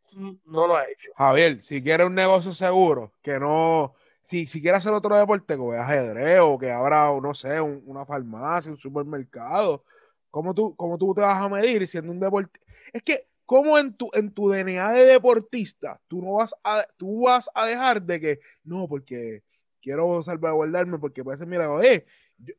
no 0.45 0.67
lo 0.67 0.75
ha 0.75 0.83
hecho. 0.85 1.11
Javier, 1.15 1.61
si 1.61 1.83
quiere 1.83 2.05
un 2.05 2.15
negocio 2.15 2.53
seguro, 2.53 3.11
que 3.21 3.39
no, 3.39 3.95
si, 4.23 4.47
si 4.47 4.61
quiere 4.61 4.77
hacer 4.77 4.93
otro 4.93 5.17
deporte, 5.17 5.57
que 5.57 5.77
ajedrez 5.77 6.39
o 6.41 6.57
que 6.57 6.71
abra, 6.71 7.09
no 7.21 7.33
sé, 7.33 7.59
una 7.59 8.05
farmacia, 8.05 8.71
un 8.71 8.77
supermercado, 8.77 9.83
¿cómo 10.29 10.53
tú, 10.53 10.75
¿cómo 10.75 10.97
tú 10.97 11.13
te 11.13 11.21
vas 11.21 11.41
a 11.41 11.49
medir 11.49 11.87
siendo 11.87 12.11
un 12.11 12.19
deporte? 12.19 12.59
Es 12.91 13.03
que 13.03 13.27
¿Cómo 13.45 13.77
en 13.77 13.93
tu, 13.95 14.09
en 14.13 14.33
tu 14.33 14.49
DNA 14.49 14.93
de 14.93 15.05
deportista 15.05 15.99
tú 16.07 16.21
no 16.21 16.33
vas 16.33 16.55
a, 16.63 16.85
tú 16.97 17.23
vas 17.23 17.49
a 17.53 17.65
dejar 17.65 18.01
de 18.01 18.19
que, 18.19 18.39
no, 18.63 18.87
porque 18.87 19.43
quiero 19.81 20.23
salvaguardarme, 20.23 20.97
porque 20.97 21.23
puede 21.23 21.37
ser, 21.37 21.47
mira, 21.47 21.69
oye, 21.69 22.05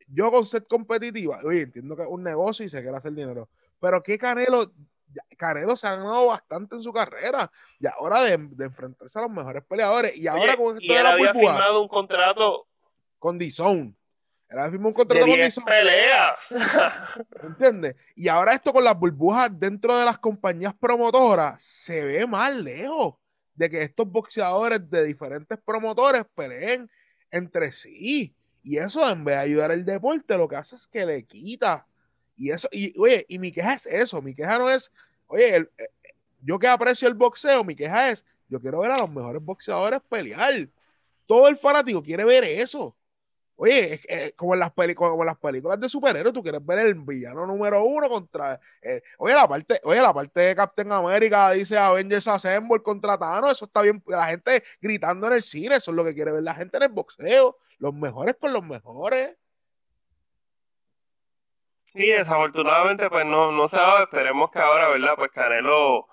yo, 0.08 0.30
con 0.30 0.46
set 0.46 0.66
competitiva, 0.68 1.40
oye, 1.44 1.62
entiendo 1.62 1.96
que 1.96 2.02
es 2.02 2.08
un 2.08 2.22
negocio 2.22 2.64
y 2.64 2.68
se 2.68 2.82
quiere 2.82 2.96
hacer 2.96 3.12
dinero, 3.12 3.48
pero 3.80 4.02
¿qué 4.02 4.18
Canelo? 4.18 4.72
Canelo 5.36 5.76
se 5.76 5.86
ha 5.86 5.96
ganado 5.96 6.26
bastante 6.26 6.74
en 6.76 6.82
su 6.82 6.92
carrera 6.92 7.50
y 7.78 7.86
ahora 7.86 8.22
de, 8.22 8.32
enfrentarse 8.32 9.18
a 9.18 9.22
los 9.22 9.30
mejores 9.30 9.62
peleadores 9.64 10.16
y 10.16 10.26
ahora 10.26 10.56
con 10.56 10.76
esto 10.76 10.92
de 10.92 11.02
la 11.02 11.10
había 11.10 11.32
firmado 11.32 11.82
un 11.82 11.88
contrato 11.88 12.66
con 13.18 13.38
D-Zone 13.38 13.94
era 14.54 14.70
firmó 14.70 14.88
un 14.88 14.94
contrato 14.94 15.26
con 15.26 15.64
peleas. 15.64 16.38
¿Entiendes? 17.42 17.96
Y 18.14 18.28
ahora 18.28 18.54
esto 18.54 18.72
con 18.72 18.84
las 18.84 18.98
burbujas 18.98 19.50
dentro 19.52 19.96
de 19.96 20.04
las 20.04 20.18
compañías 20.18 20.74
promotoras 20.74 21.62
se 21.62 22.02
ve 22.02 22.26
más 22.26 22.54
lejos 22.54 23.14
de 23.54 23.70
que 23.70 23.82
estos 23.82 24.06
boxeadores 24.08 24.88
de 24.88 25.04
diferentes 25.04 25.58
promotores 25.64 26.24
peleen 26.34 26.90
entre 27.30 27.72
sí. 27.72 28.34
Y 28.62 28.78
eso 28.78 29.08
en 29.10 29.24
vez 29.24 29.36
de 29.36 29.42
ayudar 29.42 29.70
al 29.72 29.84
deporte, 29.84 30.36
lo 30.36 30.48
que 30.48 30.56
hace 30.56 30.76
es 30.76 30.88
que 30.88 31.04
le 31.04 31.24
quita. 31.24 31.86
Y 32.36 32.50
eso, 32.50 32.68
y 32.72 32.98
oye, 32.98 33.26
y 33.28 33.38
mi 33.38 33.52
queja 33.52 33.74
es 33.74 33.86
eso, 33.86 34.22
mi 34.22 34.34
queja 34.34 34.58
no 34.58 34.70
es, 34.70 34.92
oye, 35.26 35.56
eh, 35.56 35.90
yo 36.40 36.58
que 36.58 36.68
aprecio 36.68 37.06
el 37.08 37.14
boxeo, 37.14 37.64
mi 37.64 37.76
queja 37.76 38.10
es, 38.10 38.24
yo 38.48 38.60
quiero 38.60 38.80
ver 38.80 38.92
a 38.92 38.98
los 38.98 39.10
mejores 39.10 39.42
boxeadores 39.42 40.00
pelear. 40.08 40.68
Todo 41.26 41.48
el 41.48 41.56
fanático 41.56 42.02
quiere 42.02 42.24
ver 42.24 42.44
eso. 42.44 42.96
Oye, 43.56 44.00
eh, 44.08 44.32
como, 44.36 44.54
en 44.54 44.60
las 44.60 44.72
películas 44.72 45.80
de 45.80 45.88
superhéroes, 45.88 46.34
tú 46.34 46.42
quieres 46.42 46.64
ver 46.64 46.80
el 46.80 46.94
villano 46.94 47.46
número 47.46 47.84
uno 47.84 48.08
contra. 48.08 48.58
Eh, 48.82 49.00
oye, 49.18 49.34
la 49.34 49.46
parte, 49.46 49.80
oye, 49.84 50.02
la 50.02 50.12
parte 50.12 50.40
de 50.40 50.56
Captain 50.56 50.90
America 50.90 51.52
dice 51.52 51.78
Avengers 51.78 52.26
Assemble 52.26 52.82
contra 52.82 53.16
Thanos, 53.16 53.52
eso 53.52 53.66
está 53.66 53.82
bien. 53.82 54.02
La 54.06 54.26
gente 54.26 54.64
gritando 54.80 55.28
en 55.28 55.34
el 55.34 55.42
cine, 55.42 55.76
eso 55.76 55.92
es 55.92 55.96
lo 55.96 56.04
que 56.04 56.14
quiere 56.14 56.32
ver 56.32 56.42
la 56.42 56.54
gente 56.54 56.78
en 56.78 56.82
el 56.84 56.88
boxeo. 56.88 57.58
Los 57.78 57.94
mejores 57.94 58.36
con 58.40 58.52
los 58.52 58.64
mejores. 58.64 59.36
Sí, 61.86 62.06
desafortunadamente, 62.06 63.08
pues 63.08 63.24
no, 63.24 63.52
no 63.52 63.68
se 63.68 63.76
Esperemos 64.02 64.50
que 64.50 64.58
ahora, 64.58 64.88
¿verdad? 64.88 65.14
Pues 65.16 65.30
Canelo. 65.30 66.08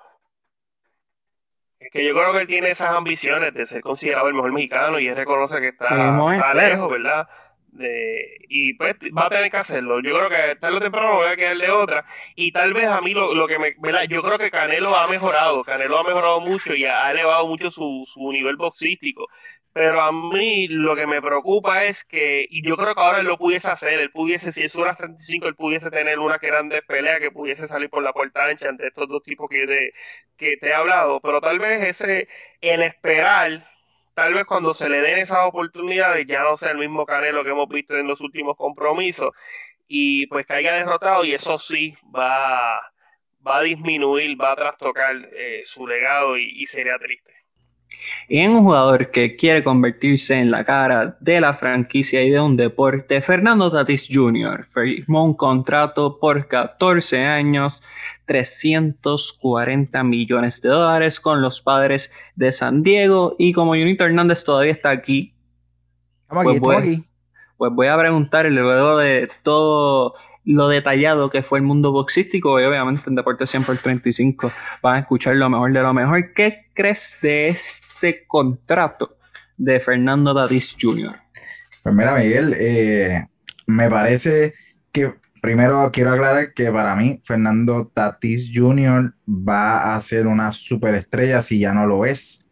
Que 1.92 2.06
yo 2.06 2.14
creo 2.14 2.32
que 2.34 2.40
él 2.42 2.48
tiene 2.48 2.70
esas 2.70 2.90
ambiciones 2.92 3.54
de 3.54 3.66
ser 3.66 3.82
considerado 3.82 4.28
el 4.28 4.34
mejor 4.36 4.52
mexicano 4.54 5.00
y 5.00 5.08
él 5.08 5.16
reconoce 5.16 5.60
que 5.60 5.70
está, 5.70 6.12
está 6.34 6.54
lejos, 6.54 6.92
¿verdad? 6.92 7.28
De, 7.68 8.38
y 8.50 8.74
pues 8.74 8.96
va 9.18 9.26
a 9.28 9.30
tener 9.30 9.50
que 9.50 9.58
hacerlo. 9.58 10.02
Yo 10.02 10.14
creo 10.14 10.30
que 10.30 10.56
tarde 10.58 10.78
o 10.78 10.82
temprano 10.82 11.16
voy 11.16 11.28
a 11.30 11.36
quedarle 11.36 11.70
otra. 11.72 12.06
Y 12.36 12.52
tal 12.52 12.74
vez 12.74 12.88
a 12.88 13.02
mí 13.02 13.14
lo, 13.14 13.34
lo 13.34 13.48
que 13.48 13.58
me. 13.60 13.76
¿verdad? 13.80 14.04
Yo 14.10 14.22
creo 14.22 14.38
que 14.38 14.52
Canelo 14.52 14.96
ha 14.96 15.08
mejorado. 15.08 15.64
Canelo 15.64 15.98
ha 15.98 16.04
mejorado 16.04 16.42
mucho 16.42 16.76
y 16.76 16.86
ha 16.86 17.10
elevado 17.12 17.48
mucho 17.48 17.72
su, 17.72 18.06
su 18.14 18.32
nivel 18.32 18.58
boxístico. 18.58 19.28
Pero 19.74 20.02
a 20.02 20.12
mí 20.12 20.68
lo 20.68 20.96
que 20.98 21.08
me 21.08 21.22
preocupa 21.22 21.86
es 21.86 22.04
que, 22.04 22.46
y 22.50 22.62
yo 22.68 22.76
creo 22.76 22.94
que 22.94 23.00
ahora 23.02 23.20
él 23.20 23.26
lo 23.28 23.38
pudiese 23.38 23.70
hacer, 23.70 24.00
él 24.02 24.12
pudiese, 24.12 24.52
si 24.52 24.64
es 24.64 24.76
una 24.76 24.96
35, 24.96 25.48
él 25.48 25.56
pudiese 25.56 25.90
tener 25.90 26.20
una 26.20 26.38
grande 26.40 26.82
pelea 26.82 27.20
que 27.20 27.32
pudiese 27.32 27.68
salir 27.70 27.90
por 27.90 28.04
la 28.04 28.12
puerta 28.12 28.44
ancha 28.46 28.68
ante 28.68 28.88
estos 28.88 29.08
dos 29.08 29.24
tipos 29.24 29.50
que 29.50 29.66
te, 29.66 29.94
que 30.36 30.58
te 30.58 30.70
he 30.70 30.74
hablado. 30.74 31.22
Pero 31.22 31.40
tal 31.40 31.60
vez 31.60 31.88
ese, 31.88 32.28
el 32.60 32.82
esperar, 32.82 33.66
tal 34.14 34.34
vez 34.34 34.44
cuando 34.46 34.74
se 34.74 34.90
le 34.90 35.00
den 35.02 35.20
esas 35.20 35.40
oportunidades, 35.46 36.28
ya 36.28 36.44
no 36.44 36.58
sea 36.58 36.72
el 36.72 36.78
mismo 36.78 37.06
Canelo 37.06 37.44
que 37.44 37.52
hemos 37.52 37.70
visto 37.70 37.96
en 37.98 38.08
los 38.08 38.20
últimos 38.20 38.58
compromisos, 38.58 39.32
y 39.88 40.28
pues 40.28 40.46
caiga 40.48 40.74
derrotado, 40.74 41.26
y 41.26 41.34
eso 41.34 41.60
sí 41.60 41.96
va, 42.16 42.80
va 43.48 43.58
a 43.60 43.62
disminuir, 43.64 44.40
va 44.42 44.52
a 44.54 44.56
trastocar 44.58 45.16
eh, 45.34 45.64
su 45.68 45.88
legado 45.88 46.38
y 46.38 46.66
sería 46.66 46.98
triste. 47.00 47.41
Y 48.28 48.40
en 48.40 48.52
un 48.52 48.64
jugador 48.64 49.12
que 49.12 49.36
quiere 49.36 49.64
convertirse 49.64 50.40
en 50.40 50.52
la 50.52 50.64
cara 50.64 51.18
de 51.20 51.42
la 51.42 51.54
franquicia 51.54 52.24
y 52.24 52.30
de 52.30 52.40
un 52.40 52.58
deporte, 52.58 53.22
Fernando 53.22 53.72
Tatis 53.72 54.08
Jr. 54.12 54.66
firmó 54.66 55.26
un 55.26 55.34
contrato 55.34 56.18
por 56.20 56.48
14 56.48 57.26
años, 57.26 57.84
340 58.26 60.04
millones 60.04 60.62
de 60.62 60.70
dólares 60.70 61.20
con 61.20 61.42
los 61.42 61.62
padres 61.62 62.12
de 62.36 62.52
San 62.52 62.84
Diego. 62.84 63.36
Y 63.38 63.54
como 63.54 63.72
Junito 63.72 64.06
Hernández 64.06 64.44
todavía 64.44 64.72
está 64.72 64.90
aquí, 64.92 65.34
pues, 66.28 66.60
voy, 66.60 67.06
pues 67.58 67.72
voy 67.74 67.88
a 67.88 67.98
preguntarle 67.98 68.62
luego 68.62 68.98
de 68.98 69.30
todo 69.44 70.16
lo 70.44 70.68
detallado 70.68 71.30
que 71.30 71.44
fue 71.44 71.60
el 71.60 71.66
mundo 71.66 71.92
boxístico 71.92 72.60
y 72.60 72.64
obviamente 72.64 73.04
en 73.10 73.16
Deporte 73.16 73.46
100 73.46 73.64
por 73.64 73.78
35 73.78 74.52
van 74.82 74.96
a 74.96 75.00
escuchar 75.00 75.36
lo 75.36 75.50
mejor 75.50 75.72
de 75.72 75.82
lo 75.82 75.94
mejor. 75.94 76.34
¿Qué 76.34 76.66
crees 76.74 77.20
de 77.22 77.50
este 77.50 77.91
contrato 78.28 79.14
de 79.58 79.80
Fernando 79.80 80.34
Tatis 80.34 80.76
Jr.? 80.80 81.16
Pues 81.84 81.96
mira, 81.96 82.16
Miguel, 82.16 82.56
eh, 82.58 83.26
me 83.68 83.90
parece 83.90 84.54
que 84.92 85.14
primero 85.42 85.90
quiero 85.92 86.12
aclarar 86.12 86.54
que 86.54 86.72
para 86.72 86.96
mí 86.96 87.22
Fernando 87.26 87.92
Tatis 87.94 88.52
Jr. 88.54 89.14
va 89.28 89.96
a 89.96 90.02
ser 90.02 90.28
una 90.28 90.52
superestrella 90.52 91.42
si 91.42 91.60
ya 91.60 91.74
no 91.74 91.86
lo 91.86 92.06
es. 92.06 92.46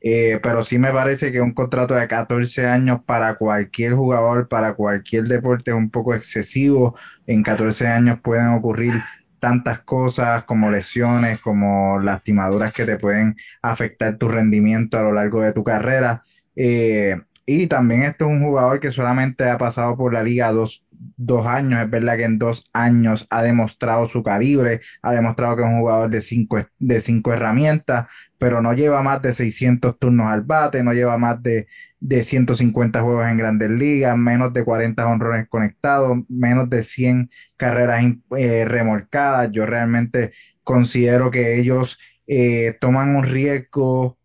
Eh, 0.00 0.38
pero 0.40 0.62
sí 0.62 0.78
me 0.78 0.92
parece 0.92 1.32
que 1.32 1.40
un 1.40 1.52
contrato 1.52 1.94
de 1.94 2.06
14 2.06 2.66
años 2.66 3.00
para 3.04 3.34
cualquier 3.34 3.94
jugador, 3.94 4.46
para 4.46 4.74
cualquier 4.74 5.24
deporte 5.24 5.72
es 5.72 5.76
un 5.76 5.90
poco 5.90 6.14
excesivo. 6.14 6.96
En 7.26 7.42
14 7.42 7.88
años 7.88 8.20
pueden 8.22 8.48
ocurrir 8.48 9.02
tantas 9.38 9.80
cosas 9.80 10.44
como 10.44 10.70
lesiones, 10.70 11.40
como 11.40 11.98
lastimaduras 12.00 12.72
que 12.72 12.84
te 12.84 12.98
pueden 12.98 13.36
afectar 13.62 14.16
tu 14.16 14.28
rendimiento 14.28 14.98
a 14.98 15.02
lo 15.02 15.12
largo 15.12 15.42
de 15.42 15.52
tu 15.52 15.64
carrera. 15.64 16.22
Eh, 16.54 17.16
y 17.44 17.66
también 17.68 18.02
este 18.02 18.24
es 18.24 18.30
un 18.30 18.42
jugador 18.42 18.80
que 18.80 18.90
solamente 18.90 19.48
ha 19.48 19.58
pasado 19.58 19.96
por 19.96 20.12
la 20.12 20.22
liga 20.22 20.50
dos, 20.52 20.84
dos, 21.16 21.46
años. 21.46 21.80
Es 21.82 21.90
verdad 21.90 22.16
que 22.16 22.24
en 22.24 22.38
dos 22.38 22.64
años 22.72 23.26
ha 23.30 23.42
demostrado 23.42 24.06
su 24.06 24.22
calibre, 24.22 24.80
ha 25.02 25.12
demostrado 25.12 25.56
que 25.56 25.62
es 25.62 25.68
un 25.68 25.78
jugador 25.80 26.10
de 26.10 26.20
cinco, 26.20 26.58
de 26.78 27.00
cinco 27.00 27.32
herramientas, 27.32 28.06
pero 28.38 28.60
no 28.62 28.72
lleva 28.72 29.02
más 29.02 29.22
de 29.22 29.32
600 29.32 29.98
turnos 29.98 30.26
al 30.26 30.42
bate, 30.42 30.82
no 30.82 30.92
lleva 30.92 31.18
más 31.18 31.42
de, 31.42 31.66
de 32.00 32.22
150 32.22 33.00
juegos 33.00 33.26
en 33.28 33.38
grandes 33.38 33.70
ligas, 33.70 34.16
menos 34.16 34.52
de 34.52 34.64
40 34.64 35.06
honrones 35.06 35.48
conectados, 35.48 36.18
menos 36.28 36.68
de 36.70 36.82
100 36.82 37.30
carreras 37.56 38.04
eh, 38.36 38.64
remolcadas. 38.66 39.50
Yo 39.50 39.66
realmente 39.66 40.32
considero 40.62 41.30
que 41.30 41.58
ellos 41.58 41.98
eh, 42.26 42.76
toman 42.80 43.16
un 43.16 43.24
riesgo 43.24 44.18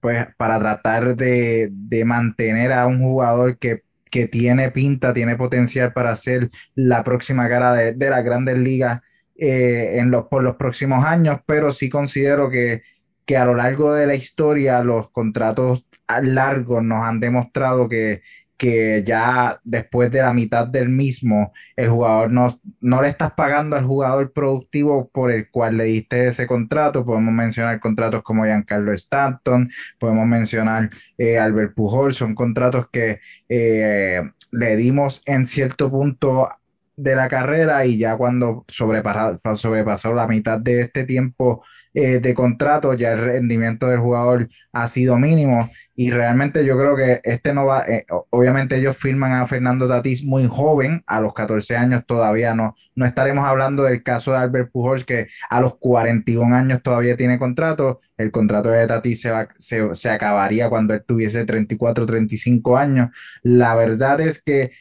pues 0.00 0.26
para 0.36 0.58
tratar 0.60 1.16
de, 1.16 1.70
mantener 2.06 2.72
a 2.72 2.86
un 2.86 3.00
jugador 3.00 3.58
que, 3.58 3.82
tiene 4.24 4.70
pinta, 4.70 5.12
tiene 5.12 5.36
potencial 5.36 5.92
para 5.92 6.16
ser 6.16 6.50
la 6.74 7.04
próxima 7.04 7.48
cara 7.48 7.74
de, 7.74 7.92
de 7.92 8.10
las 8.10 8.24
grandes 8.24 8.56
ligas 8.58 9.00
eh, 9.36 9.98
en 9.98 10.10
los, 10.10 10.24
por 10.28 10.42
los 10.42 10.56
próximos 10.56 11.04
años, 11.04 11.40
pero 11.44 11.70
sí 11.70 11.90
considero 11.90 12.48
que, 12.48 12.82
que 13.26 13.36
a 13.36 13.44
lo 13.44 13.54
largo 13.54 13.92
de 13.92 14.06
la 14.06 14.14
historia 14.14 14.82
los 14.82 15.10
contratos 15.10 15.84
largos 16.22 16.82
nos 16.82 17.04
han 17.04 17.20
demostrado 17.20 17.88
que, 17.88 18.22
que 18.56 19.02
ya 19.04 19.60
después 19.64 20.10
de 20.10 20.22
la 20.22 20.32
mitad 20.32 20.66
del 20.66 20.88
mismo, 20.88 21.52
el 21.76 21.90
jugador 21.90 22.30
no, 22.30 22.60
no 22.80 23.02
le 23.02 23.08
estás 23.08 23.32
pagando 23.32 23.76
al 23.76 23.84
jugador 23.84 24.32
productivo 24.32 25.08
por 25.10 25.30
el 25.30 25.50
cual 25.50 25.76
le 25.76 25.84
diste 25.84 26.26
ese 26.28 26.46
contrato. 26.46 27.04
Podemos 27.04 27.34
mencionar 27.34 27.80
contratos 27.80 28.22
como 28.22 28.44
Giancarlo 28.44 28.92
Stanton, 28.92 29.70
podemos 29.98 30.26
mencionar 30.26 30.90
eh, 31.18 31.38
Albert 31.38 31.74
Pujol, 31.74 32.14
son 32.14 32.34
contratos 32.34 32.88
que 32.90 33.20
eh, 33.48 34.22
le 34.50 34.76
dimos 34.76 35.22
en 35.26 35.46
cierto 35.46 35.90
punto 35.90 36.48
de 36.96 37.14
la 37.14 37.28
carrera 37.28 37.84
y 37.84 37.98
ya 37.98 38.16
cuando 38.16 38.64
sobrepasó, 38.68 40.14
la 40.14 40.26
mitad 40.26 40.58
de 40.58 40.80
este 40.80 41.04
tiempo 41.04 41.62
eh, 41.92 42.20
de 42.20 42.34
contrato, 42.34 42.94
ya 42.94 43.12
el 43.12 43.20
rendimiento 43.20 43.88
del 43.88 44.00
jugador 44.00 44.48
ha 44.72 44.88
sido 44.88 45.18
mínimo 45.18 45.70
y 45.96 46.10
realmente 46.10 46.64
yo 46.64 46.76
creo 46.78 46.94
que 46.94 47.22
este 47.24 47.54
no 47.54 47.64
va, 47.64 47.84
eh, 47.88 48.04
obviamente 48.28 48.76
ellos 48.76 48.98
firman 48.98 49.32
a 49.32 49.46
Fernando 49.46 49.88
Tatís 49.88 50.22
muy 50.24 50.46
joven, 50.46 51.02
a 51.06 51.22
los 51.22 51.32
14 51.32 51.74
años 51.74 52.04
todavía 52.06 52.54
no, 52.54 52.76
no 52.94 53.06
estaremos 53.06 53.46
hablando 53.46 53.84
del 53.84 54.02
caso 54.02 54.32
de 54.32 54.38
Albert 54.38 54.70
Pujols 54.70 55.06
que 55.06 55.28
a 55.48 55.60
los 55.62 55.76
41 55.78 56.54
años 56.54 56.82
todavía 56.82 57.16
tiene 57.16 57.38
contrato, 57.38 58.02
el 58.18 58.30
contrato 58.30 58.68
de 58.68 58.86
Tatís 58.86 59.22
se, 59.22 59.32
se, 59.56 59.94
se 59.94 60.10
acabaría 60.10 60.68
cuando 60.68 60.92
él 60.92 61.02
tuviese 61.06 61.46
34, 61.46 62.04
35 62.04 62.76
años. 62.76 63.08
La 63.42 63.74
verdad 63.74 64.20
es 64.20 64.42
que 64.42 64.72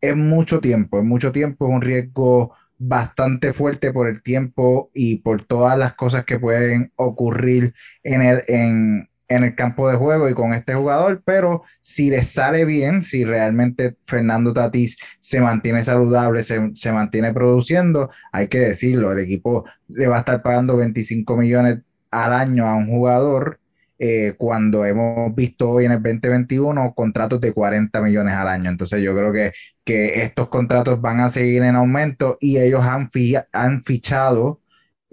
es 0.00 0.16
mucho 0.16 0.60
tiempo, 0.60 0.98
es 0.98 1.04
mucho 1.04 1.30
tiempo, 1.30 1.68
es 1.68 1.72
un 1.72 1.82
riesgo 1.82 2.52
bastante 2.78 3.52
fuerte 3.52 3.92
por 3.92 4.08
el 4.08 4.22
tiempo 4.22 4.90
y 4.92 5.16
por 5.18 5.44
todas 5.44 5.78
las 5.78 5.94
cosas 5.94 6.24
que 6.24 6.38
pueden 6.40 6.92
ocurrir 6.96 7.74
en 8.02 8.22
el, 8.22 8.42
en, 8.48 9.08
el 9.42 9.56
campo 9.56 9.88
de 9.90 9.96
juego 9.96 10.28
y 10.28 10.34
con 10.34 10.52
este 10.52 10.74
jugador, 10.74 11.22
pero 11.24 11.64
si 11.80 12.10
le 12.10 12.22
sale 12.22 12.64
bien, 12.64 13.02
si 13.02 13.24
realmente 13.24 13.96
Fernando 14.04 14.52
Tatís 14.52 14.96
se 15.18 15.40
mantiene 15.40 15.82
saludable, 15.82 16.44
se, 16.44 16.70
se, 16.74 16.92
mantiene 16.92 17.32
produciendo, 17.32 18.10
hay 18.30 18.46
que 18.46 18.60
decirlo, 18.60 19.10
el 19.10 19.18
equipo 19.18 19.64
le 19.88 20.06
va 20.06 20.16
a 20.16 20.18
estar 20.20 20.42
pagando 20.42 20.76
25 20.76 21.36
millones 21.36 21.78
al 22.10 22.32
año 22.32 22.66
a 22.66 22.76
un 22.76 22.86
jugador 22.86 23.58
eh, 23.98 24.34
cuando 24.36 24.84
hemos 24.84 25.34
visto 25.34 25.70
hoy 25.70 25.84
en 25.84 25.92
el 25.92 26.02
2021 26.02 26.94
contratos 26.94 27.40
de 27.40 27.52
40 27.52 28.00
millones 28.00 28.34
al 28.34 28.48
año. 28.48 28.70
Entonces 28.70 29.00
yo 29.00 29.14
creo 29.14 29.32
que, 29.32 29.52
que 29.84 30.22
estos 30.22 30.48
contratos 30.48 31.00
van 31.00 31.20
a 31.20 31.30
seguir 31.30 31.62
en 31.62 31.76
aumento 31.76 32.36
y 32.40 32.58
ellos 32.58 32.84
han, 32.84 33.08
han 33.52 33.82
fichado 33.82 34.60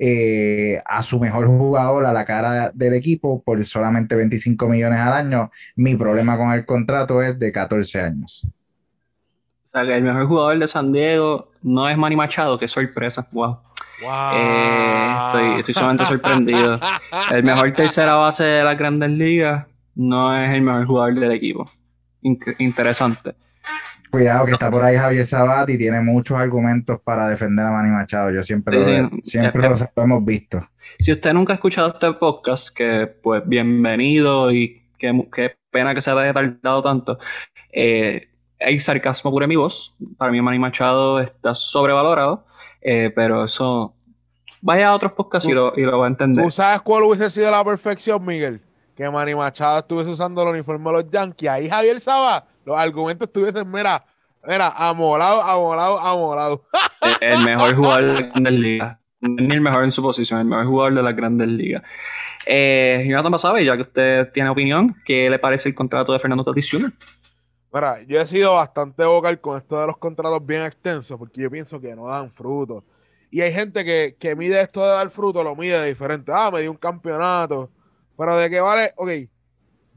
eh, 0.03 0.81
a 0.83 1.03
su 1.03 1.19
mejor 1.19 1.45
jugador 1.45 2.07
a 2.07 2.11
la 2.11 2.25
cara 2.25 2.71
del 2.73 2.95
equipo 2.95 3.43
por 3.43 3.63
solamente 3.63 4.15
25 4.15 4.67
millones 4.67 4.99
al 4.99 5.13
año. 5.13 5.51
Mi 5.75 5.95
problema 5.95 6.39
con 6.39 6.51
el 6.51 6.65
contrato 6.65 7.21
es 7.21 7.37
de 7.37 7.51
14 7.51 8.01
años. 8.01 8.41
O 8.43 9.67
sea, 9.67 9.83
que 9.83 9.95
el 9.95 10.03
mejor 10.03 10.25
jugador 10.25 10.57
de 10.57 10.67
San 10.67 10.91
Diego 10.91 11.51
no 11.61 11.87
es 11.87 11.95
Manny 11.99 12.15
Machado, 12.15 12.57
qué 12.57 12.67
sorpresa. 12.67 13.27
Wow. 13.31 13.59
Eh, 14.33 15.13
estoy, 15.27 15.59
estoy 15.59 15.73
sumamente 15.75 16.05
sorprendido. 16.05 16.79
El 17.29 17.43
mejor 17.43 17.71
tercera 17.73 18.15
base 18.15 18.43
de 18.43 18.63
la 18.63 18.73
grandes 18.73 19.11
ligas 19.11 19.67
no 19.93 20.35
es 20.35 20.49
el 20.51 20.63
mejor 20.63 20.87
jugador 20.87 21.13
del 21.13 21.31
equipo. 21.31 21.69
interesante. 22.23 23.35
Cuidado 24.11 24.45
que 24.45 24.51
está 24.51 24.69
por 24.69 24.83
ahí 24.83 24.97
Javier 24.97 25.25
Sabat 25.25 25.69
y 25.69 25.77
tiene 25.77 26.01
muchos 26.01 26.37
argumentos 26.37 26.99
para 27.01 27.29
defender 27.29 27.65
a 27.65 27.71
Manny 27.71 27.91
Machado. 27.91 28.29
Yo 28.29 28.43
siempre, 28.43 28.77
lo, 28.77 29.09
siempre 29.23 29.69
lo, 29.69 30.03
hemos 30.03 30.25
visto. 30.25 30.67
Si 30.99 31.13
usted 31.13 31.33
nunca 31.33 31.53
ha 31.53 31.55
escuchado 31.55 31.87
este 31.87 32.11
podcast, 32.13 32.75
que 32.75 33.07
pues 33.07 33.41
bienvenido 33.47 34.51
y 34.51 34.81
qué, 34.99 35.55
pena 35.71 35.95
que 35.95 36.01
se 36.01 36.11
haya 36.11 36.33
tardado 36.33 36.83
tanto. 36.83 37.19
Eh, 37.71 38.27
hay 38.59 38.79
sarcasmo 38.81 39.31
puro 39.31 39.45
en 39.45 39.49
mi 39.49 39.55
voz. 39.55 39.95
Para 40.17 40.29
mí 40.29 40.41
Manny 40.41 40.59
Machado 40.59 41.21
está 41.21 41.55
sobrevalorado. 41.55 42.45
Eh, 42.81 43.11
pero 43.15 43.45
eso. 43.45 43.93
Vaya 44.61 44.89
a 44.89 44.93
otros 44.93 45.13
podcasts 45.13 45.49
y 45.49 45.53
lo, 45.53 45.73
y 45.75 45.83
lo 45.83 45.97
va 45.97 46.05
a 46.05 46.09
entender. 46.09 46.43
¿Tú 46.43 46.51
sabes 46.51 46.81
cuál 46.81 47.03
hubiese 47.03 47.31
sido 47.31 47.49
la 47.49 47.63
perfección, 47.63 48.23
Miguel? 48.25 48.61
Que 48.95 49.09
Manny 49.09 49.33
Machado 49.35 49.79
estuviese 49.79 50.09
usando 50.09 50.43
el 50.43 50.49
uniforme 50.49 50.91
de 50.91 50.97
los 50.97 51.09
Yankees. 51.09 51.49
Ahí 51.49 51.69
Javier 51.69 51.99
Saba, 52.01 52.45
los 52.71 52.79
argumentos 52.79 53.27
estuviesen, 53.27 53.69
mira, 53.69 54.03
mira, 54.47 54.69
amolado, 54.69 55.41
amolado, 55.41 55.99
amolado. 55.99 56.63
el 57.19 57.43
mejor 57.43 57.75
jugador 57.75 58.11
de 58.11 58.13
la 58.13 58.27
Grandes 58.27 58.53
Ligas. 58.53 58.97
Ni 59.19 59.53
el 59.53 59.61
mejor 59.61 59.83
en 59.83 59.91
su 59.91 60.01
posición, 60.01 60.39
el 60.39 60.45
mejor 60.45 60.65
jugador 60.65 60.95
de 60.95 61.03
las 61.03 61.15
Grandes 61.15 61.47
Ligas. 61.47 61.83
Eh, 62.47 63.05
Jonathan 63.07 63.31
Basabe, 63.31 63.63
ya 63.63 63.75
que 63.75 63.83
usted 63.83 64.31
tiene 64.31 64.49
opinión, 64.49 64.95
¿qué 65.05 65.29
le 65.29 65.37
parece 65.37 65.69
el 65.69 65.75
contrato 65.75 66.11
de 66.11 66.19
Fernando 66.19 66.43
Tatis 66.43 66.71
Jr.? 66.71 66.91
Mira, 67.73 68.01
yo 68.07 68.19
he 68.19 68.27
sido 68.27 68.55
bastante 68.55 69.05
vocal 69.05 69.39
con 69.39 69.57
esto 69.57 69.79
de 69.79 69.87
los 69.87 69.97
contratos 69.97 70.45
bien 70.45 70.63
extensos 70.63 71.17
porque 71.17 71.41
yo 71.41 71.51
pienso 71.51 71.79
que 71.79 71.95
no 71.95 72.07
dan 72.07 72.31
fruto. 72.31 72.83
Y 73.29 73.41
hay 73.41 73.53
gente 73.53 73.85
que, 73.85 74.15
que 74.19 74.35
mide 74.35 74.59
esto 74.59 74.81
de 74.81 74.89
dar 74.89 75.09
fruto, 75.09 75.43
lo 75.43 75.55
mide 75.55 75.85
diferente. 75.85 76.31
Ah, 76.35 76.49
me 76.51 76.61
dio 76.61 76.71
un 76.71 76.77
campeonato. 76.77 77.69
Pero 78.17 78.35
de 78.35 78.49
qué 78.49 78.59
vale, 78.59 78.91
ok, 78.97 79.09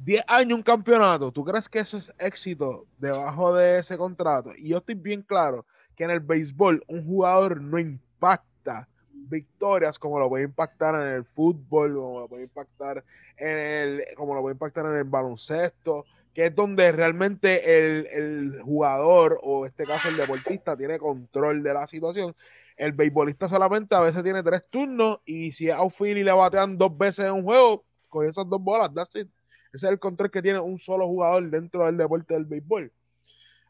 10 0.05 0.25
años 0.29 0.57
un 0.57 0.63
campeonato. 0.63 1.33
¿Tú 1.33 1.45
crees 1.45 1.69
que 1.69 1.79
eso 1.79 1.97
es 1.97 2.13
éxito 2.19 2.87
debajo 2.99 3.55
de 3.55 3.79
ese 3.79 3.97
contrato? 3.97 4.53
Y 4.57 4.69
yo 4.69 4.79
estoy 4.79 4.95
bien 4.95 5.23
claro 5.23 5.67
que 5.97 6.05
en 6.05 6.11
el 6.11 6.21
béisbol 6.21 6.85
un 6.89 7.05
jugador 7.07 7.61
no 7.61 7.79
impacta 7.79 8.89
victorias 9.13 9.99
como 9.99 10.19
lo 10.19 10.29
puede 10.29 10.45
impactar 10.45 10.95
en 10.95 11.09
el 11.09 11.25
fútbol, 11.25 11.95
como 11.95 12.21
lo 12.21 12.29
puede 12.29 12.43
impactar 12.45 13.03
en 13.39 13.59
el, 13.59 14.05
como 14.17 14.35
lo 14.35 14.43
puede 14.43 14.55
impactar 14.55 14.87
en 14.87 14.97
el 14.97 15.05
baloncesto 15.05 16.05
que 16.35 16.47
es 16.47 16.55
donde 16.55 16.91
realmente 16.91 18.09
el, 18.19 18.61
jugador, 18.63 19.39
o 19.43 19.65
en 19.65 19.71
este 19.71 19.85
caso 19.85 20.09
el 20.09 20.17
deportista, 20.17 20.77
tiene 20.77 20.99
control 20.99 21.63
de 21.63 21.73
la 21.73 21.87
situación. 21.87 22.35
El 22.77 22.93
beisbolista 22.93 23.49
solamente 23.49 23.95
a 23.95 24.01
veces 24.01 24.25
tiene 24.25 24.43
tres 24.43 24.65
turnos 24.69 25.21
y 25.25 25.53
si 25.53 25.69
es 25.69 25.75
outfield 25.77 26.19
y 26.19 26.25
le 26.25 26.33
batean 26.33 26.77
dos 26.77 26.97
veces 26.99 27.27
en 27.27 27.35
un 27.35 27.45
juego, 27.45 27.85
con 28.09 28.27
esas 28.27 28.49
dos 28.49 28.61
bolas, 28.61 28.93
that's 28.93 29.15
it. 29.15 29.29
Ese 29.75 29.87
es 29.87 29.93
el 29.93 29.99
control 29.99 30.31
que 30.31 30.41
tiene 30.41 30.61
un 30.61 30.79
solo 30.79 31.07
jugador 31.07 31.51
dentro 31.51 31.85
del 31.85 31.97
deporte 31.97 32.35
del 32.35 32.45
béisbol. 32.45 32.93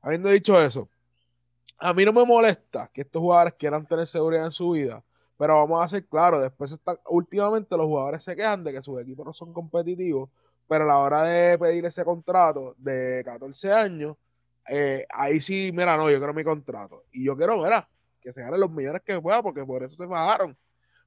Habiendo 0.03 0.31
dicho 0.31 0.61
eso, 0.61 0.89
a 1.79 1.93
mí 1.95 2.05
no 2.05 2.13
me 2.13 2.25
molesta 2.25 2.91
que 2.93 3.01
estos 3.01 3.21
jugadores 3.21 3.55
quieran 3.55 3.87
tener 3.87 4.07
seguridad 4.07 4.45
en 4.45 4.53
su 4.53 4.71
vida, 4.71 5.03
pero 5.37 5.55
vamos 5.55 5.83
a 5.83 5.89
ser 5.89 6.07
claros, 6.07 6.43
después 6.43 6.71
está, 6.71 7.01
últimamente 7.09 7.77
los 7.77 7.87
jugadores 7.87 8.23
se 8.23 8.37
quejan 8.37 8.63
de 8.63 8.73
que 8.73 8.83
sus 8.83 9.01
equipos 9.01 9.27
no 9.27 9.33
son 9.33 9.53
competitivos 9.53 10.29
pero 10.69 10.85
a 10.85 10.87
la 10.87 10.99
hora 10.99 11.23
de 11.25 11.59
pedir 11.59 11.85
ese 11.85 12.05
contrato 12.05 12.75
de 12.79 13.23
14 13.25 13.73
años, 13.73 14.17
eh, 14.69 15.07
ahí 15.11 15.41
sí, 15.41 15.71
mira, 15.75 15.97
no, 15.97 16.11
yo 16.11 16.19
quiero 16.19 16.35
mi 16.35 16.45
contrato. 16.45 17.05
Y 17.13 17.25
yo 17.25 17.37
quiero, 17.37 17.59
mira, 17.59 17.89
que 18.21 18.33
se 18.33 18.41
ganen 18.41 18.61
los 18.61 18.71
millones 18.71 19.03
que 19.05 19.21
pueda, 19.21 19.43
porque 19.43 19.65
por 19.65 19.83
eso 19.83 19.97
se 19.97 20.07
pagaron. 20.07 20.57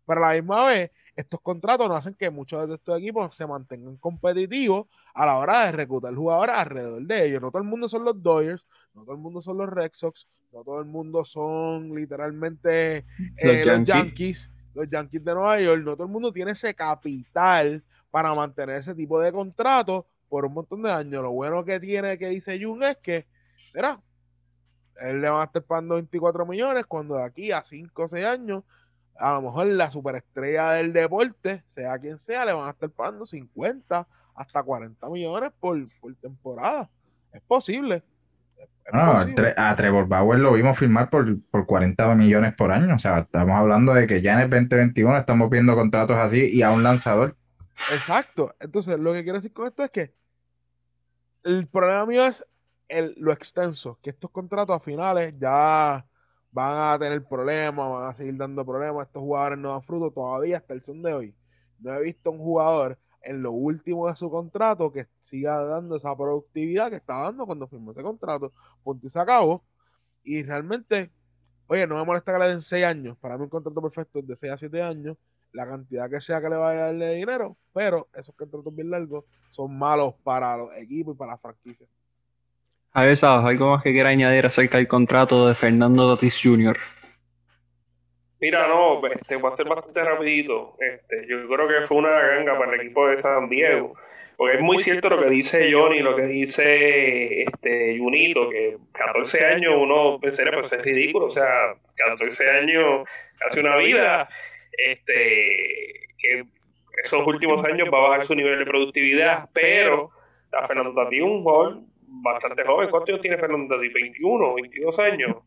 Pero 0.05 0.23
a 0.23 0.29
la 0.29 0.35
misma 0.35 0.65
vez, 0.67 0.91
estos 1.17 1.41
contratos 1.41 1.89
no 1.89 1.95
hacen 1.95 2.13
que 2.13 2.29
muchos 2.29 2.69
de 2.69 2.75
estos 2.75 2.99
equipos 2.99 3.35
se 3.35 3.47
mantengan 3.47 3.97
competitivos 3.97 4.85
a 5.15 5.25
la 5.25 5.37
hora 5.37 5.65
de 5.65 5.71
reclutar 5.71 6.13
jugadores 6.13 6.55
alrededor 6.55 7.01
de 7.01 7.25
ellos. 7.25 7.41
No 7.41 7.49
todo 7.49 7.63
el 7.63 7.67
mundo 7.67 7.89
son 7.89 8.05
los 8.05 8.21
Dodgers, 8.21 8.67
no 8.93 9.03
todo 9.03 9.15
el 9.15 9.21
mundo 9.21 9.41
son 9.41 9.57
los 9.57 9.67
Red 9.67 9.89
Sox, 9.93 10.27
no 10.53 10.63
todo 10.63 10.79
el 10.79 10.85
mundo 10.85 11.25
son 11.25 11.93
literalmente 11.95 13.03
eh, 13.37 13.65
los 13.65 13.83
Yankees, 13.83 14.49
los 14.75 14.87
Yankees 14.87 15.25
de 15.25 15.33
Nueva 15.33 15.59
York, 15.59 15.81
no 15.83 15.95
todo 15.95 16.05
el 16.05 16.13
mundo 16.13 16.31
tiene 16.31 16.51
ese 16.51 16.75
capital 16.75 17.83
para 18.11 18.33
mantener 18.35 18.75
ese 18.75 18.93
tipo 18.93 19.19
de 19.19 19.31
contrato 19.31 20.05
por 20.29 20.45
un 20.45 20.53
montón 20.53 20.83
de 20.83 20.91
años. 20.91 21.23
Lo 21.23 21.31
bueno 21.31 21.65
que 21.65 21.79
tiene 21.79 22.19
que 22.19 22.29
dice 22.29 22.63
Jun 22.63 22.83
es 22.83 22.97
que, 22.97 23.25
mira, 23.73 23.99
él 25.01 25.19
le 25.19 25.29
va 25.29 25.41
a 25.41 25.45
estar 25.45 25.63
pagando 25.63 25.95
24 25.95 26.45
millones 26.45 26.85
cuando 26.85 27.15
de 27.15 27.23
aquí 27.23 27.51
a 27.51 27.63
5 27.63 28.03
o 28.03 28.07
6 28.07 28.23
años, 28.23 28.63
a 29.19 29.33
lo 29.33 29.41
mejor 29.41 29.67
la 29.67 29.91
superestrella 29.91 30.71
del 30.71 30.93
deporte, 30.93 31.63
sea 31.67 31.97
quien 31.97 32.19
sea, 32.19 32.45
le 32.45 32.53
van 32.53 32.67
a 32.67 32.71
estar 32.71 32.89
pagando 32.89 33.25
50 33.25 34.07
hasta 34.35 34.63
40 34.63 35.09
millones 35.09 35.51
por, 35.59 35.77
temporada. 36.21 36.89
Es 37.31 37.41
posible. 37.41 38.03
a 38.91 39.75
Trevor 39.75 40.07
Bauer 40.07 40.39
lo 40.39 40.53
vimos 40.53 40.77
firmar 40.77 41.09
por, 41.09 41.41
por 41.49 41.65
40 41.65 42.15
millones 42.15 42.53
por 42.55 42.71
año. 42.71 42.95
O 42.95 42.99
sea, 42.99 43.19
estamos 43.19 43.55
hablando 43.55 43.93
de 43.93 44.07
que 44.07 44.21
ya 44.21 44.33
en 44.33 44.41
el 44.41 44.49
2021 44.49 45.17
estamos 45.17 45.49
viendo 45.49 45.75
contratos 45.75 46.17
así 46.17 46.49
y 46.51 46.61
a 46.61 46.71
un 46.71 46.83
lanzador 46.83 47.33
Exacto. 47.91 48.55
Entonces, 48.59 48.99
lo 48.99 49.13
que 49.13 49.23
quiero 49.23 49.39
decir 49.39 49.53
con 49.53 49.67
esto 49.67 49.83
es 49.83 49.91
que 49.91 50.13
el 51.43 51.67
problema 51.67 52.05
mío 52.05 52.25
es 52.25 52.45
el, 52.87 53.13
lo 53.17 53.31
extenso, 53.31 53.99
que 54.01 54.09
estos 54.09 54.31
contratos 54.31 54.75
a 54.75 54.79
finales 54.79 55.37
ya 55.39 56.05
van 56.51 56.93
a 56.93 56.99
tener 56.99 57.23
problemas, 57.23 57.89
van 57.89 58.05
a 58.05 58.15
seguir 58.15 58.37
dando 58.37 58.65
problemas. 58.65 59.07
Estos 59.07 59.21
jugadores 59.21 59.59
no 59.59 59.71
dan 59.71 59.83
fruto 59.83 60.11
todavía 60.11 60.57
hasta 60.57 60.73
el 60.73 60.83
son 60.83 61.01
de 61.01 61.13
hoy. 61.13 61.35
No 61.79 61.93
he 61.95 62.01
visto 62.01 62.31
un 62.31 62.39
jugador 62.39 62.97
en 63.21 63.41
lo 63.41 63.51
último 63.51 64.07
de 64.07 64.15
su 64.15 64.29
contrato 64.29 64.91
que 64.91 65.07
siga 65.19 65.61
dando 65.63 65.97
esa 65.97 66.15
productividad 66.15 66.89
que 66.89 66.95
está 66.97 67.23
dando 67.23 67.45
cuando 67.45 67.67
firmó 67.67 67.91
ese 67.91 68.01
contrato. 68.01 68.53
Punto 68.83 69.07
y 69.07 69.09
se 69.09 69.19
acabó. 69.19 69.63
Y 70.23 70.43
realmente, 70.43 71.09
oye, 71.67 71.85
no 71.87 71.95
me 71.95 72.05
molesta 72.05 72.33
que 72.33 72.39
le 72.39 72.47
den 72.49 72.61
6 72.61 72.85
años. 72.85 73.17
Para 73.17 73.37
mí 73.37 73.43
un 73.43 73.49
contrato 73.49 73.81
perfecto 73.81 74.19
es 74.19 74.27
de 74.27 74.35
6 74.35 74.53
a 74.53 74.57
7 74.57 74.81
años 74.81 75.17
la 75.53 75.67
cantidad 75.67 76.09
que 76.09 76.21
sea 76.21 76.41
que 76.41 76.49
le 76.49 76.55
vaya 76.55 76.81
a 76.81 76.85
darle 76.85 77.05
de 77.07 77.15
dinero, 77.15 77.57
pero 77.73 78.07
esos 78.13 78.35
contratos 78.35 78.75
bien 78.75 78.89
largos 78.89 79.25
son 79.51 79.77
malos 79.77 80.13
para 80.23 80.57
los 80.57 80.75
equipos 80.75 81.15
y 81.15 81.17
para 81.17 81.33
las 81.33 81.41
franquicias. 81.41 81.89
A 82.93 83.03
ver, 83.03 83.15
¿sabes? 83.15 83.45
¿Algo 83.45 83.71
más 83.71 83.83
que 83.83 83.91
quiera 83.91 84.09
añadir 84.09 84.45
acerca 84.45 84.77
del 84.77 84.87
contrato 84.87 85.47
de 85.47 85.55
Fernando 85.55 86.15
Tatis 86.15 86.41
Jr.? 86.43 86.77
Mira, 88.39 88.67
no, 88.67 89.05
este, 89.07 89.37
va 89.37 89.49
a 89.49 89.55
ser 89.55 89.67
bastante 89.67 90.03
rapidito. 90.03 90.75
Este, 90.79 91.25
yo 91.27 91.47
creo 91.47 91.67
que 91.67 91.87
fue 91.87 91.97
una 91.97 92.09
ganga 92.09 92.57
para 92.57 92.73
el 92.75 92.81
equipo 92.81 93.07
de 93.07 93.19
San 93.19 93.49
Diego. 93.49 93.95
Porque 94.37 94.57
es 94.57 94.61
muy 94.61 94.83
cierto 94.83 95.09
lo 95.09 95.19
que 95.19 95.29
dice 95.29 95.71
Johnny, 95.71 95.99
lo 95.99 96.15
que 96.15 96.27
dice 96.27 97.41
este 97.41 97.97
Junito, 97.97 98.47
que 98.49 98.77
14 98.91 99.45
años 99.45 99.73
uno 99.75 100.19
pensaría, 100.19 100.59
pues 100.59 100.71
es 100.71 100.81
ridículo, 100.83 101.25
o 101.25 101.31
sea, 101.31 101.73
14 101.95 102.47
años, 102.51 103.07
casi 103.39 103.59
una 103.59 103.77
vida, 103.77 104.29
este, 104.73 105.13
que 106.19 106.45
esos 107.03 107.25
últimos 107.25 107.63
años 107.65 107.89
va 107.91 107.97
a 107.97 108.09
bajar 108.09 108.27
su 108.27 108.35
nivel 108.35 108.59
de 108.59 108.65
productividad, 108.65 109.49
pero 109.53 110.11
a 110.51 110.67
Fernando 110.67 110.93
Tati 110.93 111.19
un 111.19 111.41
jugador 111.41 111.79
bastante 112.23 112.63
joven. 112.63 112.89
¿Cuántos 112.89 113.09
años 113.09 113.21
tiene 113.21 113.37
Fernando 113.37 113.75
Tati? 113.75 113.89
¿21, 113.89 114.55
22 114.55 114.99
años? 114.99 115.37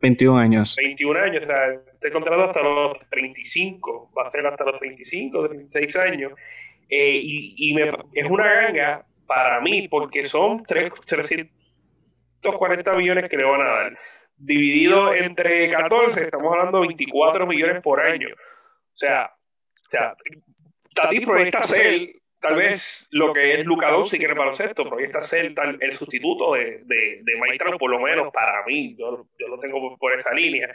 21 0.00 0.38
años. 0.38 0.76
21 0.76 1.18
años, 1.20 1.42
o 1.42 1.46
sea, 1.46 1.68
este 1.72 2.10
contrato 2.10 2.44
hasta 2.44 2.62
los 2.62 2.98
35, 3.10 4.12
va 4.16 4.22
a 4.22 4.30
ser 4.30 4.46
hasta 4.46 4.64
los 4.64 4.78
35, 4.78 5.48
36 5.48 5.96
años. 5.96 6.32
Eh, 6.88 7.20
y, 7.22 7.74
me, 7.74 7.92
es 8.14 8.28
una 8.28 8.44
ganga 8.52 9.06
para 9.26 9.60
mí, 9.60 9.86
porque 9.88 10.26
son 10.26 10.64
3, 10.64 10.92
340 11.06 12.96
millones 12.96 13.30
que 13.30 13.36
le 13.36 13.44
van 13.44 13.60
a 13.60 13.68
dar. 13.68 13.98
Dividido 14.36 15.14
entre 15.14 15.70
14, 15.70 16.24
estamos 16.24 16.50
hablando 16.52 16.80
de 16.80 16.88
24 16.88 17.46
millones 17.46 17.82
por 17.82 18.00
año. 18.00 18.28
O 18.28 18.96
sea, 18.96 19.26
o 19.26 19.90
sea 19.90 20.16
Tati 20.94 21.20
proyecta 21.20 21.62
ser 21.62 22.19
tal 22.40 22.56
vez 22.56 23.06
lo 23.10 23.32
que 23.32 23.54
es 23.54 23.64
Luca 23.64 23.90
Doncic 23.90 24.22
en 24.22 24.30
el 24.30 24.38
baloncesto, 24.38 24.84
ser 25.22 25.54
tal, 25.54 25.78
el 25.80 25.92
sustituto 25.92 26.54
de, 26.54 26.82
de, 26.84 27.20
de 27.22 27.76
por 27.78 27.90
lo 27.90 28.00
menos 28.00 28.32
para 28.32 28.64
mí. 28.66 28.96
Yo, 28.98 29.26
yo 29.38 29.48
lo 29.48 29.58
tengo 29.58 29.96
por 29.98 30.14
esa 30.14 30.32
línea. 30.34 30.74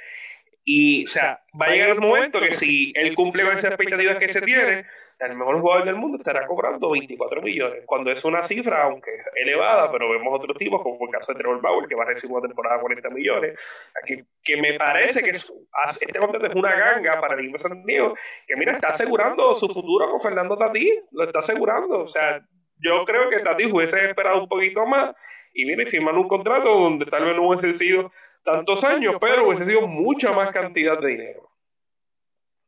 Y, 0.63 1.05
o 1.05 1.07
sea, 1.07 1.41
va 1.59 1.67
a 1.67 1.69
llegar 1.69 1.89
el 1.89 2.01
momento 2.01 2.39
que 2.39 2.53
si 2.53 2.91
él 2.95 3.13
cumple 3.15 3.43
con 3.43 3.57
esas 3.57 3.71
expectativas 3.71 4.17
que 4.17 4.33
se 4.33 4.41
tiene, 4.41 4.85
el 5.19 5.35
mejor 5.35 5.61
jugador 5.61 5.85
del 5.85 5.95
mundo 5.95 6.17
estará 6.17 6.45
cobrando 6.45 6.91
24 6.91 7.41
millones, 7.41 7.83
cuando 7.85 8.11
es 8.11 8.23
una 8.25 8.43
cifra, 8.43 8.83
aunque 8.83 9.11
elevada, 9.35 9.91
pero 9.91 10.09
vemos 10.09 10.33
otros 10.33 10.57
tipos, 10.57 10.81
como 10.81 10.97
el 11.05 11.11
caso 11.11 11.31
de 11.31 11.39
Trevor 11.39 11.61
Bauer, 11.61 11.87
que 11.87 11.95
va 11.95 12.03
a 12.03 12.07
recibir 12.07 12.35
una 12.35 12.47
temporada 12.47 12.75
de 12.75 12.81
40 12.81 13.09
millones, 13.11 13.59
aquí, 14.01 14.23
que 14.43 14.61
me 14.61 14.73
parece 14.73 15.23
que 15.23 15.31
este 15.31 16.19
contrato 16.19 16.47
es 16.47 16.55
una 16.55 16.75
ganga 16.75 17.21
para 17.21 17.35
el 17.35 17.41
equipo 17.41 17.59
San 17.59 17.83
Diego, 17.85 18.15
que 18.47 18.55
mira, 18.57 18.73
está 18.73 18.89
asegurando 18.89 19.55
su 19.55 19.67
futuro 19.69 20.09
con 20.11 20.21
Fernando 20.21 20.57
Tatí, 20.57 20.91
lo 21.11 21.23
está 21.23 21.39
asegurando, 21.39 21.99
o 21.99 22.07
sea, 22.07 22.41
yo 22.77 23.05
creo 23.05 23.29
que 23.29 23.39
Tatí 23.39 23.71
hubiese 23.71 24.09
esperado 24.09 24.41
un 24.41 24.49
poquito 24.49 24.85
más, 24.85 25.15
y 25.53 25.65
viene 25.65 25.83
y 25.83 25.85
firman 25.85 26.17
un 26.17 26.27
contrato 26.27 26.67
donde 26.67 27.05
tal 27.05 27.25
vez 27.25 27.35
no 27.35 27.47
hubiese 27.47 27.73
sido 27.75 28.11
tantos 28.43 28.83
años, 28.83 29.15
pero 29.19 29.47
hubiese 29.47 29.65
sido 29.65 29.87
mucha 29.87 30.33
más 30.33 30.51
cantidad 30.51 30.99
de 30.99 31.07
dinero. 31.07 31.44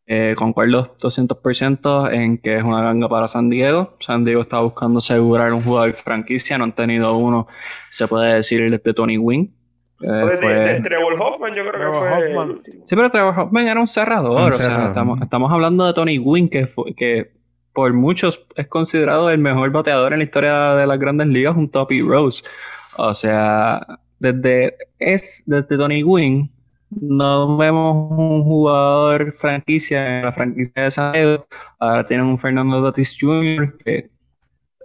Eh, 0.10 0.36
concuerdo 0.38 0.96
200% 1.02 2.14
en 2.14 2.38
que 2.38 2.56
es 2.56 2.64
una 2.64 2.82
ganga 2.82 3.10
para 3.10 3.28
San 3.28 3.50
Diego. 3.50 3.94
San 4.00 4.24
Diego 4.24 4.42
está 4.42 4.60
buscando 4.60 5.00
asegurar 5.00 5.52
un 5.52 5.64
jugador 5.64 5.94
franquicia, 5.96 6.58
no 6.58 6.64
han 6.64 6.72
tenido 6.72 7.18
uno, 7.18 7.48
se 7.90 8.08
puede 8.08 8.36
decir, 8.36 8.72
de 8.72 8.94
Tony 8.94 9.18
Wynn. 9.18 9.52
Eh, 10.00 10.22
pues 10.22 10.40
de, 10.40 10.82
Trevor 10.82 11.14
Hoffman, 11.20 11.54
yo 11.56 11.70
creo 11.70 11.92
que 11.92 12.34
fue. 12.34 12.74
Sí, 12.86 12.96
pero 12.96 13.10
Trevor 13.12 13.38
Hoffman 13.38 13.68
era 13.68 13.82
un 13.82 13.88
cerrador. 13.88 14.54
o 14.54 14.58
sea, 14.58 14.88
estamos, 14.88 15.22
estamos, 15.22 15.52
hablando 15.52 15.86
de 15.86 15.94
Tony 15.94 16.20
Wynn, 16.20 16.48
que, 16.48 16.70
que 16.96 17.32
por 17.74 17.92
muchos 17.92 18.46
es 18.56 18.68
considerado 18.68 19.30
el 19.30 19.40
mejor 19.40 19.72
bateador 19.72 20.14
en 20.14 20.20
la 20.20 20.26
historia 20.26 20.74
de 20.76 20.88
las 20.88 21.00
grandes 21.00 21.28
ligas 21.28 21.54
junto 21.54 21.82
a 21.82 21.88
Pete 21.88 22.06
Rose. 22.08 22.44
O 22.96 23.14
sea, 23.14 23.86
desde, 24.20 24.78
es, 25.00 25.44
desde 25.46 25.78
Tony 25.78 26.02
Wynn 26.02 26.50
no 26.90 27.58
vemos 27.58 28.12
un 28.12 28.44
jugador 28.44 29.32
franquicia 29.34 30.20
en 30.20 30.26
la 30.26 30.32
franquicia 30.32 30.84
de 30.84 30.92
San 30.92 31.14
Diego. 31.14 31.48
Ahora 31.80 32.06
tienen 32.06 32.26
un 32.26 32.40
Fernando 32.40 32.84
Tatis 32.84 33.18
Jr. 33.20 33.78
que 33.84 34.10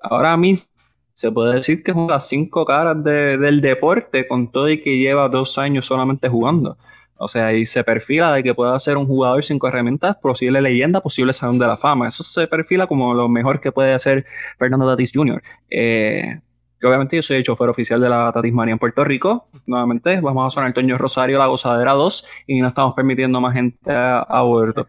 ahora 0.02 0.36
mismo 0.36 0.66
se 1.14 1.30
puede 1.30 1.56
decir 1.56 1.82
que 1.82 1.92
es 1.92 1.96
una 1.96 2.06
de 2.06 2.12
las 2.14 2.28
cinco 2.28 2.64
caras 2.64 3.02
del 3.04 3.60
deporte 3.60 4.26
con 4.26 4.50
todo 4.50 4.68
y 4.68 4.82
que 4.82 4.98
lleva 4.98 5.28
dos 5.28 5.58
años 5.58 5.86
solamente 5.86 6.28
jugando. 6.28 6.76
O 7.16 7.28
sea, 7.28 7.52
y 7.52 7.66
se 7.66 7.84
perfila 7.84 8.32
de 8.34 8.42
que 8.42 8.54
pueda 8.54 8.78
ser 8.80 8.96
un 8.96 9.06
jugador 9.06 9.44
sin 9.44 9.60
herramientas, 9.62 10.16
posible 10.16 10.60
leyenda, 10.60 11.00
posible 11.00 11.32
salón 11.32 11.58
de 11.58 11.66
la 11.68 11.76
fama. 11.76 12.08
Eso 12.08 12.24
se 12.24 12.48
perfila 12.48 12.88
como 12.88 13.14
lo 13.14 13.28
mejor 13.28 13.60
que 13.60 13.70
puede 13.70 13.94
hacer 13.94 14.26
Fernando 14.58 14.90
Tatis 14.90 15.12
Jr. 15.14 15.40
Eh, 15.70 16.40
obviamente 16.86 17.16
yo 17.16 17.22
soy 17.22 17.38
el 17.38 17.42
chofer 17.42 17.68
oficial 17.68 18.00
de 18.00 18.08
la 18.08 18.32
Tatismania 18.32 18.72
en 18.72 18.78
Puerto 18.78 19.04
Rico. 19.04 19.48
Nuevamente, 19.66 20.20
vamos 20.20 20.46
a 20.46 20.54
sonar 20.54 20.72
Toño 20.72 20.98
Rosario, 20.98 21.38
La 21.38 21.46
Gozadera 21.46 21.92
2, 21.92 22.26
y 22.46 22.60
no 22.60 22.68
estamos 22.68 22.94
permitiendo 22.94 23.40
más 23.40 23.54
gente 23.54 23.92
a, 23.92 24.42
bordo. 24.42 24.86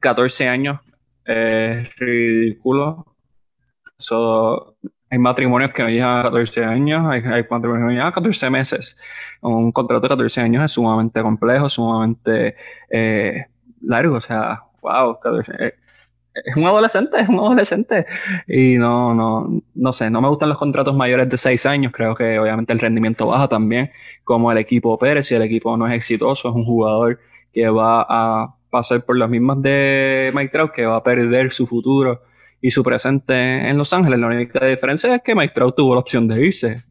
14 0.00 0.44
eh, 0.44 0.48
años, 0.48 0.80
es 1.24 1.94
ridículo. 1.96 3.06
hay 5.10 5.18
matrimonios 5.18 5.72
que 5.72 5.82
no 5.82 5.88
llegan 5.88 6.18
a 6.18 6.22
14 6.22 6.64
años, 6.64 7.06
hay, 7.06 7.22
matrimonios 7.22 7.78
que 7.78 7.84
no 7.84 7.90
llegan 7.90 8.06
a 8.06 8.12
14 8.12 8.50
meses. 8.50 9.00
Un 9.42 9.72
contrato 9.72 10.02
de 10.02 10.08
14 10.08 10.40
años 10.40 10.64
es 10.64 10.72
sumamente 10.72 11.22
complejo, 11.22 11.68
sumamente 11.68 12.56
eh, 12.90 13.44
largo, 13.82 14.16
o 14.16 14.20
sea, 14.20 14.60
wow, 14.80 15.18
14, 15.20 15.74
es 16.34 16.56
un 16.56 16.66
adolescente, 16.66 17.20
es 17.20 17.28
un 17.28 17.38
adolescente. 17.38 18.06
Y 18.46 18.76
no, 18.78 19.14
no, 19.14 19.60
no 19.74 19.92
sé, 19.92 20.10
no 20.10 20.20
me 20.20 20.28
gustan 20.28 20.48
los 20.48 20.58
contratos 20.58 20.94
mayores 20.94 21.28
de 21.28 21.36
seis 21.36 21.66
años. 21.66 21.92
Creo 21.92 22.14
que 22.14 22.38
obviamente 22.38 22.72
el 22.72 22.78
rendimiento 22.78 23.26
baja 23.26 23.48
también, 23.48 23.90
como 24.24 24.50
el 24.50 24.58
equipo 24.58 24.98
Pérez. 24.98 25.26
Si 25.26 25.34
el 25.34 25.42
equipo 25.42 25.76
no 25.76 25.86
es 25.86 25.94
exitoso, 25.94 26.48
es 26.48 26.54
un 26.54 26.64
jugador 26.64 27.18
que 27.52 27.68
va 27.68 28.06
a 28.08 28.54
pasar 28.70 29.04
por 29.04 29.18
las 29.18 29.28
mismas 29.28 29.60
de 29.62 30.32
Mike 30.34 30.50
Trout, 30.50 30.72
que 30.72 30.86
va 30.86 30.96
a 30.96 31.02
perder 31.02 31.52
su 31.52 31.66
futuro 31.66 32.22
y 32.60 32.70
su 32.70 32.82
presente 32.82 33.68
en 33.68 33.76
Los 33.76 33.92
Ángeles. 33.92 34.18
La 34.18 34.28
única 34.28 34.64
diferencia 34.64 35.14
es 35.14 35.22
que 35.22 35.34
Mike 35.34 35.52
Trout 35.54 35.76
tuvo 35.76 35.94
la 35.94 36.00
opción 36.00 36.26
de 36.28 36.46
irse. 36.46 36.82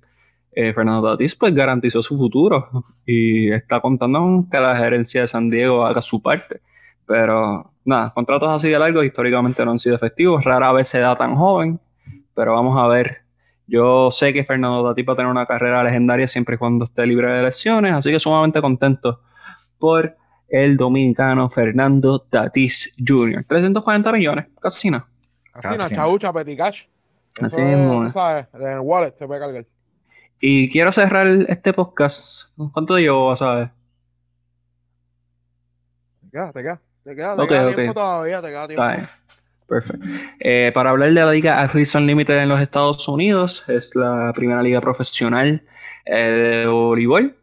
Eh, 0.53 0.73
Fernando 0.73 1.09
Tatis 1.09 1.34
pues 1.35 1.55
garantizó 1.55 2.03
su 2.03 2.18
futuro 2.18 2.68
y 3.05 3.49
está 3.51 3.80
contando 3.80 4.19
con 4.19 4.49
que 4.49 4.59
la 4.59 4.76
gerencia 4.76 5.22
de 5.22 5.27
San 5.27 5.49
Diego 5.49 5.85
haga 5.85 6.01
su 6.01 6.22
parte. 6.22 6.59
Pero 7.11 7.69
nada, 7.83 8.09
contratos 8.11 8.49
así 8.49 8.69
de 8.69 8.79
largos 8.79 9.03
históricamente 9.03 9.65
no 9.65 9.71
han 9.71 9.79
sido 9.79 9.97
efectivos. 9.97 10.45
Rara 10.45 10.71
vez 10.71 10.88
se 10.88 10.99
da 10.99 11.13
tan 11.13 11.35
joven, 11.35 11.77
pero 12.33 12.53
vamos 12.53 12.77
a 12.77 12.88
ver. 12.88 13.17
Yo 13.67 14.09
sé 14.11 14.31
que 14.31 14.45
Fernando 14.45 14.88
Tatis 14.88 15.05
va 15.07 15.11
a 15.11 15.15
tener 15.17 15.29
una 15.29 15.45
carrera 15.45 15.83
legendaria 15.83 16.25
siempre 16.25 16.55
y 16.55 16.57
cuando 16.57 16.85
esté 16.85 17.05
libre 17.05 17.33
de 17.33 17.43
lesiones, 17.43 17.91
así 17.91 18.11
que 18.11 18.19
sumamente 18.19 18.61
contento 18.61 19.19
por 19.77 20.15
el 20.47 20.77
dominicano 20.77 21.49
Fernando 21.49 22.19
Tatis 22.19 22.93
Jr. 23.05 23.43
340 23.45 24.11
millones, 24.13 24.45
casi 24.61 24.89
nada. 24.89 25.05
Casi 25.51 25.77
nada, 25.77 25.89
chaucha, 25.89 26.31
peticash. 26.31 26.83
Así 27.41 27.59
mismo. 27.59 28.09
sabes, 28.09 28.47
en 28.53 28.69
el 28.69 28.79
wallet 28.79 29.17
se 29.17 29.27
puede 29.27 29.41
cargar. 29.41 29.65
Y 30.39 30.69
quiero 30.71 30.93
cerrar 30.93 31.27
este 31.49 31.73
podcast. 31.73 32.55
¿Cuánto 32.71 32.97
llevo, 32.97 33.35
sabes? 33.35 33.69
Te 36.21 36.29
queda, 36.31 36.51
te 36.53 36.61
queda. 36.61 36.81
Te 37.03 37.15
queda, 37.15 37.36
tiempo 37.76 37.94
todavía, 37.94 38.41
te 38.41 38.48
queda 38.48 38.68
tiempo. 38.68 38.84
Perfecto. 39.68 40.06
Eh, 40.40 40.72
para 40.73 40.90
hablar 40.90 41.10
de 41.10 41.15
la 41.15 41.32
liga 41.32 41.61
Athletes 41.61 41.95
Unlimited 41.95 42.38
en 42.44 42.49
los 42.49 42.60
Estados 42.60 43.07
Unidos, 43.07 43.68
es 43.69 43.95
la 43.95 44.34
primera 44.36 44.61
liga 44.61 44.82
profesional 44.82 45.61
eh, 46.06 46.15
de 46.15 46.68
voleibol 46.68 47.36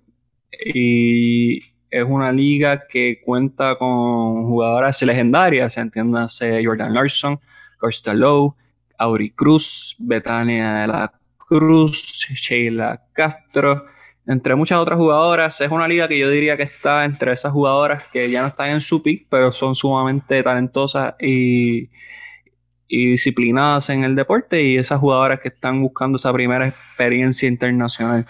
y 0.52 1.58
es 1.90 2.04
una 2.06 2.30
liga 2.30 2.86
que 2.86 3.20
cuenta 3.24 3.76
con 3.76 4.44
jugadoras 4.46 5.00
legendarias, 5.02 5.78
entiéndase 5.78 6.62
Jordan 6.64 6.92
Larson, 6.92 7.40
Costa 7.78 8.12
Lowe, 8.12 8.54
Auri 8.98 9.30
Cruz, 9.30 9.96
Betania 9.98 10.72
de 10.74 10.86
la 10.86 11.12
Cruz, 11.38 12.26
Sheila 12.34 13.00
Castro, 13.12 13.86
entre 14.28 14.54
muchas 14.54 14.78
otras 14.78 14.98
jugadoras. 14.98 15.60
Es 15.60 15.70
una 15.70 15.88
liga 15.88 16.06
que 16.06 16.18
yo 16.18 16.30
diría 16.30 16.56
que 16.56 16.62
está 16.62 17.04
entre 17.04 17.32
esas 17.32 17.50
jugadoras 17.50 18.04
que 18.12 18.30
ya 18.30 18.42
no 18.42 18.48
están 18.48 18.68
en 18.68 18.80
su 18.80 19.02
pick, 19.02 19.26
pero 19.28 19.50
son 19.50 19.74
sumamente 19.74 20.42
talentosas 20.42 21.14
y, 21.18 21.88
disciplinadas 22.88 23.90
en 23.90 24.04
el 24.04 24.14
deporte 24.14 24.62
y 24.62 24.78
esas 24.78 25.00
jugadoras 25.00 25.40
que 25.40 25.48
están 25.48 25.82
buscando 25.82 26.16
esa 26.16 26.32
primera 26.32 26.68
experiencia 26.68 27.48
internacional. 27.48 28.26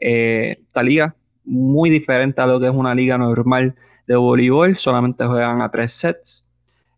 Eh, 0.00 0.56
esta 0.60 0.82
liga, 0.82 1.14
muy 1.44 1.90
diferente 1.90 2.40
a 2.40 2.46
lo 2.46 2.58
que 2.58 2.66
es 2.66 2.74
una 2.74 2.94
liga 2.94 3.16
normal 3.18 3.74
de 4.06 4.16
voleibol, 4.16 4.76
solamente 4.76 5.24
juegan 5.26 5.60
a 5.60 5.70
tres 5.70 5.92
sets. 5.92 6.52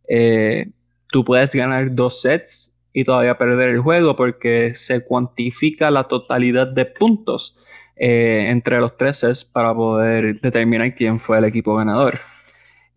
Eh, 0.09 0.71
tú 1.09 1.25
puedes 1.25 1.53
ganar 1.53 1.93
dos 1.95 2.23
sets 2.23 2.73
y 2.93 3.05
todavía 3.05 3.39
perder 3.39 3.71
el 3.71 3.81
juego 3.81 4.15
porque 4.17 4.73
se 4.75 5.05
cuantifica 5.05 5.91
la 5.91 6.05
totalidad 6.05 6.69
de 6.69 6.87
puntos 6.87 7.61
eh, 7.99 8.49
entre 8.51 8.79
los 8.79 8.95
tres 8.97 9.19
sets 9.19 9.45
para 9.45 9.75
poder 9.75 10.39
determinar 10.41 10.95
quién 10.95 11.19
fue 11.19 11.39
el 11.39 11.45
equipo 11.47 11.75
ganador. 11.77 12.21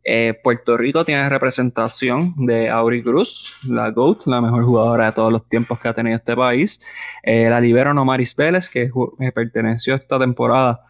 Eh, 0.03 0.33
Puerto 0.43 0.75
Rico 0.75 1.05
tiene 1.05 1.29
representación 1.29 2.33
de 2.35 2.69
Auri 2.69 3.01
Cruz, 3.01 3.53
la 3.65 3.91
GOAT, 3.91 4.25
la 4.25 4.41
mejor 4.41 4.65
jugadora 4.65 5.05
de 5.05 5.11
todos 5.13 5.31
los 5.31 5.47
tiempos 5.47 5.79
que 5.79 5.87
ha 5.87 5.93
tenido 5.93 6.17
este 6.17 6.35
país. 6.35 6.81
Eh, 7.23 7.49
la 7.49 7.61
libero 7.61 7.93
Nomaris 7.93 8.35
Vélez, 8.35 8.69
que 8.69 8.89
perteneció 9.33 9.95
esta 9.95 10.19
temporada 10.19 10.81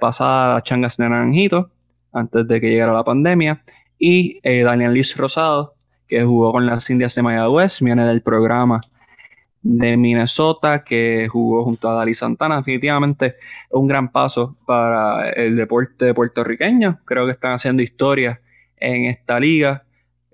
pasada 0.00 0.56
a 0.56 0.62
Changas 0.62 0.96
de 0.96 1.08
Naranjito, 1.08 1.70
antes 2.12 2.46
de 2.46 2.60
que 2.60 2.70
llegara 2.70 2.92
la 2.92 3.04
pandemia. 3.04 3.62
Y 3.98 4.40
Daniel 4.62 4.94
Liz 4.94 5.16
Rosado, 5.16 5.74
que 6.08 6.22
jugó 6.22 6.52
con 6.52 6.64
las 6.64 6.88
Indias 6.90 7.14
de 7.14 7.22
Mayagüez, 7.22 7.80
viene 7.80 8.06
del 8.06 8.22
programa 8.22 8.80
de 9.64 9.96
Minnesota, 9.96 10.84
que 10.84 11.26
jugó 11.28 11.64
junto 11.64 11.88
a 11.88 11.94
Dali 11.94 12.14
Santana. 12.14 12.58
Definitivamente 12.58 13.36
un 13.70 13.88
gran 13.88 14.12
paso 14.12 14.56
para 14.66 15.30
el 15.30 15.56
deporte 15.56 16.12
puertorriqueño. 16.12 17.00
Creo 17.04 17.24
que 17.24 17.32
están 17.32 17.52
haciendo 17.52 17.82
historia 17.82 18.38
en 18.76 19.06
esta 19.06 19.40
liga. 19.40 19.82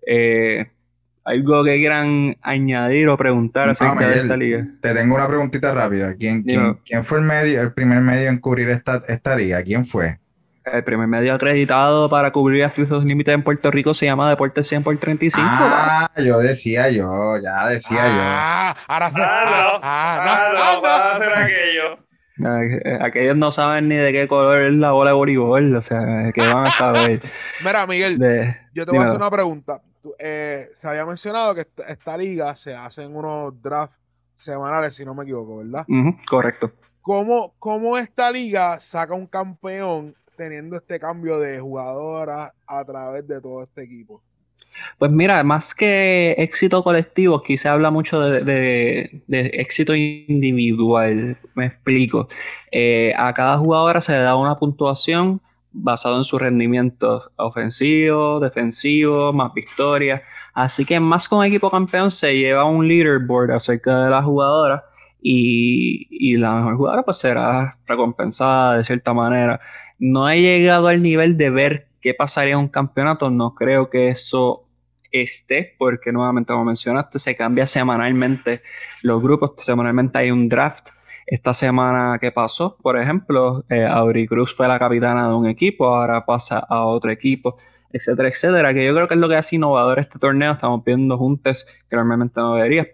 Eh, 0.05 0.66
¿Algo 1.24 1.62
que 1.62 1.77
quieran 1.77 2.36
añadir 2.43 3.09
o 3.09 3.16
preguntar 3.16 3.69
acerca 3.69 4.09
de 4.09 4.20
esta 4.20 4.36
liga? 4.36 4.66
Te 4.81 4.93
tengo 4.94 5.15
una 5.15 5.28
preguntita 5.28 5.73
rápida. 5.73 6.15
¿Quién, 6.16 6.43
quién, 6.43 7.05
fue 7.05 7.19
el 7.19 7.24
medio, 7.24 7.62
el 7.62 7.73
primer 7.73 8.01
medio 8.01 8.31
en 8.31 8.39
cubrir 8.39 8.69
esta, 8.70 9.02
esta 9.07 9.36
liga? 9.36 9.62
¿Quién 9.62 9.85
fue? 9.85 10.19
El 10.65 10.85
primer 10.85 11.07
medio 11.07 11.32
acreditado 11.32 12.11
para 12.11 12.32
cubrir 12.32 12.65
accesos 12.65 13.05
límites 13.05 13.35
en 13.35 13.43
Puerto 13.43 13.70
Rico 13.70 13.95
se 13.95 14.07
llama 14.07 14.28
Deportes 14.28 14.69
100 14.69 14.82
por 14.82 14.97
35. 14.99 15.47
Ah, 15.51 16.11
yo 16.19 16.39
decía 16.39 16.91
yo, 16.91 17.39
ya 17.43 17.66
decía 17.66 18.03
ah, 18.03 18.74
yo. 18.77 18.93
Ahora 18.93 19.07
ah, 19.07 19.11
ah, 19.16 19.51
no, 19.51 19.81
ah, 19.82 20.81
no, 20.82 20.87
a 20.87 21.16
hacer 21.16 21.32
aquello. 21.32 23.03
Aquellos 23.03 23.37
no 23.37 23.51
saben 23.51 23.89
ni 23.89 23.97
de 23.97 24.12
qué 24.12 24.28
color 24.28 24.62
es 24.65 24.74
la 24.74 24.93
bola 24.93 25.11
de 25.11 25.16
voleibol, 25.16 25.77
o 25.77 25.82
sea, 25.82 26.31
¿qué 26.35 26.47
van 26.47 26.66
a 26.66 26.70
saber? 26.70 27.23
Mira, 27.65 27.87
Miguel, 27.87 28.19
yo 28.74 28.85
te 28.85 28.93
voy 28.93 29.01
a 29.01 29.05
hacer 29.05 29.16
una 29.16 29.31
pregunta. 29.31 29.81
Eh, 30.19 30.69
se 30.74 30.89
había 30.89 31.07
mencionado 31.07 31.55
que 31.55 31.66
esta, 31.89 32.16
liga 32.19 32.55
se 32.57 32.74
hacen 32.74 33.15
unos 33.15 33.61
drafts 33.62 33.99
semanales, 34.37 34.95
si 34.95 35.05
no 35.07 35.15
me 35.15 35.24
equivoco, 35.24 35.59
¿verdad? 35.59 35.87
correcto. 36.28 36.70
¿Cómo, 37.03 37.55
¿Cómo 37.59 37.97
esta 37.97 38.31
liga 38.31 38.78
saca 38.78 39.15
un 39.15 39.27
campeón 39.27 40.15
teniendo 40.41 40.77
este 40.77 40.99
cambio 40.99 41.39
de 41.39 41.61
jugadora 41.61 42.55
a 42.67 42.83
través 42.87 43.29
de 43.29 43.43
todo 43.43 43.62
este 43.62 43.83
equipo? 43.83 44.23
Pues 44.97 45.11
mira, 45.11 45.45
más 45.45 45.75
que 45.75 46.33
éxito 46.39 46.83
colectivo, 46.83 47.37
aquí 47.37 47.59
se 47.59 47.69
habla 47.69 47.91
mucho 47.91 48.19
de, 48.21 49.23
éxito 49.29 49.95
individual. 49.95 51.37
Me 51.55 51.67
explico. 51.67 52.29
Eh, 52.73 53.12
a 53.19 53.35
cada 53.35 53.59
jugadora 53.59 54.01
se 54.01 54.12
le 54.12 54.21
da 54.21 54.35
una 54.35 54.55
puntuación 54.57 55.43
basada 55.73 56.17
en 56.17 56.25
su 56.25 56.39
rendimiento 56.39 57.31
ofensivo, 57.37 58.41
defensivo, 58.41 59.35
más 59.35 59.53
victorias. 59.53 60.23
Así 60.55 60.87
que 60.87 60.99
más 61.01 61.29
con 61.29 61.45
equipo 61.45 61.71
campeón 61.71 62.11
se 62.11 62.35
lleva 62.35 62.65
un 62.65 62.89
leaderboard 62.89 63.53
acerca 63.53 64.05
de 64.05 64.11
la 64.11 64.23
jugadora 64.23 64.85
y, 65.21 66.07
y 66.11 66.39
la 66.39 66.55
mejor 66.55 66.77
jugadora 66.77 67.03
pues 67.03 67.19
será 67.19 67.77
recompensada 67.87 68.79
de 68.79 68.85
cierta 68.85 69.12
manera. 69.12 69.61
No 70.01 70.29
he 70.29 70.41
llegado 70.41 70.89
al 70.89 71.03
nivel 71.03 71.37
de 71.37 71.51
ver 71.51 71.87
qué 72.01 72.15
pasaría 72.15 72.55
en 72.55 72.61
un 72.61 72.69
campeonato, 72.69 73.31
no 73.31 73.55
creo 73.55 73.91
que 73.91 74.09
eso 74.09 74.63
esté, 75.13 75.75
porque 75.79 76.11
nuevamente, 76.11 76.53
como 76.53 76.65
mencionaste, 76.65 77.19
se 77.19 77.37
cambia 77.37 77.67
semanalmente 77.67 78.63
los 79.03 79.23
grupos, 79.23 79.53
semanalmente 79.59 80.19
hay 80.19 80.31
un 80.31 80.49
draft. 80.49 80.89
Esta 81.27 81.53
semana 81.53 82.19
que 82.19 82.33
pasó, 82.33 82.77
por 82.83 82.99
ejemplo, 82.99 83.65
eh, 83.69 83.85
Auri 83.85 84.27
Cruz 84.27 84.55
fue 84.55 84.67
la 84.67 84.79
capitana 84.79 85.29
de 85.29 85.35
un 85.35 85.47
equipo, 85.47 85.87
ahora 85.87 86.25
pasa 86.25 86.59
a 86.59 86.85
otro 86.85 87.11
equipo 87.11 87.59
etcétera, 87.93 88.29
etcétera, 88.29 88.75
que 88.75 88.85
yo 88.85 88.95
creo 88.95 89.09
que 89.09 89.15
es 89.15 89.21
lo 89.21 89.29
que 89.29 89.37
hace 89.37 89.57
innovador 89.57 89.99
este 89.99 90.19
torneo. 90.19 90.53
Estamos 90.53 90.85
viendo 90.85 91.17
juntos 91.19 91.67
que 91.89 91.97
normalmente 91.97 92.41
no 92.41 92.55
verías. 92.55 92.87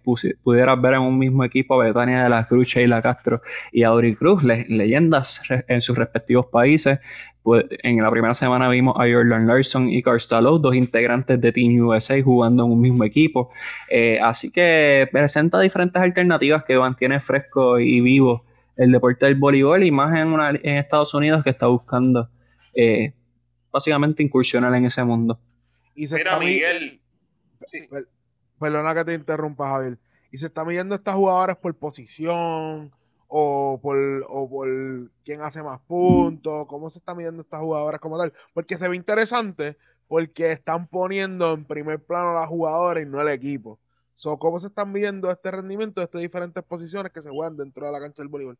Pudieras 0.42 0.80
ver 0.80 0.94
en 0.94 1.00
un 1.00 1.18
mismo 1.18 1.44
equipo 1.44 1.80
a 1.80 1.84
Betania 1.84 2.22
de 2.22 2.28
la 2.28 2.46
Cruz, 2.46 2.76
y 2.76 2.86
la 2.86 3.02
Castro 3.02 3.40
y 3.72 3.82
Auri 3.82 4.14
Cruz, 4.14 4.42
leyendas 4.42 5.42
en 5.68 5.80
sus 5.80 5.96
respectivos 5.96 6.46
países. 6.46 7.00
Pues, 7.42 7.64
en 7.84 8.02
la 8.02 8.10
primera 8.10 8.34
semana 8.34 8.68
vimos 8.68 8.96
a 8.96 9.02
Jordan 9.02 9.46
Larson 9.46 9.88
y 9.88 10.02
Carl 10.02 10.20
dos 10.60 10.74
integrantes 10.74 11.40
de 11.40 11.52
Team 11.52 11.78
USA 11.78 12.20
jugando 12.20 12.64
en 12.64 12.72
un 12.72 12.80
mismo 12.80 13.04
equipo. 13.04 13.52
Eh, 13.88 14.18
así 14.20 14.50
que 14.50 15.08
presenta 15.12 15.60
diferentes 15.60 16.02
alternativas 16.02 16.64
que 16.64 16.76
mantiene 16.76 17.20
fresco 17.20 17.78
y 17.78 18.00
vivo 18.00 18.42
el 18.76 18.90
deporte 18.90 19.26
del 19.26 19.36
voleibol 19.36 19.84
y 19.84 19.90
más 19.92 20.12
en, 20.16 20.34
en 20.62 20.76
Estados 20.78 21.14
Unidos 21.14 21.44
que 21.44 21.50
está 21.50 21.66
buscando 21.66 22.28
eh, 22.74 23.12
básicamente 23.76 24.22
incursionar 24.22 24.74
en 24.74 24.86
ese 24.86 25.04
mundo. 25.04 25.38
Y 25.94 26.06
se 26.06 26.16
está 26.16 26.38
Miguel. 26.38 27.00
Perdona 28.58 28.94
que 28.94 29.04
te 29.04 29.14
interrumpa, 29.14 29.70
Javier. 29.70 29.98
Y 30.32 30.38
se 30.38 30.46
está 30.46 30.64
midiendo 30.64 30.94
estas 30.94 31.14
jugadoras 31.14 31.56
por 31.56 31.74
posición 31.74 32.90
o 33.28 33.78
por, 33.82 33.98
o 34.28 34.48
por 34.48 34.68
quién 35.24 35.42
hace 35.42 35.62
más 35.62 35.80
puntos, 35.80 36.66
cómo 36.66 36.88
se 36.90 36.98
está 36.98 37.14
midiendo 37.14 37.42
estas 37.42 37.60
jugadoras 37.60 38.00
como 38.00 38.18
tal. 38.18 38.32
Porque 38.54 38.76
se 38.76 38.88
ve 38.88 38.96
interesante 38.96 39.76
porque 40.08 40.52
están 40.52 40.86
poniendo 40.86 41.52
en 41.52 41.64
primer 41.64 42.02
plano 42.02 42.30
a 42.30 42.40
las 42.40 42.48
jugadoras 42.48 43.02
y 43.02 43.06
no 43.06 43.20
el 43.20 43.28
equipo. 43.28 43.78
So, 44.14 44.38
¿Cómo 44.38 44.58
se 44.58 44.68
están 44.68 44.90
midiendo 44.92 45.30
este 45.30 45.50
rendimiento 45.50 46.00
de 46.00 46.06
estas 46.06 46.22
diferentes 46.22 46.64
posiciones 46.64 47.12
que 47.12 47.20
se 47.20 47.28
juegan 47.28 47.56
dentro 47.56 47.84
de 47.84 47.92
la 47.92 48.00
cancha 48.00 48.22
del 48.22 48.28
voleibol? 48.28 48.58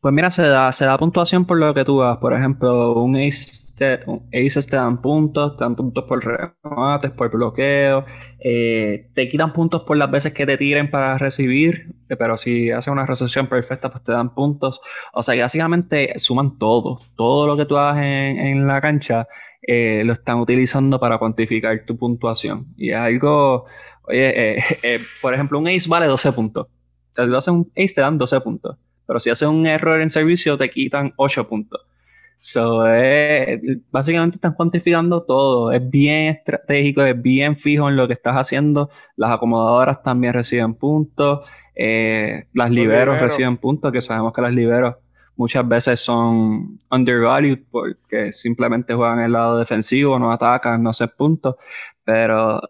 Pues 0.00 0.14
mira, 0.14 0.30
se 0.30 0.42
da, 0.42 0.72
se 0.72 0.84
da 0.84 0.98
puntuación 0.98 1.44
por 1.44 1.58
lo 1.58 1.72
que 1.74 1.84
tú 1.84 1.98
vas. 1.98 2.18
Por 2.18 2.34
ejemplo, 2.34 2.94
un 2.94 3.16
ace 3.16 3.64
te, 3.76 3.98
te 3.98 4.76
dan 4.76 5.00
puntos, 5.00 5.56
te 5.56 5.64
dan 5.64 5.74
puntos 5.74 6.04
por 6.04 6.24
remates, 6.24 7.10
por 7.10 7.30
bloqueo, 7.30 8.04
eh, 8.40 9.08
te 9.14 9.28
quitan 9.28 9.52
puntos 9.52 9.82
por 9.82 9.96
las 9.96 10.10
veces 10.10 10.32
que 10.32 10.46
te 10.46 10.56
tiren 10.56 10.90
para 10.90 11.18
recibir, 11.18 11.94
eh, 12.08 12.16
pero 12.16 12.36
si 12.36 12.70
haces 12.70 12.92
una 12.92 13.06
recepción 13.06 13.46
perfecta, 13.46 13.90
pues 13.90 14.04
te 14.04 14.12
dan 14.12 14.34
puntos. 14.34 14.80
O 15.12 15.22
sea 15.22 15.34
que 15.34 15.42
básicamente 15.42 16.18
suman 16.18 16.58
todo, 16.58 17.00
todo 17.16 17.46
lo 17.46 17.56
que 17.56 17.66
tú 17.66 17.76
hagas 17.76 18.02
en, 18.04 18.66
la 18.66 18.80
cancha, 18.80 19.26
eh, 19.66 20.02
lo 20.04 20.12
están 20.12 20.38
utilizando 20.38 21.00
para 21.00 21.18
cuantificar 21.18 21.84
tu 21.86 21.96
puntuación. 21.96 22.66
Y 22.76 22.90
es 22.90 22.96
algo, 22.96 23.66
oye, 24.04 24.62
por 25.22 25.34
ejemplo, 25.34 25.58
un 25.58 25.68
ace 25.68 25.88
vale 25.88 26.06
12 26.06 26.32
puntos. 26.32 26.66
O 26.66 27.14
sea, 27.14 27.24
si 27.24 27.30
tú 27.30 27.36
haces 27.36 27.48
un 27.48 27.70
ace 27.76 27.94
te 27.94 28.00
dan 28.00 28.18
12 28.18 28.40
puntos, 28.40 28.76
pero 29.06 29.20
si 29.20 29.30
haces 29.30 29.48
un 29.48 29.66
error 29.66 30.00
en 30.00 30.10
servicio 30.10 30.56
te 30.56 30.70
quitan 30.70 31.12
8 31.16 31.48
puntos. 31.48 31.80
So, 32.40 32.84
básicamente 33.90 34.36
están 34.36 34.52
cuantificando 34.52 35.22
todo. 35.22 35.72
Es 35.72 35.88
bien 35.88 36.34
estratégico, 36.36 37.02
es 37.02 37.20
bien 37.20 37.56
fijo 37.56 37.88
en 37.88 37.96
lo 37.96 38.06
que 38.06 38.12
estás 38.12 38.34
haciendo. 38.34 38.90
Las 39.16 39.30
acomodadoras 39.30 40.02
también 40.02 40.34
reciben 40.34 40.74
puntos. 40.74 41.48
Eh, 41.74 42.44
las 42.52 42.70
liberos, 42.70 43.18
reciben 43.18 43.56
puntos, 43.56 43.90
que 43.92 44.02
sabemos 44.02 44.34
que 44.34 44.42
las 44.42 44.52
liberos 44.52 44.96
muchas 45.36 45.66
veces 45.66 46.00
son 46.00 46.78
undervalued 46.90 47.60
porque 47.70 48.32
simplemente 48.32 48.94
juegan 48.94 49.20
el 49.20 49.32
lado 49.32 49.58
defensivo, 49.58 50.18
no 50.18 50.30
atacan, 50.30 50.82
no 50.82 50.90
hacen 50.90 51.10
puntos. 51.16 51.56
Pero 52.04 52.60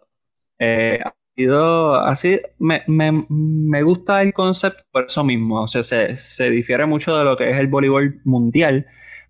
eh, 0.57 1.01
así, 1.37 2.39
me, 2.59 2.83
me, 2.87 3.25
me, 3.29 3.83
gusta 3.83 4.21
el 4.21 4.33
concepto 4.33 4.83
por 4.91 5.05
eso 5.05 5.23
mismo. 5.23 5.63
O 5.63 5.67
sea, 5.67 5.83
se, 5.83 6.17
se 6.17 6.49
difiere 6.49 6.85
mucho 6.85 7.15
de 7.17 7.25
lo 7.25 7.35
que 7.35 7.51
es 7.51 7.57
el 7.57 7.67
voleibol 7.67 8.19
mundial 8.23 8.85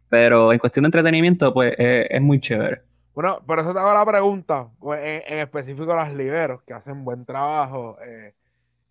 pero 0.10 0.54
en 0.54 0.60
cuestión 0.60 0.84
de 0.84 0.88
entretenimiento, 0.88 1.54
pues 1.54 1.74
eh, 1.78 2.08
es 2.10 2.22
muy 2.22 2.40
chévere. 2.40 2.82
Bueno, 3.14 3.40
por 3.46 3.60
eso 3.60 3.74
te 3.74 3.80
hago 3.80 3.94
la 3.94 4.06
pregunta, 4.06 4.70
pues, 4.80 5.02
en, 5.04 5.40
específico 5.40 5.96
las 5.96 6.14
liberos, 6.14 6.64
que 6.64 6.74
hacen 6.74 7.04
buen 7.04 7.26
trabajo 7.26 7.98
eh, 8.02 8.34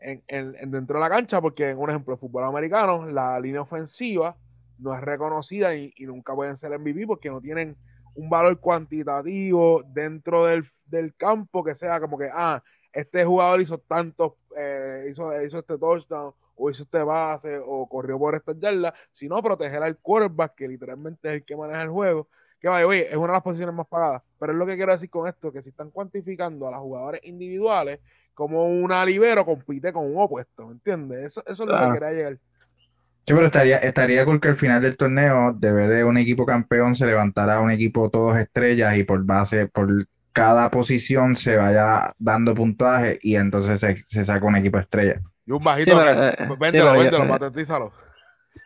en, 0.00 0.70
dentro 0.70 0.98
de 0.98 1.00
la 1.00 1.08
cancha, 1.10 1.40
porque 1.40 1.70
en 1.70 1.78
un 1.78 1.90
ejemplo 1.90 2.14
de 2.14 2.20
fútbol 2.20 2.44
americano, 2.44 3.06
la 3.06 3.38
línea 3.40 3.62
ofensiva 3.62 4.36
no 4.78 4.94
es 4.94 5.00
reconocida 5.00 5.74
y, 5.74 5.92
nunca 6.00 6.34
pueden 6.34 6.56
ser 6.56 6.78
MVP 6.78 7.06
porque 7.06 7.30
no 7.30 7.40
tienen 7.40 7.74
un 8.16 8.28
valor 8.28 8.58
cuantitativo 8.60 9.82
dentro 9.94 10.46
del, 10.46 10.64
campo 11.16 11.64
que 11.64 11.74
sea 11.74 12.00
como 12.00 12.18
que, 12.18 12.28
ah, 12.32 12.62
este 12.94 13.24
jugador 13.24 13.60
hizo 13.60 13.78
tantos, 13.78 14.32
eh, 14.56 15.06
hizo, 15.10 15.42
hizo 15.42 15.58
este 15.58 15.78
touchdown 15.78 16.32
o 16.56 16.70
hizo 16.70 16.84
este 16.84 17.02
base 17.02 17.60
o 17.64 17.88
corrió 17.88 18.18
por 18.18 18.34
esta 18.34 18.52
yarda, 18.56 18.94
sino 19.10 19.42
proteger 19.42 19.82
al 19.82 19.98
quarterback, 19.98 20.54
que 20.54 20.68
literalmente 20.68 21.28
es 21.28 21.34
el 21.34 21.44
que 21.44 21.56
maneja 21.56 21.82
el 21.82 21.90
juego. 21.90 22.28
Que 22.60 22.68
vaya, 22.68 22.86
oye, 22.86 23.08
es 23.08 23.16
una 23.16 23.26
de 23.26 23.32
las 23.32 23.42
posiciones 23.42 23.74
más 23.74 23.86
pagadas. 23.86 24.22
Pero 24.38 24.52
es 24.52 24.58
lo 24.58 24.66
que 24.66 24.76
quiero 24.76 24.92
decir 24.92 25.10
con 25.10 25.26
esto, 25.26 25.52
que 25.52 25.60
si 25.60 25.70
están 25.70 25.90
cuantificando 25.90 26.68
a 26.68 26.70
los 26.70 26.80
jugadores 26.80 27.20
individuales, 27.24 28.00
como 28.32 28.66
una 28.66 29.04
libero 29.04 29.44
compite 29.44 29.92
con 29.92 30.06
un 30.06 30.20
opuesto, 30.20 30.66
¿me 30.66 30.72
entiendes? 30.72 31.26
Eso, 31.26 31.42
eso 31.46 31.64
es 31.64 31.68
lo 31.68 31.78
que 31.78 31.92
quería 31.94 32.12
llegar. 32.12 32.38
Sí, 33.26 33.32
pero 33.32 33.46
estaría, 33.46 33.78
estaría 33.78 34.24
cool 34.26 34.40
que 34.40 34.48
al 34.48 34.56
final 34.56 34.82
del 34.82 34.98
torneo, 34.98 35.54
de 35.54 35.72
vez 35.72 35.88
de 35.88 36.04
un 36.04 36.18
equipo 36.18 36.44
campeón, 36.44 36.94
se 36.94 37.06
levantara 37.06 37.60
un 37.60 37.70
equipo 37.70 38.10
todos 38.10 38.36
estrellas 38.36 38.96
y 38.96 39.04
por 39.04 39.24
base, 39.24 39.66
por 39.66 39.88
cada 40.34 40.70
posición 40.70 41.36
se 41.36 41.56
vaya 41.56 42.12
dando 42.18 42.54
puntaje 42.54 43.18
y 43.22 43.36
entonces 43.36 43.80
se, 43.80 43.96
se 43.96 44.24
saca 44.24 44.44
un 44.44 44.56
equipo 44.56 44.78
estrella. 44.78 45.22
Y 45.46 45.52
un 45.52 45.62
bajito. 45.62 45.92
Sí, 45.92 45.96
pero, 45.96 46.24
eh, 46.24 46.36
véndelo, 46.58 46.92
véndelo, 46.92 47.28
patentízalo. 47.28 47.92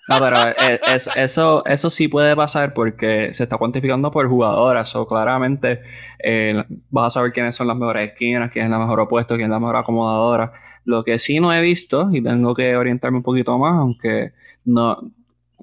No, 0.09 0.19
pero 0.19 0.36
eh, 0.49 0.81
eso, 1.16 1.65
eso 1.66 1.90
sí 1.90 2.09
puede 2.09 2.35
pasar 2.35 2.73
porque 2.73 3.35
se 3.35 3.43
está 3.43 3.59
cuantificando 3.59 4.11
por 4.11 4.27
jugadoras. 4.27 4.97
O 4.97 5.07
claramente 5.07 5.81
eh, 6.19 6.65
vas 6.90 7.09
a 7.09 7.19
saber 7.19 7.32
quiénes 7.32 7.55
son 7.55 7.69
las 7.69 7.77
mejores 7.77 8.11
esquinas, 8.11 8.51
quién 8.51 8.65
es 8.65 8.70
la 8.70 8.78
mejor 8.78 9.01
opuesto, 9.01 9.36
quién 9.36 9.47
es 9.47 9.51
la 9.51 9.61
mejor 9.61 9.77
acomodadora. 9.77 10.53
Lo 10.86 11.05
que 11.05 11.19
sí 11.19 11.39
no 11.39 11.53
he 11.53 11.61
visto, 11.61 12.09
y 12.11 12.23
tengo 12.23 12.55
que 12.55 12.74
orientarme 12.74 13.19
un 13.19 13.23
poquito 13.23 13.59
más, 13.59 13.74
aunque 13.74 14.31
no, 14.65 14.99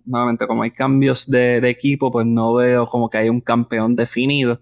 nuevamente, 0.05 0.45
como 0.45 0.61
hay 0.61 0.71
cambios 0.71 1.29
de, 1.29 1.57
equipo, 1.67 2.11
pues 2.11 2.27
no 2.27 2.53
veo 2.53 2.87
como 2.87 3.09
que 3.09 3.17
hay 3.17 3.29
un 3.29 3.41
campeón 3.41 3.95
definido. 3.95 4.59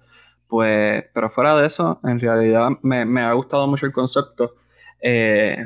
Pues, 0.54 1.06
pero 1.16 1.32
fuera 1.32 1.60
de 1.60 1.66
eso, 1.66 2.00
en 2.04 2.20
realidad 2.20 2.70
me, 2.84 3.22
ha 3.22 3.34
gustado 3.34 3.66
mucho 3.66 3.88
el 3.88 3.92
concepto. 3.92 4.54
Eh, 5.02 5.66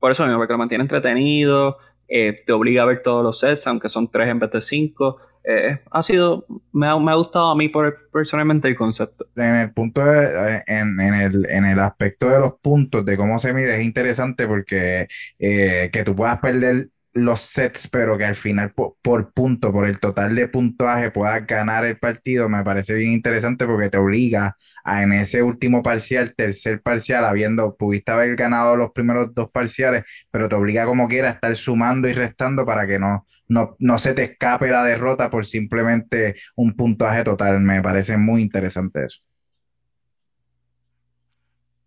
por 0.00 0.10
eso 0.10 0.24
mismo, 0.24 0.38
porque 0.38 0.54
lo 0.54 0.58
mantiene 0.58 0.82
entretenido, 0.82 1.78
eh, 2.08 2.42
te 2.44 2.52
obliga 2.52 2.82
a 2.82 2.86
ver 2.86 3.00
todos 3.04 3.22
los 3.22 3.38
sets, 3.38 3.64
aunque 3.68 3.88
son 3.88 4.08
tres 4.08 4.26
en 4.26 4.40
vez 4.40 4.50
de 4.50 4.60
cinco. 4.60 5.18
Eh, 5.44 5.78
ha 5.88 6.02
sido, 6.02 6.44
me 6.72 6.88
ha, 6.88 6.94
gustado 6.94 7.52
a 7.52 7.54
mí 7.54 7.68
por, 7.68 7.96
personalmente 8.12 8.66
el 8.66 8.74
concepto. 8.74 9.24
En 9.36 9.54
el 9.54 9.72
punto 9.72 10.02
en, 10.04 10.98
en, 11.00 11.14
el, 11.14 11.48
en 11.48 11.64
el 11.66 11.78
aspecto 11.78 12.28
de 12.28 12.40
los 12.40 12.54
puntos, 12.54 13.04
de 13.04 13.16
cómo 13.16 13.38
se 13.38 13.52
mide, 13.54 13.76
es 13.76 13.84
interesante 13.84 14.48
porque 14.48 15.06
que 15.38 16.02
tú 16.04 16.16
puedas 16.16 16.40
perder 16.40 16.88
los 17.14 17.42
sets, 17.42 17.88
pero 17.88 18.18
que 18.18 18.24
al 18.24 18.34
final 18.34 18.72
por, 18.72 19.32
punto, 19.32 19.72
por 19.72 19.86
el 19.86 20.00
total 20.00 20.34
de 20.34 20.48
puntuaje 20.48 21.12
puedas 21.12 21.46
ganar 21.46 21.84
el 21.84 21.96
partido, 21.98 22.48
me 22.48 22.64
parece 22.64 22.94
bien 22.94 23.12
interesante 23.12 23.66
porque 23.66 23.88
te 23.88 23.98
obliga 23.98 24.56
a 24.84 25.02
en 25.02 25.12
ese 25.12 25.42
último 25.42 25.82
parcial, 25.82 26.34
tercer 26.36 26.82
parcial, 26.82 27.24
habiendo, 27.24 27.76
pudiste 27.76 28.10
haber 28.10 28.34
ganado 28.34 28.76
los 28.76 28.90
primeros 28.90 29.32
dos 29.32 29.48
parciales, 29.50 30.04
pero 30.30 30.48
te 30.48 30.56
obliga 30.56 30.86
como 30.86 31.08
quiera 31.08 31.28
a 31.28 31.32
estar 31.32 31.54
sumando 31.54 32.08
y 32.08 32.12
restando 32.12 32.66
para 32.66 32.86
que 32.86 32.98
no, 32.98 33.26
no, 33.48 33.76
no 33.78 33.98
se 34.00 34.12
te 34.14 34.24
escape 34.24 34.68
la 34.68 34.84
derrota 34.84 35.30
por 35.30 35.46
simplemente 35.46 36.34
un 36.56 36.74
puntuaje 36.74 37.22
total. 37.22 37.60
Me 37.60 37.80
parece 37.80 38.16
muy 38.16 38.42
interesante 38.42 39.04
eso. 39.04 39.20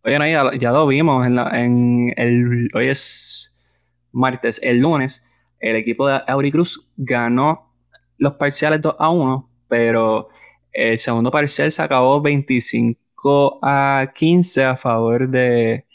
Oye, 0.03 0.31
ya, 0.57 0.71
lo 0.71 0.87
vimos 0.87 1.27
en, 1.27 1.37
en 1.37 2.13
el, 2.15 2.69
hoy 2.73 2.87
es 2.87 3.46
martes, 4.17 4.59
el 4.63 4.79
lunes, 4.79 5.27
el 5.59 5.75
equipo 5.75 6.07
de 6.07 6.21
Auricruz 6.27 6.87
ganó 6.97 7.67
los 8.17 8.33
parciales 8.33 8.81
2 8.81 8.95
a 8.99 9.09
1, 9.09 9.47
pero 9.67 10.29
el 10.73 10.97
segundo 10.99 11.31
parcial 11.31 11.71
se 11.71 11.81
acabó 11.81 12.21
25 12.21 13.59
a 13.61 14.11
15 14.15 14.63
a 14.63 14.77
favor 14.77 15.29
de, 15.29 15.85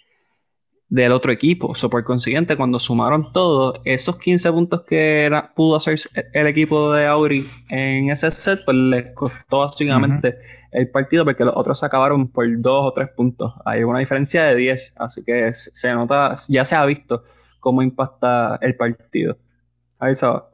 del 0.88 1.12
otro 1.12 1.32
equipo. 1.32 1.74
So, 1.74 1.88
por 1.88 2.04
consiguiente, 2.04 2.56
cuando 2.56 2.78
sumaron 2.78 3.32
todo, 3.32 3.80
esos 3.84 4.18
15 4.18 4.52
puntos 4.52 4.82
que 4.82 5.30
pudo 5.54 5.76
hacer 5.76 5.98
el 6.32 6.46
equipo 6.46 6.92
de 6.92 7.06
Auri 7.06 7.48
en 7.68 8.10
ese 8.10 8.30
set, 8.30 8.64
pues 8.64 8.76
les 8.76 9.14
costó 9.14 9.60
básicamente 9.60 10.34
el 10.72 10.90
partido 10.90 11.24
porque 11.24 11.44
los 11.44 11.54
otros 11.56 11.78
se 11.78 11.86
acabaron 11.86 12.28
por 12.28 12.46
2 12.48 12.64
o 12.64 12.92
3 12.92 13.10
puntos. 13.16 13.54
Hay 13.64 13.84
una 13.84 14.00
diferencia 14.00 14.44
de 14.44 14.56
10, 14.56 14.94
así 14.96 15.22
que 15.24 15.52
se 15.54 15.92
nota, 15.92 16.34
ya 16.48 16.64
se 16.64 16.74
ha 16.74 16.84
visto 16.84 17.24
cómo 17.62 17.80
impacta 17.80 18.58
el 18.60 18.74
partido. 18.74 19.36
Ahí 20.00 20.12
está. 20.12 20.44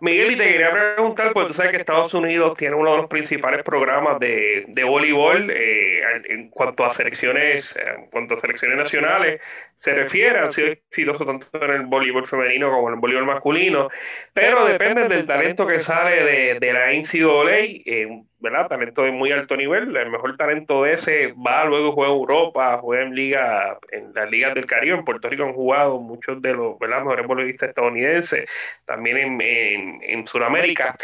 Miguel, 0.00 0.32
y 0.32 0.36
te 0.36 0.44
quería 0.44 0.72
preguntar, 0.72 1.32
porque 1.32 1.48
tú 1.48 1.54
sabes 1.54 1.70
que 1.70 1.78
Estados 1.78 2.12
Unidos 2.12 2.54
tiene 2.56 2.74
uno 2.74 2.90
de 2.90 2.96
los 2.96 3.06
principales 3.06 3.62
programas 3.62 4.18
de, 4.18 4.64
de 4.66 4.84
voleibol 4.84 5.50
eh, 5.50 6.00
en 6.28 6.50
cuanto 6.50 6.84
a 6.84 6.92
selecciones, 6.92 7.76
en 7.76 8.06
cuanto 8.06 8.34
a 8.34 8.40
selecciones 8.40 8.76
nacionales 8.76 9.40
se 9.78 9.94
refiere, 9.94 10.40
han 10.40 10.52
sido 10.52 10.68
exitosos 10.68 11.24
tanto 11.24 11.46
en 11.52 11.70
el 11.70 11.86
voleibol 11.86 12.26
femenino 12.26 12.68
como 12.68 12.88
en 12.88 12.94
el 12.94 13.00
voleibol 13.00 13.26
masculino, 13.26 13.88
pero 14.32 14.64
depende 14.64 15.08
del 15.08 15.24
talento 15.24 15.68
que 15.68 15.80
sale 15.80 16.24
de, 16.24 16.58
de 16.58 16.72
la 16.72 16.92
NCAA, 16.92 17.58
eh, 17.86 18.22
¿verdad? 18.40 18.66
Talento 18.66 19.04
de 19.04 19.12
muy 19.12 19.30
alto 19.30 19.56
nivel, 19.56 19.96
el 19.96 20.10
mejor 20.10 20.36
talento 20.36 20.82
de 20.82 20.94
ese 20.94 21.32
va, 21.34 21.64
luego 21.64 21.92
juega 21.92 22.12
en 22.12 22.18
Europa, 22.18 22.78
juega 22.82 23.04
en 23.04 23.14
liga, 23.14 23.78
en 23.92 24.12
las 24.14 24.28
ligas 24.28 24.54
del 24.54 24.66
Caribe, 24.66 24.96
en 24.96 25.04
Puerto 25.04 25.28
Rico 25.28 25.44
han 25.44 25.52
jugado 25.52 26.00
muchos 26.00 26.42
de 26.42 26.54
los 26.54 26.76
¿verdad? 26.80 27.02
mejores 27.02 27.26
voleibolistas 27.28 27.68
estadounidenses, 27.68 28.50
también 28.84 29.16
en, 29.16 29.40
en, 29.40 30.00
en 30.02 30.26
Sudamérica. 30.26 30.96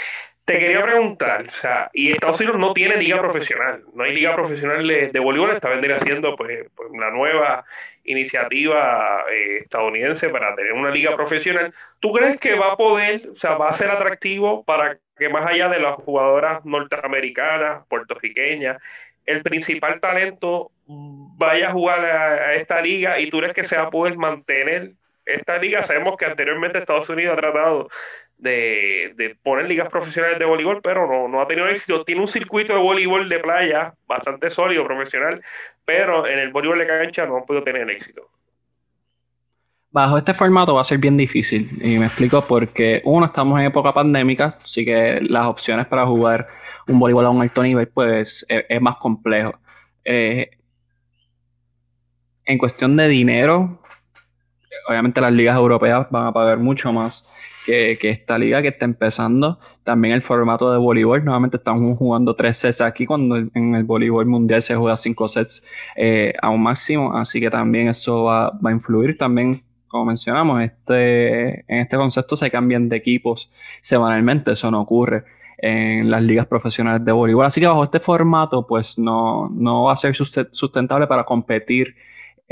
Te 0.44 0.58
quería 0.58 0.82
preguntar, 0.82 1.46
o 1.48 1.50
sea, 1.50 1.90
y 1.94 2.12
Estados 2.12 2.38
Unidos 2.38 2.58
no 2.58 2.74
tiene 2.74 2.98
liga 2.98 3.18
profesional, 3.18 3.82
no 3.94 4.04
hay 4.04 4.14
liga 4.14 4.34
profesional 4.34 4.86
de, 4.86 5.08
de 5.08 5.18
voleibol, 5.18 5.50
está 5.50 5.70
vendría 5.70 5.96
haciendo 5.96 6.36
pues, 6.36 6.66
pues, 6.74 6.90
la 6.92 7.10
nueva 7.10 7.64
iniciativa 8.04 9.24
eh, 9.32 9.60
estadounidense 9.62 10.28
para 10.28 10.54
tener 10.54 10.74
una 10.74 10.90
liga 10.90 11.16
profesional. 11.16 11.72
¿Tú 11.98 12.12
crees 12.12 12.38
que 12.38 12.56
va 12.56 12.72
a 12.72 12.76
poder, 12.76 13.30
o 13.32 13.36
sea, 13.36 13.54
va 13.54 13.70
a 13.70 13.74
ser 13.74 13.90
atractivo 13.90 14.64
para 14.64 14.98
que 15.16 15.30
más 15.30 15.46
allá 15.46 15.70
de 15.70 15.80
las 15.80 15.94
jugadoras 15.94 16.62
norteamericanas, 16.66 17.86
puertorriqueñas, 17.88 18.82
el 19.24 19.42
principal 19.42 19.98
talento 19.98 20.70
vaya 20.86 21.70
a 21.70 21.72
jugar 21.72 22.04
a, 22.04 22.32
a 22.32 22.54
esta 22.54 22.82
liga 22.82 23.18
y 23.18 23.30
tú 23.30 23.38
crees 23.38 23.54
que 23.54 23.64
se 23.64 23.76
va 23.76 23.84
a 23.84 23.90
poder 23.90 24.18
mantener 24.18 24.92
esta 25.24 25.56
liga? 25.56 25.82
Sabemos 25.82 26.18
que 26.18 26.26
anteriormente 26.26 26.78
Estados 26.78 27.08
Unidos 27.08 27.32
ha 27.32 27.40
tratado 27.40 27.88
de, 28.38 29.36
poner 29.42 29.66
ligas 29.66 29.88
profesionales 29.88 30.38
de 30.38 30.44
voleibol, 30.44 30.80
pero 30.82 31.06
no, 31.06 31.28
no 31.28 31.40
ha 31.40 31.46
tenido 31.46 31.68
éxito. 31.68 32.04
Tiene 32.04 32.20
un 32.20 32.28
circuito 32.28 32.74
de 32.74 32.80
voleibol 32.80 33.28
de 33.28 33.38
playa 33.38 33.94
bastante 34.06 34.50
sólido, 34.50 34.84
profesional, 34.84 35.42
pero 35.84 36.26
en 36.26 36.38
el 36.38 36.52
voleibol 36.52 36.78
de 36.78 36.86
cancha 36.86 37.26
no 37.26 37.36
han 37.36 37.44
podido 37.44 37.64
tener 37.64 37.88
éxito. 37.90 38.28
Bajo 39.90 40.18
este 40.18 40.34
formato 40.34 40.74
va 40.74 40.80
a 40.80 40.84
ser 40.84 40.98
bien 40.98 41.16
difícil, 41.16 41.70
y 41.80 41.98
me 41.98 42.06
explico 42.06 42.44
porque, 42.46 43.00
uno, 43.04 43.26
estamos 43.26 43.60
en 43.60 43.66
época 43.66 43.94
pandémica, 43.94 44.58
así 44.62 44.84
que 44.84 45.20
las 45.22 45.46
opciones 45.46 45.86
para 45.86 46.04
jugar 46.04 46.48
un 46.88 46.98
voleibol 46.98 47.26
a 47.26 47.30
un 47.30 47.42
alto 47.42 47.62
nivel, 47.62 47.86
pues 47.86 48.44
es, 48.48 48.80
más 48.80 48.96
complejo. 48.96 49.54
Eh, 50.04 50.50
en 52.44 52.58
cuestión 52.58 52.96
de 52.96 53.06
dinero, 53.08 53.78
obviamente 54.88 55.20
las 55.20 55.32
ligas 55.32 55.56
europeas 55.56 56.06
van 56.10 56.26
a 56.26 56.32
pagar 56.32 56.58
mucho 56.58 56.92
más 56.92 57.28
que, 57.64 57.98
esta 58.02 58.38
liga 58.38 58.62
que 58.62 58.68
está 58.68 58.84
empezando. 58.84 59.58
También 59.82 60.14
el 60.14 60.22
formato 60.22 60.70
de 60.70 60.78
voleibol. 60.78 61.24
Nuevamente 61.24 61.56
estamos 61.56 61.98
jugando 61.98 62.34
tres 62.34 62.58
sets 62.58 62.80
aquí 62.80 63.06
cuando 63.06 63.36
en 63.36 63.74
el 63.74 63.84
voleibol 63.84 64.26
mundial 64.26 64.62
se 64.62 64.74
juega 64.74 64.96
cinco 64.96 65.28
sets 65.28 65.64
eh, 65.96 66.34
a 66.40 66.50
un 66.50 66.62
máximo. 66.62 67.16
Así 67.16 67.40
que 67.40 67.50
también 67.50 67.88
eso 67.88 68.24
va, 68.24 68.48
a 68.48 68.70
influir. 68.70 69.18
También, 69.18 69.62
como 69.88 70.06
mencionamos, 70.06 70.62
este, 70.62 71.60
en 71.72 71.80
este 71.80 71.96
concepto 71.96 72.36
se 72.36 72.50
cambian 72.50 72.88
de 72.88 72.96
equipos 72.96 73.50
semanalmente. 73.80 74.52
Eso 74.52 74.70
no 74.70 74.80
ocurre 74.80 75.24
en 75.58 76.10
las 76.10 76.22
ligas 76.22 76.46
profesionales 76.46 77.04
de 77.04 77.12
voleibol. 77.12 77.46
Así 77.46 77.60
que 77.60 77.66
bajo 77.66 77.84
este 77.84 77.98
formato, 77.98 78.66
pues 78.66 78.98
no, 78.98 79.48
no 79.50 79.84
va 79.84 79.94
a 79.94 79.96
ser 79.96 80.14
sustentable 80.14 81.06
para 81.06 81.24
competir 81.24 81.94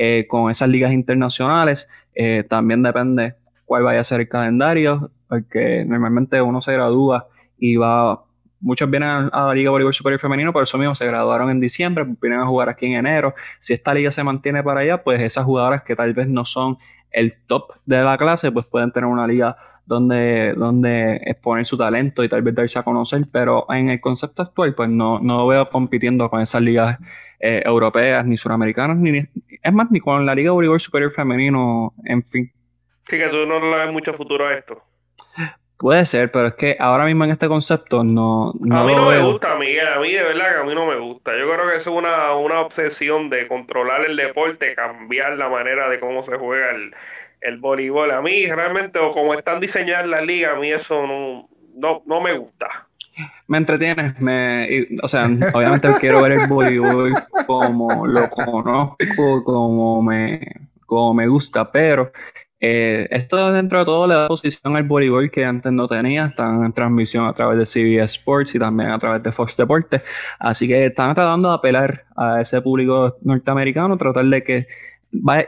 eh, 0.04 0.26
con 0.26 0.50
esas 0.50 0.68
ligas 0.68 0.92
internacionales. 0.92 1.88
Eh, 2.12 2.44
también 2.48 2.82
depende 2.82 3.36
cuál 3.64 3.84
vaya 3.84 4.00
a 4.00 4.04
ser 4.04 4.20
el 4.20 4.28
calendario, 4.28 5.12
porque 5.28 5.84
normalmente 5.86 6.42
uno 6.42 6.60
se 6.60 6.72
gradúa 6.72 7.28
y 7.56 7.76
va, 7.76 8.24
muchos 8.58 8.90
vienen 8.90 9.08
a, 9.08 9.46
la 9.46 9.54
Liga 9.54 9.70
Voleibol 9.70 9.94
Superior 9.94 10.18
Femenino, 10.18 10.52
por 10.52 10.64
eso 10.64 10.76
mismo 10.76 10.96
se 10.96 11.06
graduaron 11.06 11.50
en 11.50 11.60
diciembre, 11.60 12.04
vienen 12.20 12.40
a 12.40 12.46
jugar 12.46 12.68
aquí 12.68 12.86
en 12.86 12.94
enero. 12.94 13.32
Si 13.60 13.74
esta 13.74 13.94
liga 13.94 14.10
se 14.10 14.24
mantiene 14.24 14.60
para 14.64 14.80
allá, 14.80 15.04
pues 15.04 15.20
esas 15.20 15.44
jugadoras 15.44 15.84
que 15.84 15.94
tal 15.94 16.12
vez 16.14 16.26
no 16.26 16.44
son 16.44 16.78
el 17.12 17.34
top 17.46 17.70
de 17.86 18.02
la 18.02 18.18
clase, 18.18 18.50
pues 18.50 18.66
pueden 18.66 18.90
tener 18.90 19.08
una 19.08 19.28
liga 19.28 19.56
donde, 19.86 20.52
donde 20.54 21.20
exponer 21.26 21.64
su 21.64 21.78
talento 21.78 22.24
y 22.24 22.28
tal 22.28 22.42
vez 22.42 22.56
darse 22.56 22.76
a 22.76 22.82
conocer, 22.82 23.22
pero 23.30 23.66
en 23.68 23.88
el 23.88 24.00
concepto 24.00 24.42
actual, 24.42 24.74
pues 24.74 24.88
no, 24.88 25.20
no 25.20 25.46
veo 25.46 25.64
compitiendo 25.70 26.28
con 26.28 26.40
esas 26.40 26.60
ligas 26.60 26.98
eh, 27.44 27.60
europeas 27.64 28.24
ni 28.24 28.36
suramericanas, 28.36 28.96
ni, 28.96 29.18
es 29.18 29.72
más, 29.72 29.90
ni 29.90 29.98
con 29.98 30.24
la 30.24 30.32
Liga 30.32 30.52
Voleibol 30.52 30.78
Superior 30.80 31.10
Femenino, 31.10 31.92
en 32.04 32.22
fin. 32.22 32.52
Sí, 33.08 33.18
que 33.18 33.28
tú 33.28 33.44
no 33.46 33.58
le 33.58 33.76
ves 33.84 33.92
mucho 33.92 34.14
futuro 34.14 34.46
a 34.46 34.54
esto. 34.54 34.80
Puede 35.76 36.06
ser, 36.06 36.30
pero 36.30 36.46
es 36.46 36.54
que 36.54 36.76
ahora 36.78 37.04
mismo 37.04 37.24
en 37.24 37.32
este 37.32 37.48
concepto 37.48 38.04
no. 38.04 38.52
no 38.60 38.78
a 38.78 38.84
mí 38.84 38.94
no 38.94 39.10
me 39.10 39.18
gusta, 39.18 39.58
Miguel. 39.58 39.88
A 39.88 39.98
mí 39.98 40.12
de 40.12 40.22
verdad 40.22 40.52
que 40.52 40.60
a 40.60 40.64
mí 40.64 40.72
no 40.76 40.86
me 40.86 40.96
gusta. 40.96 41.36
Yo 41.36 41.52
creo 41.52 41.66
que 41.68 41.78
eso 41.78 41.90
es 41.90 41.96
una, 41.96 42.36
una 42.36 42.60
obsesión 42.60 43.28
de 43.28 43.48
controlar 43.48 44.04
el 44.04 44.16
deporte, 44.16 44.76
cambiar 44.76 45.32
la 45.32 45.48
manera 45.48 45.88
de 45.88 45.98
cómo 45.98 46.22
se 46.22 46.36
juega 46.36 46.70
el, 46.70 46.94
el 47.40 47.56
voleibol. 47.58 48.12
A 48.12 48.22
mí 48.22 48.46
realmente, 48.46 49.00
o 49.00 49.10
como 49.10 49.34
están 49.34 49.58
diseñadas 49.58 50.06
las 50.06 50.24
ligas, 50.24 50.54
a 50.54 50.60
mí 50.60 50.70
eso 50.70 51.04
no, 51.04 51.48
no, 51.74 52.04
no 52.06 52.20
me 52.20 52.38
gusta. 52.38 52.86
Me 53.46 53.58
entretiene, 53.58 54.14
me, 54.18 54.86
o 55.02 55.08
sea, 55.08 55.26
obviamente 55.52 55.88
quiero 56.00 56.22
ver 56.22 56.32
el 56.32 56.46
voleibol 56.46 57.14
como 57.46 58.06
lo 58.06 58.30
conozco, 58.30 59.44
como 59.44 60.02
me, 60.02 60.40
como 60.86 61.14
me 61.14 61.26
gusta, 61.26 61.70
pero 61.70 62.12
eh, 62.64 63.08
esto 63.10 63.52
dentro 63.52 63.80
de 63.80 63.84
todo 63.84 64.06
le 64.06 64.14
da 64.14 64.28
posición 64.28 64.76
al 64.76 64.84
voleibol 64.84 65.30
que 65.32 65.44
antes 65.44 65.72
no 65.72 65.88
tenía. 65.88 66.26
Están 66.26 66.64
en 66.64 66.72
transmisión 66.72 67.26
a 67.26 67.32
través 67.32 67.58
de 67.58 67.66
CBS 67.66 68.18
Sports 68.18 68.54
y 68.54 68.58
también 68.60 68.90
a 68.90 68.98
través 69.00 69.20
de 69.22 69.32
Fox 69.32 69.56
Deportes. 69.56 70.02
Así 70.38 70.68
que 70.68 70.86
están 70.86 71.12
tratando 71.14 71.48
de 71.48 71.54
apelar 71.56 72.04
a 72.16 72.40
ese 72.40 72.62
público 72.62 73.16
norteamericano, 73.22 73.98
tratar 73.98 74.24
de 74.26 74.44
que 74.44 74.66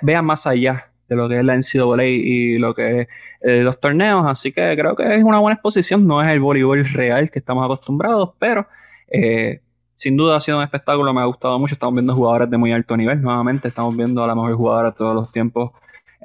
vean 0.03 0.25
más 0.25 0.47
allá 0.47 0.87
de 1.09 1.17
lo 1.17 1.29
que 1.29 1.39
es 1.39 1.45
la 1.45 1.57
NCAA 1.57 2.05
y 2.05 2.59
lo 2.59 2.75
que 2.75 3.01
es 3.01 3.09
eh, 3.41 3.63
los 3.63 3.79
torneos, 3.79 4.25
así 4.27 4.53
que 4.53 4.75
creo 4.77 4.97
que 4.97 5.15
es 5.15 5.23
una 5.23 5.39
buena 5.39 5.55
exposición, 5.55 6.07
no 6.07 6.23
es 6.23 6.29
el 6.29 6.41
voleibol 6.41 6.85
real 6.87 7.31
que 7.31 7.39
estamos 7.39 7.65
acostumbrados, 7.65 8.31
pero 8.39 8.67
eh, 9.09 9.61
sin 9.97 10.17
duda 10.17 10.37
ha 10.37 10.41
sido 10.41 10.59
un 10.59 10.65
espectáculo, 10.65 11.13
me 11.13 11.21
ha 11.21 11.27
gustado 11.27 11.59
mucho, 11.59 11.75
estamos 11.75 11.95
viendo 11.95 12.15
jugadores 12.15 12.51
de 12.51 12.57
muy 12.57 12.73
alto 12.73 12.97
nivel, 12.97 13.21
nuevamente 13.21 13.69
estamos 13.69 13.97
viendo 13.97 14.25
a 14.25 14.27
la 14.27 14.35
mejor 14.35 14.55
jugadora 14.55 14.91
de 14.91 14.97
todos 14.97 15.15
los 15.15 15.31
tiempos 15.31 15.73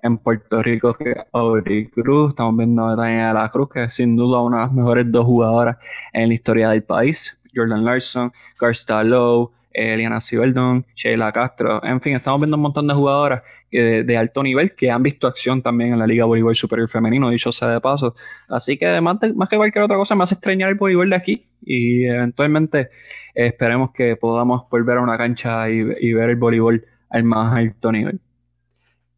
en 0.02 0.18
Puerto 0.18 0.64
Rico 0.64 0.94
que 0.94 1.14
Auri 1.34 1.88
Cruz, 1.88 2.32
estamos 2.32 2.56
viendo 2.56 2.86
a 2.86 2.96
Daniela 2.96 3.34
La 3.34 3.50
Cruz, 3.50 3.70
que 3.70 3.84
es 3.84 3.94
sin 3.94 4.16
duda 4.16 4.42
una 4.42 4.58
de 4.58 4.64
las 4.64 4.72
mejores 4.72 5.12
dos 5.12 5.26
jugadoras 5.26 5.78
en 6.14 6.30
la 6.30 6.34
historia 6.34 6.70
del 6.70 6.84
país, 6.84 7.38
Jordan 7.54 7.84
Larson, 7.84 8.32
Karsta 8.58 9.04
Lowe, 9.04 9.52
Eliana 9.72 10.22
Cibeldon, 10.22 10.86
Sheila 10.96 11.32
Castro, 11.32 11.84
en 11.84 12.02
fin, 12.02 12.16
estamos 12.16 12.40
viendo 12.40 12.58
un 12.58 12.64
montón 12.64 12.88
de 12.88 12.94
jugadoras 12.94 13.44
de, 13.72 14.18
alto 14.18 14.42
nivel 14.44 14.76
que 14.76 14.90
han 14.90 15.04
visto 15.04 15.28
acción 15.28 15.62
también 15.62 15.94
en 15.94 16.00
la 16.00 16.08
Liga 16.08 16.26
Voleibol 16.26 16.56
Superior 16.56 16.90
Femenino, 16.90 17.30
dicho 17.30 17.52
sea 17.52 17.70
de 17.70 17.82
paso. 17.82 18.16
Así 18.48 18.78
que 18.78 19.00
más, 19.02 19.18
que 19.20 19.58
cualquier 19.58 19.84
otra 19.84 19.98
cosa 19.98 20.16
me 20.16 20.24
hace 20.24 20.36
extrañar 20.36 20.70
el 20.70 20.76
voleibol 20.76 21.10
de 21.10 21.16
aquí 21.16 21.46
y 21.62 22.06
eventualmente 22.06 22.90
esperemos 23.36 23.92
que 23.92 24.16
podamos 24.16 24.68
volver 24.70 24.98
a 24.98 25.02
una 25.02 25.18
cancha 25.18 25.70
y, 25.70 26.14
ver 26.14 26.30
el 26.30 26.36
voleibol 26.36 26.84
al 27.10 27.24
más 27.24 27.56
alto 27.56 27.92
nivel. 27.92 28.20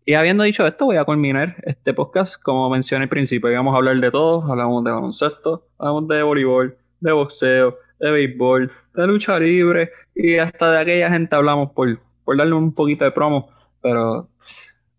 Y 0.06 0.16
habiendo 0.16 0.44
dicho 0.44 0.66
esto, 0.66 0.86
voy 0.86 0.98
a 0.98 1.06
culminar 1.06 1.56
este 1.64 1.94
podcast. 1.94 2.42
Como 2.42 2.70
mencioné 2.70 3.04
al 3.04 3.10
principio, 3.10 3.52
íbamos 3.52 3.74
a 3.74 3.78
hablar 3.78 3.98
de 3.98 4.10
todo. 4.10 4.52
Hablamos 4.52 4.84
de 4.84 4.92
baloncesto, 4.92 5.68
hablamos 5.78 6.08
de 6.08 6.24
voleibol, 6.24 6.76
de 7.00 7.12
boxeo, 7.12 7.78
de 8.00 8.12
béisbol, 8.12 8.72
de 8.96 9.08
lucha 9.08 9.40
libre 9.40 9.92
y 10.16 10.38
hasta 10.38 10.72
de 10.72 10.80
aquella 10.80 11.10
gente 11.10 11.36
hablamos 11.36 11.72
por, 11.72 11.98
por 12.26 12.36
darle 12.36 12.54
un 12.54 12.74
poquito 12.74 13.06
de 13.06 13.12
promo. 13.12 13.50
Pero 13.82 14.28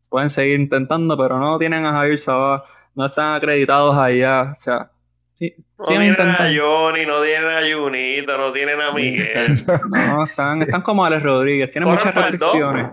pueden 0.09 0.31
seguir 0.31 0.61
intentando, 0.61 1.17
pero 1.17 1.39
no 1.39 1.59
tienen 1.59 1.87
a 1.87 1.93
Javier 1.93 2.19
Sabá, 2.19 2.65
no 2.95 3.07
están 3.07 3.35
acreditados 3.35 3.97
allá. 3.97 4.53
O 4.53 4.57
sea, 4.61 4.91
sí, 5.35 5.55
no 5.79 5.85
tienen 5.87 6.15
a 6.21 6.51
Johnny, 6.55 7.07
no 7.07 7.23
tienen 7.23 7.49
a 7.49 7.61
Junito, 7.75 8.37
no 8.37 8.53
tienen 8.53 8.81
a 8.81 8.93
Miguel. 8.93 9.65
no, 9.91 10.25
están, 10.25 10.63
están 10.63 10.83
como 10.83 11.05
Alex 11.05 11.23
Rodríguez, 11.23 11.71
tienen 11.71 11.91
muchas 11.91 12.15
restricciones. 12.15 12.91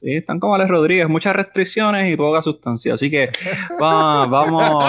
Sí, 0.00 0.16
están 0.16 0.40
como 0.40 0.56
Alex 0.56 0.68
Rodríguez, 0.68 1.08
muchas 1.08 1.36
restricciones 1.36 2.12
y 2.12 2.16
poca 2.16 2.42
sustancia. 2.42 2.94
Así 2.94 3.08
que 3.08 3.30
vamos, 3.78 4.30
vamos, 4.30 4.84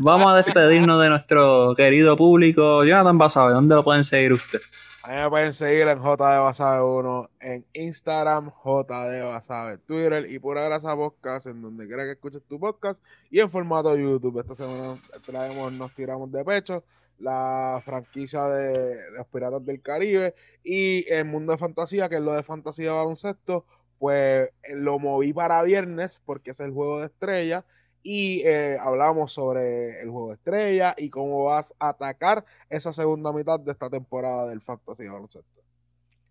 vamos 0.00 0.26
a 0.26 0.36
despedirnos 0.36 1.02
de 1.02 1.10
nuestro 1.10 1.74
querido 1.76 2.16
público. 2.16 2.84
Jonathan 2.84 3.18
Basabe, 3.18 3.52
¿dónde 3.52 3.74
lo 3.74 3.84
pueden 3.84 4.02
seguir 4.02 4.32
usted? 4.32 4.60
A 5.06 5.08
mí 5.08 5.16
me 5.16 5.28
pueden 5.28 5.52
seguir 5.52 5.86
en 5.86 5.98
JD 5.98 6.16
Basabe 6.18 6.82
1 6.82 7.30
en 7.40 7.66
Instagram, 7.74 8.50
JD 8.64 9.22
Basabe 9.22 9.76
Twitter 9.76 10.30
y 10.30 10.38
Pura 10.38 10.64
Grasa 10.64 10.96
Podcast, 10.96 11.46
en 11.46 11.60
donde 11.60 11.86
quiera 11.86 12.04
que 12.04 12.12
escuches 12.12 12.42
tu 12.44 12.58
podcast 12.58 13.02
y 13.30 13.40
en 13.40 13.50
formato 13.50 13.94
YouTube. 13.94 14.40
Esta 14.40 14.54
semana 14.54 14.98
traemos, 15.26 15.70
nos 15.74 15.94
tiramos 15.94 16.32
de 16.32 16.42
pecho 16.42 16.82
la 17.18 17.82
franquicia 17.84 18.44
de 18.46 19.10
los 19.10 19.26
Piratas 19.26 19.66
del 19.66 19.82
Caribe 19.82 20.34
y 20.64 21.04
el 21.12 21.26
mundo 21.26 21.52
de 21.52 21.58
fantasía, 21.58 22.08
que 22.08 22.14
es 22.14 22.22
lo 22.22 22.32
de 22.32 22.42
fantasía 22.42 22.94
baloncesto, 22.94 23.66
pues 23.98 24.48
eh, 24.62 24.74
lo 24.74 24.98
moví 24.98 25.34
para 25.34 25.62
viernes 25.64 26.22
porque 26.24 26.52
es 26.52 26.60
el 26.60 26.72
juego 26.72 27.00
de 27.00 27.06
estrella 27.08 27.66
y 28.04 28.42
eh, 28.44 28.76
hablamos 28.78 29.32
sobre 29.32 30.00
el 30.02 30.10
juego 30.10 30.28
de 30.28 30.34
estrella 30.34 30.94
y 30.96 31.08
cómo 31.08 31.44
vas 31.44 31.74
a 31.80 31.88
atacar 31.88 32.44
esa 32.68 32.92
segunda 32.92 33.32
mitad 33.32 33.58
de 33.58 33.72
esta 33.72 33.88
temporada 33.88 34.46
del 34.46 34.60
fantasía 34.60 35.10
baloncesto. 35.10 35.48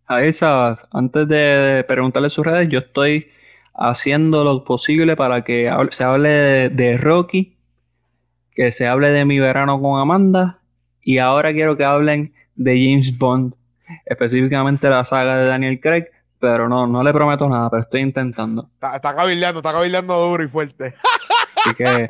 Javier 0.08 0.34
Sabas, 0.34 0.88
antes 0.92 1.28
de 1.28 1.84
preguntarle 1.88 2.30
sus 2.30 2.46
redes, 2.46 2.70
yo 2.70 2.80
estoy 2.80 3.28
haciendo 3.74 4.44
lo 4.44 4.64
posible 4.64 5.16
para 5.16 5.44
que 5.44 5.72
se 5.92 6.04
hable 6.04 6.70
de 6.70 6.98
Rocky, 6.98 7.58
que 8.52 8.72
se 8.72 8.88
hable 8.88 9.10
de 9.10 9.26
mi 9.26 9.40
verano 9.40 9.82
con 9.82 10.00
Amanda 10.00 10.60
y 11.02 11.18
ahora 11.18 11.54
quiero 11.54 11.76
que 11.76 11.86
hablen 11.86 12.34
de 12.56 12.74
James 12.74 13.18
Bond, 13.18 13.56
específicamente 14.06 14.90
la 14.90 15.04
saga 15.06 15.38
de 15.38 15.48
Daniel 15.48 15.80
Craig, 15.80 16.06
pero 16.40 16.70
no, 16.70 16.86
no 16.86 17.02
le 17.02 17.14
prometo 17.14 17.50
nada, 17.50 17.70
pero 17.70 17.82
estoy 17.82 18.02
intentando. 18.02 18.68
Está, 18.74 18.98
está 18.98 19.16
cabildeando, 19.16 19.60
está 19.62 19.72
cabildeando 19.72 20.30
duro 20.30 20.44
y 20.44 20.48
fuerte. 20.48 20.94
Así 21.64 21.76
que 21.76 22.08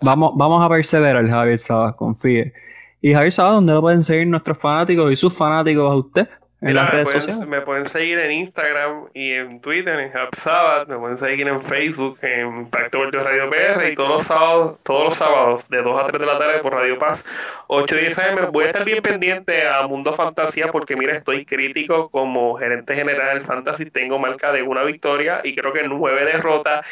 vamos, 0.00 0.32
vamos 0.36 0.64
a 0.64 0.68
perseverar, 0.68 1.26
Javier 1.28 1.58
Sabas, 1.58 1.94
confíe. 1.96 2.52
Y 3.00 3.12
Javier 3.12 3.32
Sabas, 3.32 3.54
¿dónde 3.54 3.72
lo 3.72 3.80
pueden 3.80 4.02
seguir 4.02 4.26
nuestros 4.26 4.58
fanáticos 4.58 5.10
y 5.10 5.16
sus 5.16 5.36
fanáticos 5.36 5.90
a 5.90 5.94
usted? 5.96 6.28
en 6.62 6.74
las 6.76 6.90
redes 6.90 7.10
sociales. 7.10 7.46
Me 7.46 7.60
pueden 7.60 7.86
seguir 7.86 8.18
en 8.18 8.30
Instagram 8.30 9.08
y 9.14 9.32
en 9.32 9.60
Twitter, 9.60 9.98
en 9.98 10.12
HubSabbath, 10.16 10.88
me 10.88 10.96
pueden 10.96 11.18
seguir 11.18 11.48
en 11.48 11.60
Facebook, 11.62 12.18
en 12.22 12.46
Impacto 12.46 13.00
World 13.00 13.14
Radio 13.14 13.50
PR 13.50 13.90
y 13.90 13.96
todos 13.96 14.10
los 14.10 14.26
sábados, 14.26 14.78
todos 14.84 15.04
los 15.06 15.16
sábados 15.16 15.68
de 15.68 15.82
2 15.82 16.00
a 16.00 16.06
3 16.06 16.20
de 16.20 16.26
la 16.26 16.38
tarde 16.38 16.58
por 16.60 16.72
Radio 16.72 16.98
Paz 16.98 17.24
8 17.66 17.94
y 17.96 17.98
10 17.98 18.18
AM. 18.18 18.52
Voy 18.52 18.64
a 18.64 18.66
estar 18.68 18.84
bien 18.84 19.02
pendiente 19.02 19.66
a 19.66 19.86
Mundo 19.86 20.14
Fantasía 20.14 20.68
porque 20.68 20.96
mira, 20.96 21.16
estoy 21.16 21.44
crítico 21.44 22.10
como 22.10 22.54
gerente 22.54 22.94
general 22.94 23.38
del 23.38 23.46
Fantasy, 23.46 23.90
tengo 23.90 24.18
marca 24.18 24.52
de 24.52 24.62
una 24.62 24.84
victoria 24.84 25.40
y 25.42 25.56
creo 25.56 25.72
que 25.72 25.82
nueve 25.88 26.24
derrotas 26.24 26.86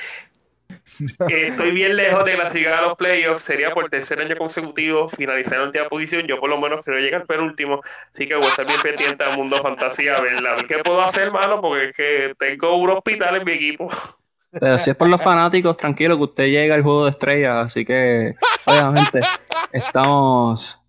Estoy 1.28 1.70
bien 1.72 1.96
lejos 1.96 2.24
de 2.24 2.32
clasificar 2.34 2.74
a 2.74 2.82
los 2.82 2.96
playoffs. 2.96 3.44
Sería 3.44 3.72
por 3.72 3.88
tercer 3.88 4.20
año 4.20 4.36
consecutivo 4.36 5.08
finalizar 5.08 5.58
en 5.58 5.66
última 5.66 5.88
posición. 5.88 6.26
Yo, 6.26 6.38
por 6.38 6.50
lo 6.50 6.58
menos, 6.58 6.84
quiero 6.84 7.00
llegar 7.00 7.26
penúltimo. 7.26 7.80
Así 8.12 8.26
que 8.26 8.34
voy 8.34 8.46
a 8.46 8.48
estar 8.48 8.66
bien 8.66 8.80
pendiente 8.82 9.24
al 9.24 9.36
mundo 9.36 9.60
fantasía. 9.62 10.16
A 10.16 10.20
ver, 10.20 10.34
qué 10.66 10.78
puedo 10.78 11.00
hacer, 11.02 11.24
hermano, 11.24 11.60
porque 11.60 11.86
es 11.86 11.96
que 11.96 12.34
tengo 12.38 12.76
un 12.76 12.90
hospital 12.90 13.36
en 13.36 13.44
mi 13.44 13.52
equipo. 13.52 13.90
Pero 14.52 14.78
si 14.78 14.90
es 14.90 14.96
por 14.96 15.08
los 15.08 15.22
fanáticos, 15.22 15.76
tranquilo, 15.76 16.16
que 16.16 16.24
usted 16.24 16.46
llega 16.46 16.74
al 16.74 16.82
juego 16.82 17.04
de 17.04 17.10
estrellas. 17.12 17.66
Así 17.66 17.84
que, 17.84 18.34
obviamente, 18.64 19.20
estamos 19.72 20.79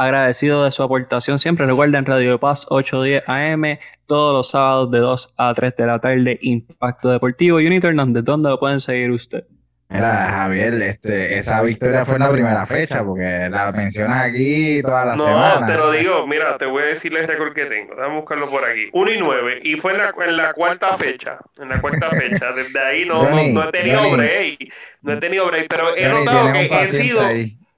agradecidos 0.00 0.64
de 0.64 0.70
su 0.70 0.82
aportación 0.82 1.38
siempre. 1.38 1.66
Recuerden 1.66 2.06
Radio 2.06 2.40
Paz 2.40 2.66
810 2.70 3.24
AM 3.26 3.78
todos 4.06 4.34
los 4.34 4.48
sábados 4.50 4.90
de 4.90 4.98
2 4.98 5.34
a 5.36 5.52
3 5.52 5.76
de 5.76 5.86
la 5.86 5.98
tarde, 5.98 6.38
Impacto 6.40 7.10
Deportivo. 7.10 7.60
Y 7.60 7.68
¿de 7.68 8.22
¿dónde 8.22 8.48
lo 8.48 8.58
pueden 8.58 8.80
seguir 8.80 9.10
usted? 9.10 9.44
Mira, 9.90 10.28
Javier, 10.30 10.74
este, 10.82 11.36
esa 11.36 11.60
victoria 11.62 12.04
fue 12.04 12.14
en 12.14 12.20
la 12.20 12.30
primera 12.30 12.64
fecha, 12.64 13.04
porque 13.04 13.48
la 13.50 13.72
mencionas 13.72 14.24
aquí 14.24 14.80
toda 14.82 15.04
la 15.04 15.16
semana. 15.16 15.60
No, 15.60 15.66
te 15.66 15.74
lo 15.74 15.90
digo, 15.90 16.26
mira, 16.28 16.56
te 16.56 16.64
voy 16.64 16.84
a 16.84 16.86
decir 16.86 17.14
el 17.14 17.26
récord 17.26 17.52
que 17.52 17.66
tengo. 17.66 17.94
Déjame 17.96 18.16
buscarlo 18.16 18.48
por 18.48 18.64
aquí. 18.64 18.88
1 18.92 19.12
y 19.12 19.18
9. 19.18 19.60
Y 19.64 19.74
fue 19.74 19.92
en 19.92 19.98
la, 19.98 20.14
en 20.26 20.36
la 20.36 20.54
cuarta 20.54 20.96
fecha. 20.96 21.38
En 21.60 21.68
la 21.68 21.80
cuarta 21.80 22.08
fecha. 22.16 22.52
Desde 22.52 22.80
ahí 22.80 23.04
no, 23.04 23.28
no, 23.28 23.68
he 23.68 23.72
tenido 23.72 24.10
break. 24.12 24.72
No 25.02 25.12
he 25.12 25.16
tenido 25.16 25.46
break. 25.46 25.66
Pero 25.68 25.96
he 25.96 26.08
notado 26.08 26.52
que 26.52 26.82
he 26.82 26.86
sido. 26.86 27.22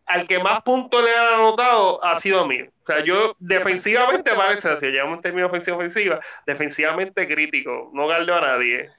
Al 0.06 0.26
que 0.26 0.38
más 0.38 0.62
puntos 0.62 1.02
le 1.02 1.14
han 1.14 1.34
anotado 1.34 2.04
ha 2.04 2.18
sido 2.20 2.40
a 2.40 2.48
mí. 2.48 2.60
O 2.60 2.86
sea, 2.86 3.04
yo 3.04 3.36
defensivamente 3.38 4.32
parece, 4.34 4.78
si 4.78 4.86
llevamos 4.86 5.16
un 5.16 5.22
término 5.22 5.46
ofensiva 5.46 5.76
ofensiva, 5.76 6.20
defensivamente 6.46 7.28
crítico, 7.28 7.90
no 7.94 8.08
galdeo 8.08 8.36
a 8.36 8.40
nadie. 8.40 8.90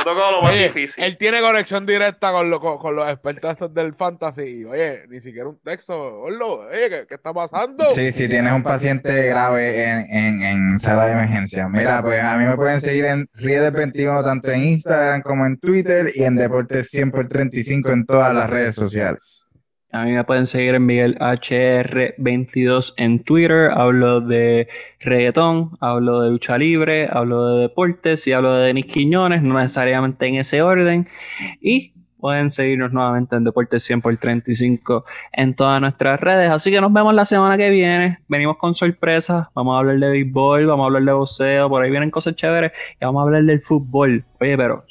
ha 0.00 0.04
tocado 0.04 0.32
lo 0.32 0.42
más 0.42 0.58
difícil. 0.58 1.02
Él 1.02 1.16
tiene 1.16 1.40
conexión 1.40 1.86
directa 1.86 2.32
con, 2.32 2.50
con, 2.78 2.96
los 2.96 3.08
expertos 3.10 3.72
del 3.72 3.94
fantasy. 3.94 4.64
Oye, 4.64 5.04
ni 5.08 5.20
siquiera 5.20 5.48
un 5.48 5.58
texto. 5.60 6.20
Oye, 6.20 7.06
¿qué, 7.08 7.14
está 7.14 7.32
pasando? 7.32 7.84
Sí, 7.94 8.12
sí, 8.12 8.28
tienes 8.28 8.52
un 8.52 8.62
paciente 8.62 9.26
grave 9.28 9.84
en, 9.84 10.10
en, 10.10 10.42
en, 10.42 10.78
sala 10.78 11.06
de 11.06 11.12
emergencia. 11.12 11.68
Mira, 11.68 12.02
pues 12.02 12.22
a 12.22 12.36
mí 12.36 12.44
me 12.44 12.56
pueden 12.56 12.80
seguir 12.80 13.06
en 13.06 13.28
Riedes 13.34 13.72
21 13.72 14.22
tanto 14.22 14.50
en 14.50 14.64
Instagram 14.64 15.22
como 15.22 15.46
en 15.46 15.58
Twitter 15.58 16.12
y 16.14 16.24
en 16.24 16.36
Deportes 16.36 16.88
100 16.90 17.10
por 17.10 17.28
35 17.28 17.90
en 17.92 18.06
todas 18.06 18.34
las 18.34 18.48
redes 18.50 18.74
sociales. 18.74 19.45
A 19.92 20.04
mí 20.04 20.12
me 20.12 20.24
pueden 20.24 20.46
seguir 20.46 20.74
en 20.74 20.84
Miguel 20.84 21.16
HR22 21.18 22.94
en 22.96 23.20
Twitter. 23.20 23.70
Hablo 23.72 24.20
de 24.20 24.68
reggaetón, 25.00 25.70
hablo 25.80 26.22
de 26.22 26.30
lucha 26.30 26.58
libre, 26.58 27.08
hablo 27.10 27.46
de 27.48 27.62
deportes 27.62 28.26
y 28.26 28.32
hablo 28.32 28.52
de 28.54 28.66
Denis 28.66 28.86
Quiñones, 28.86 29.42
no 29.42 29.54
necesariamente 29.54 30.26
en 30.26 30.34
ese 30.34 30.60
orden. 30.60 31.08
Y 31.60 31.92
pueden 32.18 32.50
seguirnos 32.50 32.92
nuevamente 32.92 33.36
en 33.36 33.44
Deportes 33.44 33.84
100 33.84 34.00
por 34.00 34.16
35 34.16 35.04
en 35.32 35.54
todas 35.54 35.80
nuestras 35.80 36.18
redes. 36.20 36.50
Así 36.50 36.72
que 36.72 36.80
nos 36.80 36.92
vemos 36.92 37.14
la 37.14 37.24
semana 37.24 37.56
que 37.56 37.70
viene. 37.70 38.18
Venimos 38.26 38.56
con 38.56 38.74
sorpresas. 38.74 39.46
Vamos 39.54 39.76
a 39.76 39.78
hablar 39.78 39.98
de 39.98 40.10
béisbol, 40.10 40.66
vamos 40.66 40.82
a 40.82 40.86
hablar 40.86 41.04
de 41.04 41.12
boxeo. 41.12 41.68
Por 41.68 41.84
ahí 41.84 41.90
vienen 41.90 42.10
cosas 42.10 42.34
chéveres. 42.34 42.72
Y 43.00 43.04
vamos 43.04 43.20
a 43.20 43.22
hablar 43.22 43.44
del 43.44 43.60
fútbol. 43.60 44.24
Oye, 44.40 44.56
pero 44.56 44.84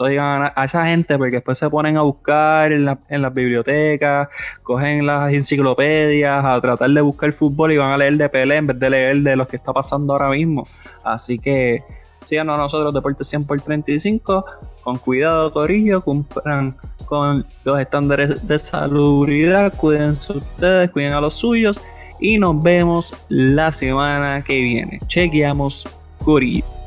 no 0.00 0.06
digan 0.06 0.50
a, 0.54 0.64
esa 0.64 0.86
gente 0.86 1.16
porque 1.18 1.36
después 1.36 1.58
se 1.58 1.68
ponen 1.68 1.96
a 1.96 2.02
buscar 2.02 2.72
en, 2.72 2.84
las 2.84 3.34
bibliotecas, 3.34 4.28
cogen 4.62 5.06
las 5.06 5.32
enciclopedias 5.32 6.44
a 6.44 6.60
tratar 6.60 6.90
de 6.90 7.00
buscar 7.00 7.32
fútbol 7.32 7.72
y 7.72 7.76
van 7.76 7.90
a 7.90 7.96
leer 7.96 8.16
de 8.16 8.28
Pelé 8.28 8.56
en 8.56 8.66
vez 8.68 8.78
de 8.78 8.90
leer 8.90 9.16
de 9.18 9.36
lo 9.36 9.46
que 9.46 9.56
está 9.56 9.72
pasando 9.72 10.12
ahora 10.12 10.30
mismo. 10.30 10.66
Así 11.04 11.38
que 11.38 11.82
síganos 12.20 12.54
a 12.54 12.58
nosotros 12.58 12.94
Deportes 12.94 13.28
100 13.28 13.44
por 13.44 13.60
35, 13.60 14.44
con 14.82 14.98
cuidado 14.98 15.52
Corillo, 15.52 16.00
cumplan 16.02 16.76
con 17.04 17.44
los 17.64 17.80
estándares 17.80 18.46
de 18.46 18.58
salubridad, 18.58 19.74
cuídense 19.74 20.32
ustedes, 20.32 20.90
cuiden 20.90 21.12
a 21.12 21.20
los 21.20 21.34
suyos 21.34 21.82
y 22.20 22.38
nos 22.38 22.62
vemos 22.62 23.14
la 23.28 23.72
semana 23.72 24.42
que 24.42 24.60
viene. 24.60 25.00
Chequeamos 25.06 25.86
Corillo. 26.24 26.81